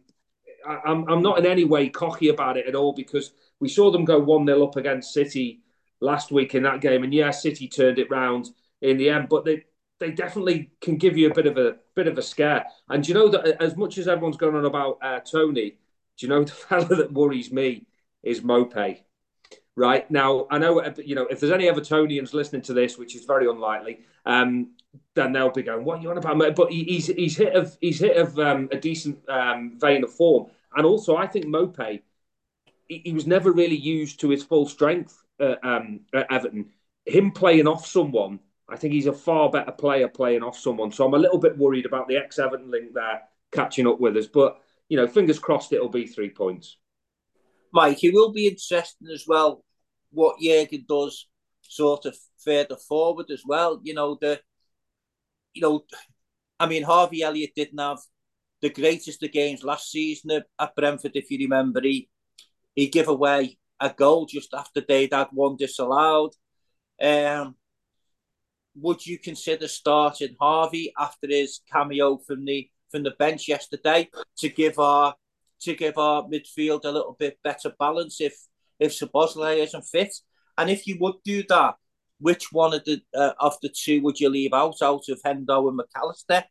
I, 0.68 0.80
I'm, 0.86 1.08
I'm 1.08 1.22
not 1.22 1.38
in 1.38 1.46
any 1.46 1.66
way 1.66 1.90
cocky 1.90 2.30
about 2.30 2.58
it 2.58 2.68
at 2.68 2.74
all 2.74 2.94
because 2.94 3.32
we 3.60 3.70
saw 3.70 3.92
them 3.92 4.06
go 4.06 4.18
1 4.18 4.48
0 4.48 4.66
up 4.66 4.76
against 4.76 5.14
City 5.14 5.62
last 6.00 6.32
week 6.32 6.56
in 6.56 6.64
that 6.64 6.82
game. 6.82 7.04
And 7.04 7.14
yeah, 7.14 7.30
City 7.30 7.68
turned 7.68 8.00
it 8.00 8.10
round 8.10 8.50
in 8.82 8.98
the 8.98 9.10
end, 9.10 9.30
but 9.30 9.46
they, 9.46 9.66
they 10.00 10.10
definitely 10.10 10.72
can 10.82 10.98
give 10.98 11.16
you 11.16 11.30
a 11.30 11.34
bit 11.34 11.46
of 11.46 11.60
a 11.60 11.76
bit 11.96 12.08
of 12.08 12.18
a 12.18 12.22
scare. 12.22 12.66
And 12.90 13.08
you 13.08 13.14
know 13.14 13.30
that 13.30 13.62
as 13.62 13.76
much 13.76 13.98
as 13.98 14.08
everyone's 14.08 14.38
going 14.38 14.56
on 14.56 14.66
about 14.66 15.00
uh, 15.02 15.20
Toney, 15.22 15.78
do 16.18 16.26
you 16.26 16.28
know 16.28 16.44
the 16.44 16.52
fella 16.52 16.96
that 16.96 17.14
worries 17.14 17.52
me 17.52 17.86
is 18.24 18.42
Maupay? 18.42 19.00
Right 19.78 20.10
now, 20.10 20.48
I 20.50 20.58
know 20.58 20.82
you 21.04 21.16
know 21.16 21.26
if 21.26 21.42
there's 21.42 21.52
any 21.52 21.66
Evertonians 21.66 22.34
listening 22.34 22.62
to 22.64 22.74
this, 22.74 22.98
which 22.98 23.14
is 23.14 23.26
very 23.26 23.50
unlikely, 23.50 24.00
um, 24.26 24.72
then 25.16 25.34
they'll 25.34 25.50
be 25.50 25.64
going, 25.64 25.84
"What 25.84 26.00
are 26.00 26.02
you 26.02 26.12
on 26.12 26.18
about?" 26.18 26.56
But 26.56 26.72
he, 26.72 26.86
he's 26.86 27.08
he's 27.08 27.36
hit 27.36 27.56
of 27.56 27.78
he's 27.82 28.00
hit 28.00 28.16
of 28.16 28.40
um, 28.40 28.70
a 28.72 28.78
decent 28.78 29.20
um, 29.30 29.78
vein 29.78 30.06
of 30.06 30.14
form, 30.14 30.50
and 30.78 30.86
also 30.86 31.18
I 31.18 31.28
think 31.28 31.48
Maupay, 31.48 32.02
he, 32.88 33.02
he, 33.04 33.12
was 33.12 33.28
never 33.28 33.52
really 33.52 33.76
used 33.76 34.22
to 34.22 34.30
his 34.30 34.44
full 34.44 34.66
strength 34.66 35.22
at, 35.42 35.62
um, 35.62 36.00
at 36.14 36.32
Everton. 36.32 36.70
Him 37.06 37.32
playing 37.32 37.68
off 37.68 37.86
someone, 37.86 38.40
I 38.68 38.76
think 38.76 38.94
he's 38.94 39.08
a 39.08 39.14
far 39.14 39.50
better 39.52 39.72
player 39.72 40.08
playing 40.08 40.44
off 40.44 40.58
someone. 40.58 40.92
So 40.92 41.06
I'm 41.06 41.14
a 41.14 41.20
little 41.20 41.38
bit 41.38 41.58
worried 41.58 41.86
about 41.86 42.08
the 42.08 42.18
ex 42.18 42.40
Everton 42.40 42.72
link 42.72 42.94
there 42.94 43.22
catching 43.52 43.88
up 43.88 44.00
with 44.00 44.18
us, 44.18 44.28
but 44.28 44.60
you 44.90 44.98
know, 44.98 45.08
fingers 45.08 45.40
crossed 45.40 45.74
it'll 45.74 45.90
be 45.90 46.08
three 46.08 46.30
points. 46.30 46.78
Mike, 47.74 48.04
it 48.04 48.14
will 48.14 48.32
be 48.32 48.48
interesting 48.48 49.08
as 49.14 49.26
well 49.28 49.64
what 50.12 50.40
Jurgen 50.40 50.86
does 50.88 51.28
sort 51.62 52.06
of 52.06 52.18
further 52.40 52.76
forward 52.76 53.30
as 53.30 53.44
well. 53.46 53.80
You 53.84 53.94
know, 53.94 54.18
the 54.20 54.40
you 55.54 55.62
know, 55.62 55.86
I 56.60 56.68
mean 56.68 56.84
Harvey 56.84 57.22
Elliott 57.22 57.52
didn't 57.56 57.80
have 57.80 58.00
the 58.62 58.70
greatest 58.70 59.22
of 59.24 59.32
games 59.32 59.64
last 59.64 59.92
season 59.92 60.44
at, 60.60 60.76
Brentford, 60.76 61.12
if 61.16 61.30
you 61.30 61.38
remember. 61.40 61.82
He 61.82 62.10
he 62.76 62.88
gave 62.88 63.08
away 63.08 63.58
a 63.80 63.90
goal 63.90 64.26
just 64.26 64.54
after 64.54 64.82
they'd 64.82 65.14
had 65.14 65.28
one 65.32 65.58
disallowed. 65.58 66.32
Um, 67.02 67.56
would 68.76 69.06
you 69.06 69.18
consider 69.18 69.68
starting 69.68 70.36
Harvey 70.40 70.94
after 71.00 71.28
his 71.28 71.62
cameo 71.72 72.18
from 72.18 72.46
the 72.46 72.70
from 72.92 73.04
the 73.04 73.12
bench 73.12 73.48
yesterday 73.48 74.10
to 74.38 74.50
give 74.50 74.80
our 74.80 75.16
to 75.62 75.76
give 75.76 75.98
our 75.98 76.24
midfield 76.24 76.86
a 76.86 76.92
little 76.92 77.16
bit 77.18 77.40
better 77.44 77.72
balance 77.80 78.22
if 78.22 78.36
if 78.80 78.92
Szoboszlai 78.92 79.58
isn't 79.64 79.84
fit. 79.84 80.14
And 80.58 80.70
if 80.70 80.88
you 80.88 80.98
would 81.00 81.16
do 81.24 81.44
that, 81.50 81.76
which 82.20 82.52
one 82.52 82.74
of 82.74 82.84
the 82.86 83.02
uh, 83.14 83.34
of 83.40 83.58
the 83.62 83.70
two 83.70 84.02
would 84.02 84.20
you 84.20 84.30
leave 84.30 84.54
out 84.54 84.82
out 84.82 85.10
of 85.10 85.22
Hendo 85.24 85.68
and 85.68 85.78
Mac 85.78 85.88
Allister? 85.96 86.44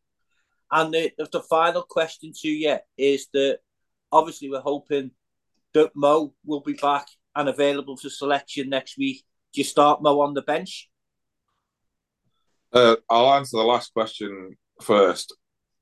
And 0.71 0.93
the, 0.93 1.13
the 1.31 1.43
final 1.43 1.83
question 1.83 2.33
to 2.41 2.49
you 2.49 2.79
is 2.97 3.29
that 3.33 3.59
obviously 4.11 4.51
we're 4.51 4.61
hoping 4.61 5.13
that 5.75 5.93
Mo 5.95 6.35
will 6.45 6.61
be 6.61 6.73
back 6.73 7.07
and 7.37 7.49
available 7.49 7.97
for 7.97 8.09
selection 8.09 8.71
next 8.71 8.97
week. 8.99 9.25
Do 9.53 9.61
you 9.61 9.65
start 9.65 10.03
Mo 10.03 10.21
on 10.21 10.35
the 10.35 10.43
bench? 10.43 10.89
Uh, 12.75 12.97
I'll 13.09 13.35
answer 13.35 13.57
the 13.57 13.63
last 13.63 13.93
question 13.95 14.57
first. 14.83 15.35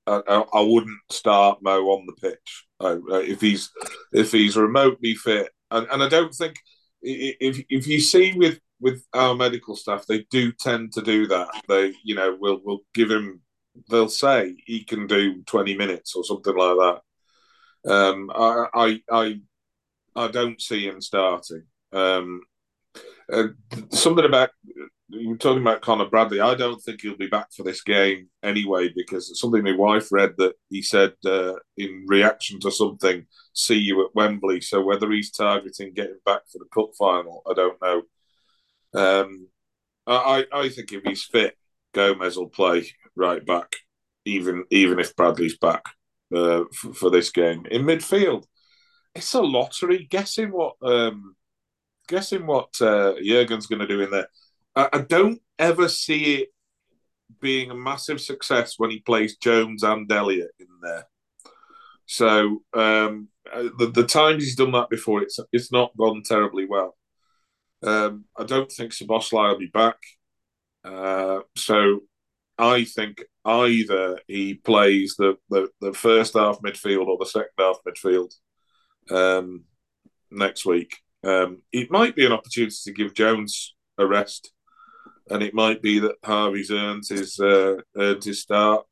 I, 0.07 0.45
I, 0.53 0.61
wouldn't 0.61 0.99
start 1.11 1.62
Mo 1.62 1.80
on 1.90 2.07
the 2.07 2.12
pitch 2.14 2.66
uh, 2.80 2.99
if 3.20 3.40
he's 3.40 3.70
if 4.12 4.32
he's 4.32 4.57
remotely 4.57 5.14
fit, 5.14 5.51
and, 5.70 5.86
and 5.93 6.03
I 6.03 6.09
don't 6.09 6.34
think 6.34 6.57
if 7.01 7.64
if 7.68 7.86
you 7.86 8.01
see 8.01 8.32
with 8.34 8.59
with 8.80 9.05
our 9.14 9.34
medical 9.36 9.76
staff, 9.76 10.05
they 10.07 10.26
do 10.30 10.51
tend 10.53 10.93
to 10.95 11.03
do 11.03 11.28
that. 11.28 11.49
They 11.68 11.95
you 12.05 12.16
know 12.16 12.36
will 12.38 12.61
will 12.64 12.80
give 12.95 13.11
him. 13.11 13.40
They'll 13.88 14.09
say 14.09 14.57
he 14.66 14.84
can 14.84 15.07
do 15.07 15.43
twenty 15.45 15.76
minutes 15.76 16.14
or 16.16 16.24
something 16.24 16.57
like 16.57 17.01
that. 17.84 17.93
Um, 17.93 18.30
I 18.34 18.66
I 18.74 19.01
I, 19.11 19.40
I 20.16 20.28
don't 20.28 20.61
see 20.61 20.84
him 20.84 21.01
starting. 21.01 21.62
Um, 21.93 22.43
uh, 23.32 23.49
something 23.90 24.24
about 24.24 24.51
were 25.12 25.36
talking 25.36 25.62
about 25.62 25.82
Conor 25.82 26.08
Bradley. 26.08 26.40
I 26.40 26.54
don't 26.54 26.80
think 26.80 27.00
he'll 27.00 27.16
be 27.16 27.26
back 27.26 27.52
for 27.52 27.62
this 27.62 27.82
game 27.82 28.28
anyway 28.42 28.90
because 28.94 29.38
something 29.38 29.62
my 29.62 29.76
wife 29.76 30.10
read 30.10 30.34
that 30.38 30.54
he 30.70 30.82
said 30.82 31.12
uh, 31.24 31.54
in 31.76 32.04
reaction 32.08 32.60
to 32.60 32.70
something, 32.70 33.26
"See 33.52 33.78
you 33.78 34.04
at 34.04 34.14
Wembley." 34.14 34.60
So 34.60 34.82
whether 34.82 35.10
he's 35.10 35.30
targeting 35.30 35.92
getting 35.94 36.18
back 36.24 36.42
for 36.50 36.58
the 36.58 36.66
cup 36.72 36.90
final, 36.98 37.42
I 37.48 37.54
don't 37.54 37.82
know. 37.82 38.02
Um, 38.94 39.48
I 40.06 40.46
I 40.52 40.68
think 40.68 40.92
if 40.92 41.02
he's 41.04 41.24
fit, 41.24 41.56
Gomez 41.92 42.36
will 42.36 42.48
play 42.48 42.86
right 43.16 43.44
back, 43.44 43.76
even 44.24 44.64
even 44.70 44.98
if 44.98 45.14
Bradley's 45.16 45.58
back 45.58 45.84
uh, 46.34 46.64
for, 46.74 46.94
for, 46.94 47.10
this 47.10 47.30
game 47.30 47.66
in 47.70 47.82
midfield. 47.82 48.44
It's 49.14 49.34
a 49.34 49.42
lottery 49.42 50.06
guessing 50.10 50.50
what 50.50 50.76
um, 50.82 51.36
guessing 52.08 52.46
what 52.46 52.70
uh, 52.80 53.14
Jurgen's 53.22 53.66
going 53.66 53.80
to 53.80 53.86
do 53.86 54.00
in 54.00 54.10
there. 54.10 54.28
I, 54.75 55.05
don't 55.07 55.41
ever 55.59 55.89
see 55.89 56.37
it 56.37 56.49
being 57.41 57.70
a 57.70 57.75
massive 57.75 58.20
success 58.20 58.75
when 58.79 58.91
he 58.91 59.01
plays 59.01 59.37
Jones 59.37 59.83
and 59.83 60.11
Elliott 60.11 60.53
in 60.59 60.66
there. 60.83 61.07
So 62.07 62.62
um, 62.75 63.29
uh, 63.53 63.68
the 63.79 63.91
the 63.93 64.07
times 64.07 64.45
he's 64.45 64.57
done 64.57 64.73
that 64.73 64.91
before, 64.91 65.23
it's 65.23 65.39
it's 65.53 65.73
not 65.73 65.97
gone 65.97 66.23
terribly 66.25 66.66
well. 66.66 66.97
Um, 67.83 68.25
I 68.37 68.45
don't 68.45 68.70
think 68.70 68.93
Szoboszlai 68.93 69.51
will 69.51 69.59
be 69.59 69.66
back. 69.66 69.97
Uh, 70.85 71.41
so 71.57 72.01
I 72.59 72.85
think 72.85 73.25
either 73.45 74.20
he 74.29 74.55
plays 74.55 75.16
the, 75.18 75.37
the, 75.49 75.68
the, 75.81 75.93
first 75.93 76.35
half 76.35 76.61
midfield 76.61 77.07
or 77.07 77.18
the 77.18 77.27
second 77.27 77.51
half 77.59 77.79
midfield 77.87 78.33
um, 79.11 79.64
next 80.31 80.64
week. 80.64 80.97
Um, 81.25 81.62
it 81.73 81.91
might 81.91 82.14
be 82.14 82.27
an 82.27 82.33
opportunity 82.33 82.77
to 82.85 82.93
give 82.93 83.14
Jones 83.14 83.75
a 83.99 84.07
rest 84.07 84.53
and 85.31 85.43
it 85.43 85.55
might 85.55 85.83
be 85.83 85.99
that 86.01 86.16
Harvey's 86.25 86.70
earned 86.70 87.05
his 87.09 87.39
uh, 87.39 87.77
earned 87.97 88.25
his 88.25 88.43
start. 88.43 88.87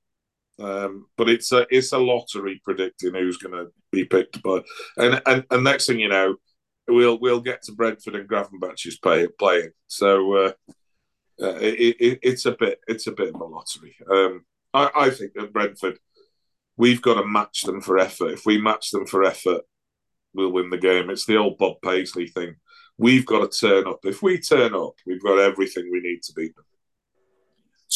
Um, 0.59 1.07
but 1.16 1.28
it's 1.28 1.53
a 1.53 1.66
it's 1.70 1.93
a 1.93 1.99
lottery 1.99 2.61
predicting 2.64 3.14
who's 3.14 3.39
going 3.39 3.55
to 3.55 3.72
be 3.91 4.05
picked 4.05 4.43
by, 4.43 4.61
and, 4.97 5.20
and 5.26 5.45
and 5.51 5.64
next 5.64 5.87
thing 5.87 5.99
you 5.99 6.09
know, 6.09 6.37
we'll 6.87 7.18
we'll 7.18 7.41
get 7.41 7.62
to 7.62 7.72
Brentford 7.72 8.14
and 8.14 8.28
Gravenberch's 8.28 8.99
play, 8.99 9.26
playing. 9.39 9.70
So 9.87 10.35
uh, 10.37 10.53
uh, 11.43 11.57
it, 11.61 11.97
it, 11.99 12.18
it's 12.22 12.47
a 12.47 12.53
bit 12.53 12.81
it's 12.87 13.07
a 13.07 13.12
bit 13.12 13.35
of 13.35 13.41
a 13.41 13.45
lottery. 13.45 13.97
Um, 14.11 14.45
I, 14.74 14.91
I 14.95 15.11
think 15.11 15.33
that 15.35 15.53
Brentford, 15.53 15.99
we've 16.76 17.03
got 17.03 17.14
to 17.14 17.26
match 17.26 17.62
them 17.62 17.81
for 17.81 17.99
effort. 17.99 18.33
If 18.33 18.45
we 18.45 18.61
match 18.61 18.91
them 18.91 19.07
for 19.07 19.24
effort, 19.24 19.62
we'll 20.35 20.53
win 20.53 20.70
the 20.70 20.78
game. 20.78 21.09
It's 21.09 21.24
the 21.24 21.37
old 21.37 21.59
Bob 21.59 21.76
Paisley 21.83 22.26
thing 22.26 22.57
we've 23.01 23.24
got 23.24 23.51
to 23.51 23.59
turn 23.66 23.86
up. 23.86 24.01
If 24.05 24.22
we 24.22 24.38
turn 24.38 24.74
up, 24.74 24.94
we've 25.07 25.22
got 25.22 25.38
everything 25.38 25.88
we 25.90 26.01
need 26.01 26.22
to 26.24 26.32
beat 26.34 26.55
them. 26.55 26.66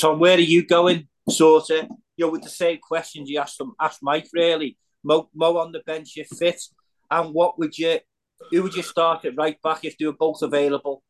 Tom, 0.00 0.18
where 0.18 0.38
are 0.38 0.40
you 0.40 0.66
going? 0.66 1.08
Sort 1.28 1.70
of, 1.70 1.88
you 2.16 2.24
know, 2.24 2.32
with 2.32 2.42
the 2.42 2.48
same 2.48 2.78
questions 2.78 3.28
you 3.28 3.38
asked 3.38 3.58
them, 3.58 3.74
asked 3.78 4.02
Mike. 4.02 4.28
Really, 4.32 4.78
Mo, 5.04 5.28
Mo 5.34 5.58
on 5.58 5.72
the 5.72 5.80
bench, 5.80 6.16
you 6.16 6.24
fit, 6.24 6.60
and 7.10 7.34
what 7.34 7.58
would 7.58 7.76
you, 7.78 7.98
who 8.50 8.62
would 8.62 8.74
you 8.74 8.82
start 8.82 9.24
at 9.26 9.36
right 9.36 9.60
back 9.62 9.84
if 9.84 9.96
they 9.98 10.06
were 10.06 10.12
both 10.12 10.42
available, 10.42 11.02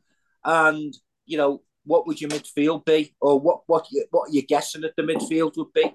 and 0.44 0.92
you 1.24 1.38
know, 1.38 1.62
what 1.84 2.06
would 2.06 2.20
your 2.20 2.30
midfield 2.30 2.84
be, 2.84 3.14
or 3.20 3.38
what 3.38 3.60
what 3.66 3.86
you, 3.92 4.04
what 4.10 4.28
are 4.28 4.32
you 4.32 4.42
guessing 4.42 4.82
that 4.82 4.96
the 4.96 5.02
midfield 5.02 5.56
would 5.56 5.72
be? 5.72 5.92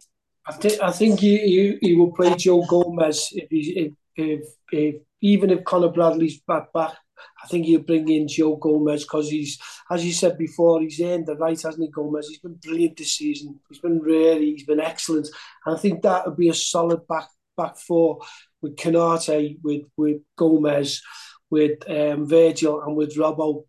I 0.47 0.53
think 0.53 0.81
I 0.81 0.91
think 0.91 1.19
he, 1.19 1.37
he, 1.37 1.77
he 1.81 1.95
will 1.95 2.13
play 2.13 2.33
Joe 2.35 2.65
Gomez 2.65 3.29
if 3.33 3.49
he 3.49 3.61
if, 3.77 3.93
if, 4.15 4.47
if 4.71 4.95
even 5.21 5.49
if 5.49 5.63
Conor 5.63 5.89
Bradley's 5.89 6.39
back 6.41 6.71
back 6.73 6.95
I 7.43 7.47
think 7.47 7.65
he'll 7.65 7.81
bring 7.81 8.09
in 8.09 8.27
Joe 8.27 8.55
Gomez 8.55 9.03
because 9.03 9.29
he's, 9.29 9.59
as 9.89 10.05
you 10.05 10.13
said 10.13 10.37
before, 10.37 10.81
he's 10.81 10.99
earned 11.01 11.27
the 11.27 11.35
right, 11.35 11.61
hasn't 11.61 11.83
he, 11.83 11.89
Gomez? 11.89 12.27
He's 12.27 12.39
been 12.39 12.55
brilliant 12.55 12.97
this 12.97 13.13
season. 13.13 13.59
He's 13.69 13.79
been 13.79 13.99
really, 13.99 14.51
he's 14.51 14.65
been 14.65 14.79
excellent. 14.79 15.27
And 15.65 15.75
I 15.75 15.79
think 15.79 16.01
that 16.01 16.25
would 16.25 16.37
be 16.37 16.49
a 16.49 16.53
solid 16.53 17.07
back 17.07 17.27
back 17.57 17.77
four 17.77 18.21
with 18.61 18.75
Konaté, 18.75 19.57
with 19.63 19.83
with 19.97 20.21
Gomez, 20.37 21.01
with 21.49 21.89
um, 21.89 22.27
Virgil, 22.27 22.81
and 22.81 22.95
with 22.95 23.15
Robbo. 23.15 23.65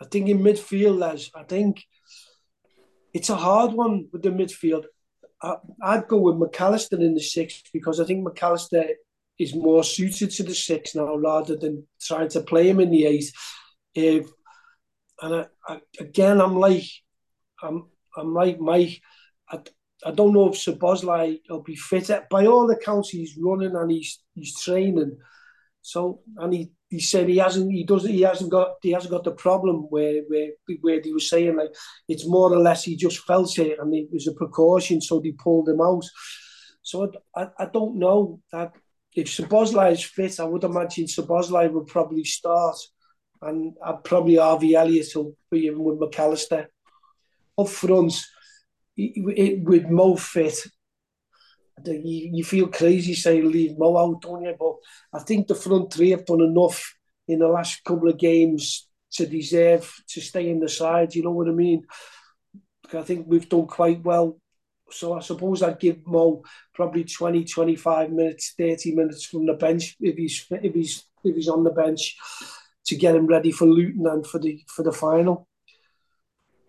I 0.00 0.06
think 0.06 0.28
in 0.28 0.38
midfield, 0.38 0.98
Les, 0.98 1.30
I 1.34 1.42
think 1.42 1.84
it's 3.12 3.30
a 3.30 3.36
hard 3.36 3.72
one 3.72 4.08
with 4.12 4.22
the 4.22 4.30
midfield. 4.30 4.84
I, 5.42 5.56
I'd 5.82 6.08
go 6.08 6.18
with 6.18 6.36
Mac 6.36 6.60
Allister 6.60 6.96
in 6.96 7.14
the 7.14 7.20
six 7.20 7.62
because 7.72 8.00
I 8.00 8.04
think 8.04 8.24
Mac 8.24 8.42
Allister 8.42 8.84
is 9.40 9.54
more 9.54 9.82
suited 9.82 10.30
to 10.30 10.42
the 10.42 10.54
six 10.54 10.94
now 10.94 11.16
rather 11.16 11.56
than 11.56 11.86
trying 11.98 12.28
to 12.28 12.42
play 12.42 12.68
him 12.68 12.78
in 12.78 12.90
the 12.90 13.06
eight. 13.06 13.32
If 13.94 14.28
and 15.22 15.34
I, 15.34 15.46
I, 15.66 15.80
again, 15.98 16.40
I'm 16.40 16.56
like, 16.56 16.84
I'm, 17.62 17.88
I'm 18.16 18.34
like 18.34 18.60
Mike. 18.60 19.00
I, 19.50 19.60
I 20.04 20.10
don't 20.12 20.34
know 20.34 20.50
if 20.50 20.56
Szoboszlai 20.56 21.40
will 21.48 21.62
be 21.62 21.76
fit. 21.76 22.10
By 22.30 22.46
all 22.46 22.70
accounts, 22.70 23.08
he's 23.08 23.38
running 23.40 23.74
and 23.74 23.90
he's 23.90 24.22
he's 24.34 24.60
training. 24.60 25.16
So 25.80 26.20
and 26.36 26.52
he 26.52 26.72
he 26.90 27.00
said 27.00 27.28
he 27.28 27.38
hasn't 27.38 27.72
he 27.72 27.84
doesn't 27.84 28.10
he 28.10 28.20
hasn't 28.20 28.50
got 28.50 28.74
he 28.82 28.92
hasn't 28.92 29.12
got 29.12 29.24
the 29.24 29.32
problem 29.32 29.86
where 29.88 30.22
where 30.28 30.50
where 30.82 31.00
he 31.00 31.12
was 31.12 31.30
saying 31.30 31.56
like 31.56 31.74
it's 32.08 32.28
more 32.28 32.52
or 32.52 32.58
less 32.58 32.84
he 32.84 32.96
just 32.96 33.20
felt 33.20 33.58
it 33.58 33.78
and 33.78 33.94
it 33.94 34.08
was 34.12 34.26
a 34.26 34.32
precaution 34.32 35.00
so 35.00 35.18
they 35.18 35.32
pulled 35.32 35.68
him 35.68 35.80
out. 35.80 36.04
So 36.82 37.10
I, 37.34 37.48
I 37.58 37.66
don't 37.66 37.98
know 37.98 38.40
that 38.52 38.72
if 39.14 39.26
Szoboszlai 39.26 39.92
is 39.92 40.04
fit, 40.04 40.38
I 40.40 40.44
would 40.44 40.64
imagine 40.64 41.06
Szoboszlai 41.06 41.70
would 41.70 41.86
probably 41.86 42.24
start 42.24 42.76
and 43.42 43.74
I'd 43.84 44.04
probably 44.04 44.36
Harvey 44.36 44.74
Elliott 44.74 45.08
will 45.14 45.36
be 45.50 45.60
even 45.60 45.82
with 45.82 45.98
Mac 45.98 46.18
Allister. 46.18 46.68
Up 47.58 47.68
front, 47.68 48.14
with 48.96 49.88
Mo 49.88 50.16
fit, 50.16 50.58
you 51.84 52.44
feel 52.44 52.68
crazy 52.68 53.14
saying 53.14 53.50
leave 53.50 53.78
Mo 53.78 53.96
out, 53.96 54.22
don't 54.22 54.42
you? 54.42 54.54
But 54.58 54.76
I 55.18 55.22
think 55.22 55.46
the 55.46 55.54
front 55.54 55.92
three 55.92 56.10
have 56.10 56.26
done 56.26 56.42
enough 56.42 56.94
in 57.26 57.38
the 57.38 57.48
last 57.48 57.82
couple 57.84 58.08
of 58.08 58.18
games 58.18 58.88
to 59.12 59.26
deserve 59.26 59.92
to 60.08 60.20
stay 60.20 60.50
in 60.50 60.60
the 60.60 60.68
side. 60.68 61.14
You 61.14 61.22
know 61.22 61.32
what 61.32 61.48
I 61.48 61.52
mean? 61.52 61.84
I 62.92 63.02
think 63.02 63.26
we've 63.26 63.48
done 63.48 63.66
quite 63.66 64.02
well. 64.02 64.38
So 64.92 65.14
I 65.14 65.20
suppose 65.20 65.62
I'd 65.62 65.78
give 65.78 66.06
Mo 66.06 66.42
probably 66.74 67.04
20, 67.04 67.44
25 67.44 68.10
minutes, 68.10 68.54
30 68.58 68.94
minutes 68.94 69.24
from 69.24 69.46
the 69.46 69.54
bench 69.54 69.96
if 70.00 70.16
he's 70.16 70.46
if 70.50 70.74
he's 70.74 71.04
if 71.24 71.36
he's 71.36 71.48
on 71.48 71.64
the 71.64 71.70
bench 71.70 72.16
to 72.86 72.96
get 72.96 73.14
him 73.14 73.26
ready 73.26 73.52
for 73.52 73.66
Luton 73.66 74.06
and 74.06 74.26
for 74.26 74.38
the 74.38 74.62
for 74.68 74.82
the 74.82 74.92
final. 74.92 75.46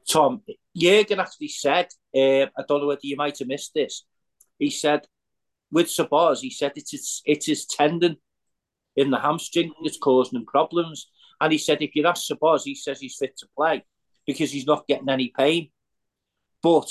Tom, 0.08 0.42
Jurgen 0.76 1.20
actually 1.20 1.48
said, 1.48 1.88
uh, 2.16 2.46
I 2.58 2.64
don't 2.68 2.82
know 2.82 2.88
whether 2.88 3.00
you 3.04 3.16
might 3.16 3.40
have 3.40 3.48
missed 3.48 3.74
this, 3.74 4.04
he 4.58 4.70
said, 4.70 5.08
with 5.72 5.88
Sabaz, 5.88 6.40
he 6.42 6.50
said 6.50 6.74
it's 6.76 6.92
his, 6.92 7.22
it's 7.26 7.46
his 7.46 7.66
tendon 7.66 8.18
in 8.96 9.10
the 9.10 9.20
hamstring 9.20 9.72
that's 9.84 9.98
causing 9.98 10.40
him 10.40 10.46
problems. 10.46 11.10
And 11.40 11.52
he 11.52 11.58
said, 11.58 11.82
if 11.82 11.96
you 11.96 12.06
ask 12.06 12.30
Sabaz, 12.30 12.64
he 12.66 12.76
says 12.76 13.00
he's 13.00 13.18
fit 13.18 13.38
to 13.38 13.48
play 13.58 13.84
because 14.28 14.52
he's 14.52 14.68
not 14.68 14.88
getting 14.88 15.10
any 15.10 15.32
pain. 15.36 15.70
But 16.62 16.90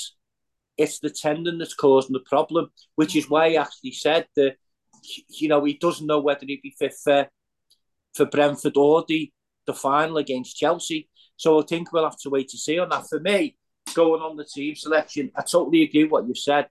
it's 0.80 0.98
the 0.98 1.10
tendon 1.10 1.58
that's 1.58 1.74
causing 1.74 2.14
the 2.14 2.20
problem, 2.20 2.70
which 2.94 3.14
is 3.14 3.28
why 3.28 3.50
he 3.50 3.56
actually 3.58 3.92
said 3.92 4.26
that, 4.34 4.56
you 5.28 5.46
know, 5.46 5.62
he 5.62 5.74
doesn't 5.74 6.06
know 6.06 6.20
whether 6.20 6.46
he'd 6.46 6.62
be 6.62 6.74
fit 6.78 6.94
for, 7.04 7.28
for 8.14 8.24
Brentford 8.24 8.78
or 8.78 9.04
the, 9.06 9.30
the 9.66 9.74
final 9.74 10.16
against 10.16 10.56
Chelsea. 10.56 11.10
So 11.36 11.60
I 11.60 11.66
think 11.66 11.92
we'll 11.92 12.04
have 12.04 12.18
to 12.20 12.30
wait 12.30 12.48
to 12.48 12.58
see 12.58 12.78
on 12.78 12.88
that. 12.88 13.06
For 13.08 13.20
me, 13.20 13.58
going 13.92 14.22
on 14.22 14.36
the 14.36 14.44
team 14.44 14.74
selection, 14.74 15.30
I 15.36 15.42
totally 15.42 15.82
agree 15.82 16.04
what 16.04 16.26
you 16.26 16.34
said. 16.34 16.68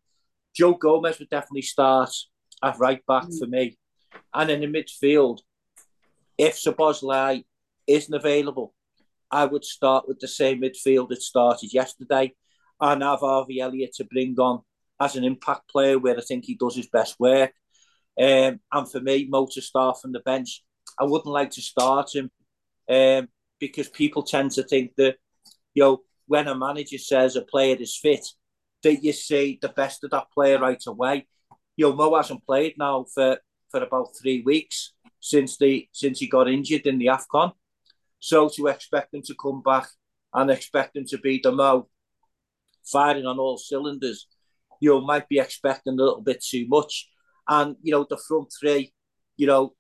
Joe 0.55 0.73
Gomez 0.73 1.19
would 1.19 1.29
definitely 1.29 1.61
start 1.61 2.09
at 2.63 2.79
right 2.79 3.05
back 3.05 3.25
mm. 3.25 3.37
for 3.37 3.45
me. 3.45 3.77
And 4.33 4.49
in 4.49 4.61
the 4.61 4.67
midfield, 4.67 5.41
if 6.35 6.55
Szoboszlai 6.55 7.43
isn't 7.85 8.13
available, 8.13 8.73
I 9.29 9.45
would 9.45 9.65
start 9.65 10.07
with 10.07 10.19
the 10.19 10.27
same 10.27 10.61
midfield 10.61 11.09
that 11.09 11.21
started 11.21 11.71
yesterday 11.73 12.33
and 12.81 13.03
have 13.03 13.19
Harvey 13.19 13.59
Elliott 13.59 13.93
to 13.95 14.05
bring 14.05 14.35
on 14.39 14.61
as 14.99 15.15
an 15.15 15.23
impact 15.23 15.69
player 15.69 15.97
where 15.97 16.17
I 16.17 16.21
think 16.21 16.45
he 16.45 16.55
does 16.55 16.75
his 16.75 16.87
best 16.87 17.19
work. 17.19 17.53
Um, 18.19 18.59
and 18.71 18.91
for 18.91 18.99
me, 18.99 19.27
Mo 19.29 19.47
to 19.51 19.61
start 19.61 20.01
from 20.01 20.11
the 20.11 20.19
bench, 20.19 20.63
I 20.99 21.05
wouldn't 21.05 21.33
like 21.33 21.51
to 21.51 21.61
start 21.61 22.13
him 22.13 22.29
um, 22.89 23.29
because 23.59 23.87
people 23.87 24.23
tend 24.23 24.51
to 24.51 24.63
think 24.63 24.95
that, 24.97 25.15
you 25.73 25.83
know, 25.83 26.01
when 26.27 26.47
a 26.47 26.55
manager 26.55 26.97
says 26.97 27.35
a 27.35 27.41
player 27.41 27.77
is 27.79 27.97
fit, 27.97 28.25
that 28.83 29.03
you 29.03 29.13
see 29.13 29.57
the 29.61 29.69
best 29.69 30.03
of 30.03 30.11
that 30.11 30.31
player 30.33 30.59
right 30.59 30.81
away. 30.85 31.27
You 31.75 31.89
know, 31.89 31.95
Mo 31.95 32.15
hasn't 32.15 32.45
played 32.45 32.75
now 32.77 33.05
for, 33.13 33.39
for 33.71 33.83
about 33.83 34.15
three 34.21 34.41
weeks 34.41 34.93
since 35.19 35.57
the 35.57 35.87
since 35.91 36.19
he 36.19 36.27
got 36.27 36.49
injured 36.49 36.85
in 36.85 36.97
the 36.97 37.07
AFCON. 37.07 37.53
So 38.19 38.49
to 38.49 38.67
expect 38.67 39.13
him 39.13 39.21
to 39.23 39.35
come 39.35 39.61
back 39.61 39.87
and 40.33 40.51
expect 40.51 40.95
him 40.95 41.05
to 41.05 41.17
be 41.17 41.39
the 41.41 41.51
Mo 41.51 41.89
firing 42.91 43.25
on 43.25 43.39
all 43.39 43.57
cylinders, 43.57 44.27
you 44.79 44.89
know, 44.89 45.01
might 45.01 45.27
be 45.27 45.39
expecting 45.39 45.93
a 45.93 46.03
little 46.03 46.21
bit 46.21 46.43
too 46.43 46.65
much. 46.67 47.09
And, 47.47 47.75
you 47.81 47.91
know, 47.91 48.05
the 48.09 48.17
front 48.17 48.53
three, 48.59 48.93
you 49.37 49.47
know, 49.47 49.73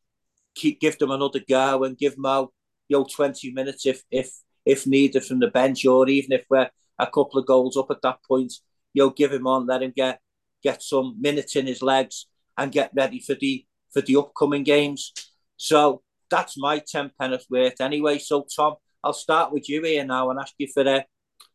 keep 0.55 0.79
give 0.79 0.97
them 0.97 1.11
another 1.11 1.41
go 1.47 1.83
and 1.83 1.97
give 1.97 2.17
Mo, 2.17 2.51
you 2.87 2.97
know, 2.97 3.05
20 3.05 3.51
minutes 3.51 3.85
if 3.85 4.03
if 4.11 4.31
if 4.65 4.85
needed 4.85 5.23
from 5.23 5.39
the 5.39 5.47
bench, 5.47 5.85
or 5.85 6.07
even 6.09 6.33
if 6.33 6.45
we're 6.49 6.69
a 6.99 7.07
couple 7.07 7.39
of 7.39 7.45
goals 7.45 7.77
up 7.77 7.89
at 7.91 8.01
that 8.03 8.19
point, 8.27 8.53
you'll 8.93 9.09
give 9.11 9.31
him 9.31 9.47
on, 9.47 9.65
let 9.65 9.83
him 9.83 9.93
get 9.95 10.19
get 10.61 10.83
some 10.83 11.15
minutes 11.19 11.55
in 11.55 11.67
his 11.67 11.81
legs 11.81 12.27
and 12.57 12.71
get 12.71 12.91
ready 12.95 13.19
for 13.19 13.35
the 13.35 13.65
for 13.91 14.01
the 14.01 14.17
upcoming 14.17 14.63
games. 14.63 15.13
So 15.57 16.01
that's 16.29 16.57
my 16.57 16.79
ten 16.79 17.11
penneth 17.19 17.45
worth 17.49 17.81
anyway. 17.81 18.19
So 18.19 18.45
Tom, 18.55 18.75
I'll 19.03 19.13
start 19.13 19.51
with 19.51 19.69
you 19.69 19.81
here 19.83 20.05
now 20.05 20.29
and 20.29 20.39
ask 20.39 20.53
you 20.57 20.67
for 20.73 20.83
a 20.83 21.05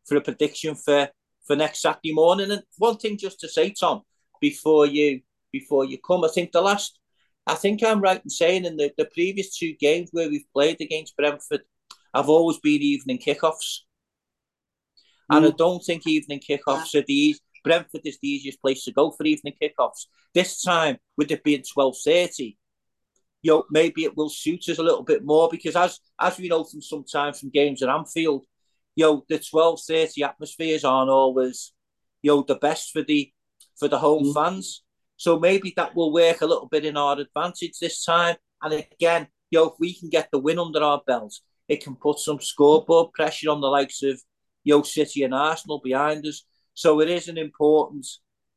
for 0.07 0.16
a 0.16 0.20
prediction 0.20 0.74
for 0.74 1.09
for 1.47 1.57
next 1.57 1.82
Saturday 1.82 2.12
morning. 2.12 2.51
And 2.51 2.62
one 2.78 2.97
thing 2.97 3.18
just 3.18 3.40
to 3.40 3.49
say, 3.49 3.70
Tom, 3.70 4.03
before 4.40 4.86
you 4.86 5.20
before 5.53 5.84
you 5.84 5.99
come, 5.99 6.24
I 6.24 6.28
think 6.28 6.53
the 6.53 6.61
last 6.61 6.99
I 7.47 7.55
think 7.55 7.82
I'm 7.82 8.01
right 8.01 8.22
in 8.22 8.30
saying 8.30 8.64
in 8.64 8.76
the, 8.76 8.92
the 8.97 9.05
previous 9.05 9.57
two 9.57 9.74
games 9.78 10.09
where 10.12 10.28
we've 10.28 10.51
played 10.53 10.80
against 10.80 11.16
Brentford, 11.16 11.62
I've 12.12 12.28
always 12.28 12.59
been 12.59 12.80
evening 12.80 13.18
kickoffs. 13.18 13.80
And 15.30 15.45
I 15.47 15.51
mm. 15.51 15.57
don't 15.57 15.84
think 15.84 16.07
evening 16.07 16.40
kickoffs 16.40 16.95
are 16.95 17.05
the 17.07 17.36
Brentford 17.62 18.03
is 18.05 18.18
the 18.20 18.28
easiest 18.28 18.61
place 18.61 18.84
to 18.84 18.92
go 18.92 19.11
for 19.11 19.24
evening 19.24 19.55
kickoffs. 19.61 20.07
This 20.34 20.62
time, 20.62 20.99
with 21.16 21.30
it 21.30 21.42
being 21.45 21.62
twelve 21.62 21.97
thirty, 22.05 22.59
you 23.42 23.53
know, 23.53 23.64
maybe 23.70 24.05
it 24.05 24.16
will 24.16 24.28
suit 24.28 24.68
us 24.68 24.78
a 24.78 24.82
little 24.82 25.03
bit 25.03 25.24
more 25.24 25.49
because 25.51 25.76
as 25.76 25.99
as 26.20 26.38
we 26.38 26.49
know 26.49 26.64
from 26.64 26.82
sometimes 26.82 27.40
from 27.40 27.51
games 27.51 27.82
at 27.82 27.88
Anfield, 27.88 28.45
you 28.97 29.05
know, 29.05 29.24
the 29.28 29.38
twelve 29.38 29.80
thirty 29.86 30.22
atmospheres 30.22 30.84
aren't 30.84 31.11
always, 31.11 31.72
you 32.22 32.30
know, 32.30 32.45
the 32.47 32.55
best 32.57 32.90
for 32.90 33.03
the 33.03 33.32
for 33.78 33.88
the 33.88 33.99
home 33.99 34.24
mm. 34.24 34.34
fans. 34.34 34.82
So 35.16 35.38
maybe 35.38 35.72
that 35.76 35.95
will 35.95 36.12
work 36.12 36.40
a 36.40 36.47
little 36.47 36.68
bit 36.68 36.84
in 36.84 36.97
our 36.97 37.18
advantage 37.18 37.78
this 37.80 38.05
time. 38.05 38.36
And 38.62 38.72
again, 38.74 39.28
you 39.51 39.59
know, 39.59 39.66
if 39.66 39.74
we 39.78 39.95
can 39.95 40.09
get 40.09 40.28
the 40.32 40.38
win 40.38 40.59
under 40.59 40.82
our 40.82 41.03
belts, 41.07 41.42
it 41.68 41.82
can 41.82 41.97
put 41.97 42.18
some 42.18 42.40
scoreboard 42.40 43.12
pressure 43.12 43.51
on 43.51 43.61
the 43.61 43.68
likes 43.68 44.03
of 44.03 44.20
Yo 44.64 44.82
City 44.82 45.22
and 45.22 45.34
Arsenal 45.34 45.80
behind 45.82 46.26
us. 46.26 46.45
So 46.74 47.01
it 47.01 47.09
is 47.09 47.28
an 47.28 47.38
important 47.38 48.07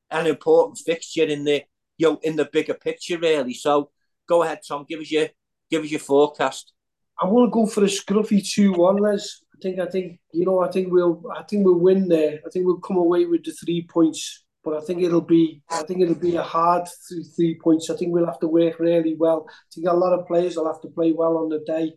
an 0.10 0.26
important 0.26 0.78
fixture 0.78 1.26
in 1.26 1.44
the 1.44 1.64
you 1.98 2.12
know, 2.12 2.20
in 2.24 2.36
the 2.36 2.46
bigger 2.46 2.76
picture 2.76 3.18
really. 3.18 3.54
So 3.54 3.92
go 4.28 4.44
ahead, 4.44 4.60
Tom, 4.68 4.86
give 4.88 5.00
us 5.00 5.12
your 5.12 5.30
give 5.70 5.84
us 5.84 5.92
your 5.92 6.00
forecast. 6.00 6.74
I 7.22 7.26
want 7.28 7.48
to 7.48 7.52
go 7.52 7.66
for 7.66 7.84
a 7.84 7.88
scruffy 7.88 8.48
two 8.48 8.74
one, 8.74 8.98
Les. 8.98 9.44
I 9.58 9.60
think 9.62 9.80
I 9.80 9.88
think 9.88 10.20
you 10.32 10.46
know 10.46 10.60
I 10.60 10.70
think 10.70 10.92
we'll 10.92 11.24
I 11.36 11.44
think 11.44 11.66
we'll 11.66 11.80
win 11.80 12.08
there. 12.08 12.40
I 12.46 12.50
think 12.50 12.66
we'll 12.66 12.78
come 12.78 12.98
away 12.98 13.26
with 13.26 13.44
the 13.44 13.52
three 13.52 13.88
points, 13.90 14.46
but 14.64 14.76
I 14.78 14.82
think 14.82 15.02
it'll 15.02 15.22
be 15.22 15.64
I 15.70 15.82
think 15.84 16.02
it'll 16.02 16.16
be 16.16 16.36
a 16.36 16.44
hard 16.44 16.88
three, 17.08 17.24
three 17.36 17.60
points. 17.60 17.90
I 17.90 17.96
think 17.96 18.14
we'll 18.14 18.28
have 18.28 18.40
to 18.42 18.48
work 18.48 18.80
really 18.80 19.16
well. 19.16 19.48
I 19.50 19.68
think 19.74 19.88
a 19.88 19.94
lot 19.94 20.14
of 20.14 20.28
players 20.28 20.56
will 20.56 20.68
have 20.68 20.82
to 20.82 20.90
play 20.90 21.12
well 21.12 21.38
on 21.38 21.50
the 21.50 21.64
day 21.66 21.96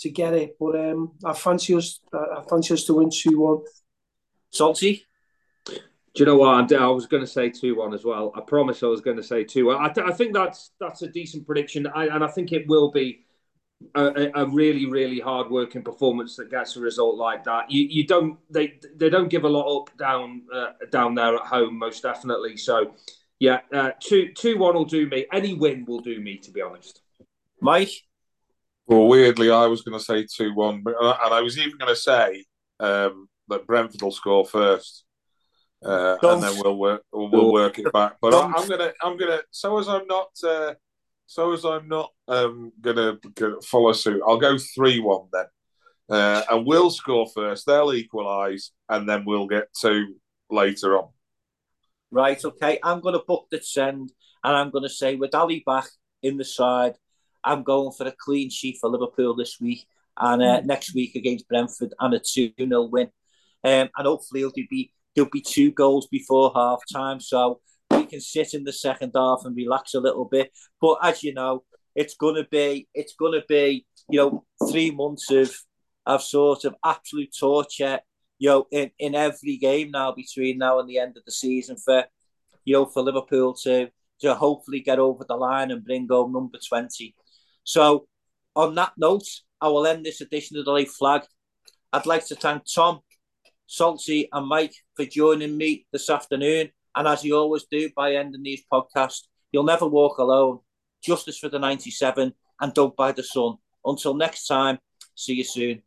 to 0.00 0.10
get 0.10 0.34
it. 0.34 0.56
But 0.58 0.74
um, 0.76 1.12
I 1.24 1.32
fancy 1.32 1.74
us. 1.74 2.00
I 2.12 2.42
fancy 2.48 2.74
us 2.74 2.84
to 2.84 2.94
win 2.94 3.10
two 3.10 3.38
one. 3.38 3.62
Salty. 4.50 5.04
Do 5.66 6.22
you 6.22 6.26
know 6.26 6.38
what? 6.38 6.72
I 6.72 6.86
was 6.86 7.06
going 7.06 7.22
to 7.22 7.26
say 7.26 7.50
two 7.50 7.76
one 7.76 7.92
as 7.92 8.04
well. 8.04 8.32
I 8.34 8.40
promise 8.40 8.82
I 8.82 8.86
was 8.86 9.02
going 9.02 9.18
to 9.18 9.22
say 9.22 9.44
two. 9.44 9.70
I, 9.70 9.90
th- 9.90 10.06
I 10.06 10.12
think 10.12 10.32
that's 10.32 10.72
that's 10.80 11.02
a 11.02 11.08
decent 11.08 11.46
prediction, 11.46 11.86
I, 11.86 12.06
and 12.06 12.24
I 12.24 12.28
think 12.28 12.52
it 12.52 12.66
will 12.66 12.90
be 12.90 13.25
a, 13.94 14.30
a 14.34 14.46
really 14.46 14.86
really 14.86 15.20
hard 15.20 15.50
working 15.50 15.82
performance 15.82 16.36
that 16.36 16.50
gets 16.50 16.76
a 16.76 16.80
result 16.80 17.16
like 17.16 17.44
that. 17.44 17.70
You 17.70 17.86
you 17.88 18.06
don't 18.06 18.38
they 18.50 18.78
they 18.96 19.10
don't 19.10 19.28
give 19.28 19.44
a 19.44 19.48
lot 19.48 19.76
up 19.76 19.96
down 19.98 20.42
uh, 20.52 20.72
down 20.90 21.14
there 21.14 21.34
at 21.34 21.42
home 21.42 21.78
most 21.78 22.02
definitely. 22.02 22.56
So 22.56 22.94
yeah, 23.38 23.60
uh, 23.72 23.90
two 24.00 24.32
two 24.32 24.58
one 24.58 24.74
will 24.74 24.84
do 24.84 25.06
me. 25.08 25.26
Any 25.32 25.54
win 25.54 25.84
will 25.86 26.00
do 26.00 26.20
me 26.20 26.38
to 26.38 26.50
be 26.50 26.62
honest. 26.62 27.00
Mike. 27.60 27.90
Well, 28.86 29.08
weirdly, 29.08 29.50
I 29.50 29.66
was 29.66 29.82
going 29.82 29.98
to 29.98 30.04
say 30.04 30.24
2 30.32 30.54
1, 30.54 30.82
but 30.84 30.94
and 31.00 31.34
I 31.34 31.40
was 31.40 31.58
even 31.58 31.76
going 31.76 31.92
to 31.92 32.00
say 32.00 32.44
um, 32.78 33.28
that 33.48 33.66
Brentford 33.66 34.00
will 34.00 34.12
score 34.12 34.46
first. 34.46 35.04
Uh, 35.84 36.16
and 36.22 36.42
then 36.42 36.56
we'll 36.62 36.78
work 36.78 37.02
we'll, 37.12 37.28
we'll 37.28 37.52
work 37.52 37.78
it 37.78 37.92
back. 37.92 38.16
But 38.20 38.32
I, 38.32 38.46
am 38.46 38.68
gonna 38.68 38.92
I'm 39.02 39.16
gonna 39.18 39.40
so 39.50 39.78
as 39.78 39.88
I'm 39.88 40.06
not 40.06 40.28
uh, 40.42 40.74
so 41.26 41.52
as 41.52 41.64
I'm 41.64 41.88
not 41.88 42.12
um, 42.28 42.72
gonna, 42.80 43.18
follow 43.64 43.92
suit, 43.92 44.22
I'll 44.26 44.38
go 44.38 44.56
three 44.58 45.00
one 45.00 45.28
then, 45.32 45.46
uh, 46.08 46.42
and 46.50 46.66
we'll 46.66 46.90
score 46.90 47.26
first. 47.34 47.66
They'll 47.66 47.92
equalise, 47.92 48.72
and 48.88 49.08
then 49.08 49.24
we'll 49.24 49.46
get 49.46 49.68
two 49.80 50.16
later 50.50 50.98
on. 50.98 51.08
Right. 52.10 52.42
Okay. 52.42 52.78
I'm 52.82 53.00
gonna 53.00 53.22
book 53.26 53.46
the 53.50 53.60
send, 53.60 54.12
and 54.44 54.56
I'm 54.56 54.70
gonna 54.70 54.88
say 54.88 55.16
with 55.16 55.34
Ali 55.34 55.62
back 55.66 55.86
in 56.22 56.36
the 56.36 56.44
side, 56.44 56.94
I'm 57.44 57.62
going 57.62 57.92
for 57.92 58.06
a 58.06 58.14
clean 58.18 58.50
sheet 58.50 58.78
for 58.80 58.90
Liverpool 58.90 59.34
this 59.34 59.60
week 59.60 59.86
and 60.18 60.42
uh, 60.42 60.60
next 60.62 60.94
week 60.94 61.14
against 61.14 61.48
Brentford 61.48 61.94
and 62.00 62.14
a 62.14 62.18
2 62.20 62.52
0 62.58 62.82
win. 62.84 63.10
Um, 63.64 63.88
and 63.96 64.06
hopefully 64.06 64.40
there'll 64.40 64.52
be, 64.70 64.92
there'll 65.14 65.30
be 65.30 65.40
two 65.40 65.70
goals 65.70 66.06
before 66.08 66.52
half 66.54 66.80
time. 66.92 67.20
So 67.20 67.60
we 67.90 68.06
can 68.06 68.20
sit 68.20 68.54
in 68.54 68.64
the 68.64 68.72
second 68.72 69.12
half 69.14 69.42
and 69.44 69.56
relax 69.56 69.94
a 69.94 70.00
little 70.00 70.24
bit. 70.24 70.52
But 70.80 70.98
as 71.02 71.22
you 71.22 71.34
know, 71.34 71.64
it's 71.94 72.14
gonna 72.14 72.46
be 72.50 72.88
it's 72.94 73.14
gonna 73.18 73.42
be 73.48 73.86
you 74.08 74.18
know, 74.18 74.44
three 74.70 74.90
months 74.90 75.30
of 75.30 75.54
of 76.04 76.22
sort 76.22 76.64
of 76.64 76.74
absolute 76.84 77.34
torture, 77.38 77.98
you 78.38 78.48
know, 78.48 78.66
in, 78.70 78.90
in 78.98 79.14
every 79.14 79.56
game 79.56 79.90
now 79.90 80.12
between 80.12 80.58
now 80.58 80.78
and 80.78 80.88
the 80.88 80.98
end 80.98 81.16
of 81.16 81.24
the 81.24 81.32
season 81.32 81.76
for, 81.76 82.04
you 82.64 82.74
know, 82.74 82.86
for 82.86 83.02
Liverpool 83.02 83.54
to 83.54 83.88
to 84.20 84.34
hopefully 84.34 84.80
get 84.80 84.98
over 84.98 85.24
the 85.28 85.36
line 85.36 85.70
and 85.70 85.84
bring 85.84 86.06
home 86.08 86.32
number 86.32 86.58
20. 86.66 87.14
So 87.64 88.06
on 88.54 88.74
that 88.76 88.92
note, 88.96 89.26
I 89.60 89.68
will 89.68 89.86
end 89.86 90.06
this 90.06 90.22
edition 90.22 90.56
of 90.56 90.64
the 90.64 90.72
Late 90.72 90.88
Flag. 90.88 91.22
I'd 91.92 92.06
like 92.06 92.26
to 92.28 92.34
thank 92.34 92.62
Tom, 92.72 93.00
Salty, 93.66 94.28
and 94.32 94.46
Mike 94.46 94.74
for 94.94 95.04
joining 95.04 95.56
me 95.56 95.86
this 95.92 96.08
afternoon. 96.08 96.70
And 96.96 97.06
as 97.06 97.22
you 97.22 97.36
always 97.36 97.66
do 97.70 97.90
by 97.94 98.14
ending 98.14 98.42
these 98.42 98.64
podcasts, 98.72 99.24
you'll 99.52 99.64
never 99.64 99.86
walk 99.86 100.18
alone. 100.18 100.60
Justice 101.02 101.38
for 101.38 101.50
the 101.50 101.58
97 101.58 102.32
and 102.60 102.74
don't 102.74 102.96
buy 102.96 103.12
the 103.12 103.22
Sun. 103.22 103.56
Until 103.84 104.14
next 104.14 104.46
time, 104.46 104.78
see 105.14 105.34
you 105.34 105.44
soon. 105.44 105.82